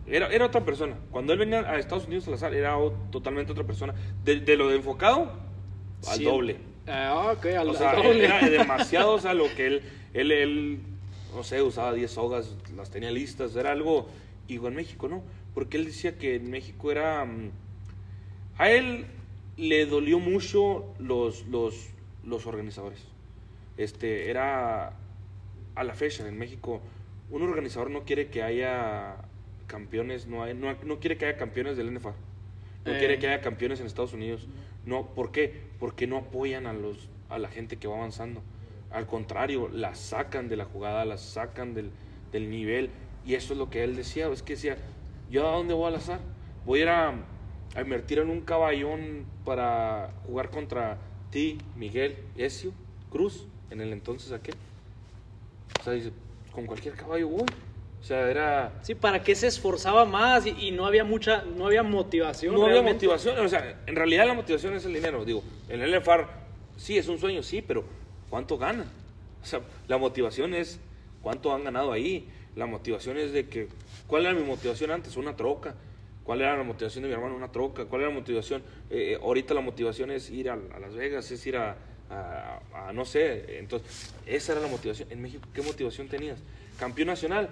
era, 0.07 0.29
era 0.29 0.47
otra 0.47 0.65
persona. 0.65 0.97
Cuando 1.11 1.35
él 1.35 1.39
venía 1.39 1.61
a 1.61 1.79
Estados 1.79 2.07
Unidos 2.07 2.27
a 2.29 2.31
lazar, 2.31 2.55
era 2.55 2.79
o- 2.79 2.93
totalmente 3.11 3.53
otra 3.53 3.65
persona. 3.65 3.95
De, 4.25 4.41
de 4.41 4.57
lo 4.57 4.69
de 4.69 4.77
enfocado, 4.77 5.33
al 6.09 6.17
Sí. 6.19 6.25
doble. 6.25 6.57
Ah, 6.87 7.33
ok, 7.37 7.47
al, 7.47 7.69
O 7.69 7.71
al 7.73 7.77
sea, 7.77 7.95
doble. 7.95 8.25
era 8.25 8.41
demasiado, 8.49 9.13
o 9.15 9.19
sea, 9.19 9.35
lo 9.35 9.45
que 9.55 9.67
él, 9.67 9.83
él, 10.15 10.33
él, 10.33 10.81
no 11.35 11.43
sé, 11.43 11.63
usaba 11.63 11.93
10 11.93 12.11
sogas, 12.11 12.57
las 12.77 12.91
tenía 12.91 13.11
listas, 13.11 13.55
era 13.57 13.73
algo, 13.73 14.07
y 14.49 14.57
en 14.57 14.75
México 14.75 15.09
no, 15.09 15.23
porque 15.55 15.77
él 15.77 15.85
decía 15.87 16.19
que 16.19 16.37
en 16.37 16.51
México 16.51 16.91
era, 16.91 17.25
mm, 17.25 17.51
a 18.59 18.71
él 18.71 19.07
le 19.57 19.87
dolió 19.87 20.19
mucho 20.19 20.95
los, 20.99 21.47
los, 21.47 21.89
los 22.25 22.47
organizadores. 22.47 23.05
Este, 23.77 24.31
era, 24.31 24.93
a 25.75 25.85
la 25.85 25.95
fecha 25.95 26.27
en 26.29 26.39
México, 26.39 26.81
un 27.31 27.43
organizador 27.43 27.91
no 27.91 28.05
quiere 28.05 28.29
que 28.29 28.43
haya 28.43 29.17
campeones, 29.67 30.27
no, 30.27 30.43
hay, 30.43 30.55
no, 30.55 30.73
no 30.85 31.01
quiere 31.01 31.17
que 31.17 31.27
haya 31.27 31.37
campeones 31.37 31.77
del 31.77 31.93
NFA. 31.93 32.15
No 32.85 32.93
Eh. 32.93 32.99
quiere 32.99 33.19
que 33.19 33.29
haya 33.29 33.41
campeones 33.41 33.81
en 33.81 33.87
Estados 33.87 34.13
Unidos. 34.13 34.47
No, 34.85 35.07
¿por 35.15 35.33
qué? 35.33 35.53
Porque 35.81 36.07
no 36.07 36.19
apoyan 36.19 36.67
a 36.67 36.73
los 36.73 37.09
a 37.31 37.39
la 37.39 37.49
gente 37.49 37.79
que 37.79 37.89
va 37.89 37.97
avanzando. 37.97 38.43
Al 38.95 39.07
contrario, 39.07 39.69
la 39.73 39.95
sacan 39.95 40.49
de 40.49 40.57
la 40.57 40.65
jugada, 40.65 41.05
la 41.05 41.19
sacan 41.19 41.75
del, 41.75 41.91
del 42.33 42.49
nivel. 42.49 42.91
Y 43.27 43.35
eso 43.35 43.53
es 43.53 43.59
lo 43.59 43.69
que 43.69 43.83
él 43.83 43.97
decía. 43.97 44.29
Es 44.29 44.43
que 44.43 44.55
decía, 44.55 44.77
¿yo 45.31 45.49
a 45.49 45.57
dónde 45.57 45.75
voy 45.75 45.89
al 45.89 45.97
azar? 45.97 46.21
Voy 46.65 46.79
a 46.79 46.83
ir 46.83 46.89
a, 46.89 47.15
a 47.75 47.81
invertir 47.81 48.21
en 48.21 48.31
un 48.31 48.41
caballón 48.41 49.27
para 49.45 50.13
jugar 50.27 50.51
contra 50.51 50.99
ti, 51.31 51.59
Miguel, 51.77 52.17
Ezio, 52.37 52.73
Cruz, 53.11 53.47
en 53.71 53.81
el 53.81 53.93
entonces 53.93 54.31
aquel. 54.31 54.55
O 55.81 55.83
sea, 55.83 55.93
dice, 55.95 56.13
con 56.53 56.67
cualquier 56.67 56.95
caballo 56.95 57.29
voy. 57.29 57.47
O 58.01 58.07
sea, 58.07 58.31
era... 58.31 58.73
Sí, 58.83 58.95
¿para 58.95 59.23
qué 59.23 59.35
se 59.35 59.47
esforzaba 59.47 60.05
más 60.05 60.47
y, 60.47 60.51
y 60.51 60.71
no 60.71 60.87
había 60.87 61.05
mucha, 61.05 61.43
no 61.43 61.67
había 61.67 61.83
motivación? 61.83 62.55
No 62.55 62.67
había 62.67 62.83
motivación, 62.83 63.39
o 63.39 63.49
sea, 63.49 63.81
en 63.87 63.97
realidad 63.97 64.27
la 64.27 64.35
motivación 64.35 64.75
es 64.75 64.85
el 64.85 64.93
dinero. 64.93 65.25
Digo, 65.25 65.43
el 65.69 65.91
LFAR 65.91 66.29
sí 66.77 66.99
es 66.99 67.09
un 67.09 67.19
sueño, 67.19 67.43
sí, 67.43 67.63
pero 67.63 67.83
¿cuánto 68.31 68.59
gana? 68.59 68.85
O 69.43 69.47
sea, 69.47 69.61
la 69.89 69.99
motivación 69.99 70.55
es 70.55 70.81
cuánto 71.23 71.55
han 71.55 71.65
ganado 71.65 71.93
ahí. 71.93 72.29
La 72.57 72.67
motivación 72.67 73.19
es 73.19 73.33
de 73.33 73.49
que, 73.49 73.69
¿cuál 74.07 74.27
era 74.27 74.35
mi 74.35 74.43
motivación 74.45 74.91
antes? 74.91 75.17
Una 75.17 75.37
troca. 75.37 75.75
¿Cuál 76.25 76.41
era 76.41 76.57
la 76.57 76.63
motivación 76.63 77.03
de 77.03 77.09
mi 77.09 77.15
hermano? 77.15 77.37
Una 77.37 77.53
troca. 77.53 77.85
¿Cuál 77.85 78.03
era 78.03 78.11
la 78.11 78.17
motivación? 78.19 78.63
Eh, 78.91 79.19
ahorita 79.21 79.53
la 79.55 79.61
motivación 79.61 80.11
es 80.11 80.31
ir 80.31 80.49
a, 80.49 80.57
Las 80.57 80.95
Vegas, 80.95 81.31
es 81.31 81.47
ir 81.47 81.57
a, 81.57 81.77
a- 82.11 82.93
no 82.95 83.05
sé. 83.05 83.59
Entonces, 83.59 84.15
esa 84.27 84.53
era 84.53 84.61
la 84.63 84.69
motivación. 84.69 85.11
En 85.11 85.21
México, 85.21 85.47
¿qué 85.53 85.63
motivación 85.63 86.09
tenías? 86.09 86.39
Campeón 86.79 87.09
nacional. 87.09 87.51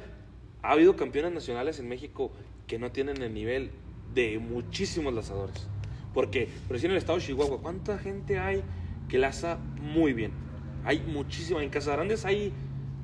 Ha 0.62 0.73
habido 0.73 0.97
campeones 0.97 1.33
nacionales 1.33 1.79
en 1.81 1.89
México 1.89 2.31
que 2.66 2.79
no 2.79 2.91
tienen 2.93 3.20
el 3.20 3.35
nivel 3.35 3.70
de 4.14 4.39
muchísimos 4.39 5.12
lazadores. 5.12 5.66
Porque, 6.14 6.49
sí 6.79 6.87
en 6.87 6.93
el 6.93 6.99
estado 6.99 7.18
de 7.18 7.25
Chihuahua, 7.25 7.59
¿cuánta 7.61 7.99
gente 7.99 8.39
hay 8.39 8.62
que 9.09 9.18
laza 9.18 9.59
muy 9.81 10.12
bien? 10.12 10.33
Hay 10.85 11.01
muchísima. 11.01 11.62
En 11.62 11.70
Casagrandes 11.70 12.24
hay 12.24 12.53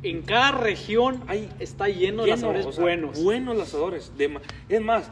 En 0.03 0.23
cada 0.23 0.53
región 0.53 1.23
Hay 1.27 1.49
está 1.59 1.89
lleno 1.89 2.23
de 2.25 2.31
o 2.67 2.73
sea, 2.73 2.83
buenos. 2.83 3.23
Buenos 3.23 3.57
lazadores. 3.57 4.13
de 4.17 4.39
es 4.69 4.81
más, 4.81 5.11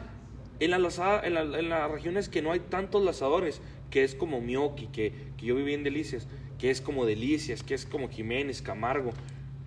en, 0.60 0.70
la 0.70 0.78
lazada- 0.78 1.26
en, 1.26 1.34
la- 1.34 1.58
en 1.58 1.68
las 1.68 1.90
regiones 1.90 2.28
que 2.28 2.40
no 2.40 2.52
hay 2.52 2.60
tantos 2.60 3.04
lazadores, 3.04 3.60
que 3.90 4.04
es 4.04 4.14
como 4.14 4.40
Mioki, 4.40 4.86
que, 4.86 5.12
que 5.36 5.46
yo 5.46 5.54
viví 5.56 5.74
en 5.74 5.82
Delicias, 5.82 6.28
que 6.58 6.70
es 6.70 6.80
como 6.80 7.04
Delicias, 7.04 7.62
que 7.64 7.74
es 7.74 7.84
como 7.84 8.08
Jiménez, 8.08 8.62
Camargo, 8.62 9.12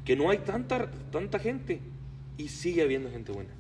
que 0.06 0.16
no 0.16 0.30
hay 0.30 0.38
tanta, 0.40 0.90
tanta 1.12 1.38
gente 1.40 1.82
y 2.38 2.48
sigue 2.48 2.82
habiendo 2.82 3.12
gente 3.12 3.32
buena. 3.34 3.52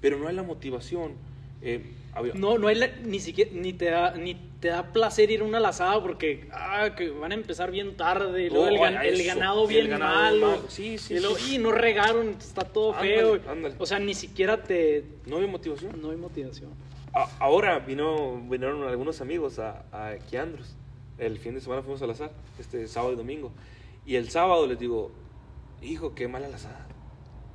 Pero 0.00 0.18
no 0.18 0.28
hay 0.28 0.34
la 0.34 0.42
motivación. 0.42 1.12
eh, 1.60 1.82
había- 2.14 2.34
No, 2.34 2.56
no 2.56 2.68
hay 2.68 2.76
la- 2.76 2.96
ni 3.04 3.18
siquiera 3.20 3.50
ni 3.52 3.72
te 3.72 3.86
da 3.90 4.14
ni 4.16 4.36
te 4.60 4.68
da 4.68 4.92
placer 4.92 5.30
ir 5.30 5.40
a 5.40 5.44
una 5.44 5.60
lazada 5.60 6.02
porque 6.02 6.48
ah, 6.52 6.90
que 6.96 7.10
van 7.10 7.30
a 7.30 7.34
empezar 7.36 7.70
bien 7.70 7.96
tarde 7.96 8.44
y 8.46 8.50
luego 8.50 8.64
Oh, 8.64 8.68
el, 8.68 8.76
gan- 8.78 8.96
a 8.98 9.04
el 9.06 9.20
eso, 9.20 9.34
ganado 9.38 9.62
el 9.62 9.68
bien 9.68 9.88
ganado 9.90 10.14
malo. 10.16 10.46
malo. 10.50 10.62
Sí, 10.68 10.98
sí, 10.98 11.14
y 11.14 11.20
luego 11.20 11.36
sí. 11.36 11.54
y 11.54 11.58
no 11.58 11.70
regaron, 11.70 12.30
está 12.30 12.62
todo 12.64 12.92
Ándale, 12.94 13.16
feo. 13.16 13.40
ándale. 13.48 13.74
O 13.78 13.86
sea, 13.86 13.98
ni 14.00 14.14
siquiera 14.14 14.62
te 14.62 15.04
no 15.26 15.36
había 15.36 15.48
motivación. 15.48 16.00
no 16.02 16.10
hay 16.10 16.16
motivación. 16.16 16.70
A- 17.14 17.28
ahora 17.38 17.78
vino, 17.78 18.40
vinieron 18.48 18.82
algunos 18.88 19.20
amigos 19.20 19.58
a, 19.60 19.84
a 19.92 20.16
Quiandros. 20.28 20.74
El 21.18 21.38
fin 21.38 21.54
de 21.54 21.60
semana 21.60 21.82
fuimos 21.82 22.02
al 22.02 22.10
azar, 22.10 22.30
este 22.58 22.86
sábado 22.88 23.12
y 23.12 23.16
domingo. 23.16 23.52
Y 24.06 24.16
el 24.16 24.30
sábado 24.30 24.66
les 24.66 24.78
digo, 24.78 25.12
hijo, 25.82 26.14
qué 26.14 26.26
mala 26.28 26.48
lazada. 26.48 26.86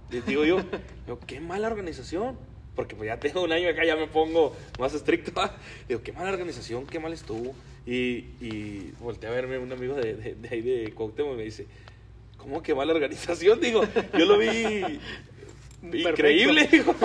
Les 0.10 0.26
digo 0.26 0.46
yo, 0.46 0.58
yo, 1.08 1.20
qué 1.28 1.40
mala 1.42 1.68
organización. 1.68 2.38
Porque 2.76 2.96
pues 2.96 3.08
ya 3.08 3.20
tengo 3.20 3.44
un 3.44 3.52
año 3.52 3.70
acá, 3.70 3.86
ya 3.86 3.96
me 3.96 4.08
pongo 4.08 4.56
más 4.80 4.94
estricto. 4.94 5.32
Digo, 5.88 6.02
qué 6.02 6.12
mala 6.12 6.32
organización, 6.32 6.88
qué 6.88 7.00
mal 7.00 7.14
estuvo. 7.14 7.54
Y, 7.86 8.26
y 8.42 8.94
volteé 9.00 9.30
a 9.30 9.34
verme 9.34 9.58
un 9.58 9.72
amigo 9.72 9.96
de, 9.96 10.16
de, 10.16 10.36
de 10.36 10.50
ahí 10.50 10.62
de 10.62 10.92
Cuauhtémoc 10.94 11.34
y 11.34 11.38
me 11.38 11.44
dice, 11.44 11.68
¿cómo 12.38 12.62
que 12.62 12.74
mala 12.74 12.94
organización? 12.94 13.60
Digo, 13.62 13.84
yo 14.18 14.26
lo 14.26 14.38
vi 14.38 15.00
increíble, 15.92 16.68
digo. 16.72 16.96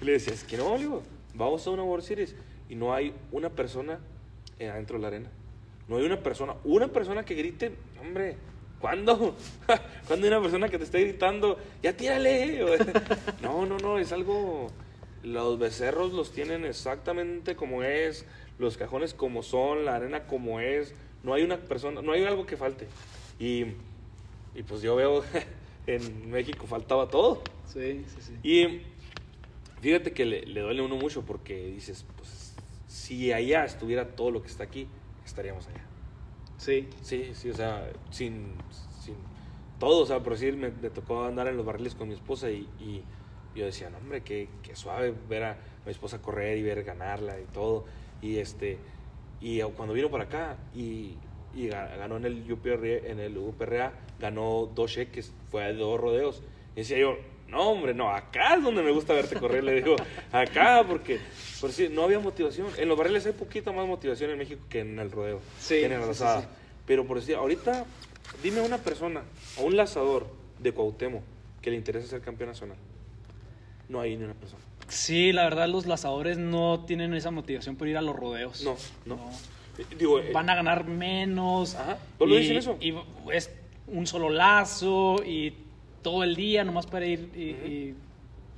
Le 0.00 0.12
decía, 0.12 0.32
es 0.32 0.44
que 0.44 0.56
no, 0.56 0.76
digo, 0.78 1.02
vamos 1.34 1.66
a 1.66 1.70
una 1.70 1.82
World 1.82 2.04
Series 2.04 2.34
y 2.68 2.74
no 2.74 2.94
hay 2.94 3.12
una 3.30 3.50
persona 3.50 3.98
eh, 4.58 4.68
adentro 4.68 4.96
de 4.96 5.02
la 5.02 5.08
arena. 5.08 5.30
No 5.88 5.96
hay 5.96 6.04
una 6.04 6.22
persona, 6.22 6.54
una 6.64 6.88
persona 6.88 7.24
que 7.24 7.34
grite, 7.34 7.72
hombre, 8.00 8.36
¿cuándo? 8.82 9.36
¿Cuándo 10.06 10.26
hay 10.26 10.32
una 10.32 10.42
persona 10.42 10.68
que 10.68 10.76
te 10.76 10.84
esté 10.84 11.00
gritando, 11.00 11.56
ya 11.82 11.96
tírale? 11.96 12.66
No, 13.40 13.64
no, 13.64 13.78
no, 13.78 13.98
es 13.98 14.12
algo, 14.12 14.70
los 15.22 15.58
becerros 15.58 16.12
los 16.12 16.32
tienen 16.32 16.66
exactamente 16.66 17.56
como 17.56 17.82
es, 17.82 18.26
los 18.58 18.76
cajones 18.76 19.14
como 19.14 19.42
son, 19.42 19.84
la 19.86 19.94
arena 19.94 20.26
como 20.26 20.60
es, 20.60 20.94
no 21.22 21.32
hay 21.32 21.44
una 21.44 21.56
persona, 21.56 22.02
no 22.02 22.12
hay 22.12 22.24
algo 22.24 22.44
que 22.44 22.56
falte. 22.56 22.88
Y, 23.38 23.66
y 24.54 24.62
pues 24.66 24.82
yo 24.82 24.96
veo, 24.96 25.24
en 25.86 26.30
México 26.30 26.66
faltaba 26.66 27.08
todo. 27.08 27.42
Sí, 27.72 28.04
sí, 28.08 28.20
sí. 28.20 28.36
Y 28.42 28.82
fíjate 29.80 30.12
que 30.12 30.26
le, 30.26 30.42
le 30.44 30.60
duele 30.60 30.82
a 30.82 30.84
uno 30.84 30.96
mucho 30.96 31.22
porque 31.22 31.68
dices, 31.68 32.04
pues 32.16 32.54
si 32.88 33.32
allá 33.32 33.64
estuviera 33.64 34.08
todo 34.08 34.32
lo 34.32 34.42
que 34.42 34.48
está 34.48 34.64
aquí, 34.64 34.88
estaríamos 35.24 35.68
allá. 35.68 35.91
Sí. 36.64 36.90
Sí, 37.02 37.34
sí, 37.34 37.50
o 37.50 37.54
sea, 37.54 37.92
sin, 38.10 38.56
sin 38.70 39.16
todo, 39.78 40.02
o 40.02 40.06
sea, 40.06 40.22
por 40.22 40.34
decir, 40.34 40.56
me, 40.56 40.70
tocó 40.90 41.24
andar 41.24 41.48
en 41.48 41.56
los 41.56 41.66
barriles 41.66 41.94
con 41.96 42.06
mi 42.08 42.14
esposa 42.14 42.50
y, 42.50 42.72
y 42.78 43.08
yo 43.58 43.66
decía, 43.66 43.90
no, 43.90 43.98
hombre, 43.98 44.22
qué, 44.22 44.60
qué 44.62 44.76
suave 44.76 45.10
ver 45.10 45.42
a 45.44 45.58
mi 45.84 45.90
esposa 45.90 46.22
correr 46.22 46.58
y 46.58 46.62
ver 46.62 46.84
ganarla 46.84 47.40
y 47.40 47.46
todo. 47.46 47.86
Y 48.20 48.36
este, 48.38 48.84
y 49.40 49.60
cuando 49.62 49.92
vino 49.94 50.08
para 50.10 50.24
acá 50.24 50.58
y, 50.72 51.18
y 51.52 51.68
ga- 51.68 51.96
ganó 51.98 52.16
en 52.18 52.26
el, 52.26 52.52
UPR, 52.52 53.10
en 53.10 53.18
el 53.18 53.36
UPRA, 53.38 54.06
ganó 54.18 54.70
dos 54.72 54.92
cheques, 54.92 55.34
fue 55.48 55.64
a 55.64 55.72
dos 55.72 55.98
rodeos. 56.00 56.44
Y 56.76 56.80
decía 56.80 56.98
yo, 56.98 57.16
no, 57.52 57.68
hombre, 57.70 57.92
no, 57.94 58.10
acá 58.10 58.54
es 58.56 58.62
donde 58.64 58.82
me 58.82 58.90
gusta 58.90 59.12
verte 59.12 59.36
correr, 59.38 59.62
le 59.62 59.74
digo, 59.74 59.94
acá, 60.32 60.84
porque, 60.88 61.20
por 61.60 61.68
decir, 61.70 61.90
no 61.90 62.02
había 62.02 62.18
motivación. 62.18 62.66
En 62.78 62.88
los 62.88 62.96
barriles 62.98 63.26
hay 63.26 63.32
poquita 63.32 63.70
más 63.72 63.86
motivación 63.86 64.30
en 64.30 64.38
México 64.38 64.64
que 64.68 64.80
en 64.80 64.98
el 64.98 65.10
rodeo, 65.10 65.40
Sí, 65.60 65.74
que 65.74 65.84
en 65.84 65.92
el 65.92 66.14
sí. 66.14 66.24
Pero 66.86 67.06
por 67.06 67.20
decir, 67.20 67.36
ahorita, 67.36 67.84
dime 68.42 68.60
a 68.60 68.62
una 68.62 68.78
persona, 68.78 69.22
a 69.58 69.60
un 69.60 69.76
lazador 69.76 70.26
de 70.58 70.72
Cuauhtémoc 70.72 71.22
que 71.60 71.70
le 71.70 71.76
interesa 71.76 72.08
ser 72.08 72.22
campeón 72.22 72.48
nacional. 72.48 72.76
No 73.88 74.00
hay 74.00 74.16
ni 74.16 74.24
una 74.24 74.34
persona. 74.34 74.62
Sí, 74.88 75.32
la 75.32 75.44
verdad 75.44 75.68
los 75.68 75.86
lazadores 75.86 76.38
no 76.38 76.84
tienen 76.86 77.14
esa 77.14 77.30
motivación 77.30 77.76
por 77.76 77.86
ir 77.86 77.96
a 77.96 78.02
los 78.02 78.16
rodeos. 78.16 78.62
No, 78.64 78.76
no. 79.04 79.30
Eh, 79.78 79.84
Digo, 79.98 80.18
eh, 80.18 80.30
Van 80.32 80.48
a 80.50 80.54
ganar 80.54 80.84
menos. 80.86 81.74
Ajá, 81.76 81.98
¿solo 82.18 82.34
y- 82.34 82.40
dicen 82.40 82.56
eso? 82.56 82.76
Y 82.80 82.94
es 83.32 83.50
un 83.86 84.06
solo 84.06 84.28
lazo 84.30 85.22
y 85.24 85.54
todo 86.02 86.24
el 86.24 86.34
día 86.36 86.64
nomás 86.64 86.86
para 86.86 87.06
ir. 87.06 87.20
Y, 87.36 87.94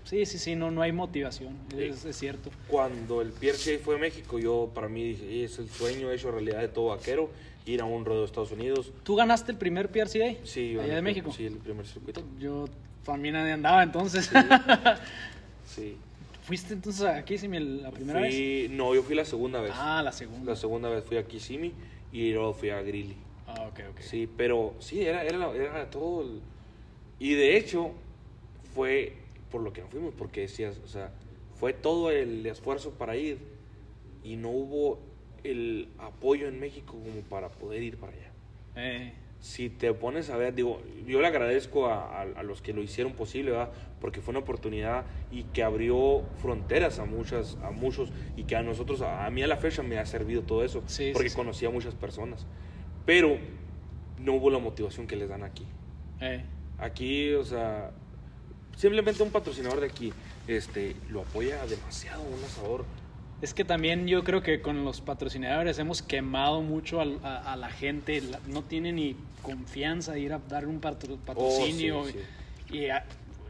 sí, 0.04 0.26
sí, 0.26 0.38
sí, 0.38 0.54
no, 0.56 0.70
no 0.70 0.82
hay 0.82 0.92
motivación. 0.92 1.56
Es, 1.76 2.04
es 2.04 2.16
cierto. 2.16 2.50
cuando 2.68 3.20
el 3.22 3.30
PRCA 3.30 3.78
fue 3.82 3.96
a 3.96 3.98
México, 3.98 4.38
yo 4.38 4.70
para 4.74 4.88
mí 4.88 5.02
dije, 5.04 5.30
"Y 5.30 5.42
es 5.44 5.58
el 5.58 5.68
sueño 5.68 6.10
hecho 6.10 6.30
realidad 6.30 6.60
de 6.60 6.68
todo 6.68 6.86
vaquero, 6.86 7.30
ir 7.66 7.80
a 7.80 7.84
un 7.84 8.04
rodeo 8.04 8.20
de 8.20 8.26
Estados 8.26 8.52
Unidos. 8.52 8.92
¿Tú 9.04 9.16
ganaste 9.16 9.52
el 9.52 9.58
primer 9.58 9.90
PRCA? 9.90 10.34
Sí, 10.44 10.72
yo 10.72 10.80
Allá 10.80 10.88
gané- 10.92 10.96
de 10.96 11.02
México. 11.02 11.32
Sí, 11.32 11.46
el 11.46 11.56
primer 11.56 11.86
circuito. 11.86 12.22
Yo 12.38 12.66
también 13.04 13.36
andaba 13.36 13.82
entonces. 13.82 14.30
Sí. 15.66 15.96
¿Fuiste 16.42 16.74
entonces 16.74 17.02
a 17.06 17.24
Kissimmee 17.24 17.58
la 17.60 17.90
primera 17.90 18.20
vez? 18.20 18.34
Fui, 18.34 18.68
no, 18.70 18.94
yo 18.94 19.02
fui 19.02 19.14
la 19.14 19.24
segunda 19.24 19.60
vez. 19.60 19.72
Ah, 19.74 20.02
la 20.04 20.12
segunda. 20.12 20.52
La 20.52 20.56
segunda 20.56 20.88
vez 20.90 21.02
fui 21.02 21.16
a 21.16 21.24
Kissimmee 21.26 21.72
y 22.12 22.32
luego 22.32 22.52
fui 22.52 22.68
a 22.70 22.82
Greeley. 22.82 23.16
Ah, 23.46 23.66
ok, 23.70 23.80
ok. 23.92 24.00
Sí, 24.00 24.28
pero 24.36 24.74
sí, 24.78 25.00
era, 25.00 25.24
era, 25.24 25.50
era 25.52 25.90
todo. 25.90 26.22
el- 26.22 26.40
Y 27.18 27.34
de 27.34 27.56
hecho, 27.56 27.92
fue 28.74 29.16
por 29.50 29.62
lo 29.62 29.72
que 29.72 29.80
nos 29.82 29.90
fuimos, 29.90 30.14
porque 30.14 30.42
decías, 30.42 30.80
o 30.84 30.88
sea, 30.88 31.12
fue 31.54 31.72
todo 31.72 32.10
el 32.10 32.44
esfuerzo 32.46 32.90
para 32.92 33.16
ir 33.16 33.38
y 34.24 34.36
no 34.36 34.50
hubo 34.50 34.98
el 35.44 35.88
apoyo 35.98 36.48
en 36.48 36.58
México 36.58 36.92
como 36.92 37.20
para 37.28 37.48
poder 37.50 37.82
ir 37.82 37.96
para 37.98 38.12
allá. 38.12 38.32
Eh, 38.76 39.12
Si 39.38 39.68
te 39.68 39.92
pones 39.92 40.30
a 40.30 40.38
ver, 40.38 40.54
digo, 40.54 40.80
yo 41.06 41.20
le 41.20 41.26
agradezco 41.26 41.86
a, 41.86 42.20
a- 42.20 42.22
a 42.22 42.42
los 42.42 42.62
que 42.62 42.72
lo 42.72 42.82
hicieron 42.82 43.12
posible, 43.12 43.50
¿verdad? 43.50 43.70
Porque 44.00 44.22
fue 44.22 44.32
una 44.32 44.38
oportunidad 44.40 45.04
y 45.30 45.42
que 45.44 45.62
abrió 45.62 46.24
fronteras 46.40 46.98
a 46.98 47.04
muchas, 47.04 47.58
a 47.62 47.70
muchos 47.70 48.10
y 48.36 48.44
que 48.44 48.56
a 48.56 48.62
nosotros, 48.62 49.02
a, 49.02 49.26
a 49.26 49.30
mí 49.30 49.42
a 49.42 49.46
la 49.46 49.58
fecha 49.58 49.82
me 49.82 49.98
ha 49.98 50.06
servido 50.06 50.42
todo 50.42 50.64
eso, 50.64 50.82
Sí, 50.86 51.10
porque 51.12 51.28
sí, 51.28 51.34
sí. 51.34 51.36
conocí 51.36 51.66
a 51.66 51.70
muchas 51.70 51.94
personas. 51.94 52.46
Pero 53.04 53.36
no 54.18 54.32
hubo 54.34 54.48
la 54.50 54.58
motivación 54.58 55.06
que 55.06 55.16
les 55.16 55.28
dan 55.28 55.42
aquí. 55.42 55.66
eh. 56.20 56.42
Aquí, 56.78 57.32
o 57.34 57.44
sea, 57.44 57.90
simplemente 58.76 59.22
un 59.22 59.30
patrocinador 59.30 59.80
de 59.80 59.86
aquí, 59.86 60.12
este, 60.48 60.96
lo 61.10 61.22
apoya 61.22 61.64
demasiado 61.66 62.22
un 62.22 62.42
asador. 62.44 62.84
Es 63.42 63.52
que 63.54 63.64
también 63.64 64.06
yo 64.06 64.24
creo 64.24 64.42
que 64.42 64.60
con 64.60 64.84
los 64.84 65.00
patrocinadores 65.00 65.78
hemos 65.78 66.02
quemado 66.02 66.62
mucho 66.62 67.00
al- 67.00 67.20
a, 67.22 67.52
a 67.52 67.56
la 67.56 67.68
gente. 67.70 68.20
La- 68.22 68.40
no 68.46 68.62
tiene 68.62 68.92
ni 68.92 69.16
confianza 69.42 70.12
de 70.12 70.20
ir 70.20 70.32
a 70.32 70.38
dar 70.38 70.66
un 70.66 70.80
patro- 70.80 71.16
patrocinio. 71.18 72.00
Oh, 72.00 72.06
sí, 72.06 72.14
Y 72.70 72.86
a- 72.88 73.04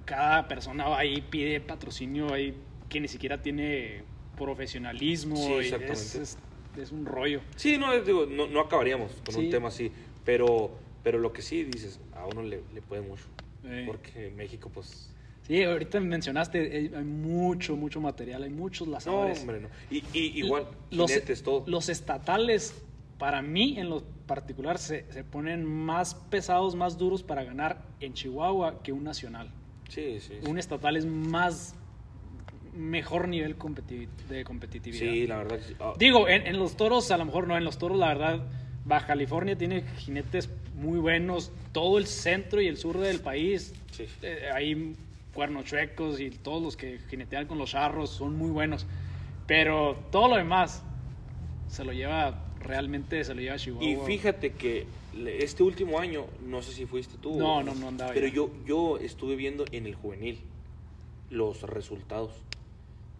cada 0.04 0.48
persona 0.48 0.88
va 0.88 0.98
ahí 0.98 1.22
pide 1.22 1.60
patrocinio 1.60 2.32
ahí 2.34 2.54
que 2.88 3.00
ni 3.00 3.08
siquiera 3.08 3.40
tiene 3.40 4.02
profesionalismo. 4.36 5.36
Sí, 5.36 5.42
y 5.52 5.52
exactamente. 5.58 5.92
Es, 6.00 6.14
es- 6.16 6.38
es 6.76 6.90
un 6.92 7.06
rollo. 7.06 7.40
Sí, 7.56 7.78
no, 7.78 7.92
digo, 8.00 8.26
no, 8.26 8.46
no 8.48 8.60
acabaríamos 8.60 9.12
con 9.24 9.34
Sí. 9.34 9.40
un 9.42 9.50
tema 9.50 9.68
así, 9.68 9.92
pero, 10.24 10.76
pero 11.04 11.18
lo 11.18 11.32
que 11.32 11.42
sí 11.42 11.62
dices, 11.62 12.00
a 12.16 12.26
uno 12.26 12.42
le, 12.42 12.62
le 12.74 12.82
puede 12.82 13.02
mucho. 13.02 13.22
Eh. 13.64 13.84
Porque 13.86 14.32
México, 14.34 14.70
pues. 14.74 15.10
Sí, 15.46 15.62
ahorita 15.62 16.00
mencionaste, 16.00 16.58
hay 16.58 16.90
hay 16.96 17.04
mucho, 17.04 17.76
mucho 17.76 18.00
material, 18.00 18.42
hay 18.42 18.50
muchos 18.50 18.88
No, 18.88 18.94
lazadores. 18.94 19.38
hombre, 19.40 19.60
no. 19.60 19.68
Y, 19.90 20.02
y 20.14 20.38
igual, 20.40 20.66
los, 20.90 21.10
jinetes, 21.12 21.42
todo. 21.42 21.62
los 21.66 21.88
estatales 21.90 22.74
para 23.18 23.42
mí 23.42 23.78
en 23.78 23.90
lo 23.90 24.02
particular 24.26 24.78
se, 24.78 25.04
se 25.12 25.22
ponen 25.22 25.64
más 25.64 26.14
pesados, 26.14 26.74
más 26.74 26.96
duros 26.98 27.22
para 27.22 27.44
ganar 27.44 27.82
en 28.00 28.14
Chihuahua 28.14 28.82
que 28.82 28.92
un 28.92 29.04
nacional. 29.04 29.50
Sí, 29.90 30.18
sí. 30.20 30.38
sí. 30.42 30.50
Un 30.50 30.58
estatal 30.58 30.96
es 30.96 31.04
más 31.06 31.74
mejor 32.74 33.28
nivel 33.28 33.56
competi- 33.58 34.08
de 34.28 34.44
competitividad. 34.44 35.12
Sí, 35.12 35.26
la 35.26 35.36
verdad. 35.38 35.60
sí. 35.66 35.74
Ah, 35.78 35.92
Digo, 35.98 36.26
en, 36.28 36.46
en 36.46 36.58
los 36.58 36.76
toros, 36.76 37.10
a 37.10 37.18
lo 37.18 37.24
mejor 37.26 37.46
no, 37.46 37.56
en 37.56 37.64
los 37.64 37.78
toros, 37.78 37.98
la 37.98 38.08
verdad, 38.08 38.46
Baja 38.84 39.06
California 39.06 39.56
tiene 39.56 39.82
jinetes 39.98 40.48
muy 40.74 40.98
buenos. 40.98 41.50
Todo 41.72 41.98
el 41.98 42.06
centro 42.06 42.60
y 42.60 42.66
el 42.68 42.76
sur 42.76 42.98
del 42.98 43.20
país, 43.20 43.72
Sí. 43.92 44.06
eh, 44.22 44.48
hay 44.52 44.94
cuernos 45.32 45.64
chuecos 45.64 46.20
y 46.20 46.30
todos 46.30 46.62
los 46.62 46.76
que 46.76 46.98
jinetean 47.10 47.46
con 47.46 47.58
los 47.58 47.70
charros 47.70 48.10
son 48.10 48.36
muy 48.36 48.50
buenos. 48.50 48.86
Pero 49.46 49.96
todo 50.10 50.28
lo 50.28 50.36
demás 50.36 50.82
se 51.68 51.84
lo 51.84 51.92
lleva, 51.92 52.44
realmente 52.60 53.22
se 53.24 53.34
lo 53.34 53.40
lleva 53.40 53.56
Chihuahua. 53.56 53.84
Y 53.88 53.96
fíjate 54.06 54.52
que 54.52 54.86
este 55.38 55.62
último 55.62 55.98
año, 55.98 56.26
no 56.46 56.62
sé 56.62 56.72
si 56.72 56.86
fuiste 56.86 57.16
tú. 57.18 57.36
No, 57.36 57.62
no, 57.62 57.74
no 57.74 57.88
andaba 57.88 58.12
Pero 58.12 58.26
yo. 58.28 58.50
yo, 58.66 58.96
yo 58.96 58.98
estuve 58.98 59.36
viendo 59.36 59.64
en 59.72 59.86
el 59.86 59.94
juvenil 59.94 60.38
los 61.30 61.62
resultados. 61.62 62.32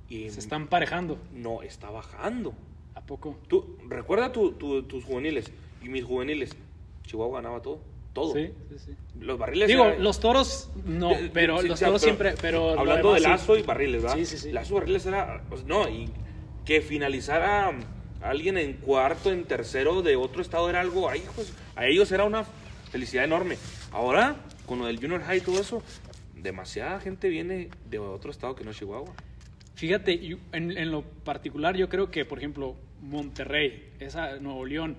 Y 0.08 0.28
Se 0.30 0.40
están 0.40 0.68
parejando. 0.68 1.18
no, 1.34 1.62
está 1.62 1.90
bajando. 1.90 2.54
¿A 2.94 3.00
poco? 3.00 3.36
Tú, 3.48 3.76
recuerda 3.88 4.30
tu- 4.32 4.52
tu- 4.52 4.82
tus 4.84 5.04
juveniles 5.04 5.50
y 5.82 5.88
mis 5.88 6.04
juveniles. 6.04 6.56
Chihuahua 7.04 7.40
ganaba 7.40 7.62
todo. 7.62 7.80
Todo. 8.12 8.32
Sí, 8.34 8.52
sí, 8.68 8.78
sí. 8.78 8.96
Los 9.18 9.38
barriles. 9.38 9.66
Digo, 9.66 9.92
los 9.98 10.20
toros 10.20 10.70
no, 10.84 11.10
pero 11.32 11.60
sí, 11.60 11.68
los 11.68 11.80
toros 11.80 12.00
siempre. 12.00 12.34
Pero 12.40 12.78
hablando 12.78 13.12
de 13.12 13.20
sí. 13.20 13.26
lazo 13.26 13.56
y 13.56 13.62
barriles, 13.62 14.02
¿verdad? 14.02 14.16
Sí, 14.16 14.24
sí, 14.24 14.38
sí. 14.38 14.52
Lazo 14.52 14.74
y 14.74 14.74
barriles 14.74 15.06
era. 15.06 15.42
pues, 15.48 15.64
no, 15.64 15.88
y 15.88 16.08
que 16.64 16.80
finalizara 16.80 17.72
alguien 18.22 18.56
en 18.56 18.74
cuarto, 18.74 19.32
en 19.32 19.44
tercero 19.44 20.02
de 20.02 20.16
otro 20.16 20.42
estado 20.42 20.70
era 20.70 20.80
algo. 20.80 21.08
Ay, 21.10 21.20
hijos, 21.20 21.52
a 21.74 21.86
ellos 21.86 22.10
era 22.12 22.24
una 22.24 22.44
felicidad 22.90 23.24
enorme. 23.24 23.58
Ahora, 23.90 24.36
con 24.66 24.78
lo 24.78 24.86
del 24.86 25.00
Junior 25.00 25.20
High 25.22 25.38
y 25.38 25.40
todo 25.40 25.60
eso, 25.60 25.82
demasiada 26.36 27.00
gente 27.00 27.28
viene 27.28 27.68
de 27.90 27.98
otro 27.98 28.30
estado 28.30 28.54
que 28.54 28.64
no 28.64 28.70
es 28.70 28.78
Chihuahua. 28.78 29.12
Fíjate, 29.74 30.38
en, 30.52 30.76
en 30.76 30.90
lo 30.92 31.02
particular 31.02 31.76
yo 31.76 31.88
creo 31.88 32.12
que, 32.12 32.24
por 32.24 32.38
ejemplo, 32.38 32.76
Monterrey, 33.02 33.92
esa 33.98 34.36
Nuevo 34.36 34.64
León, 34.64 34.96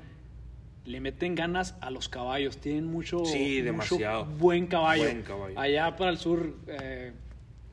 le 0.85 0.99
meten 0.99 1.35
ganas 1.35 1.75
a 1.81 1.89
los 1.91 2.09
caballos. 2.09 2.57
Tienen 2.57 2.85
mucho, 2.85 3.25
Sí, 3.25 3.55
mucho 3.57 3.63
demasiado. 3.65 4.25
buen 4.25 4.67
caballo. 4.67 5.03
Buen 5.03 5.21
caballo. 5.23 5.59
Allá 5.59 5.95
para 5.95 6.11
el 6.11 6.17
sur, 6.17 6.55
eh, 6.67 7.11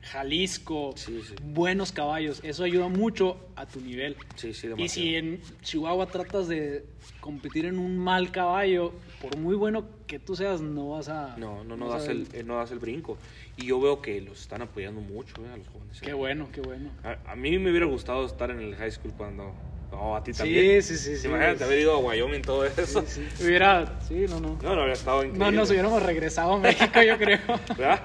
Jalisco, 0.01 0.91
Sí, 0.97 1.21
sí. 1.27 1.35
buenos 1.43 1.91
caballos. 1.91 2.41
Eso 2.43 2.63
ayuda 2.65 2.89
mucho 2.89 3.37
a 3.55 3.65
tu 3.65 3.79
nivel. 3.79 4.17
Sí, 4.35 4.53
sí, 4.53 4.67
Y 4.77 4.89
si 4.89 5.15
en 5.15 5.39
Chihuahua 5.61 6.07
tratas 6.07 6.47
de 6.49 6.85
competir 7.21 7.65
en 7.65 7.79
un 7.79 7.97
mal 7.97 8.31
caballo, 8.31 8.91
por 9.21 9.37
muy 9.37 9.55
bueno 9.55 9.85
que 10.07 10.19
tú 10.19 10.35
seas, 10.35 10.59
no 10.59 10.89
vas 10.89 11.07
a... 11.07 11.37
No, 11.37 11.63
no, 11.63 11.77
no, 11.77 11.87
das 11.87 12.07
el, 12.09 12.27
eh, 12.33 12.43
no 12.43 12.57
das 12.57 12.71
el 12.71 12.79
brinco. 12.79 13.17
Y 13.55 13.67
yo 13.67 13.79
veo 13.79 14.01
que 14.01 14.19
los 14.19 14.41
están 14.41 14.61
apoyando 14.61 14.99
mucho 14.99 15.35
eh, 15.45 15.49
a 15.53 15.57
los 15.57 15.67
jóvenes. 15.69 16.01
Qué 16.01 16.11
bueno, 16.13 16.49
qué 16.51 16.59
bueno. 16.59 16.89
A, 17.03 17.31
a 17.31 17.35
mí 17.37 17.57
me 17.59 17.69
hubiera 17.69 17.85
gustado 17.85 18.25
estar 18.25 18.51
en 18.51 18.59
el 18.59 18.75
high 18.75 18.91
school 18.91 19.13
cuando. 19.15 19.53
No, 19.93 20.15
a 20.15 20.23
ti 20.23 20.33
Sí, 20.33 20.39
también. 20.39 20.81
sí, 20.81 20.97
sí, 20.97 21.17
sí. 21.17 21.27
Imagínate 21.27 21.63
haber 21.63 21.79
ido 21.79 21.93
a 21.93 21.99
Wyoming 21.99 22.41
todo 22.41 22.65
eso. 22.65 23.03
Sí, 23.05 23.27
sí. 23.37 23.43
Hubiera... 23.43 23.99
Sí, 24.07 24.25
no, 24.27 24.39
no. 24.39 24.57
No, 24.61 24.73
no, 24.75 24.81
habría 24.81 24.93
estado 24.93 25.17
increíble. 25.23 25.45
No 25.45 25.51
nos 25.51 25.69
hubiéramos 25.69 26.01
regresado 26.01 26.53
a 26.53 26.57
México, 26.59 26.99
yo 27.03 27.17
creo. 27.19 27.39
¿Verdad? 27.77 28.01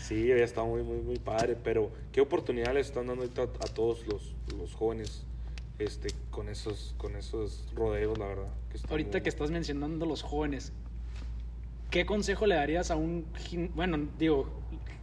Sí, 0.00 0.32
había 0.32 0.44
estado 0.44 0.66
muy, 0.68 0.82
muy, 0.82 0.98
muy 1.02 1.18
padre. 1.18 1.54
Pero, 1.62 1.90
¿qué 2.12 2.22
oportunidad 2.22 2.72
les 2.72 2.86
están 2.86 3.06
dando 3.08 3.22
ahorita 3.24 3.42
a 3.42 3.66
todos 3.74 4.06
los, 4.06 4.34
los 4.58 4.72
jóvenes 4.74 5.24
este, 5.78 6.08
con, 6.30 6.48
esos, 6.48 6.94
con 6.96 7.14
esos 7.16 7.66
rodeos, 7.74 8.16
la 8.18 8.26
verdad? 8.28 8.48
que 8.70 8.78
Ahorita 8.88 9.18
muy- 9.18 9.22
que 9.22 9.28
estás 9.28 9.50
mencionando 9.50 10.06
los 10.06 10.22
jóvenes, 10.22 10.72
¿qué 11.90 12.06
consejo 12.06 12.46
le 12.46 12.54
darías 12.54 12.90
a 12.90 12.96
un, 12.96 13.26
bueno, 13.74 14.08
digo, 14.18 14.48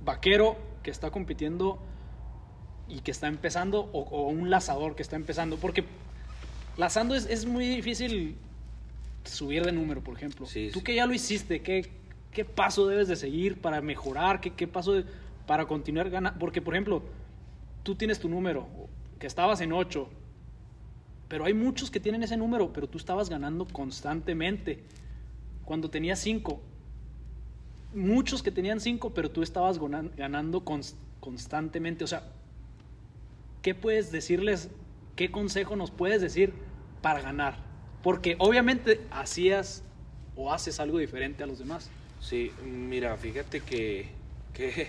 vaquero 0.03 0.57
que 0.81 0.89
está 0.89 1.11
compitiendo 1.11 1.79
y 2.89 2.99
que 3.01 3.11
está 3.11 3.27
empezando 3.27 3.81
o, 3.93 3.99
o 4.01 4.27
un 4.29 4.49
lazador 4.49 4.95
que 4.95 5.01
está 5.03 5.15
empezando? 5.15 5.57
Porque 5.57 5.83
lazando 6.77 7.15
es, 7.15 7.25
es 7.27 7.45
muy 7.45 7.67
difícil 7.67 8.35
subir 9.23 9.63
de 9.65 9.71
número, 9.71 10.01
por 10.03 10.15
ejemplo. 10.17 10.45
Sí, 10.45 10.69
Tú 10.73 10.79
sí. 10.79 10.85
que 10.85 10.95
ya 10.95 11.05
lo 11.05 11.13
hiciste, 11.13 11.61
¿qué, 11.61 11.89
qué 12.31 12.45
paso 12.45 12.87
debes 12.87 13.07
de 13.07 13.15
seguir 13.15 13.61
para 13.61 13.81
mejorar? 13.81 14.41
¿Qué, 14.41 14.51
qué 14.51 14.67
paso 14.67 14.93
de- 14.93 15.05
para 15.45 15.65
continuar 15.65 16.09
ganando? 16.09 16.39
Porque, 16.39 16.61
por 16.61 16.73
ejemplo, 16.73 17.03
tú 17.83 17.95
tienes 17.95 18.19
tu 18.19 18.27
número, 18.29 18.67
que 19.19 19.27
estabas 19.27 19.61
en 19.61 19.73
8, 19.73 20.07
pero 21.27 21.45
hay 21.45 21.53
muchos 21.53 21.91
que 21.91 21.99
tienen 21.99 22.23
ese 22.23 22.37
número, 22.37 22.71
pero 22.73 22.87
tú 22.87 22.97
estabas 22.97 23.29
ganando 23.29 23.65
constantemente. 23.65 24.79
Cuando 25.65 25.89
tenías 25.89 26.17
5, 26.19 26.59
muchos 27.93 28.41
que 28.43 28.51
tenían 28.51 28.79
5, 28.79 29.11
pero 29.13 29.29
tú 29.29 29.43
estabas 29.43 29.79
ganando 30.17 30.63
cons- 30.63 30.95
constantemente. 31.19 32.03
O 32.03 32.07
sea, 32.07 32.23
¿qué 33.61 33.75
puedes 33.75 34.11
decirles? 34.11 34.69
¿Qué 35.15 35.31
consejo 35.31 35.75
nos 35.75 35.91
puedes 35.91 36.21
decir 36.21 36.53
para 37.01 37.21
ganar? 37.21 37.57
Porque 38.03 38.35
obviamente 38.39 39.01
hacías 39.11 39.83
o 40.35 40.53
haces 40.53 40.79
algo 40.79 40.97
diferente 40.99 41.43
a 41.43 41.47
los 41.47 41.59
demás. 41.59 41.89
Sí, 42.19 42.51
mira, 42.65 43.15
fíjate 43.17 43.61
que, 43.61 44.07
que 44.53 44.87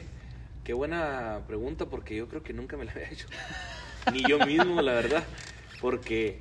qué 0.64 0.72
buena 0.72 1.40
pregunta 1.46 1.86
porque 1.86 2.16
yo 2.16 2.28
creo 2.28 2.42
que 2.42 2.52
nunca 2.52 2.76
me 2.76 2.84
la 2.84 2.92
había 2.92 3.10
hecho. 3.10 3.26
Ni 4.12 4.22
yo 4.22 4.38
mismo, 4.46 4.80
la 4.82 4.92
verdad. 4.92 5.24
Porque 5.80 6.40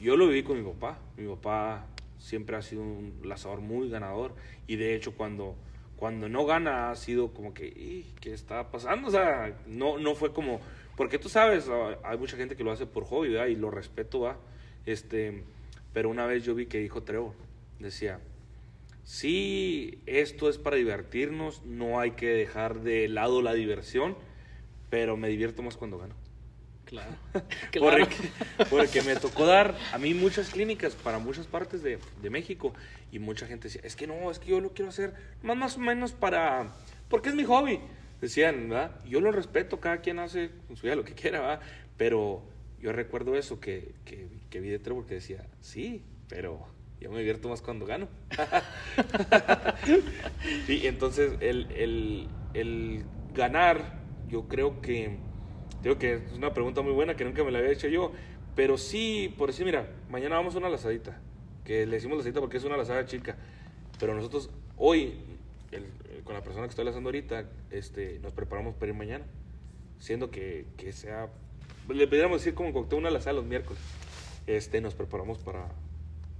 yo 0.00 0.16
lo 0.16 0.28
viví 0.28 0.42
con 0.42 0.58
mi 0.58 0.72
papá. 0.72 0.98
Mi 1.16 1.26
papá 1.26 1.86
siempre 2.18 2.56
ha 2.56 2.62
sido 2.62 2.82
un 2.82 3.20
lazador 3.24 3.60
muy 3.60 3.88
ganador. 3.88 4.34
Y 4.66 4.76
de 4.76 4.94
hecho, 4.94 5.14
cuando, 5.14 5.54
cuando 5.96 6.28
no 6.28 6.46
gana, 6.46 6.90
ha 6.90 6.96
sido 6.96 7.32
como 7.32 7.54
que, 7.54 7.66
"Ih, 7.66 8.06
¿qué 8.20 8.32
está 8.32 8.70
pasando? 8.70 9.08
O 9.08 9.10
sea, 9.10 9.56
no, 9.66 9.98
no 9.98 10.14
fue 10.14 10.32
como. 10.32 10.60
Porque 10.96 11.18
tú 11.18 11.28
sabes, 11.28 11.68
ah, 11.68 11.98
hay 12.02 12.18
mucha 12.18 12.36
gente 12.36 12.56
que 12.56 12.64
lo 12.64 12.72
hace 12.72 12.86
por 12.86 13.04
hobby, 13.04 13.30
¿verdad? 13.30 13.46
Y 13.46 13.56
lo 13.56 13.70
respeto, 13.70 14.20
¿va? 14.20 14.38
Este, 14.86 15.44
pero 15.92 16.08
una 16.08 16.26
vez 16.26 16.44
yo 16.44 16.54
vi 16.54 16.66
que 16.66 16.78
dijo 16.78 17.02
Trevor, 17.02 17.34
decía, 17.78 18.20
sí, 19.04 20.00
esto 20.06 20.48
es 20.48 20.58
para 20.58 20.76
divertirnos, 20.76 21.64
no 21.64 22.00
hay 22.00 22.12
que 22.12 22.28
dejar 22.28 22.80
de 22.80 23.08
lado 23.08 23.42
la 23.42 23.52
diversión, 23.52 24.16
pero 24.90 25.16
me 25.16 25.28
divierto 25.28 25.62
más 25.62 25.76
cuando 25.76 25.98
gano. 25.98 26.14
Claro. 26.86 27.10
Porque, 27.80 28.30
porque 28.70 29.02
me 29.02 29.16
tocó 29.16 29.44
dar 29.44 29.76
a 29.92 29.98
mí 29.98 30.14
muchas 30.14 30.50
clínicas 30.50 30.94
para 30.94 31.18
muchas 31.18 31.48
partes 31.48 31.82
de, 31.82 31.98
de 32.22 32.30
México 32.30 32.72
y 33.10 33.18
mucha 33.18 33.48
gente 33.48 33.66
decía, 33.66 33.80
es 33.84 33.96
que 33.96 34.06
no, 34.06 34.30
es 34.30 34.38
que 34.38 34.50
yo 34.50 34.60
lo 34.60 34.72
quiero 34.72 34.90
hacer 34.90 35.12
más, 35.42 35.56
más 35.56 35.76
o 35.76 35.80
menos 35.80 36.12
para, 36.12 36.72
porque 37.08 37.28
es 37.28 37.34
mi 37.34 37.42
hobby. 37.42 37.80
Decían, 38.26 38.68
¿verdad? 38.68 39.00
Yo 39.04 39.20
lo 39.20 39.30
respeto, 39.30 39.78
cada 39.80 40.00
quien 40.00 40.18
hace 40.18 40.50
con 40.66 40.76
su 40.76 40.86
vida 40.86 40.96
lo 40.96 41.04
que 41.04 41.14
quiera, 41.14 41.40
¿verdad? 41.40 41.60
Pero 41.96 42.42
yo 42.78 42.92
recuerdo 42.92 43.36
eso 43.36 43.60
que, 43.60 43.94
que, 44.04 44.28
que 44.50 44.60
vi 44.60 44.68
de 44.70 44.78
Trevor 44.80 45.06
que 45.06 45.14
decía, 45.14 45.46
sí, 45.60 46.04
pero 46.28 46.66
yo 47.00 47.10
me 47.10 47.18
divierto 47.18 47.48
más 47.48 47.62
cuando 47.62 47.86
gano. 47.86 48.08
sí, 50.66 50.86
entonces 50.86 51.34
el, 51.40 51.70
el, 51.72 52.34
el 52.54 53.06
ganar, 53.28 54.04
yo 54.28 54.48
creo 54.48 54.80
que, 54.80 55.20
creo 55.82 55.98
que 55.98 56.14
es 56.14 56.32
una 56.32 56.52
pregunta 56.52 56.82
muy 56.82 56.92
buena 56.92 57.16
que 57.16 57.24
nunca 57.24 57.44
me 57.44 57.50
la 57.52 57.58
había 57.58 57.72
hecho 57.72 57.88
yo, 57.88 58.12
pero 58.54 58.78
sí, 58.78 59.34
por 59.38 59.50
decir, 59.50 59.64
mira, 59.66 59.88
mañana 60.08 60.36
vamos 60.36 60.54
a 60.54 60.58
una 60.58 60.68
lazadita, 60.68 61.20
que 61.64 61.86
le 61.86 61.96
decimos 61.96 62.16
lazadita 62.18 62.40
porque 62.40 62.56
es 62.56 62.64
una 62.64 62.76
lazada 62.76 63.06
chica, 63.06 63.36
pero 63.98 64.14
nosotros 64.14 64.50
hoy, 64.76 65.14
el- 65.70 65.92
con 66.26 66.34
la 66.34 66.42
persona 66.42 66.66
que 66.66 66.70
estoy 66.70 66.84
lazando 66.84 67.08
ahorita, 67.08 67.46
este, 67.70 68.18
nos 68.18 68.32
preparamos 68.34 68.74
para 68.74 68.90
ir 68.92 68.98
mañana, 68.98 69.24
siendo 69.98 70.30
que, 70.30 70.66
que 70.76 70.92
sea, 70.92 71.30
le 71.88 72.06
podríamos 72.06 72.40
decir 72.40 72.52
como 72.54 72.72
cóctel 72.74 72.98
una 72.98 73.10
lazada 73.10 73.34
los 73.34 73.46
miércoles, 73.46 73.80
este, 74.46 74.80
nos 74.82 74.94
preparamos 74.94 75.38
para, 75.38 75.68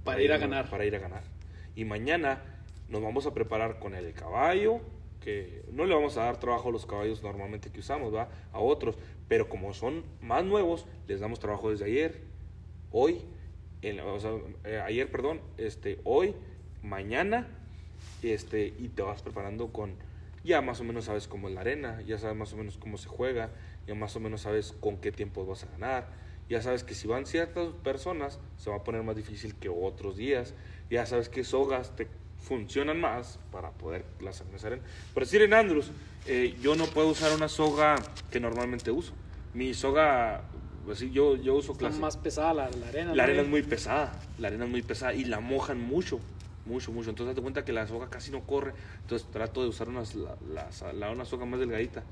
Para 0.03 0.21
ir 0.21 0.31
a 0.33 0.37
ganar. 0.37 0.69
Para 0.69 0.85
ir 0.85 0.95
a 0.95 0.99
ganar. 0.99 1.23
Y 1.75 1.85
mañana 1.85 2.43
nos 2.89 3.01
vamos 3.01 3.25
a 3.25 3.33
preparar 3.33 3.79
con 3.79 3.95
el 3.95 4.13
caballo, 4.13 4.81
que 5.21 5.63
no 5.71 5.85
le 5.85 5.95
vamos 5.95 6.17
a 6.17 6.25
dar 6.25 6.37
trabajo 6.39 6.69
a 6.69 6.71
los 6.71 6.85
caballos 6.85 7.23
normalmente 7.23 7.71
que 7.71 7.79
usamos, 7.79 8.13
¿va? 8.13 8.29
A 8.51 8.59
otros, 8.59 8.97
pero 9.27 9.47
como 9.49 9.73
son 9.73 10.03
más 10.21 10.43
nuevos, 10.43 10.85
les 11.07 11.19
damos 11.21 11.39
trabajo 11.39 11.71
desde 11.71 11.85
ayer, 11.85 12.21
hoy, 12.91 13.21
en- 13.81 13.99
o 14.01 14.19
sea, 14.19 14.31
eh, 14.65 14.81
ayer, 14.85 15.09
perdón, 15.09 15.39
este, 15.57 15.99
hoy, 16.03 16.35
mañana, 16.83 17.47
este, 18.23 18.73
y 18.77 18.89
te 18.89 19.01
vas 19.01 19.21
preparando 19.21 19.67
con, 19.71 19.95
ya 20.43 20.61
más 20.61 20.79
o 20.79 20.83
menos 20.83 21.05
sabes 21.05 21.27
cómo 21.27 21.49
es 21.49 21.55
la 21.55 21.61
arena, 21.61 22.01
ya 22.01 22.17
sabes 22.17 22.37
más 22.37 22.53
o 22.53 22.57
menos 22.57 22.77
cómo 22.77 22.97
se 22.97 23.07
juega, 23.07 23.51
ya 23.87 23.95
más 23.95 24.15
o 24.15 24.19
menos 24.19 24.41
sabes 24.41 24.73
con 24.79 24.97
qué 24.97 25.11
tiempo 25.11 25.45
vas 25.45 25.63
a 25.63 25.67
ganar, 25.67 26.07
ya 26.49 26.61
sabes 26.61 26.83
que 26.83 26.95
si 26.95 27.07
van 27.07 27.25
ciertas 27.25 27.69
personas 27.83 28.39
se 28.57 28.69
va 28.69 28.77
a 28.77 28.83
poner 28.83 29.03
más 29.03 29.15
difícil 29.15 29.55
que 29.55 29.69
otros 29.69 30.15
días, 30.17 30.53
ya 30.89 31.05
sabes 31.05 31.29
que 31.29 31.43
sogas 31.43 31.95
te 31.95 32.07
funcionan 32.39 33.01
más 33.01 33.39
para 33.51 33.71
poder 33.71 34.05
las 34.21 34.43
arena. 34.63 34.81
Por 35.13 35.23
decir 35.23 35.41
en 35.41 35.53
Andrews, 35.53 35.91
eh, 36.27 36.55
yo 36.61 36.75
no 36.75 36.85
puedo 36.85 37.09
usar 37.09 37.35
una 37.35 37.49
soga 37.49 37.95
que 38.31 38.39
normalmente 38.39 38.91
uso. 38.91 39.13
Mi 39.53 39.73
soga 39.73 40.43
Así 40.91 41.11
yo, 41.11 41.35
yo 41.35 41.55
uso 41.55 41.73
Está 41.73 41.85
clásico. 41.85 42.01
más 42.01 42.17
pesada 42.17 42.53
la, 42.53 42.69
la 42.69 42.87
arena. 42.87 43.09
La 43.09 43.15
¿no? 43.15 43.23
arena 43.23 43.41
es 43.41 43.47
muy 43.47 43.61
pesada, 43.61 44.19
la 44.37 44.47
arena 44.47 44.65
es 44.65 44.71
muy 44.71 44.81
pesada 44.81 45.13
y 45.13 45.25
la 45.25 45.39
mojan 45.39 45.79
mucho, 45.81 46.19
mucho, 46.67 46.91
mucho. 46.91 47.09
Entonces, 47.09 47.33
date 47.33 47.41
cuenta 47.41 47.65
que 47.65 47.73
la 47.73 47.87
soga 47.87 48.09
casi 48.09 48.31
no 48.31 48.41
corre. 48.45 48.73
Entonces, 49.01 49.27
trato 49.31 49.61
de 49.63 49.69
usar 49.69 49.89
unas, 49.89 50.13
la, 50.15 50.37
la- 50.93 51.11
una 51.11 51.25
soga 51.25 51.45
más 51.45 51.59
delgadita. 51.59 52.03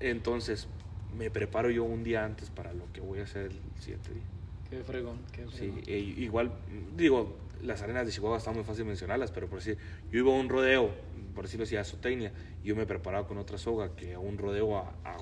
Entonces, 0.00 0.68
me 1.16 1.30
preparo 1.30 1.70
yo 1.70 1.84
un 1.84 2.02
día 2.04 2.24
antes 2.24 2.50
para 2.50 2.72
lo 2.72 2.90
que 2.92 3.00
voy 3.00 3.20
a 3.20 3.24
hacer 3.24 3.46
el 3.52 3.60
siguiente 3.80 4.12
día. 4.14 4.22
Qué 4.70 4.82
fregón, 4.82 5.18
qué 5.32 5.46
Sí, 5.48 5.56
fregón. 5.58 5.82
e- 5.86 5.98
igual, 5.98 6.52
digo, 6.96 7.36
las 7.62 7.82
arenas 7.82 8.06
de 8.06 8.12
Chihuahua 8.12 8.38
están 8.38 8.54
muy 8.54 8.64
fácil 8.64 8.84
mencionarlas, 8.84 9.30
pero 9.30 9.48
por 9.48 9.58
decir, 9.58 9.78
yo 10.12 10.18
iba 10.20 10.32
a 10.32 10.36
un 10.36 10.48
rodeo, 10.48 10.94
por 11.34 11.44
decirlo 11.44 11.64
así, 11.64 11.76
a 11.76 11.84
Zootecnia, 11.84 12.32
y 12.62 12.68
yo 12.68 12.76
me 12.76 12.86
preparaba 12.86 13.26
con 13.26 13.38
otra 13.38 13.58
soga 13.58 13.94
que 13.96 14.14
a 14.14 14.18
un 14.18 14.38
rodeo 14.38 14.76
a, 14.76 14.94
a 15.04 15.16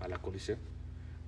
a 0.00 0.08
la 0.08 0.18
Coliseo. 0.18 0.56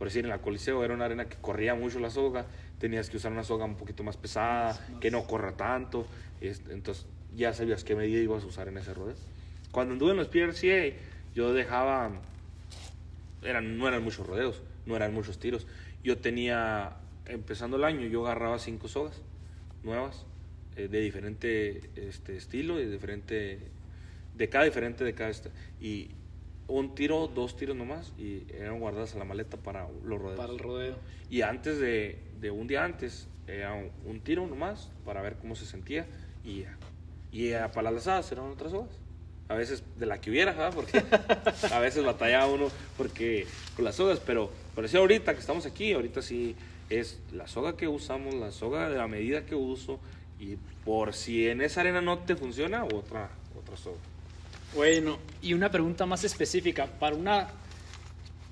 Por 0.01 0.09
decir, 0.09 0.25
en 0.25 0.31
la 0.31 0.39
Coliseo 0.39 0.83
era 0.83 0.95
una 0.95 1.05
arena 1.05 1.27
que 1.27 1.37
corría 1.37 1.75
mucho 1.75 2.01
la 2.01 2.09
soga, 2.09 2.47
tenías 2.79 3.11
que 3.11 3.19
usar 3.19 3.33
una 3.33 3.45
soga 3.45 3.67
un 3.67 3.75
poquito 3.75 4.03
más 4.03 4.17
pesada, 4.17 4.69
Más- 4.69 4.99
que 4.99 5.11
no 5.11 5.27
corra 5.27 5.53
tanto, 5.59 6.07
es- 6.41 6.63
entonces 6.71 7.05
ya 7.37 7.53
sabías 7.53 7.85
qué 7.85 7.95
medida 7.95 8.19
ibas 8.19 8.43
a 8.43 8.47
usar 8.47 8.69
en 8.69 8.79
ese 8.79 8.95
rodeo. 8.95 9.15
Cuando 9.71 9.93
anduve 9.93 10.13
en 10.13 10.17
los 10.17 10.29
PRCA, 10.29 10.97
yo 11.35 11.53
dejaba 11.53 12.13
eran, 13.43 13.77
no 13.77 13.89
eran 13.89 14.03
muchos 14.03 14.27
rodeos, 14.27 14.63
no 14.87 14.97
eran 14.97 15.13
muchos 15.13 15.39
tiros. 15.39 15.67
Yo 16.03 16.17
tenía, 16.17 16.97
empezando 17.27 17.77
el 17.77 17.85
año, 17.85 18.07
yo 18.07 18.25
agarraba 18.27 18.59
cinco 18.59 18.89
sogas 18.89 19.21
nuevas, 19.83 20.25
eh, 20.77 20.89
de 20.89 21.01
diferente 21.03 21.91
este, 21.97 22.39
estilo 22.39 22.81
y 22.81 22.87
diferente, 22.87 23.59
de 24.35 24.49
cada 24.49 24.65
diferente 24.65 25.05
de 25.05 25.13
cada. 25.13 25.31
Y 25.79 26.09
un 26.71 26.95
tiro, 26.95 27.29
dos 27.29 27.57
tiros 27.57 27.77
nomás, 27.77 28.13
y 28.19 28.45
eran 28.53 28.81
guardadas 28.81 29.13
en 29.13 29.19
la 29.19 29.25
maleta 29.25 29.57
para 29.57 29.89
los 30.05 30.21
rodeos. 30.21 30.39
Para 30.39 30.53
el 30.53 30.59
rodeo. 30.59 30.97
Y 31.29 31.43
antes 31.43 31.79
de, 31.79 32.19
de 32.41 32.51
un 32.51 32.67
día 32.67 32.85
antes, 32.85 33.29
era 33.47 33.75
un, 33.75 33.91
un 34.07 34.21
tiro 34.21 34.47
nomás 34.47 34.91
para 35.05 35.23
ver 35.23 35.37
cómo 35.37 35.55
se 35.55 35.67
sentía 35.67 36.07
y. 36.45 36.65
Y 37.33 37.53
a 37.53 37.71
para 37.71 37.93
las 37.93 38.03
asadas 38.03 38.33
eran 38.33 38.47
otras 38.47 38.73
sogas. 38.73 38.91
A 39.49 39.55
veces 39.55 39.83
de 39.99 40.07
la 40.07 40.21
que 40.21 40.31
hubiera, 40.31 40.53
¿verdad? 40.53 40.73
Porque 40.75 41.03
a 41.73 41.79
veces 41.79 42.05
batallaba 42.05 42.47
uno 42.47 42.69
porque 42.97 43.47
con 43.77 43.85
las 43.85 43.97
sogas, 43.97 44.21
pero 44.21 44.51
eso 44.83 44.99
ahorita 44.99 45.35
que 45.35 45.41
estamos 45.41 45.67
aquí, 45.67 45.93
ahorita 45.93 46.23
sí 46.23 46.57
es 46.89 47.21
la 47.33 47.47
soga 47.47 47.77
que 47.77 47.89
usamos, 47.89 48.35
la 48.35 48.51
soga 48.51 48.89
de 48.89 48.99
la 48.99 49.07
medida 49.07 49.47
que 49.47 49.55
uso 49.55 50.01
y 50.39 50.57
por 50.85 51.15
si 51.15 51.49
en 51.49 51.61
esa 51.61 51.81
arena 51.83 52.01
no 52.01 52.19
te 52.19 52.35
funciona, 52.35 52.85
otra, 52.85 53.31
otra 53.59 53.77
soga. 53.77 53.99
Bueno, 54.75 55.19
y 55.43 55.55
una 55.55 55.71
pregunta 55.71 56.07
más 56.07 56.25
específica. 56.25 56.87
Para 56.87 57.17
una. 57.17 57.49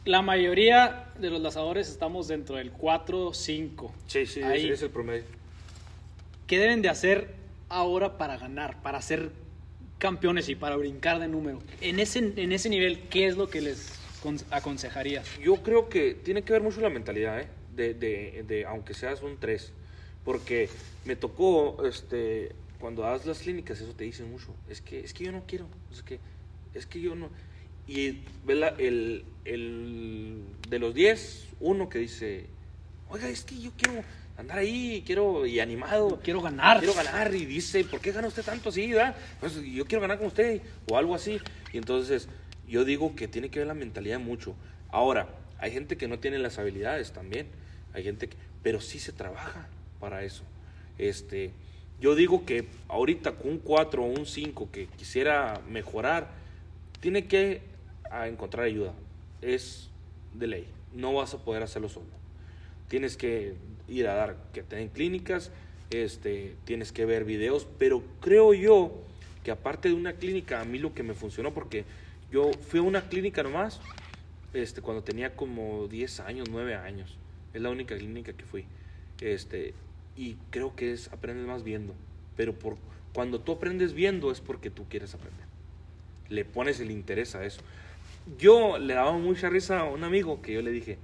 La 0.05 0.23
mayoría 0.23 1.07
de 1.19 1.29
los 1.29 1.41
lanzadores 1.43 1.89
estamos 1.89 2.29
dentro 2.29 2.57
del 2.57 2.73
4-5. 2.73 3.91
Sí, 4.07 4.25
sí, 4.27 4.41
ese 4.41 4.73
es 4.73 4.83
el 4.83 4.91
promedio. 4.91 5.25
¿Qué 6.47 6.59
deben 6.59 6.81
de 6.81 6.89
hacer 6.89 7.35
ahora 7.69 8.17
para 8.17 8.39
ganar, 8.39 8.81
para 8.81 9.03
ser 9.03 9.31
campeones 9.99 10.49
y 10.49 10.55
para 10.55 10.77
brincar 10.77 11.19
de 11.19 11.29
número? 11.29 11.59
En 11.83 12.01
ese, 12.01 12.33
en 12.37 12.53
ese 12.53 12.71
nivel, 12.71 13.01
¿qué 13.11 13.27
es 13.27 13.37
lo 13.37 13.51
que 13.51 13.61
les 13.61 13.93
con- 14.23 14.41
aconsejarías? 14.51 15.29
Yo 15.41 15.57
creo 15.63 15.91
que 15.91 16.15
tiene 16.15 16.41
que 16.43 16.55
ver 16.55 16.63
mucho 16.63 16.81
la 16.81 16.89
mentalidad, 16.89 17.41
¿eh? 17.41 17.49
De, 17.77 17.93
de, 17.93 18.45
de 18.47 18.65
aunque 18.65 18.95
seas 18.95 19.23
un 19.23 19.37
3. 19.39 19.73
Porque 20.25 20.71
me 21.05 21.17
tocó, 21.17 21.85
este, 21.87 22.53
cuando 22.81 23.03
das 23.03 23.27
las 23.27 23.39
clínicas, 23.41 23.81
eso 23.81 23.93
te 23.95 24.05
dicen 24.05 24.31
mucho. 24.31 24.55
Es 24.69 24.81
que, 24.81 25.01
es 25.01 25.13
que 25.15 25.25
yo 25.25 25.33
no 25.33 25.45
quiero. 25.47 25.67
Es 25.93 26.03
que, 26.03 26.19
es 26.75 26.87
que 26.87 27.01
yo 27.01 27.15
no. 27.15 27.31
Y 27.87 28.21
ve 28.45 28.55
la- 28.55 28.69
el, 28.79 29.25
el 29.45 30.43
de 30.69 30.79
los 30.79 30.95
10, 30.95 31.49
uno 31.61 31.89
que 31.89 31.99
dice, 31.99 32.47
oiga, 33.09 33.29
es 33.29 33.45
que 33.45 33.59
yo 33.59 33.73
quiero 33.77 34.05
andar 34.37 34.59
ahí, 34.59 35.03
quiero, 35.07 35.47
y 35.47 35.59
animado. 35.61 36.21
Quiero 36.23 36.41
ganar. 36.43 36.79
Quiero 36.79 36.95
ganar. 36.95 37.35
Y 37.35 37.47
dice, 37.47 37.85
¿por 37.85 38.01
qué 38.01 38.13
gana 38.13 38.29
usted 38.29 38.45
tanto 38.45 38.69
así? 38.69 38.93
Pues 39.41 39.61
yo 39.63 39.85
quiero 39.87 40.03
ganar 40.03 40.19
con 40.19 40.29
usted, 40.29 40.61
o 40.91 40.97
algo 40.97 41.15
así. 41.15 41.39
Y 41.73 41.79
entonces, 41.79 42.29
yo 42.69 42.85
digo 42.85 43.17
que 43.17 43.27
tiene 43.29 43.49
que 43.51 43.59
ver 43.61 43.69
la 43.69 43.75
mentalidad 43.75 44.21
mucho. 44.21 44.55
Ahora, 44.91 45.29
hay 45.59 45.73
gente 45.73 45.97
que 45.97 46.07
no 46.09 46.19
tiene 46.19 46.39
las 46.39 46.59
habilidades 46.59 47.13
también. 47.13 47.49
Hay 47.95 48.05
gente 48.05 48.29
que, 48.29 48.37
pero 48.63 48.81
sí 48.81 48.99
se 48.99 49.13
trabaja 49.13 49.67
para 49.99 50.23
eso. 50.23 50.45
Este, 50.99 51.53
yo 52.01 52.15
digo 52.15 52.45
que 52.45 52.67
ahorita 52.89 53.33
con 53.33 53.51
un 53.51 53.59
4 53.59 54.03
o 54.03 54.07
un 54.07 54.27
5 54.27 54.71
que 54.71 54.87
quisiera 54.87 55.61
mejorar, 55.69 56.29
tiene 57.01 57.27
que 57.27 57.63
a 58.11 58.29
encontrar 58.29 58.65
ayuda. 58.65 58.95
Es 59.43 59.91
de 60.35 60.47
ley. 60.47 60.67
No 60.95 61.15
vas 61.15 61.35
a 61.35 61.39
poder 61.39 61.63
hacerlo 61.63 61.89
solo. 61.89 62.07
Tienes 62.89 63.17
que 63.17 63.55
ir 63.89 64.07
a 64.07 64.15
dar 64.15 64.37
que 64.53 64.63
te 64.63 64.77
den 64.77 64.89
clínicas, 64.89 65.51
este, 65.91 66.55
tienes 66.65 66.93
que 66.93 67.05
ver 67.05 67.25
videos, 67.25 67.67
pero 67.79 68.03
creo 68.21 68.55
yo 68.55 68.93
que 69.45 69.51
aparte 69.51 69.89
de 69.89 69.95
una 69.95 70.15
clínica, 70.15 70.61
a 70.61 70.65
mí 70.65 70.79
lo 70.79 70.95
que 70.95 71.03
me 71.03 71.15
funcionó, 71.15 71.53
porque 71.53 71.85
yo 72.31 72.51
fui 72.69 72.81
a 72.81 72.83
una 72.83 73.09
clínica 73.09 73.43
nomás, 73.43 73.81
este, 74.53 74.81
cuando 74.83 75.03
tenía 75.03 75.35
como 75.35 75.89
10 75.89 76.21
años, 76.21 76.49
9 76.51 76.75
años. 76.75 77.17
Es 77.55 77.63
la 77.63 77.71
única 77.71 77.97
clínica 77.97 78.33
que 78.33 78.45
fui. 78.45 78.65
Este, 79.21 79.75
y 80.19 80.37
creo 80.51 80.75
que 80.75 80.93
es 80.93 81.13
aprendes 81.13 81.47
más 81.47 81.63
viendo. 81.63 81.95
Pero 82.37 82.53
por, 82.53 82.77
cuando 83.13 83.41
tú 83.41 83.53
aprendes 83.53 83.95
viendo 83.95 84.33
es 84.33 84.41
porque 84.41 84.69
tú 84.69 84.85
quieres 84.89 85.15
aprender. 85.15 85.47
Le 86.29 86.45
pones 86.45 86.81
el 86.81 86.91
interés 86.91 87.37
a 87.37 87.45
eso. 87.45 87.61
Yo 88.37 88.79
le 88.79 88.95
daba 88.95 89.13
mucha 89.13 89.49
risa 89.49 89.79
a 89.79 89.85
un 89.85 90.03
amigo 90.03 90.43
que 90.43 90.53
yo 90.53 90.61
le 90.61 90.73
dije, 90.73 90.99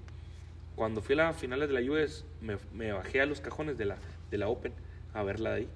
cuando 0.75 1.01
fui 1.01 1.15
a 1.15 1.19
las 1.19 1.37
finales 1.37 1.69
de 1.69 1.81
la 1.81 1.91
US, 1.91 2.25
me, 2.43 2.59
me 2.75 2.93
bajé 2.93 3.21
a 3.21 3.27
los 3.27 3.41
cajones 3.41 3.79
de 3.79 3.85
la, 3.85 3.97
de 4.33 4.37
la 4.37 4.49
Open 4.49 4.73
a 5.15 5.23
verla 5.23 5.51
de 5.51 5.57
ahí. 5.57 5.69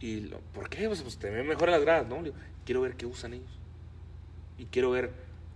Y, 0.00 0.20
lo, 0.22 0.40
¿por 0.52 0.68
qué? 0.68 0.88
Pues, 0.88 1.00
pues 1.02 1.16
te 1.16 1.30
ven 1.30 1.46
mejor 1.46 1.70
las 1.70 1.80
gradas, 1.80 2.08
¿no? 2.08 2.22
Digo, 2.22 2.34
quiero 2.66 2.80
ver 2.80 2.94
qué 2.94 3.06
usan 3.06 3.34
ellos. 3.34 3.60
Y 4.58 4.66
quiero 4.66 4.90
ver 4.90 5.12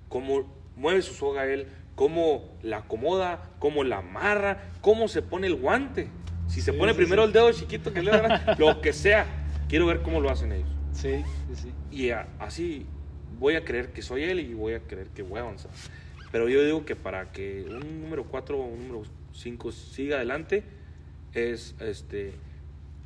cómo 0.09 0.49
mueve 0.77 1.03
su 1.03 1.15
soga 1.15 1.47
él, 1.47 1.67
cómo 1.97 2.57
la 2.63 2.79
acomoda, 2.79 3.51
cómo 3.59 3.83
la 3.83 3.99
amarra, 3.99 4.71
cómo 4.81 5.09
se 5.09 5.21
pone 5.21 5.49
el 5.49 5.57
guante. 5.57 6.09
Si 6.49 6.61
se 6.61 6.73
Sí, 6.73 6.79
pone 6.79 6.93
sí, 6.93 6.97
primero 6.99 7.25
el 7.25 7.33
dedo 7.33 7.53
chiquito 7.53 7.93
que 7.93 8.03
le 8.03 8.11
da, 8.11 8.57
lo 8.59 8.81
que 8.81 8.93
sea. 8.93 9.27
Quiero 9.69 9.87
ver 9.87 10.01
cómo 10.03 10.21
lo 10.21 10.31
hacen 10.31 10.53
ellos. 10.53 10.69
Sí, 10.93 11.23
sí, 11.49 11.55
sí. 11.63 11.73
Y 11.91 12.11
a- 12.11 12.27
así 12.39 12.87
voy 13.39 13.55
a 13.55 13.65
creer 13.65 13.93
que 13.93 14.03
soy 14.03 14.25
él 14.25 14.41
y 14.41 14.55
voy 14.55 14.75
a 14.75 14.81
creer 14.81 15.09
que 15.09 15.23
voy 15.23 15.39
a 15.39 15.43
avanzar. 15.43 15.71
Pero 16.33 16.49
yo 16.49 16.65
digo 16.65 16.85
que 16.85 16.97
para 16.97 17.31
que 17.33 17.65
un 17.69 18.03
número 18.03 18.25
4 18.25 18.59
o 18.59 18.65
un 18.67 18.89
número 18.89 19.03
5 19.33 19.71
siga 19.73 20.17
adelante, 20.17 20.65
es 21.35 21.75
este 21.81 22.33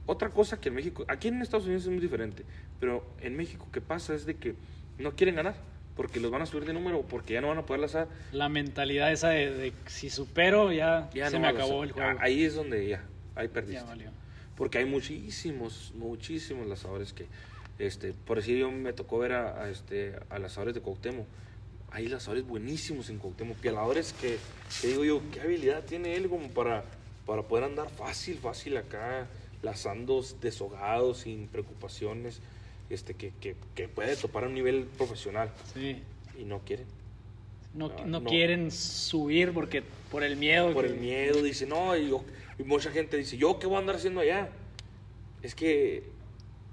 otra 0.06 0.30
cosa 0.30 0.60
que 0.60 0.68
en 0.70 0.74
México, 0.74 1.04
aquí 1.08 1.28
en 1.28 1.40
Estados 1.42 1.66
Unidos 1.66 1.84
es 1.84 1.90
muy 1.90 2.00
diferente, 2.00 2.44
pero 2.80 3.04
en 3.20 3.36
México 3.36 3.68
que 3.72 3.80
pasa 3.80 4.14
es 4.14 4.26
de 4.26 4.34
que 4.34 4.54
no 4.98 5.14
quieren 5.14 5.36
ganar, 5.36 5.54
porque 5.96 6.18
los 6.20 6.30
van 6.30 6.42
a 6.42 6.46
subir 6.46 6.64
de 6.64 6.72
número, 6.72 7.02
porque 7.02 7.34
ya 7.34 7.40
no 7.40 7.48
van 7.48 7.58
a 7.58 7.66
poder 7.66 7.80
lanzar. 7.80 8.08
La 8.32 8.48
mentalidad 8.48 9.12
esa 9.12 9.28
de, 9.28 9.52
de 9.52 9.72
si 9.86 10.10
supero 10.10 10.72
ya, 10.72 11.08
Ya 11.14 11.28
se 11.30 11.36
no 11.36 11.42
me 11.42 11.48
acabó 11.48 11.84
el 11.84 11.92
juego. 11.92 12.08
Ah, 12.18 12.22
Ahí 12.22 12.42
es 12.44 12.54
donde 12.56 12.88
ya, 12.88 13.04
ahí 13.34 13.48
perdiste. 13.48 13.80
ya 13.80 13.84
valió. 13.84 14.10
Porque 14.56 14.78
hay 14.78 14.84
muchísimos, 14.84 15.92
muchísimos 15.96 16.66
lanzadores 16.66 17.12
que, 17.12 17.26
este, 17.78 18.12
por 18.12 18.36
decir, 18.38 18.58
yo 18.58 18.70
me 18.70 18.92
tocó 18.92 19.18
ver 19.18 19.32
a, 19.32 19.62
a, 19.64 19.70
este, 19.70 20.14
a 20.30 20.38
lanzadores 20.38 20.74
de 20.74 20.80
Cuauhtémoc. 20.80 21.26
Hay 21.90 22.08
lanzadores 22.08 22.46
buenísimos 22.46 23.10
en 23.10 23.18
Cuauhtémoc, 23.18 23.56
pialadores 23.58 24.12
que, 24.14 24.38
que 24.80 24.88
digo 24.88 25.04
yo, 25.04 25.22
¿qué 25.32 25.40
habilidad 25.40 25.84
tiene 25.84 26.14
él 26.16 26.28
como 26.28 26.48
para, 26.48 26.84
para 27.26 27.42
poder 27.42 27.64
andar 27.64 27.90
fácil, 27.90 28.38
fácil 28.38 28.76
acá, 28.76 29.26
lazando 29.62 30.24
deshogados, 30.40 31.18
sin 31.18 31.48
preocupaciones, 31.48 32.40
este, 32.90 33.14
que, 33.14 33.32
que, 33.40 33.56
que 33.74 33.88
puede 33.88 34.16
topar 34.16 34.44
a 34.44 34.48
un 34.48 34.54
nivel 34.54 34.84
profesional 34.96 35.50
Sí. 35.74 36.02
y 36.38 36.44
no 36.44 36.60
quiere? 36.60 36.84
No, 37.74 37.86
Ah, 37.96 38.02
no 38.06 38.20
no. 38.20 38.28
quieren 38.28 38.70
subir 38.70 39.52
porque 39.52 39.82
por 40.10 40.22
el 40.24 40.36
miedo. 40.36 40.72
por 40.74 40.84
que- 40.84 40.92
el 40.92 40.98
miedo, 41.00 41.42
dice, 41.42 41.66
no, 41.66 41.96
yo- 41.96 42.22
y 42.62 42.64
mucha 42.64 42.90
gente 42.90 43.16
dice, 43.16 43.36
¿yo 43.36 43.58
qué 43.58 43.66
voy 43.66 43.76
a 43.76 43.78
andar 43.80 43.96
haciendo 43.96 44.20
allá? 44.20 44.48
Es 45.42 45.54
que 45.54 46.04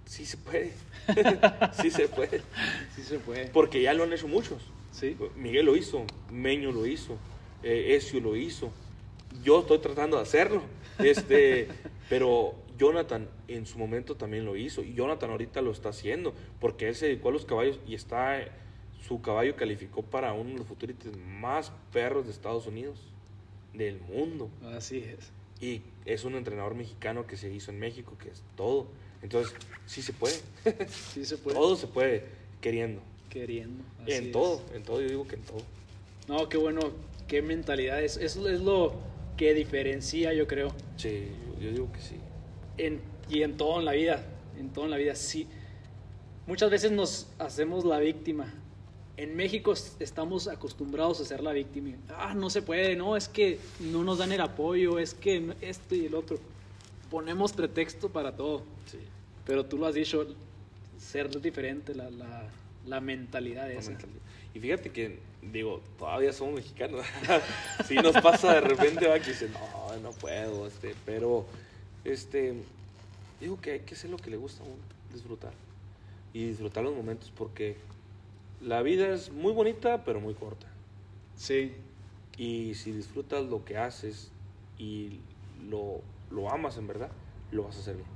sí 0.06 0.26
se 0.26 0.38
puede, 0.38 0.72
sí 1.82 1.90
se 1.90 2.08
puede, 2.08 2.42
Sí 2.96 3.02
se 3.04 3.18
puede. 3.20 3.48
porque 3.48 3.82
ya 3.82 3.94
lo 3.94 4.04
han 4.04 4.14
hecho 4.14 4.28
muchos. 4.28 4.62
Sí. 4.92 5.18
Miguel 5.36 5.66
lo 5.66 5.76
hizo, 5.76 6.06
Meño 6.32 6.72
lo 6.72 6.86
hizo, 6.86 7.18
eh, 7.64 7.96
Ezio 7.96 8.20
lo 8.20 8.36
hizo, 8.36 8.72
yo 9.44 9.62
estoy 9.62 9.80
tratando 9.80 10.18
de 10.18 10.24
hacerlo, 10.24 10.62
este, 11.00 11.68
pero 12.10 12.54
Jonathan 12.78 13.28
en 13.48 13.66
su 13.66 13.80
momento 13.80 14.16
también 14.16 14.46
lo 14.46 14.56
hizo, 14.56 14.84
y 14.84 14.94
Jonathan 14.94 15.32
ahorita 15.32 15.62
lo 15.62 15.72
está 15.72 15.90
haciendo, 15.90 16.34
porque 16.60 16.88
él 16.88 16.96
se 16.96 17.08
dedicó 17.08 17.30
a 17.30 17.32
los 17.32 17.46
caballos 17.46 17.80
y 17.88 17.96
está, 17.96 18.40
su 19.08 19.22
caballo 19.22 19.56
calificó 19.56 20.04
para 20.04 20.34
uno 20.34 20.52
de 20.52 20.58
los 20.58 20.68
futuritos 20.68 21.16
más 21.18 21.72
perros 21.92 22.26
de 22.26 22.32
Estados 22.32 22.68
Unidos, 22.68 23.00
del 23.74 24.00
mundo. 24.02 24.50
Así 24.76 24.98
es. 24.98 25.32
Y 25.62 25.82
es 26.06 26.24
un 26.24 26.36
entrenador 26.36 26.76
mexicano 26.76 27.28
que 27.28 27.38
se 27.38 27.52
hizo 27.52 27.72
en 27.72 27.80
México, 27.80 28.18
que 28.22 28.30
es 28.30 28.42
todo. 28.56 28.88
Entonces, 29.22 29.54
sí 29.86 30.02
se 30.02 30.14
puede. 30.14 30.36
Sí 31.14 31.26
se 31.26 31.38
puede. 31.38 31.58
todo 31.58 31.76
se 31.76 31.88
puede 31.88 32.24
queriendo. 32.62 33.02
Queriendo. 33.30 33.84
así 34.02 34.12
En 34.14 34.26
es. 34.26 34.32
todo, 34.32 34.62
en 34.74 34.84
todo, 34.84 35.02
yo 35.02 35.08
digo 35.08 35.28
que 35.28 35.36
en 35.36 35.42
todo. 35.44 35.62
No, 36.28 36.50
qué 36.50 36.58
bueno, 36.58 36.92
qué 37.28 37.42
mentalidad. 37.42 38.02
Es, 38.04 38.18
eso 38.18 38.48
es 38.48 38.62
lo 38.62 38.94
que 39.38 39.54
diferencia, 39.54 40.34
yo 40.34 40.48
creo. 40.48 40.74
Sí, 40.98 41.28
yo 41.60 41.72
digo 41.72 41.92
que 41.92 42.02
sí. 42.02 42.16
En, 42.78 43.02
y 43.30 43.44
en 43.44 43.58
todo 43.58 43.80
en 43.80 43.86
la 43.86 43.94
vida. 43.94 44.24
En 44.58 44.70
todo 44.70 44.86
en 44.86 44.92
la 44.92 44.98
vida, 44.98 45.16
sí. 45.16 45.48
Muchas 46.48 46.70
veces 46.70 46.92
nos 46.92 47.28
hacemos 47.38 47.86
la 47.86 48.00
víctima. 48.00 48.54
En 49.20 49.36
México 49.36 49.74
es- 49.74 49.98
estamos 50.00 50.48
acostumbrados 50.48 51.20
a 51.20 51.26
ser 51.26 51.44
la 51.44 51.52
víctima. 51.52 51.90
Ah, 52.08 52.34
no 52.34 52.50
se 52.50 52.62
puede, 52.62 52.96
no, 52.96 53.18
es 53.18 53.28
que 53.28 53.60
no 53.82 54.02
nos 54.06 54.20
dan 54.20 54.32
el 54.32 54.40
apoyo, 54.40 54.98
es 54.98 55.14
que 55.14 55.54
esto 55.60 55.94
y 55.94 56.06
el 56.06 56.16
otro. 56.16 56.40
Ponemos 57.12 57.52
pretexto 57.52 58.08
para 58.08 58.34
todo. 58.38 58.64
Sí. 58.90 58.98
Pero 59.46 59.66
tú 59.66 59.78
lo 59.78 59.88
has 59.88 59.94
dicho, 59.96 60.26
ser 60.98 61.30
diferente, 61.42 61.94
la, 61.96 62.10
la, 62.10 62.48
la 62.86 63.02
mentalidad 63.02 63.68
la 63.68 63.74
esa. 63.74 63.90
mentalidad. 63.90 64.22
Y 64.54 64.60
fíjate 64.62 64.90
que, 64.92 65.20
digo, 65.52 65.82
todavía 65.98 66.32
somos 66.32 66.54
mexicanos. 66.56 67.06
sí 67.90 67.96
nos 67.96 68.14
pasa 68.22 68.54
de 68.54 68.62
repente, 68.62 69.06
va, 69.06 69.20
que 69.20 69.32
dice, 69.32 69.50
no, 69.50 69.98
no 69.98 70.12
puedo, 70.12 70.66
este, 70.66 70.96
pero, 71.06 71.46
este, 72.06 72.54
digo 73.42 73.60
que 73.60 73.72
hay 73.74 73.80
que 73.82 73.96
hacer 73.96 74.10
lo 74.12 74.18
que 74.18 74.30
le 74.30 74.38
gusta 74.38 74.64
a 74.64 74.66
uno, 74.66 74.78
disfrutar. 75.14 75.52
Y 76.34 76.46
disfrutar 76.48 76.86
los 76.86 76.96
momentos 76.96 77.34
porque 77.36 77.76
la 78.62 78.82
vida 78.82 79.14
es 79.14 79.32
muy 79.32 79.54
bonita, 79.54 80.04
pero 80.04 80.20
muy 80.20 80.34
corta. 80.34 80.68
Sí, 81.36 81.74
Y 82.38 82.74
si 82.76 82.92
disfrutas 82.92 83.46
lo 83.46 83.64
que 83.66 83.78
haces 83.78 84.32
y 84.78 85.20
lo, 85.70 86.02
lo 86.30 86.50
amas 86.50 86.78
en 86.78 86.88
verdad, 86.88 87.12
lo 87.52 87.64
vas 87.64 87.78
a 87.78 87.80
hacer 87.80 87.96
bien. 87.96 88.08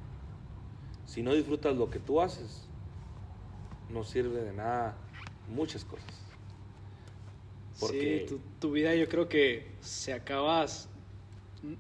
Si 1.06 1.22
no 1.22 1.34
disfrutas 1.34 1.76
lo 1.76 1.90
que 1.90 2.00
tú 2.00 2.22
haces, 2.22 2.68
no 3.90 4.04
sirve 4.04 4.44
de 4.44 4.54
nada 4.54 4.96
muchas 5.50 5.84
cosas. 5.84 6.08
Porque 7.80 8.20
Sí, 8.22 8.26
tu, 8.28 8.40
tu 8.60 8.72
vida 8.72 8.96
yo 8.96 9.10
creo 9.10 9.28
que 9.28 9.76
se 9.82 10.14
acabas, 10.14 10.88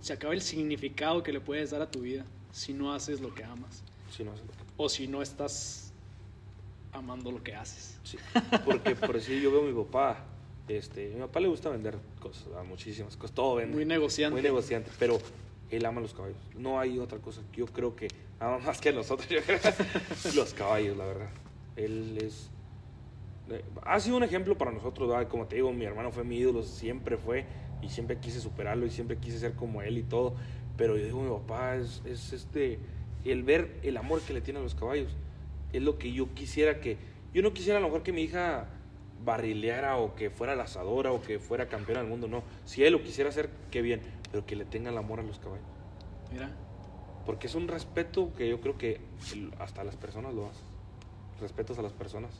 se 0.01 0.13
acaba 0.13 0.33
el 0.33 0.41
significado 0.41 1.23
que 1.23 1.31
le 1.31 1.39
puedes 1.39 1.71
dar 1.71 1.81
a 1.81 1.89
tu 1.89 2.01
vida 2.01 2.25
si 2.51 2.73
no 2.73 2.93
haces 2.93 3.19
lo 3.21 3.33
que 3.33 3.43
amas 3.43 3.83
si 4.11 4.23
no 4.23 4.31
haces 4.31 4.45
lo 4.45 4.51
que- 4.53 4.63
o 4.77 4.89
si 4.89 5.07
no 5.07 5.21
estás 5.21 5.82
amando 6.93 7.31
lo 7.31 7.43
que 7.43 7.55
haces. 7.55 7.99
sí. 8.03 8.17
Porque 8.65 8.95
por 8.95 9.13
decir, 9.13 9.41
yo 9.41 9.51
veo 9.51 9.61
a 9.61 9.65
mi 9.65 9.73
papá, 9.83 10.25
este, 10.67 11.11
a 11.11 11.15
mi 11.15 11.21
papá 11.21 11.39
le 11.39 11.47
gusta 11.47 11.69
vender 11.69 11.97
cosas, 12.19 12.47
a 12.57 12.63
muchísimas 12.63 13.17
cosas, 13.17 13.35
todo 13.35 13.55
vende. 13.55 13.75
Muy 13.75 13.85
negociante. 13.85 14.33
Muy 14.33 14.41
negociante, 14.41 14.91
pero 14.99 15.17
él 15.69 15.85
ama 15.85 16.01
los 16.01 16.13
caballos. 16.13 16.37
No 16.55 16.79
hay 16.79 16.99
otra 16.99 17.17
cosa. 17.19 17.41
Yo 17.53 17.65
creo 17.65 17.95
que 17.95 18.07
ama 18.39 18.59
más 18.59 18.79
que 18.79 18.89
a 18.89 18.91
nosotros, 18.91 19.27
yo 19.29 19.41
creo. 19.41 19.59
los 20.35 20.53
caballos, 20.53 20.95
la 20.97 21.05
verdad. 21.05 21.29
Él 21.75 22.17
es. 22.21 22.49
eh, 23.49 23.63
Ha 23.83 23.99
sido 23.99 24.17
un 24.17 24.23
ejemplo 24.23 24.57
para 24.57 24.71
nosotros, 24.71 25.09
¿verdad? 25.09 25.27
como 25.27 25.47
te 25.47 25.55
digo, 25.55 25.71
mi 25.73 25.85
hermano 25.85 26.11
fue 26.11 26.23
mi 26.23 26.37
ídolo, 26.37 26.61
siempre 26.63 27.17
fue, 27.17 27.45
y 27.81 27.89
siempre 27.89 28.17
quise 28.19 28.39
superarlo, 28.39 28.85
y 28.85 28.91
siempre 28.91 29.17
quise 29.17 29.39
ser 29.39 29.53
como 29.53 29.81
él 29.81 29.97
y 29.97 30.03
todo. 30.03 30.35
Pero 30.77 30.97
yo 30.97 31.05
digo, 31.05 31.21
mi 31.21 31.29
papá 31.29 31.75
es, 31.75 32.01
es 32.05 32.33
este. 32.33 32.79
El 33.25 33.43
ver 33.43 33.79
el 33.83 33.95
amor 33.97 34.19
que 34.21 34.33
le 34.33 34.41
tiene 34.41 34.59
a 34.59 34.63
los 34.63 34.75
caballos 34.75 35.15
es 35.73 35.81
lo 35.81 35.97
que 35.97 36.13
yo 36.13 36.33
quisiera 36.33 36.79
que. 36.79 36.97
Yo 37.33 37.41
no 37.41 37.53
quisiera 37.53 37.79
a 37.79 37.81
lo 37.81 37.87
mejor 37.87 38.03
que 38.03 38.13
mi 38.13 38.21
hija 38.21 38.67
barrileara 39.25 39.97
o 39.97 40.15
que 40.15 40.29
fuera 40.29 40.55
lazadora 40.55 41.11
o 41.11 41.21
que 41.21 41.39
fuera 41.39 41.67
campeona 41.67 42.01
del 42.01 42.09
mundo, 42.09 42.27
no. 42.27 42.43
Si 42.65 42.83
él 42.83 42.93
lo 42.93 43.01
quisiera 43.01 43.29
hacer, 43.29 43.49
qué 43.71 43.81
bien, 43.81 44.01
pero 44.31 44.45
que 44.45 44.55
le 44.55 44.65
tenga 44.65 44.91
el 44.91 44.97
amor 44.97 45.19
a 45.19 45.23
los 45.23 45.39
caballos. 45.39 45.65
Mira, 46.31 46.51
Porque 47.25 47.47
es 47.47 47.55
un 47.55 47.67
respeto 47.67 48.31
que 48.37 48.47
yo 48.49 48.61
creo 48.61 48.77
que 48.77 48.99
hasta 49.59 49.83
las 49.83 49.95
personas 49.95 50.33
lo 50.33 50.47
hacen. 50.47 50.65
Respetos 51.41 51.79
a 51.79 51.81
las 51.81 51.93
personas. 51.93 52.31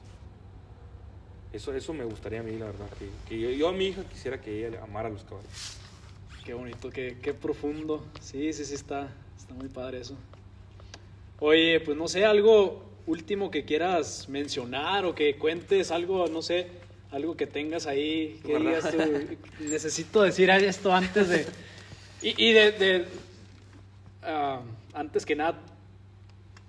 Eso, 1.51 1.73
eso 1.73 1.93
me 1.93 2.03
gustaría 2.03 2.39
a 2.39 2.43
mí, 2.43 2.57
la 2.57 2.65
verdad. 2.65 2.87
Que, 2.99 3.09
que 3.27 3.39
yo, 3.39 3.49
yo 3.49 3.69
a 3.69 3.71
mi 3.71 3.87
hija 3.87 4.03
quisiera 4.03 4.41
que 4.41 4.67
ella 4.67 4.83
amara 4.83 5.09
a 5.09 5.11
los 5.11 5.23
caballos. 5.23 5.79
qué 6.45 6.53
bonito, 6.53 6.89
qué, 6.89 7.17
qué 7.21 7.33
profundo. 7.33 8.05
Sí, 8.19 8.51
sí, 8.53 8.65
sí, 8.65 8.73
está, 8.73 9.09
está 9.37 9.53
muy 9.53 9.69
padre 9.69 10.01
eso. 10.01 10.15
Oye, 11.39 11.79
pues 11.79 11.97
no 11.97 12.07
sé, 12.07 12.25
algo 12.25 12.92
último 13.05 13.51
que 13.51 13.65
quieras 13.65 14.29
mencionar 14.29 15.05
o 15.05 15.15
que 15.15 15.35
cuentes, 15.35 15.91
algo, 15.91 16.27
no 16.27 16.41
sé, 16.41 16.67
algo 17.11 17.35
que 17.35 17.47
tengas 17.47 17.85
ahí, 17.85 18.39
que 18.45 18.57
digas 18.57 18.91
tú, 18.91 18.97
necesito 19.59 20.23
decir 20.23 20.49
esto 20.49 20.93
antes 20.93 21.29
de... 21.29 21.45
Y, 22.21 22.49
y 22.49 22.53
de... 22.53 22.71
de, 22.71 23.05
ah, 24.23 24.61
antes 24.93 25.25
que 25.25 25.35
nada, 25.35 25.59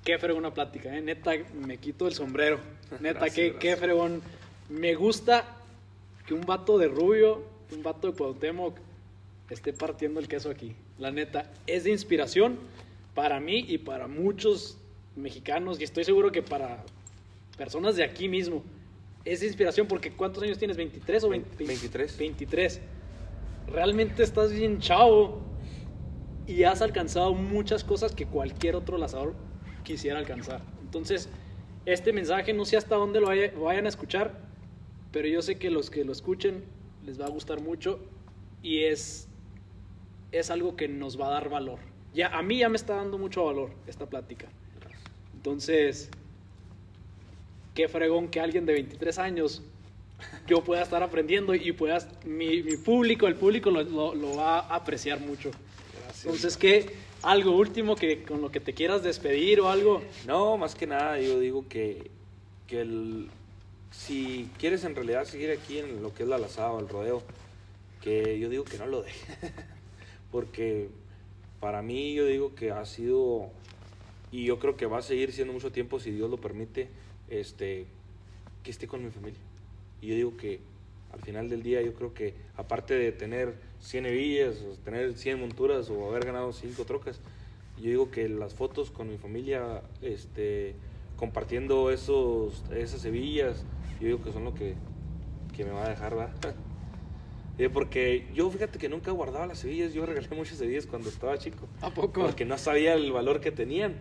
qué 0.03 0.19
fregón 0.19 0.45
una 0.45 0.55
plática, 0.55 0.97
¿eh? 0.97 1.01
Neta, 1.01 1.33
me 1.55 1.79
quito 1.79 2.07
el 2.07 2.15
sombrero. 2.15 2.59
Neta, 3.01 3.21
Gracias, 3.21 3.35
qué, 3.35 3.43
gracias. 3.51 3.61
qué 3.61 3.77
fregón. 3.77 4.23
Me 4.69 4.95
gusta 4.95 5.45
que 6.27 6.35
un 6.35 6.43
vato 6.43 6.79
de 6.79 6.89
Rubio, 6.89 7.45
un 7.73 7.83
vato 7.83 8.11
de 8.11 8.17
Cuauhtémoc, 8.17 8.79
esté 9.51 9.73
partiendo 9.73 10.21
el 10.21 10.29
queso 10.29 10.51
aquí. 10.51 10.75
La 10.99 11.11
neta, 11.11 11.51
es 11.67 11.85
de 11.85 11.91
inspiración 11.91 12.59
para 13.15 13.41
mí 13.41 13.65
y 13.69 13.79
para 13.79 14.07
muchos 14.07 14.79
mexicanos, 15.17 15.81
y 15.81 15.85
estoy 15.85 16.05
seguro 16.05 16.33
que 16.33 16.43
para 16.43 16.85
personas 17.57 17.97
de 17.97 18.05
aquí 18.05 18.29
mismo. 18.29 18.63
Es 19.25 19.43
inspiración 19.43 19.87
porque 19.87 20.11
¿cuántos 20.13 20.43
años 20.43 20.59
tienes? 20.59 20.77
¿23 20.77 21.23
o 21.25 21.29
20? 21.31 21.65
23. 21.65 22.19
23. 22.19 22.81
Realmente 23.69 24.23
estás 24.23 24.53
bien 24.53 24.79
chavo 24.81 25.41
y 26.47 26.65
has 26.65 26.83
alcanzado 26.83 27.33
muchas 27.33 27.85
cosas 27.85 28.15
que 28.15 28.27
cualquier 28.27 28.77
otro 28.77 28.99
lanzador 28.99 29.35
quisiera 29.83 30.19
alcanzar. 30.19 30.61
Entonces, 30.83 31.31
este 31.87 32.13
mensaje 32.13 32.53
no 32.53 32.65
sé 32.67 32.77
hasta 32.77 32.97
dónde 32.97 33.21
lo 33.21 33.29
vaya- 33.29 33.53
vayan 33.59 33.87
a 33.87 33.89
escuchar, 33.89 34.39
pero 35.11 35.27
yo 35.29 35.41
sé 35.41 35.57
que 35.57 35.71
los 35.71 35.89
que 35.91 36.05
lo 36.05 36.13
escuchen 36.13 36.65
les 37.07 37.19
va 37.21 37.27
a 37.27 37.31
gustar 37.31 37.63
mucho 37.63 38.01
y 38.63 38.85
es, 38.85 39.29
es 40.33 40.51
algo 40.51 40.77
que 40.77 40.89
nos 40.89 41.19
va 41.19 41.29
a 41.29 41.31
dar 41.31 41.49
valor. 41.49 41.79
Ya, 42.13 42.29
a 42.29 42.43
mí 42.43 42.59
ya 42.59 42.69
me 42.69 42.77
está 42.77 42.97
dando 42.97 43.17
mucho 43.17 43.45
valor 43.45 43.71
esta 43.87 44.07
plática. 44.07 44.49
Entonces, 45.45 46.09
qué 47.75 47.87
fregón 47.87 48.29
que 48.29 48.41
alguien 48.41 48.65
de 48.65 48.73
23 48.73 49.19
años 49.19 49.61
yo 50.47 50.65
pueda 50.65 50.81
estar 50.83 51.03
aprendiendo 51.03 51.55
y 51.55 51.71
puedas, 51.73 52.09
mi, 52.25 52.63
mi 52.63 52.79
público, 52.79 53.27
el 53.27 53.35
público 53.35 53.71
lo, 53.71 53.83
lo- 53.83 54.15
lo 54.15 54.37
va 54.37 54.61
a 54.61 54.77
apreciar 54.77 55.21
mucho. 55.21 55.51
Gracias. 56.01 56.25
Entonces, 56.25 56.57
¿qué? 56.57 56.91
¿Algo 57.21 57.51
último 57.59 57.95
que 57.95 58.23
con 58.23 58.41
lo 58.41 58.51
que 58.51 58.59
te 58.61 58.73
quieras 58.73 59.03
despedir 59.03 59.61
o 59.61 59.69
algo? 59.69 60.03
No, 60.27 60.57
más 60.57 60.75
que 60.75 60.87
nada, 60.87 61.21
yo 61.21 61.39
digo 61.39 61.67
que, 61.69 62.11
que 62.67 62.81
el- 62.81 63.29
si 63.91 64.49
quieres 64.59 64.83
en 64.85 64.95
realidad 64.95 65.27
seguir 65.27 65.51
aquí 65.51 65.77
en 65.79 66.03
lo 66.03 66.15
que 66.15 66.23
es 66.23 66.29
la 66.31 66.39
lazada 66.39 66.73
o 66.73 66.81
el 66.81 66.89
rodeo, 66.89 67.23
que 68.01 68.39
yo 68.39 68.49
digo 68.49 68.65
que 68.65 68.79
no 68.79 68.87
lo 68.87 69.03
dejes. 69.03 69.29
Porque 70.33 70.89
para 71.61 71.83
mí 71.83 72.15
yo 72.15 72.25
digo 72.25 72.55
que 72.55 72.71
ha 72.71 72.87
sido, 72.87 73.51
y 74.35 74.47
yo 74.47 74.59
creo 74.59 74.77
que 74.77 74.87
va 74.87 74.99
a 74.99 75.03
seguir 75.03 75.31
siendo 75.31 75.53
mucho 75.53 75.71
tiempo, 75.71 76.01
si 76.01 76.11
Dios 76.11 76.29
lo 76.29 76.39
permite, 76.39 76.89
este, 77.31 77.87
que 78.65 78.73
esté 78.73 78.89
con 78.89 79.05
mi 79.05 79.13
familia. 79.13 79.39
Y 80.03 80.09
yo 80.09 80.17
digo 80.17 80.37
que 80.37 80.59
al 81.13 81.21
final 81.21 81.49
del 81.49 81.63
día 81.63 81.81
yo 81.83 81.95
creo 81.95 82.15
que 82.15 82.35
aparte 82.57 82.95
de 82.95 83.13
tener 83.13 83.55
100 83.79 84.07
hebillas, 84.07 84.61
o 84.63 84.75
tener 84.79 85.17
100 85.17 85.39
monturas 85.39 85.89
o 85.89 86.11
haber 86.11 86.25
ganado 86.25 86.53
5 86.53 86.85
trocas, 86.85 87.21
yo 87.77 87.85
digo 87.85 88.11
que 88.11 88.29
las 88.29 88.55
fotos 88.55 88.91
con 88.91 89.09
mi 89.09 89.19
familia, 89.19 89.83
este, 90.03 90.75
compartiendo 91.17 91.93
esos, 91.93 92.65
esas 92.73 93.05
hebillas, 93.05 93.65
yo 94.01 94.09
digo 94.09 94.23
que 94.25 94.33
son 94.33 94.43
lo 94.43 94.53
que, 94.53 94.75
que 95.57 95.65
me 95.65 95.71
va 95.71 95.87
a 95.87 95.91
dejar, 95.91 96.17
¿verdad? 96.17 96.57
Eh, 97.57 97.71
porque 97.71 98.27
yo 98.35 98.51
fíjate 98.51 98.81
que 98.81 98.89
nunca 98.89 99.13
guardaba 99.13 99.47
las 99.47 99.63
hebillas, 99.63 99.93
yo 99.93 100.05
regalé 100.05 100.27
muchas 100.35 100.61
hebillas 100.61 100.87
cuando 100.87 101.09
estaba 101.09 101.39
chico. 101.39 101.69
¿A 101.83 101.91
poco? 101.91 102.23
Porque 102.23 102.45
no 102.45 102.59
sabía 102.59 102.95
el 102.95 103.13
valor 103.13 103.41
que 103.41 103.53
tenían. 103.53 103.95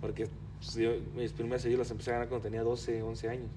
Porque 0.00 0.28
pues, 0.58 0.74
yo, 0.74 0.90
mis 1.14 1.32
primeras 1.32 1.64
hebillas 1.64 1.80
las 1.80 1.90
empecé 1.90 2.10
a 2.10 2.14
ganar 2.14 2.28
cuando 2.28 2.44
tenía 2.44 2.62
12, 2.62 3.02
11 3.02 3.28
años, 3.28 3.50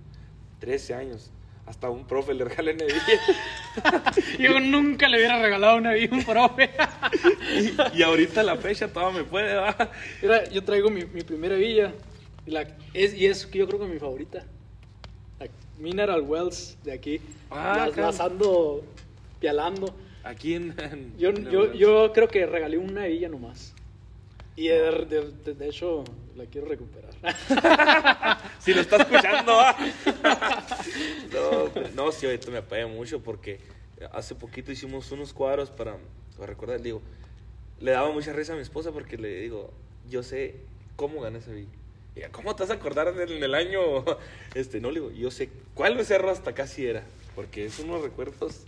13 0.59 0.93
años. 0.93 1.31
Hasta 1.67 1.89
un 1.91 2.05
profe 2.07 2.33
le 2.33 2.43
regalé 2.43 2.73
una. 2.73 2.85
Yo 4.39 4.59
nunca 4.59 5.07
le 5.07 5.17
hubiera 5.17 5.39
regalado 5.41 5.77
una 5.77 5.91
a 5.91 5.93
un 6.11 6.23
profe. 6.25 6.71
y, 7.93 7.99
y 7.99 8.03
ahorita 8.03 8.41
la 8.41 8.57
fecha 8.57 8.87
todo 8.91 9.11
me 9.11 9.23
puede. 9.23 9.55
Mira, 10.23 10.49
yo 10.49 10.63
traigo 10.63 10.89
mi, 10.89 11.05
mi 11.05 11.21
primera 11.21 11.55
villa 11.55 11.93
y, 12.47 12.51
la, 12.51 12.65
es, 12.93 13.13
y 13.13 13.27
es 13.27 13.45
que 13.45 13.59
yo 13.59 13.67
creo 13.67 13.79
que 13.79 13.85
mi 13.85 13.99
favorita. 13.99 14.43
La 15.39 15.47
Mineral 15.77 16.21
Wells 16.21 16.77
de 16.83 16.93
aquí. 16.93 17.21
Ah, 17.51 17.75
las, 17.77 17.89
acá. 17.93 18.01
las 18.01 18.19
ando 18.19 18.83
pialando. 19.39 19.95
Aquí 20.23 20.55
en... 20.55 20.75
en- 20.79 21.15
Yo, 21.19 21.31
yo, 21.31 21.73
yo 21.73 22.11
creo 22.11 22.27
que 22.27 22.47
regalé 22.47 22.79
una 22.79 23.05
villa 23.05 23.29
nomás. 23.29 23.75
Y 24.55 24.67
de, 24.67 24.79
de- 25.05 25.31
de- 25.45 25.53
de 25.53 25.69
hecho 25.69 26.03
la 26.35 26.45
quiero 26.45 26.67
recuperar. 26.67 27.11
Si 28.59 28.73
lo 28.75 28.81
está 28.81 28.97
escuchando, 28.97 29.53
no, 31.33 31.69
pero- 31.73 31.89
no, 31.95 32.11
sí, 32.11 32.25
ahorita 32.27 32.51
me 32.51 32.57
apoya 32.59 32.85
mucho 32.87 33.21
porque 33.21 33.59
hace 34.11 34.35
poquito 34.35 34.71
hicimos 34.71 35.11
unos 35.11 35.33
cuadros 35.33 35.71
para, 35.71 35.97
para 36.37 36.47
recordar. 36.47 36.81
Digo, 36.81 37.01
le 37.79 37.91
daba 37.91 38.11
mucha 38.11 38.33
risa 38.33 38.53
a 38.53 38.55
mi 38.55 38.61
esposa 38.61 38.91
porque 38.91 39.17
le 39.17 39.39
digo, 39.41 39.71
yo 40.09 40.21
sé 40.23 40.55
cómo 40.95 41.21
gané 41.21 41.39
ese. 41.39 41.65
Y 42.15 42.21
¿cómo 42.31 42.55
te 42.55 42.63
vas 42.63 42.69
a 42.69 42.75
acordar 42.75 43.07
en 43.07 43.43
el 43.43 43.55
año? 43.55 44.05
Este, 44.53 44.79
no, 44.81 44.91
le 44.91 44.99
digo, 44.99 45.11
yo 45.11 45.31
sé 45.31 45.49
cuál 45.73 45.95
becerro 45.95 46.29
hasta 46.29 46.53
casi 46.53 46.85
era. 46.85 47.03
Porque 47.35 47.65
es 47.65 47.79
unos 47.79 48.01
recuerdos 48.01 48.61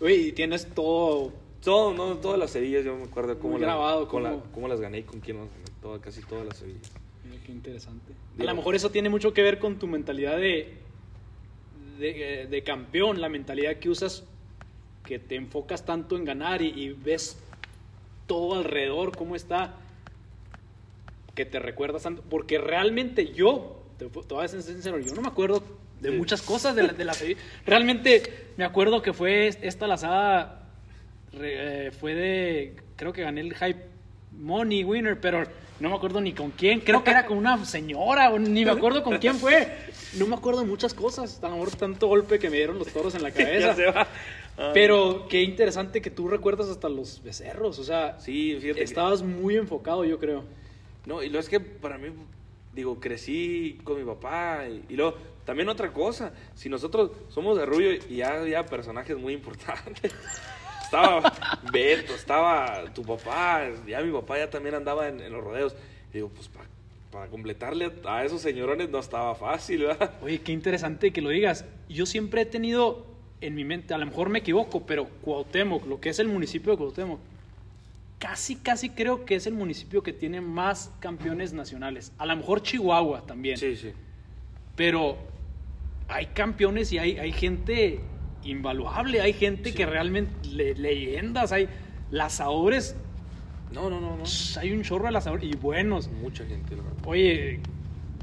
Oye, 0.00 0.14
y 0.16 0.32
tienes 0.32 0.66
todo. 0.66 1.32
Todo, 1.64 1.94
no, 1.94 2.16
todas 2.18 2.38
las 2.38 2.50
Sevillas, 2.50 2.84
yo 2.84 2.94
me 2.96 3.04
acuerdo 3.04 3.38
cómo, 3.38 3.58
la- 3.58 3.66
grabado, 3.66 4.06
cómo, 4.08 4.22
la- 4.22 4.38
cómo- 4.52 4.68
las 4.68 4.80
gané 4.80 4.98
y 4.98 5.02
con 5.04 5.20
quién 5.20 5.38
las 5.38 5.46
gané. 5.48 6.00
Casi 6.00 6.20
todas 6.22 6.46
las 6.46 6.56
Sevillas. 6.58 6.90
Mira 7.24 7.42
qué 7.44 7.52
interesante. 7.52 8.12
A 8.38 8.44
lo 8.44 8.54
mejor 8.54 8.74
eso 8.74 8.90
tiene 8.90 9.08
mucho 9.08 9.32
que 9.32 9.42
ver 9.42 9.58
con 9.58 9.78
tu 9.78 9.86
mentalidad 9.86 10.36
de, 10.36 10.74
de, 11.98 12.46
de 12.50 12.62
campeón, 12.62 13.20
la 13.20 13.28
mentalidad 13.28 13.76
que 13.76 13.88
usas, 13.88 14.24
que 15.04 15.18
te 15.18 15.36
enfocas 15.36 15.84
tanto 15.84 16.16
en 16.16 16.24
ganar 16.24 16.60
y, 16.62 16.68
y 16.68 16.90
ves 16.92 17.38
todo 18.26 18.54
alrededor, 18.58 19.16
cómo 19.16 19.36
está, 19.36 19.76
que 21.34 21.44
te 21.44 21.58
recuerdas 21.58 22.02
tanto. 22.02 22.22
Porque 22.28 22.58
realmente 22.58 23.32
yo, 23.32 23.82
te, 23.98 24.06
te 24.06 24.34
voy 24.34 24.44
a 24.44 24.48
ser 24.48 24.62
sincero, 24.62 24.98
yo 24.98 25.14
no 25.14 25.20
me 25.22 25.28
acuerdo 25.28 25.62
de 26.00 26.10
muchas 26.10 26.42
cosas 26.42 26.74
de 26.76 26.82
la, 26.84 26.92
de 26.92 27.04
la 27.04 27.14
serie. 27.14 27.36
Realmente 27.66 28.52
me 28.56 28.64
acuerdo 28.64 29.00
que 29.02 29.12
fue 29.12 29.48
esta 29.48 29.86
lazada, 29.86 30.63
re- 31.34 31.86
eh, 31.86 31.90
fue 31.90 32.14
de, 32.14 32.76
creo 32.96 33.12
que 33.12 33.22
gané 33.22 33.40
el 33.42 33.54
Hype 33.54 33.86
Money 34.32 34.84
Winner, 34.84 35.18
pero 35.20 35.44
no 35.80 35.90
me 35.90 35.96
acuerdo 35.96 36.20
ni 36.20 36.32
con 36.32 36.50
quién. 36.50 36.80
Creo 36.80 37.02
que 37.04 37.10
era 37.10 37.26
con 37.26 37.38
una 37.38 37.64
señora, 37.64 38.30
o 38.30 38.38
ni 38.38 38.64
me 38.64 38.70
acuerdo 38.70 39.02
con 39.02 39.18
quién 39.18 39.36
fue. 39.36 39.68
No 40.18 40.26
me 40.26 40.34
acuerdo 40.36 40.60
de 40.60 40.66
muchas 40.66 40.94
cosas. 40.94 41.40
A 41.42 41.48
lo 41.48 41.54
mejor 41.56 41.70
tanto 41.76 42.06
golpe 42.06 42.38
que 42.38 42.48
me 42.50 42.56
dieron 42.56 42.78
los 42.78 42.88
toros 42.92 43.14
en 43.14 43.22
la 43.22 43.30
cabeza. 43.32 43.74
Ay. 44.56 44.70
Pero 44.72 45.26
qué 45.28 45.42
interesante 45.42 46.00
que 46.00 46.10
tú 46.10 46.28
recuerdas 46.28 46.68
hasta 46.68 46.88
los 46.88 47.22
becerros. 47.24 47.78
O 47.80 47.84
sea, 47.84 48.18
Sí, 48.20 48.56
fíjate. 48.60 48.78
que- 48.78 48.84
estabas 48.84 49.22
muy 49.22 49.56
enfocado, 49.56 50.04
yo 50.04 50.18
creo. 50.18 50.44
No, 51.06 51.22
y 51.22 51.28
lo 51.28 51.38
es 51.40 51.48
que 51.48 51.58
para 51.60 51.98
mí, 51.98 52.08
digo, 52.72 53.00
crecí 53.00 53.78
con 53.84 53.98
mi 53.98 54.04
papá 54.04 54.64
y, 54.68 54.84
y 54.92 54.96
luego, 54.96 55.16
también 55.44 55.68
otra 55.68 55.92
cosa, 55.92 56.32
si 56.54 56.68
nosotros 56.68 57.10
somos 57.28 57.58
de 57.58 57.66
Rubio 57.66 57.92
y 57.92 58.16
ya 58.16 58.38
había 58.40 58.64
personajes 58.64 59.16
muy 59.18 59.32
importantes, 59.34 60.12
estaba 60.94 61.60
Beto, 61.72 62.14
estaba 62.14 62.84
tu 62.94 63.02
papá, 63.02 63.68
ya 63.86 64.00
mi 64.00 64.12
papá 64.12 64.38
ya 64.38 64.50
también 64.50 64.74
andaba 64.74 65.08
en, 65.08 65.20
en 65.20 65.32
los 65.32 65.42
rodeos, 65.42 65.74
y 66.10 66.14
digo, 66.14 66.28
pues 66.28 66.48
para 66.48 66.64
para 67.14 67.28
completarle 67.28 67.92
a 68.08 68.24
esos 68.24 68.42
señorones 68.42 68.90
no 68.90 68.98
estaba 68.98 69.36
fácil, 69.36 69.82
¿verdad? 69.84 70.14
Oye, 70.20 70.40
qué 70.40 70.50
interesante 70.50 71.12
que 71.12 71.20
lo 71.20 71.30
digas. 71.30 71.64
Yo 71.88 72.06
siempre 72.06 72.40
he 72.40 72.44
tenido 72.44 73.06
en 73.40 73.54
mi 73.54 73.64
mente, 73.64 73.94
a 73.94 73.98
lo 73.98 74.06
mejor 74.06 74.30
me 74.30 74.40
equivoco, 74.40 74.84
pero 74.84 75.06
Cuauhtémoc, 75.22 75.86
lo 75.86 76.00
que 76.00 76.08
es 76.08 76.18
el 76.18 76.26
municipio 76.26 76.72
de 76.72 76.78
Cuauhtémoc, 76.78 77.20
casi, 78.18 78.56
casi 78.56 78.90
creo 78.90 79.24
que 79.24 79.36
es 79.36 79.46
el 79.46 79.54
municipio 79.54 80.02
que 80.02 80.12
tiene 80.12 80.40
más 80.40 80.90
campeones 80.98 81.52
nacionales. 81.52 82.10
A 82.18 82.26
lo 82.26 82.34
mejor 82.34 82.62
Chihuahua 82.62 83.24
también. 83.24 83.58
Sí, 83.58 83.76
sí. 83.76 83.92
Pero 84.74 85.16
hay 86.08 86.26
campeones 86.26 86.90
y 86.90 86.98
hay, 86.98 87.16
hay 87.18 87.30
gente 87.30 88.00
invaluable, 88.44 89.20
hay 89.20 89.32
gente 89.32 89.70
Sí. 89.70 89.74
que 89.76 89.86
realmente, 89.86 90.32
le- 90.48 90.74
leyendas, 90.74 91.52
hay 91.52 91.68
lazadores, 92.10 92.96
No, 93.72 93.90
no, 93.90 94.00
no, 94.00 94.16
no. 94.16 94.24
hay 94.60 94.72
un 94.72 94.82
chorro 94.82 95.06
de 95.06 95.12
lazadores 95.12 95.44
y 95.50 95.56
buenos. 95.56 96.08
Mucha 96.08 96.44
gente, 96.44 96.76
la 96.76 96.82
verdad. 96.82 96.98
Oye, 97.06 97.60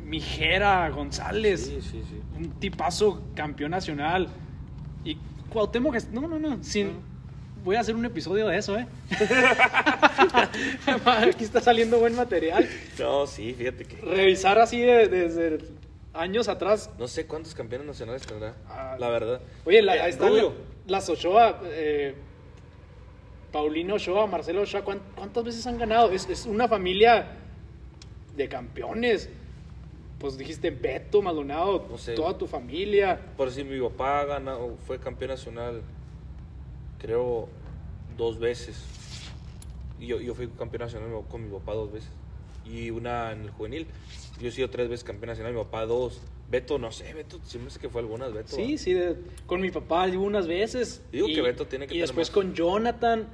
Mijera 0.06 0.90
González, 0.90 1.66
Sí, 1.66 1.80
sí, 1.82 2.02
sí. 2.10 2.22
un 2.38 2.50
tipazo 2.60 3.22
campeón 3.36 3.72
nacional. 3.72 4.28
Y 5.04 5.18
Cuauhtémoc, 5.50 5.96
no, 6.12 6.28
no, 6.28 6.40
no, 6.40 6.64
sin, 6.64 6.92
voy 7.64 7.76
a 7.76 7.82
hacer 7.82 7.96
un 7.96 8.06
episodio 8.06 8.48
de 8.48 8.58
eso, 8.58 8.78
¿eh? 8.78 8.88
Aquí 11.06 11.44
está 11.44 11.60
saliendo 11.62 12.00
buen 12.00 12.16
material. 12.16 12.68
No, 13.00 13.26
sí, 13.28 13.54
fíjate 13.58 13.86
que... 13.86 13.98
Revisar 13.98 14.60
así 14.60 14.80
de- 14.82 15.60
años 16.14 16.48
atrás. 16.48 16.90
No 17.00 17.08
sé 17.08 17.26
cuántos 17.26 17.54
campeones 17.56 17.88
nacionales 17.88 18.26
tendrá, 18.26 18.56
Ah, 18.68 18.96
la 19.00 19.10
verdad. 19.10 19.42
Oye, 19.66 19.82
la- 19.82 19.96
Eh, 19.96 20.02
ahí 20.02 20.10
están 20.12 20.36
la- 20.36 20.52
las 20.88 21.10
Ochoa, 21.10 21.62
eh, 21.66 22.16
Paulino 23.52 23.96
Ochoa, 23.96 24.28
Marcelo 24.28 24.62
Ochoa, 24.62 24.84
¿cuán- 24.84 25.02
¿cuántas 25.16 25.44
veces 25.44 25.66
han 25.68 25.78
ganado? 25.78 26.12
Es, 26.12 26.30
es 26.30 26.46
una 26.46 26.68
familia 26.68 27.28
de 28.36 28.48
campeones. 28.50 29.30
Pues 30.20 30.38
dijiste 30.38 30.70
Beto, 30.70 31.22
Maldonado, 31.22 31.88
No 31.90 31.98
sé. 31.98 32.14
toda 32.14 32.38
tu 32.38 32.46
familia. 32.48 33.20
Por 33.36 33.50
decir, 33.50 33.66
mi 33.66 33.80
papá 33.82 34.24
ganó, 34.26 34.76
fue 34.86 35.00
campeón 35.00 35.32
nacional, 35.32 35.82
creo, 37.00 37.50
dos 38.18 38.38
veces. 38.40 38.84
Y 40.00 40.08
yo, 40.08 40.20
yo 40.20 40.34
fui 40.36 40.48
campeón 40.48 40.82
nacional 40.84 41.10
con 41.30 41.44
mi 41.44 41.50
papá 41.58 41.74
dos 41.74 41.92
veces. 41.92 42.10
Y 42.72 42.90
una 42.92 43.32
en 43.32 43.42
el 43.44 43.50
juvenil. 43.52 43.86
Yo 44.40 44.48
he 44.48 44.52
sido 44.52 44.70
tres 44.70 44.90
veces 44.90 45.04
campeón 45.04 45.30
nacional, 45.30 45.54
mi 45.54 45.60
papá 45.60 45.86
dos. 45.86 46.22
Beto, 46.50 46.78
no 46.80 46.92
sé, 46.92 47.14
Beto, 47.14 47.40
siempre 47.46 47.72
sé 47.72 47.80
que 47.80 47.90
fue 47.90 48.02
algunas, 48.02 48.34
Beto. 48.34 48.56
Sí, 48.56 48.78
sí, 48.78 48.94
de- 48.94 49.16
con 49.46 49.62
mi 49.62 49.72
papá 49.72 50.06
unas 50.08 50.48
veces. 50.48 51.02
Digo 51.12 51.28
y, 51.30 51.34
que 51.36 51.42
Beto 51.42 51.66
tiene 51.66 51.88
que 51.88 51.94
Y 51.94 51.98
tener 51.98 52.08
después 52.08 52.30
más. 52.30 52.34
con 52.34 52.54
Jonathan. 52.54 53.28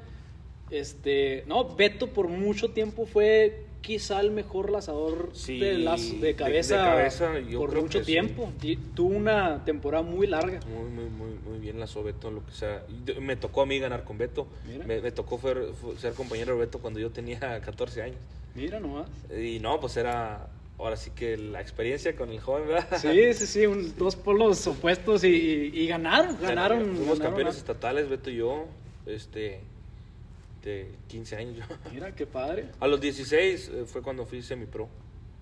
Este, 0.70 1.44
no, 1.48 1.76
Beto 1.76 2.08
por 2.08 2.28
mucho 2.28 2.72
tiempo 2.72 3.06
fue 3.06 3.66
quizá 3.88 4.20
el 4.20 4.32
mejor 4.32 4.70
lanzador 4.70 5.30
Sí, 5.34 5.60
de, 5.60 5.78
las, 5.78 6.02
de- 6.12 6.18
de 6.18 6.28
de 6.28 6.36
cabeza, 6.36 7.40
yo 7.40 7.60
por 7.60 7.70
creo 7.70 7.82
mucho 7.84 8.00
que 8.00 8.06
tiempo. 8.06 8.52
Tuvo 8.94 9.16
una 9.16 9.64
temporada 9.64 10.04
muy 10.04 10.28
larga. 10.28 10.60
Muy, 10.68 10.90
muy, 10.90 11.06
muy, 11.10 11.30
muy 11.50 11.58
bien 11.60 11.80
lanzó 11.80 12.04
Beto, 12.04 12.30
lo 12.30 12.46
que 12.46 12.52
sea. 12.52 12.84
Me 13.22 13.38
tocó 13.38 13.62
a 13.62 13.66
mí 13.66 13.80
ganar 13.80 14.04
con 14.04 14.18
Beto. 14.18 14.46
Me, 14.86 15.00
me 15.00 15.12
tocó 15.14 15.40
fer- 15.40 15.72
ser 15.98 16.14
compañero 16.14 16.54
de 16.56 16.60
Beto 16.60 16.80
cuando 16.80 17.00
yo 17.00 17.12
tenía 17.12 17.40
14 17.62 18.02
años. 18.02 18.18
Mira 18.56 18.82
nomás. 18.82 19.08
Y 19.32 19.60
no, 19.62 19.80
pues 19.80 19.96
era 19.96 20.50
ahora 20.78 20.98
sí 20.98 21.12
que 21.16 21.38
la 21.38 21.62
experiencia 21.62 22.14
con 22.16 22.30
el 22.30 22.42
joven, 22.42 22.68
¿verdad? 22.68 22.98
Sí, 23.02 23.34
sí, 23.34 23.48
sí, 23.48 23.66
un- 23.66 23.96
dos 23.98 24.18
polos 24.18 24.68
opuestos 24.68 25.24
y, 25.24 25.30
y- 25.30 25.72
y 25.82 25.88
ganaron, 25.88 26.38
ganaron. 26.42 26.80
Fuimos 26.82 26.98
ganaron 26.98 27.20
campeones 27.20 27.56
estatales, 27.58 28.10
Beto 28.10 28.30
y 28.32 28.36
yo, 28.36 28.66
este, 29.06 29.62
de 30.68 30.92
15 31.08 31.36
años. 31.38 31.68
Mira, 31.94 32.14
qué 32.14 32.26
padre. 32.28 32.70
A 32.80 32.88
los 32.88 33.00
16 33.02 33.70
eh, 33.74 33.86
fue 33.86 34.02
cuando 34.02 34.26
fui 34.26 34.42
semipro. 34.42 34.90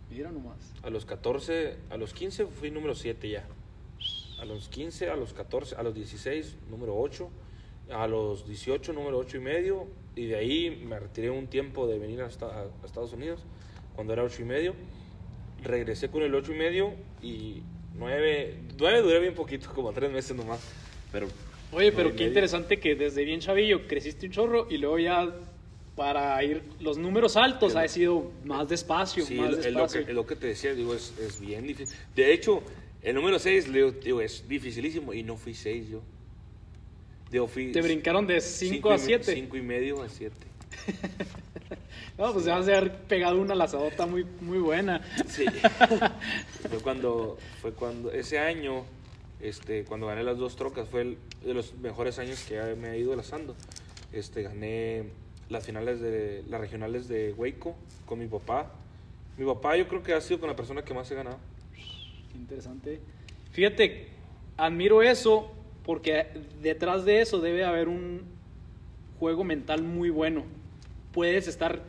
Mira 0.09 0.31
nomás. 0.31 0.57
A 0.83 0.89
los 0.89 1.03
14, 1.05 1.77
a 1.89 1.97
los 1.97 2.13
15 2.13 2.45
fui 2.45 2.69
número 2.71 2.93
7 2.95 3.27
ya. 3.29 3.45
A 4.39 4.45
los 4.45 4.69
15, 4.69 5.09
a 5.09 5.15
los 5.15 5.33
14, 5.33 5.75
a 5.75 5.83
los 5.83 5.95
16, 5.95 6.57
número 6.69 6.95
8. 6.97 7.29
A 7.91 8.07
los 8.07 8.47
18, 8.47 8.93
número 8.93 9.17
8 9.17 9.37
y 9.37 9.39
medio. 9.39 9.87
Y 10.15 10.27
de 10.27 10.35
ahí 10.35 10.83
me 10.87 10.99
retiré 10.99 11.29
un 11.29 11.47
tiempo 11.47 11.87
de 11.87 11.97
venir 11.99 12.21
a, 12.21 12.27
esta- 12.27 12.61
a 12.61 12.85
Estados 12.85 13.13
Unidos, 13.13 13.41
cuando 13.95 14.13
era 14.13 14.23
8 14.23 14.41
y 14.43 14.45
medio. 14.45 14.75
Regresé 15.63 16.09
con 16.09 16.21
el 16.21 16.33
8 16.35 16.53
y 16.53 16.57
medio 16.57 16.93
y 17.21 17.63
9, 17.95 18.59
9 18.77 19.01
duré 19.01 19.19
bien 19.19 19.33
poquito, 19.35 19.69
como 19.75 19.91
3 19.91 20.11
meses 20.11 20.35
nomás. 20.37 20.59
Pero 21.11 21.27
Oye, 21.75 21.91
pero 21.91 22.09
qué 22.09 22.15
medio. 22.15 22.27
interesante 22.27 22.79
que 22.79 22.95
desde 22.95 23.23
bien 23.25 23.39
chavillo 23.39 23.87
creciste 23.87 24.25
un 24.25 24.31
chorro 24.31 24.67
y 24.69 24.77
luego 24.77 24.97
ya 24.99 25.27
para 25.95 26.43
ir 26.43 26.61
los 26.79 26.97
números 26.97 27.37
altos 27.37 27.75
ha 27.75 27.87
sido 27.87 28.31
más 28.43 28.67
despacio, 28.67 29.25
Sí, 29.25 29.35
más 29.35 29.51
es, 29.51 29.65
es 29.65 29.73
lo 29.73 29.81
despacio. 29.81 30.05
que, 30.05 30.13
lo 30.13 30.25
que 30.25 30.35
te 30.35 30.47
decía, 30.47 30.73
digo, 30.73 30.93
es, 30.93 31.13
es 31.19 31.39
bien 31.39 31.65
difícil. 31.67 31.95
De 32.15 32.33
hecho, 32.33 32.63
el 33.01 33.15
número 33.15 33.39
6, 33.39 33.71
digo, 34.03 34.21
es 34.21 34.47
dificilísimo 34.47 35.13
y 35.13 35.23
no 35.23 35.37
fui 35.37 35.53
6 35.53 35.89
yo. 35.89 36.01
Digo, 37.31 37.47
fui 37.47 37.71
Te 37.71 37.81
brincaron 37.81 38.25
de 38.27 38.41
5 38.41 38.91
a 38.91 38.97
7. 38.97 39.33
5 39.33 39.57
y 39.57 39.61
medio 39.61 40.01
a 40.01 40.09
7. 40.09 40.35
No, 42.17 42.31
pues 42.31 42.45
ya 42.45 42.55
has 42.55 42.65
de 42.65 42.73
haber 42.75 42.93
pegado 42.93 43.41
una 43.41 43.55
lazadota 43.55 44.05
muy, 44.05 44.23
muy 44.39 44.59
buena. 44.59 45.01
Sí. 45.27 45.43
fue 46.69 46.79
cuando, 46.81 47.37
fue 47.61 47.73
cuando, 47.73 48.09
ese 48.09 48.39
año, 48.39 48.85
este, 49.41 49.83
cuando 49.83 50.07
gané 50.07 50.23
las 50.23 50.37
dos 50.37 50.55
trocas, 50.55 50.87
fue 50.89 51.01
el, 51.01 51.17
de 51.45 51.53
los 51.53 51.73
mejores 51.75 52.19
años 52.19 52.43
que 52.47 52.59
me 52.75 52.91
he 52.91 52.99
ido 52.99 53.15
lazando. 53.15 53.55
Este, 54.13 54.43
gané 54.43 55.03
las 55.49 55.65
finales 55.65 55.99
de, 55.99 56.43
las 56.49 56.59
regionales 56.61 57.07
de 57.07 57.33
Waco 57.33 57.75
con 58.05 58.19
mi 58.19 58.27
papá. 58.27 58.71
Mi 59.37 59.45
papá 59.45 59.75
yo 59.77 59.87
creo 59.87 60.01
que 60.01 60.13
ha 60.13 60.21
sido 60.21 60.39
con 60.39 60.49
la 60.49 60.55
persona 60.55 60.83
que 60.83 60.93
más 60.93 61.09
he 61.11 61.15
ganado. 61.15 61.37
Interesante. 62.33 62.99
Fíjate, 63.51 64.07
admiro 64.57 65.01
eso 65.01 65.51
porque 65.83 66.27
detrás 66.61 67.05
de 67.05 67.21
eso 67.21 67.39
debe 67.39 67.63
haber 67.63 67.87
un 67.87 68.21
juego 69.19 69.43
mental 69.43 69.83
muy 69.83 70.09
bueno. 70.09 70.43
Puedes 71.13 71.47
estar, 71.47 71.81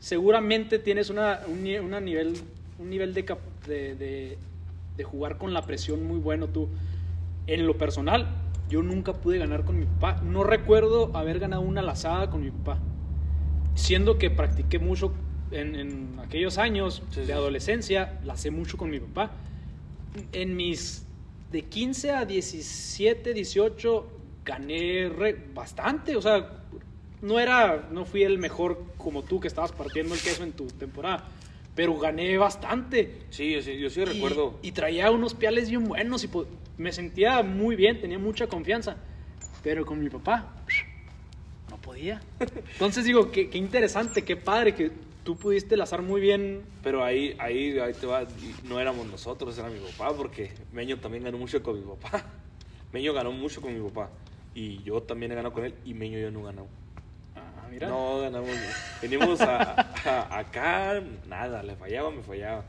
seguramente 0.00 0.78
tienes 0.78 1.10
un, 1.10 1.16
nivel, 1.62 2.34
un 2.78 2.90
nivel 2.90 3.14
de, 3.14 3.22
de, 3.66 3.94
de- 3.94 4.38
de 4.96 5.04
jugar 5.04 5.38
con 5.38 5.52
la 5.54 5.62
presión 5.62 6.04
muy 6.06 6.18
bueno 6.18 6.48
tú. 6.48 6.68
En 7.46 7.66
lo 7.66 7.76
personal, 7.76 8.28
yo 8.68 8.82
nunca 8.82 9.12
pude 9.14 9.38
ganar 9.38 9.64
con 9.64 9.78
mi 9.78 9.86
papá. 9.86 10.20
No 10.22 10.44
recuerdo 10.44 11.10
haber 11.16 11.38
ganado 11.38 11.62
una 11.62 11.82
lazada 11.82 12.30
con 12.30 12.42
mi 12.42 12.50
papá. 12.50 12.78
Siendo 13.74 14.18
que 14.18 14.30
practiqué 14.30 14.78
mucho 14.78 15.12
en, 15.50 15.74
en 15.74 16.18
aquellos 16.20 16.58
años 16.58 17.02
Sí, 17.10 17.20
de 17.20 17.26
sí. 17.26 17.32
adolescencia, 17.32 18.20
lacé 18.24 18.50
mucho 18.50 18.76
con 18.76 18.90
mi 18.90 19.00
papá. 19.00 19.32
En 20.32 20.56
mis 20.56 21.06
de 21.50 21.62
15 21.62 22.10
a 22.12 22.24
17, 22.24 23.34
18 23.34 24.06
gané 24.44 25.08
re- 25.08 25.46
bastante, 25.54 26.16
o 26.16 26.22
sea, 26.22 26.50
no 27.20 27.38
era 27.38 27.88
no 27.92 28.04
fui 28.04 28.22
el 28.24 28.38
mejor 28.38 28.82
como 28.98 29.22
tú 29.22 29.38
que 29.40 29.48
estabas 29.48 29.70
partiendo 29.72 30.14
el 30.14 30.20
queso 30.20 30.42
en 30.42 30.52
tu 30.52 30.66
temporada, 30.66 31.24
pero 31.74 31.98
gané 31.98 32.36
bastante. 32.38 33.22
Sí, 33.30 33.52
yo 33.52 33.62
sí, 33.62 33.78
yo 33.78 33.88
sí 33.90 34.00
Y- 34.00 34.04
recuerdo. 34.04 34.58
Y, 34.62 34.72
traía 34.72 35.10
unos 35.10 35.34
piales 35.34 35.68
bien 35.70 35.84
buenos 35.84 36.22
y 36.24 36.28
po- 36.28 36.46
me 36.78 36.92
sentía 36.92 37.42
muy 37.42 37.76
bien, 37.76 38.00
tenía 38.00 38.18
mucha 38.18 38.46
confianza. 38.46 38.96
Pero 39.62 39.86
con 39.86 40.02
mi 40.02 40.10
papá, 40.10 40.52
no 41.70 41.76
podía. 41.80 42.20
Entonces 42.72 43.04
digo, 43.04 43.30
qué, 43.30 43.48
qué 43.48 43.58
interesante, 43.58 44.22
qué 44.22 44.36
padre 44.36 44.74
que 44.74 44.90
tú 45.24 45.36
pudiste 45.36 45.76
lazar 45.76 46.02
muy 46.02 46.20
bien. 46.20 46.62
Pero 46.82 47.04
ahí, 47.04 47.36
ahí, 47.38 47.78
ahí 47.78 47.92
te 47.94 48.06
va, 48.06 48.26
no 48.64 48.80
éramos 48.80 49.06
nosotros, 49.06 49.56
era 49.58 49.68
mi 49.70 49.78
papá, 49.78 50.14
porque 50.16 50.50
Meño 50.72 50.98
también 50.98 51.22
ganó 51.24 51.38
mucho 51.38 51.62
con 51.62 51.78
mi 51.78 51.86
papá. 51.86 52.24
Meño 52.92 53.14
ganó 53.14 53.30
mucho 53.32 53.60
con 53.62 53.72
mi 53.72 53.88
papá. 53.88 54.10
Y 54.54 54.82
yo 54.82 55.00
también 55.02 55.32
he 55.32 55.34
ganado 55.36 55.54
con 55.54 55.64
él, 55.64 55.74
y 55.84 55.94
Meño 55.94 56.18
yo 56.18 56.30
no 56.30 56.42
ganamos. 56.42 56.70
No 57.80 58.20
ganamos. 58.20 58.50
Venimos 59.00 59.40
a, 59.40 59.72
a- 60.04 60.38
acá, 60.38 61.02
nada, 61.26 61.62
le 61.62 61.76
fallaba, 61.76 62.10
me 62.10 62.22
fallaba. 62.22 62.64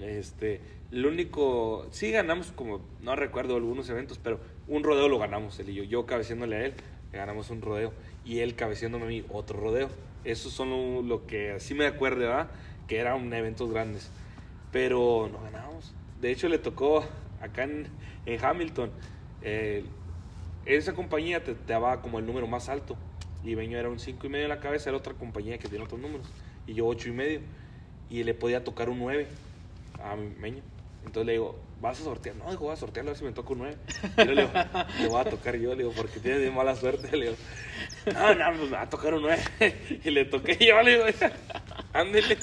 Este, 0.00 0.60
el 0.90 1.04
único, 1.06 1.86
sí 1.90 2.10
ganamos 2.10 2.52
como, 2.52 2.80
no 3.00 3.14
recuerdo 3.16 3.56
algunos 3.56 3.88
eventos, 3.90 4.18
pero 4.22 4.40
un 4.68 4.84
rodeo 4.84 5.08
lo 5.08 5.18
ganamos 5.18 5.58
él 5.60 5.70
y 5.70 5.74
yo. 5.74 5.84
Yo 5.84 6.06
cabeceándole 6.06 6.56
a 6.56 6.64
él, 6.66 6.74
ganamos 7.12 7.50
un 7.50 7.60
rodeo. 7.62 7.92
Y 8.24 8.38
él 8.40 8.54
cabeceándome 8.54 9.04
a 9.04 9.08
mí, 9.08 9.24
otro 9.30 9.58
rodeo. 9.60 9.88
Esos 10.24 10.52
son 10.52 10.70
lo, 10.70 11.02
lo 11.02 11.26
que 11.26 11.52
así 11.52 11.74
me 11.74 11.86
acuerdo, 11.86 12.20
¿verdad? 12.20 12.48
Que 12.86 12.98
eran 12.98 13.32
eventos 13.32 13.70
grandes. 13.70 14.10
Pero 14.70 15.28
no 15.30 15.40
ganamos. 15.42 15.92
De 16.20 16.30
hecho, 16.30 16.48
le 16.48 16.58
tocó 16.58 17.04
acá 17.40 17.64
en, 17.64 17.88
en 18.26 18.44
Hamilton. 18.44 18.90
eh, 19.42 19.84
esa 20.64 20.94
compañía 20.94 21.42
te, 21.42 21.54
te 21.56 21.72
daba 21.72 22.00
como 22.00 22.20
el 22.20 22.26
número 22.26 22.46
más 22.46 22.68
alto. 22.68 22.96
Y 23.44 23.56
Meño 23.56 23.78
era 23.78 23.88
un 23.88 23.98
5 23.98 24.26
y 24.26 24.30
medio 24.30 24.44
en 24.44 24.50
la 24.50 24.60
cabeza, 24.60 24.90
era 24.90 24.96
otra 24.98 25.14
compañía 25.14 25.58
que 25.58 25.68
tiene 25.68 25.84
otros 25.84 26.00
números. 26.00 26.26
Y 26.66 26.74
yo 26.74 26.86
8 26.86 27.08
y 27.08 27.12
medio. 27.12 27.40
Y 28.10 28.22
le 28.24 28.34
podía 28.34 28.62
tocar 28.64 28.88
un 28.88 28.98
9 28.98 29.26
a 30.02 30.14
mi 30.16 30.28
Meño. 30.40 30.62
Entonces 31.04 31.26
le 31.26 31.32
digo, 31.32 31.58
¿vas 31.80 32.00
a 32.00 32.04
sortear? 32.04 32.36
No, 32.36 32.48
digo, 32.48 32.66
voy 32.66 32.72
a 32.72 32.76
sortear 32.76 33.04
a 33.06 33.08
ver 33.08 33.18
si 33.18 33.24
me 33.24 33.32
toca 33.32 33.52
un 33.52 33.58
9. 33.58 33.76
Y 34.16 34.24
yo 34.26 34.32
le 34.34 34.42
digo, 34.42 34.52
le 35.00 35.08
voy 35.08 35.20
a 35.20 35.24
tocar 35.24 35.56
yo, 35.56 35.70
le 35.70 35.78
digo, 35.78 35.92
porque 35.96 36.20
tienes 36.20 36.40
de 36.40 36.50
mala 36.52 36.76
suerte. 36.76 37.16
Le 37.16 37.24
digo, 37.30 37.36
no, 38.14 38.34
no, 38.34 38.58
pues 38.58 38.70
me 38.70 38.76
va 38.76 38.82
a 38.82 38.88
tocar 38.90 39.14
un 39.14 39.22
9. 39.22 39.42
Y 40.04 40.10
le 40.10 40.24
toqué 40.26 40.56
yo, 40.64 40.80
le 40.82 40.92
digo, 40.92 41.04
ándele. 41.92 42.36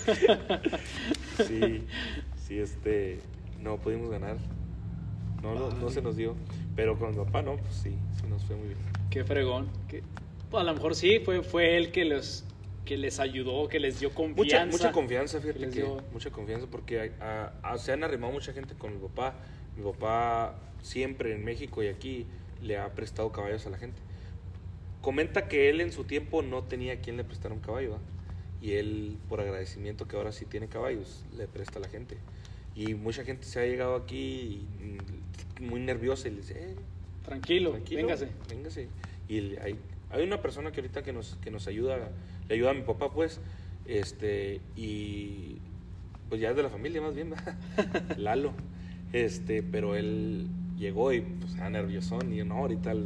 Sí, 1.48 1.86
sí, 2.46 2.60
este, 2.60 3.20
no 3.62 3.78
pudimos 3.78 4.10
ganar. 4.10 4.38
No, 5.42 5.56
no, 5.56 5.70
no 5.72 5.90
se 5.90 6.02
nos 6.02 6.18
dio. 6.18 6.36
Pero 6.76 6.98
con 7.00 7.12
mi 7.12 7.16
papá, 7.24 7.42
no, 7.42 7.56
pues 7.56 7.74
sí, 7.76 7.96
se 8.20 8.28
nos 8.28 8.44
fue 8.44 8.56
muy 8.58 8.68
bien. 8.68 8.80
Qué 9.10 9.24
fregón. 9.24 9.70
qué- 9.88 10.04
Pues 10.50 10.62
a 10.62 10.64
lo 10.64 10.74
mejor 10.74 10.96
sí, 10.96 11.20
fue, 11.20 11.44
fue 11.44 11.78
él 11.78 11.92
que 11.92 12.06
les, 12.06 12.46
que 12.86 12.98
les 12.98 13.20
ayudó, 13.20 13.68
que 13.68 13.80
les 13.80 14.00
dio 14.00 14.10
Mucha, 14.10 14.16
confianza. 14.18 14.66
mucha 14.78 14.92
confianza, 14.92 15.40
fíjate 15.40 15.60
que 15.60 15.68
dio- 15.68 16.02
mucha 16.12 16.32
confianza 16.32 16.68
porque 16.70 17.12
a- 17.20 17.54
a- 17.62 17.78
se 17.78 17.92
han 17.92 18.04
arrimado 18.04 18.34
mucha 18.34 18.52
gente 18.54 18.74
con 18.76 18.94
mi 18.94 19.00
papá. 19.08 19.36
Mi 19.78 19.84
papá 19.84 20.56
siempre 20.82 21.34
en 21.34 21.44
México 21.46 21.84
y 21.84 21.88
aquí 21.88 22.26
le 22.62 22.78
ha 22.78 22.94
prestado 22.96 23.32
caballos 23.32 23.66
a 23.68 23.70
la 23.70 23.78
gente. 23.78 24.00
Comenta 25.02 25.48
que 25.48 25.70
él 25.70 25.80
en 25.82 25.92
su 25.92 26.04
tiempo 26.04 26.42
no 26.42 26.64
tenía 26.64 27.00
quien 27.00 27.16
le 27.18 27.24
prestara 27.24 27.54
un 27.54 27.62
caballo, 27.62 27.92
¿va? 27.92 28.00
y 28.62 28.74
él 28.74 29.18
por 29.30 29.40
agradecimiento 29.40 30.06
que 30.06 30.18
ahora 30.18 30.34
sí 30.34 30.44
tiene 30.46 30.68
caballos 30.68 31.24
le 31.38 31.48
presta 31.48 31.80
a 31.80 31.82
la 31.82 31.88
gente. 31.88 32.18
Y 32.76 32.94
mucha 32.94 33.24
gente 33.24 33.46
se 33.46 33.62
ha 33.62 33.66
llegado 33.66 33.96
aquí 33.96 34.66
mm, 35.60 35.64
muy 35.66 35.80
nerviosa 35.80 36.28
y 36.28 36.32
le 36.32 36.38
dice, 36.38 36.72
"Eh, 36.72 36.76
Tranquilo, 37.24 37.72
Tranquilo, 37.72 38.02
véngase. 38.02 38.28
Véngase. 38.50 38.88
Y 39.30 39.56
hay, 39.58 39.78
hay 40.12 40.24
una 40.24 40.42
persona 40.42 40.72
que 40.72 40.82
ahorita 40.82 41.04
que 41.04 41.14
nos, 41.14 41.36
que 41.42 41.52
nos 41.52 41.68
ayuda, 41.68 41.98
le 42.48 42.56
ayuda 42.56 42.72
a 42.72 42.74
mi 42.74 42.82
papá, 42.82 43.12
pues, 43.12 43.40
este, 43.86 44.62
y 44.76 45.58
pues 46.30 46.40
ya 46.42 46.50
es 46.52 46.56
de 46.56 46.64
la 46.64 46.70
familia 46.70 47.02
más 47.02 47.16
bien. 47.16 47.34
Lalo. 48.18 48.52
Este, 49.14 49.64
pero 49.64 49.96
él 49.96 50.48
llegó 50.78 51.12
y 51.14 51.22
pues 51.22 51.56
era 51.56 51.70
nerviosón 51.70 52.32
y 52.34 52.44
no, 52.44 52.56
ahorita 52.56 52.92
el- 52.92 53.04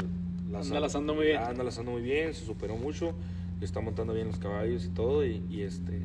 Anda 0.53 0.79
lazando 0.81 1.15
muy 1.15 1.27
bien. 1.27 1.37
Anda 1.41 1.63
lazando 1.63 1.91
muy 1.91 2.01
bien, 2.01 2.33
se 2.33 2.45
superó 2.45 2.75
mucho, 2.75 3.13
le 3.59 3.65
está 3.65 3.79
montando 3.79 4.13
bien 4.13 4.27
los 4.27 4.37
caballos 4.37 4.85
y 4.85 4.89
todo, 4.89 5.25
y, 5.25 5.41
y 5.49 5.61
este, 5.61 6.01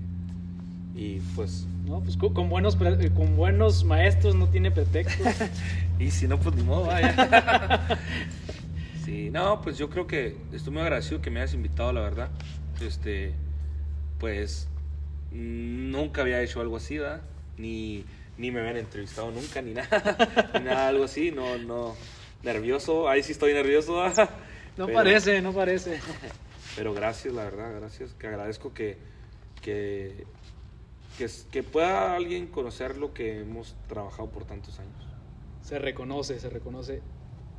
y 0.95 1.21
pues, 1.37 1.67
No, 1.87 2.01
pues 2.01 2.17
con, 2.17 2.49
buenos, 2.49 2.79
eh, 2.81 3.11
con 3.15 3.37
buenos 3.37 3.85
maestros 3.85 4.35
no 4.35 4.49
tiene 4.49 4.71
pretexto. 4.71 5.25
Y 6.01 6.13
si 6.13 6.29
no, 6.29 6.39
pues 6.39 6.55
ni 6.55 6.63
modo, 6.63 6.87
vaya. 6.87 7.99
sí, 9.09 9.31
no, 9.31 9.61
pues 9.63 9.79
yo 9.79 9.89
creo 9.89 10.07
que 10.07 10.37
estoy 10.53 10.73
muy 10.73 10.83
agradecido 10.83 11.21
que 11.21 11.31
me 11.31 11.41
hayas 11.41 11.55
invitado, 11.55 11.93
la 11.93 12.01
verdad. 12.03 12.31
Este, 12.81 13.33
pues 14.19 14.69
nunca 15.33 16.23
había 16.23 16.43
hecho 16.43 16.61
algo 16.61 16.77
así, 16.77 16.99
¿verdad? 16.99 17.23
Ni, 17.57 18.05
ni 18.37 18.51
me 18.51 18.61
habían 18.61 18.77
entrevistado 18.77 19.31
nunca, 19.31 19.63
ni 19.63 19.73
nada, 19.75 20.51
ni 20.55 20.61
nada, 20.65 20.89
algo 20.89 21.05
así, 21.05 21.31
no, 21.31 21.59
no, 21.59 21.95
nervioso, 22.43 23.09
ahí 23.09 23.23
sí 23.23 23.33
estoy 23.33 23.53
nervioso, 23.53 23.97
¿verdad? 23.97 24.31
No 24.77 24.87
Pero- 24.87 24.97
parece, 24.99 25.43
no 25.43 25.53
parece. 25.53 26.01
pero 26.77 26.95
gracias, 26.95 27.35
la 27.35 27.45
verdad, 27.45 27.75
gracias. 27.81 28.13
Que 28.15 28.29
agradezco 28.29 28.73
que, 28.73 28.97
que, 29.61 30.25
que, 31.17 31.27
que 31.51 31.63
pueda 31.65 32.15
alguien 32.15 32.47
conocer 32.47 32.97
lo 32.97 33.13
que 33.13 33.41
hemos 33.41 33.75
trabajado 33.89 34.31
por 34.31 34.45
tantos 34.45 34.79
años. 34.79 35.05
Se 35.63 35.79
reconoce, 35.79 36.39
se 36.39 36.49
reconoce. 36.49 37.03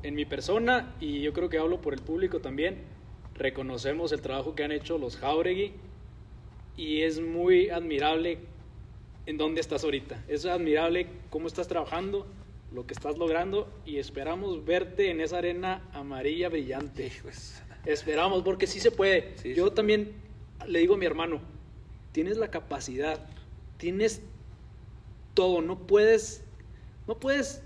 En 0.02 0.16
mi 0.16 0.26
persona, 0.26 0.96
y 1.00 1.22
yo 1.22 1.34
creo 1.34 1.50
que 1.50 1.58
hablo 1.58 1.82
por 1.82 1.94
el 1.94 2.02
público 2.02 2.40
también, 2.40 2.84
reconocemos 3.36 4.12
el 4.12 4.22
trabajo 4.22 4.56
que 4.56 4.64
han 4.64 4.72
hecho 4.72 4.98
los 4.98 5.18
Jauregui 5.18 5.74
y 6.78 7.02
es 7.02 7.20
muy 7.20 7.70
admirable 7.70 8.40
en 9.26 9.38
dónde 9.38 9.62
estás 9.62 9.84
ahorita. 9.84 10.24
Es 10.28 10.46
admirable 10.46 11.08
cómo 11.30 11.48
estás 11.48 11.68
trabajando, 11.68 12.26
lo 12.72 12.86
que 12.86 12.94
estás 12.94 13.18
logrando 13.18 13.68
y 13.86 13.98
esperamos 13.98 14.64
verte 14.64 15.10
en 15.10 15.22
esa 15.22 15.40
arena 15.40 15.82
amarilla 15.94 16.50
brillante. 16.50 17.12
Esperamos, 17.86 18.44
porque 18.44 18.68
sí 18.68 18.80
se 18.80 18.92
puede. 18.92 19.34
Sí, 19.38 19.54
Yo 19.54 19.70
se 19.70 19.76
también 19.76 20.14
le 20.68 20.80
digo 20.80 20.96
a 20.96 20.98
mi 20.98 21.06
hermano, 21.06 21.42
tienes 22.12 22.38
la 22.38 22.50
capacidad, 22.50 23.28
tienes 23.78 24.22
todo, 25.34 25.62
no 25.62 25.80
puedes, 25.80 26.44
no 27.08 27.20
puedes 27.20 27.64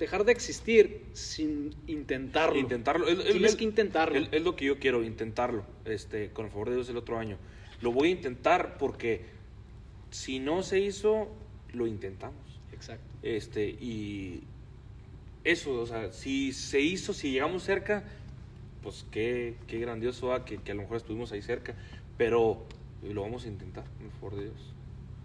dejar 0.00 0.24
de 0.24 0.32
existir 0.32 1.04
sin 1.12 1.74
intentarlo. 1.86 2.58
Intentarlo. 2.58 3.06
Es, 3.06 3.18
es- 3.20 3.24
Tienes 3.32 3.50
es- 3.52 3.56
que 3.56 3.64
intentarlo. 3.64 4.18
Es, 4.32 4.42
lo 4.42 4.56
que 4.56 4.64
yo 4.64 4.78
quiero, 4.80 5.04
intentarlo. 5.04 5.64
Este, 5.84 6.30
con 6.30 6.46
el 6.46 6.50
favor 6.50 6.70
de 6.70 6.74
Dios 6.76 6.88
el 6.88 6.96
otro 6.96 7.18
año. 7.18 7.36
Lo 7.80 7.92
voy 7.92 8.08
a 8.08 8.10
intentar 8.10 8.76
porque 8.78 9.22
si 10.10 10.40
no 10.40 10.62
se 10.62 10.80
hizo, 10.80 11.28
lo 11.72 11.86
intentamos. 11.86 12.40
Exacto. 12.72 13.04
Este, 13.22 13.68
y 13.68 14.42
eso, 15.44 15.80
o 15.80 15.86
sea, 15.86 16.12
si 16.12 16.52
se 16.52 16.80
hizo, 16.80 17.12
si 17.14 17.30
llegamos 17.30 17.62
cerca, 17.62 18.02
pues 18.82 19.06
qué, 19.10 19.54
qué 19.66 19.78
grandioso 19.78 20.32
ah, 20.32 20.44
que, 20.44 20.56
que 20.58 20.72
a 20.72 20.74
lo 20.74 20.82
mejor 20.82 20.96
estuvimos 20.96 21.30
ahí 21.32 21.42
cerca. 21.42 21.74
Pero 22.18 22.66
lo 23.02 23.22
vamos 23.22 23.44
a 23.44 23.48
intentar, 23.48 23.84
con 23.96 24.06
el 24.06 24.12
favor 24.12 24.36
de 24.36 24.42
Dios. 24.44 24.72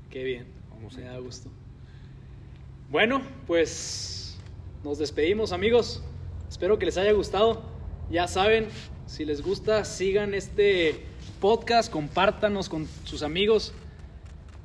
Qué 0.09 0.23
bien. 0.23 0.45
Vamos 0.69 0.95
Me 0.97 1.03
da 1.03 1.17
gusto. 1.19 1.49
Bueno, 2.89 3.21
pues 3.47 4.21
nos 4.85 4.99
despedimos, 4.99 5.51
amigos. 5.51 5.99
Espero 6.47 6.77
que 6.77 6.85
les 6.85 6.95
haya 6.97 7.11
gustado. 7.11 7.63
Ya 8.11 8.27
saben, 8.27 8.67
si 9.07 9.25
les 9.25 9.41
gusta, 9.41 9.83
sigan 9.83 10.35
este 10.35 11.03
podcast, 11.41 11.91
compártanos 11.91 12.69
con 12.69 12.87
sus 13.03 13.23
amigos. 13.23 13.73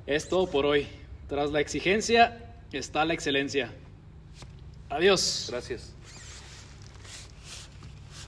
Es 0.06 0.28
todo 0.28 0.46
por 0.46 0.66
hoy. 0.66 0.86
Tras 1.26 1.50
la 1.52 1.60
exigencia 1.62 2.54
está 2.70 3.06
la 3.06 3.14
excelencia. 3.14 3.72
Adiós. 4.90 5.46
Gracias. 5.48 5.94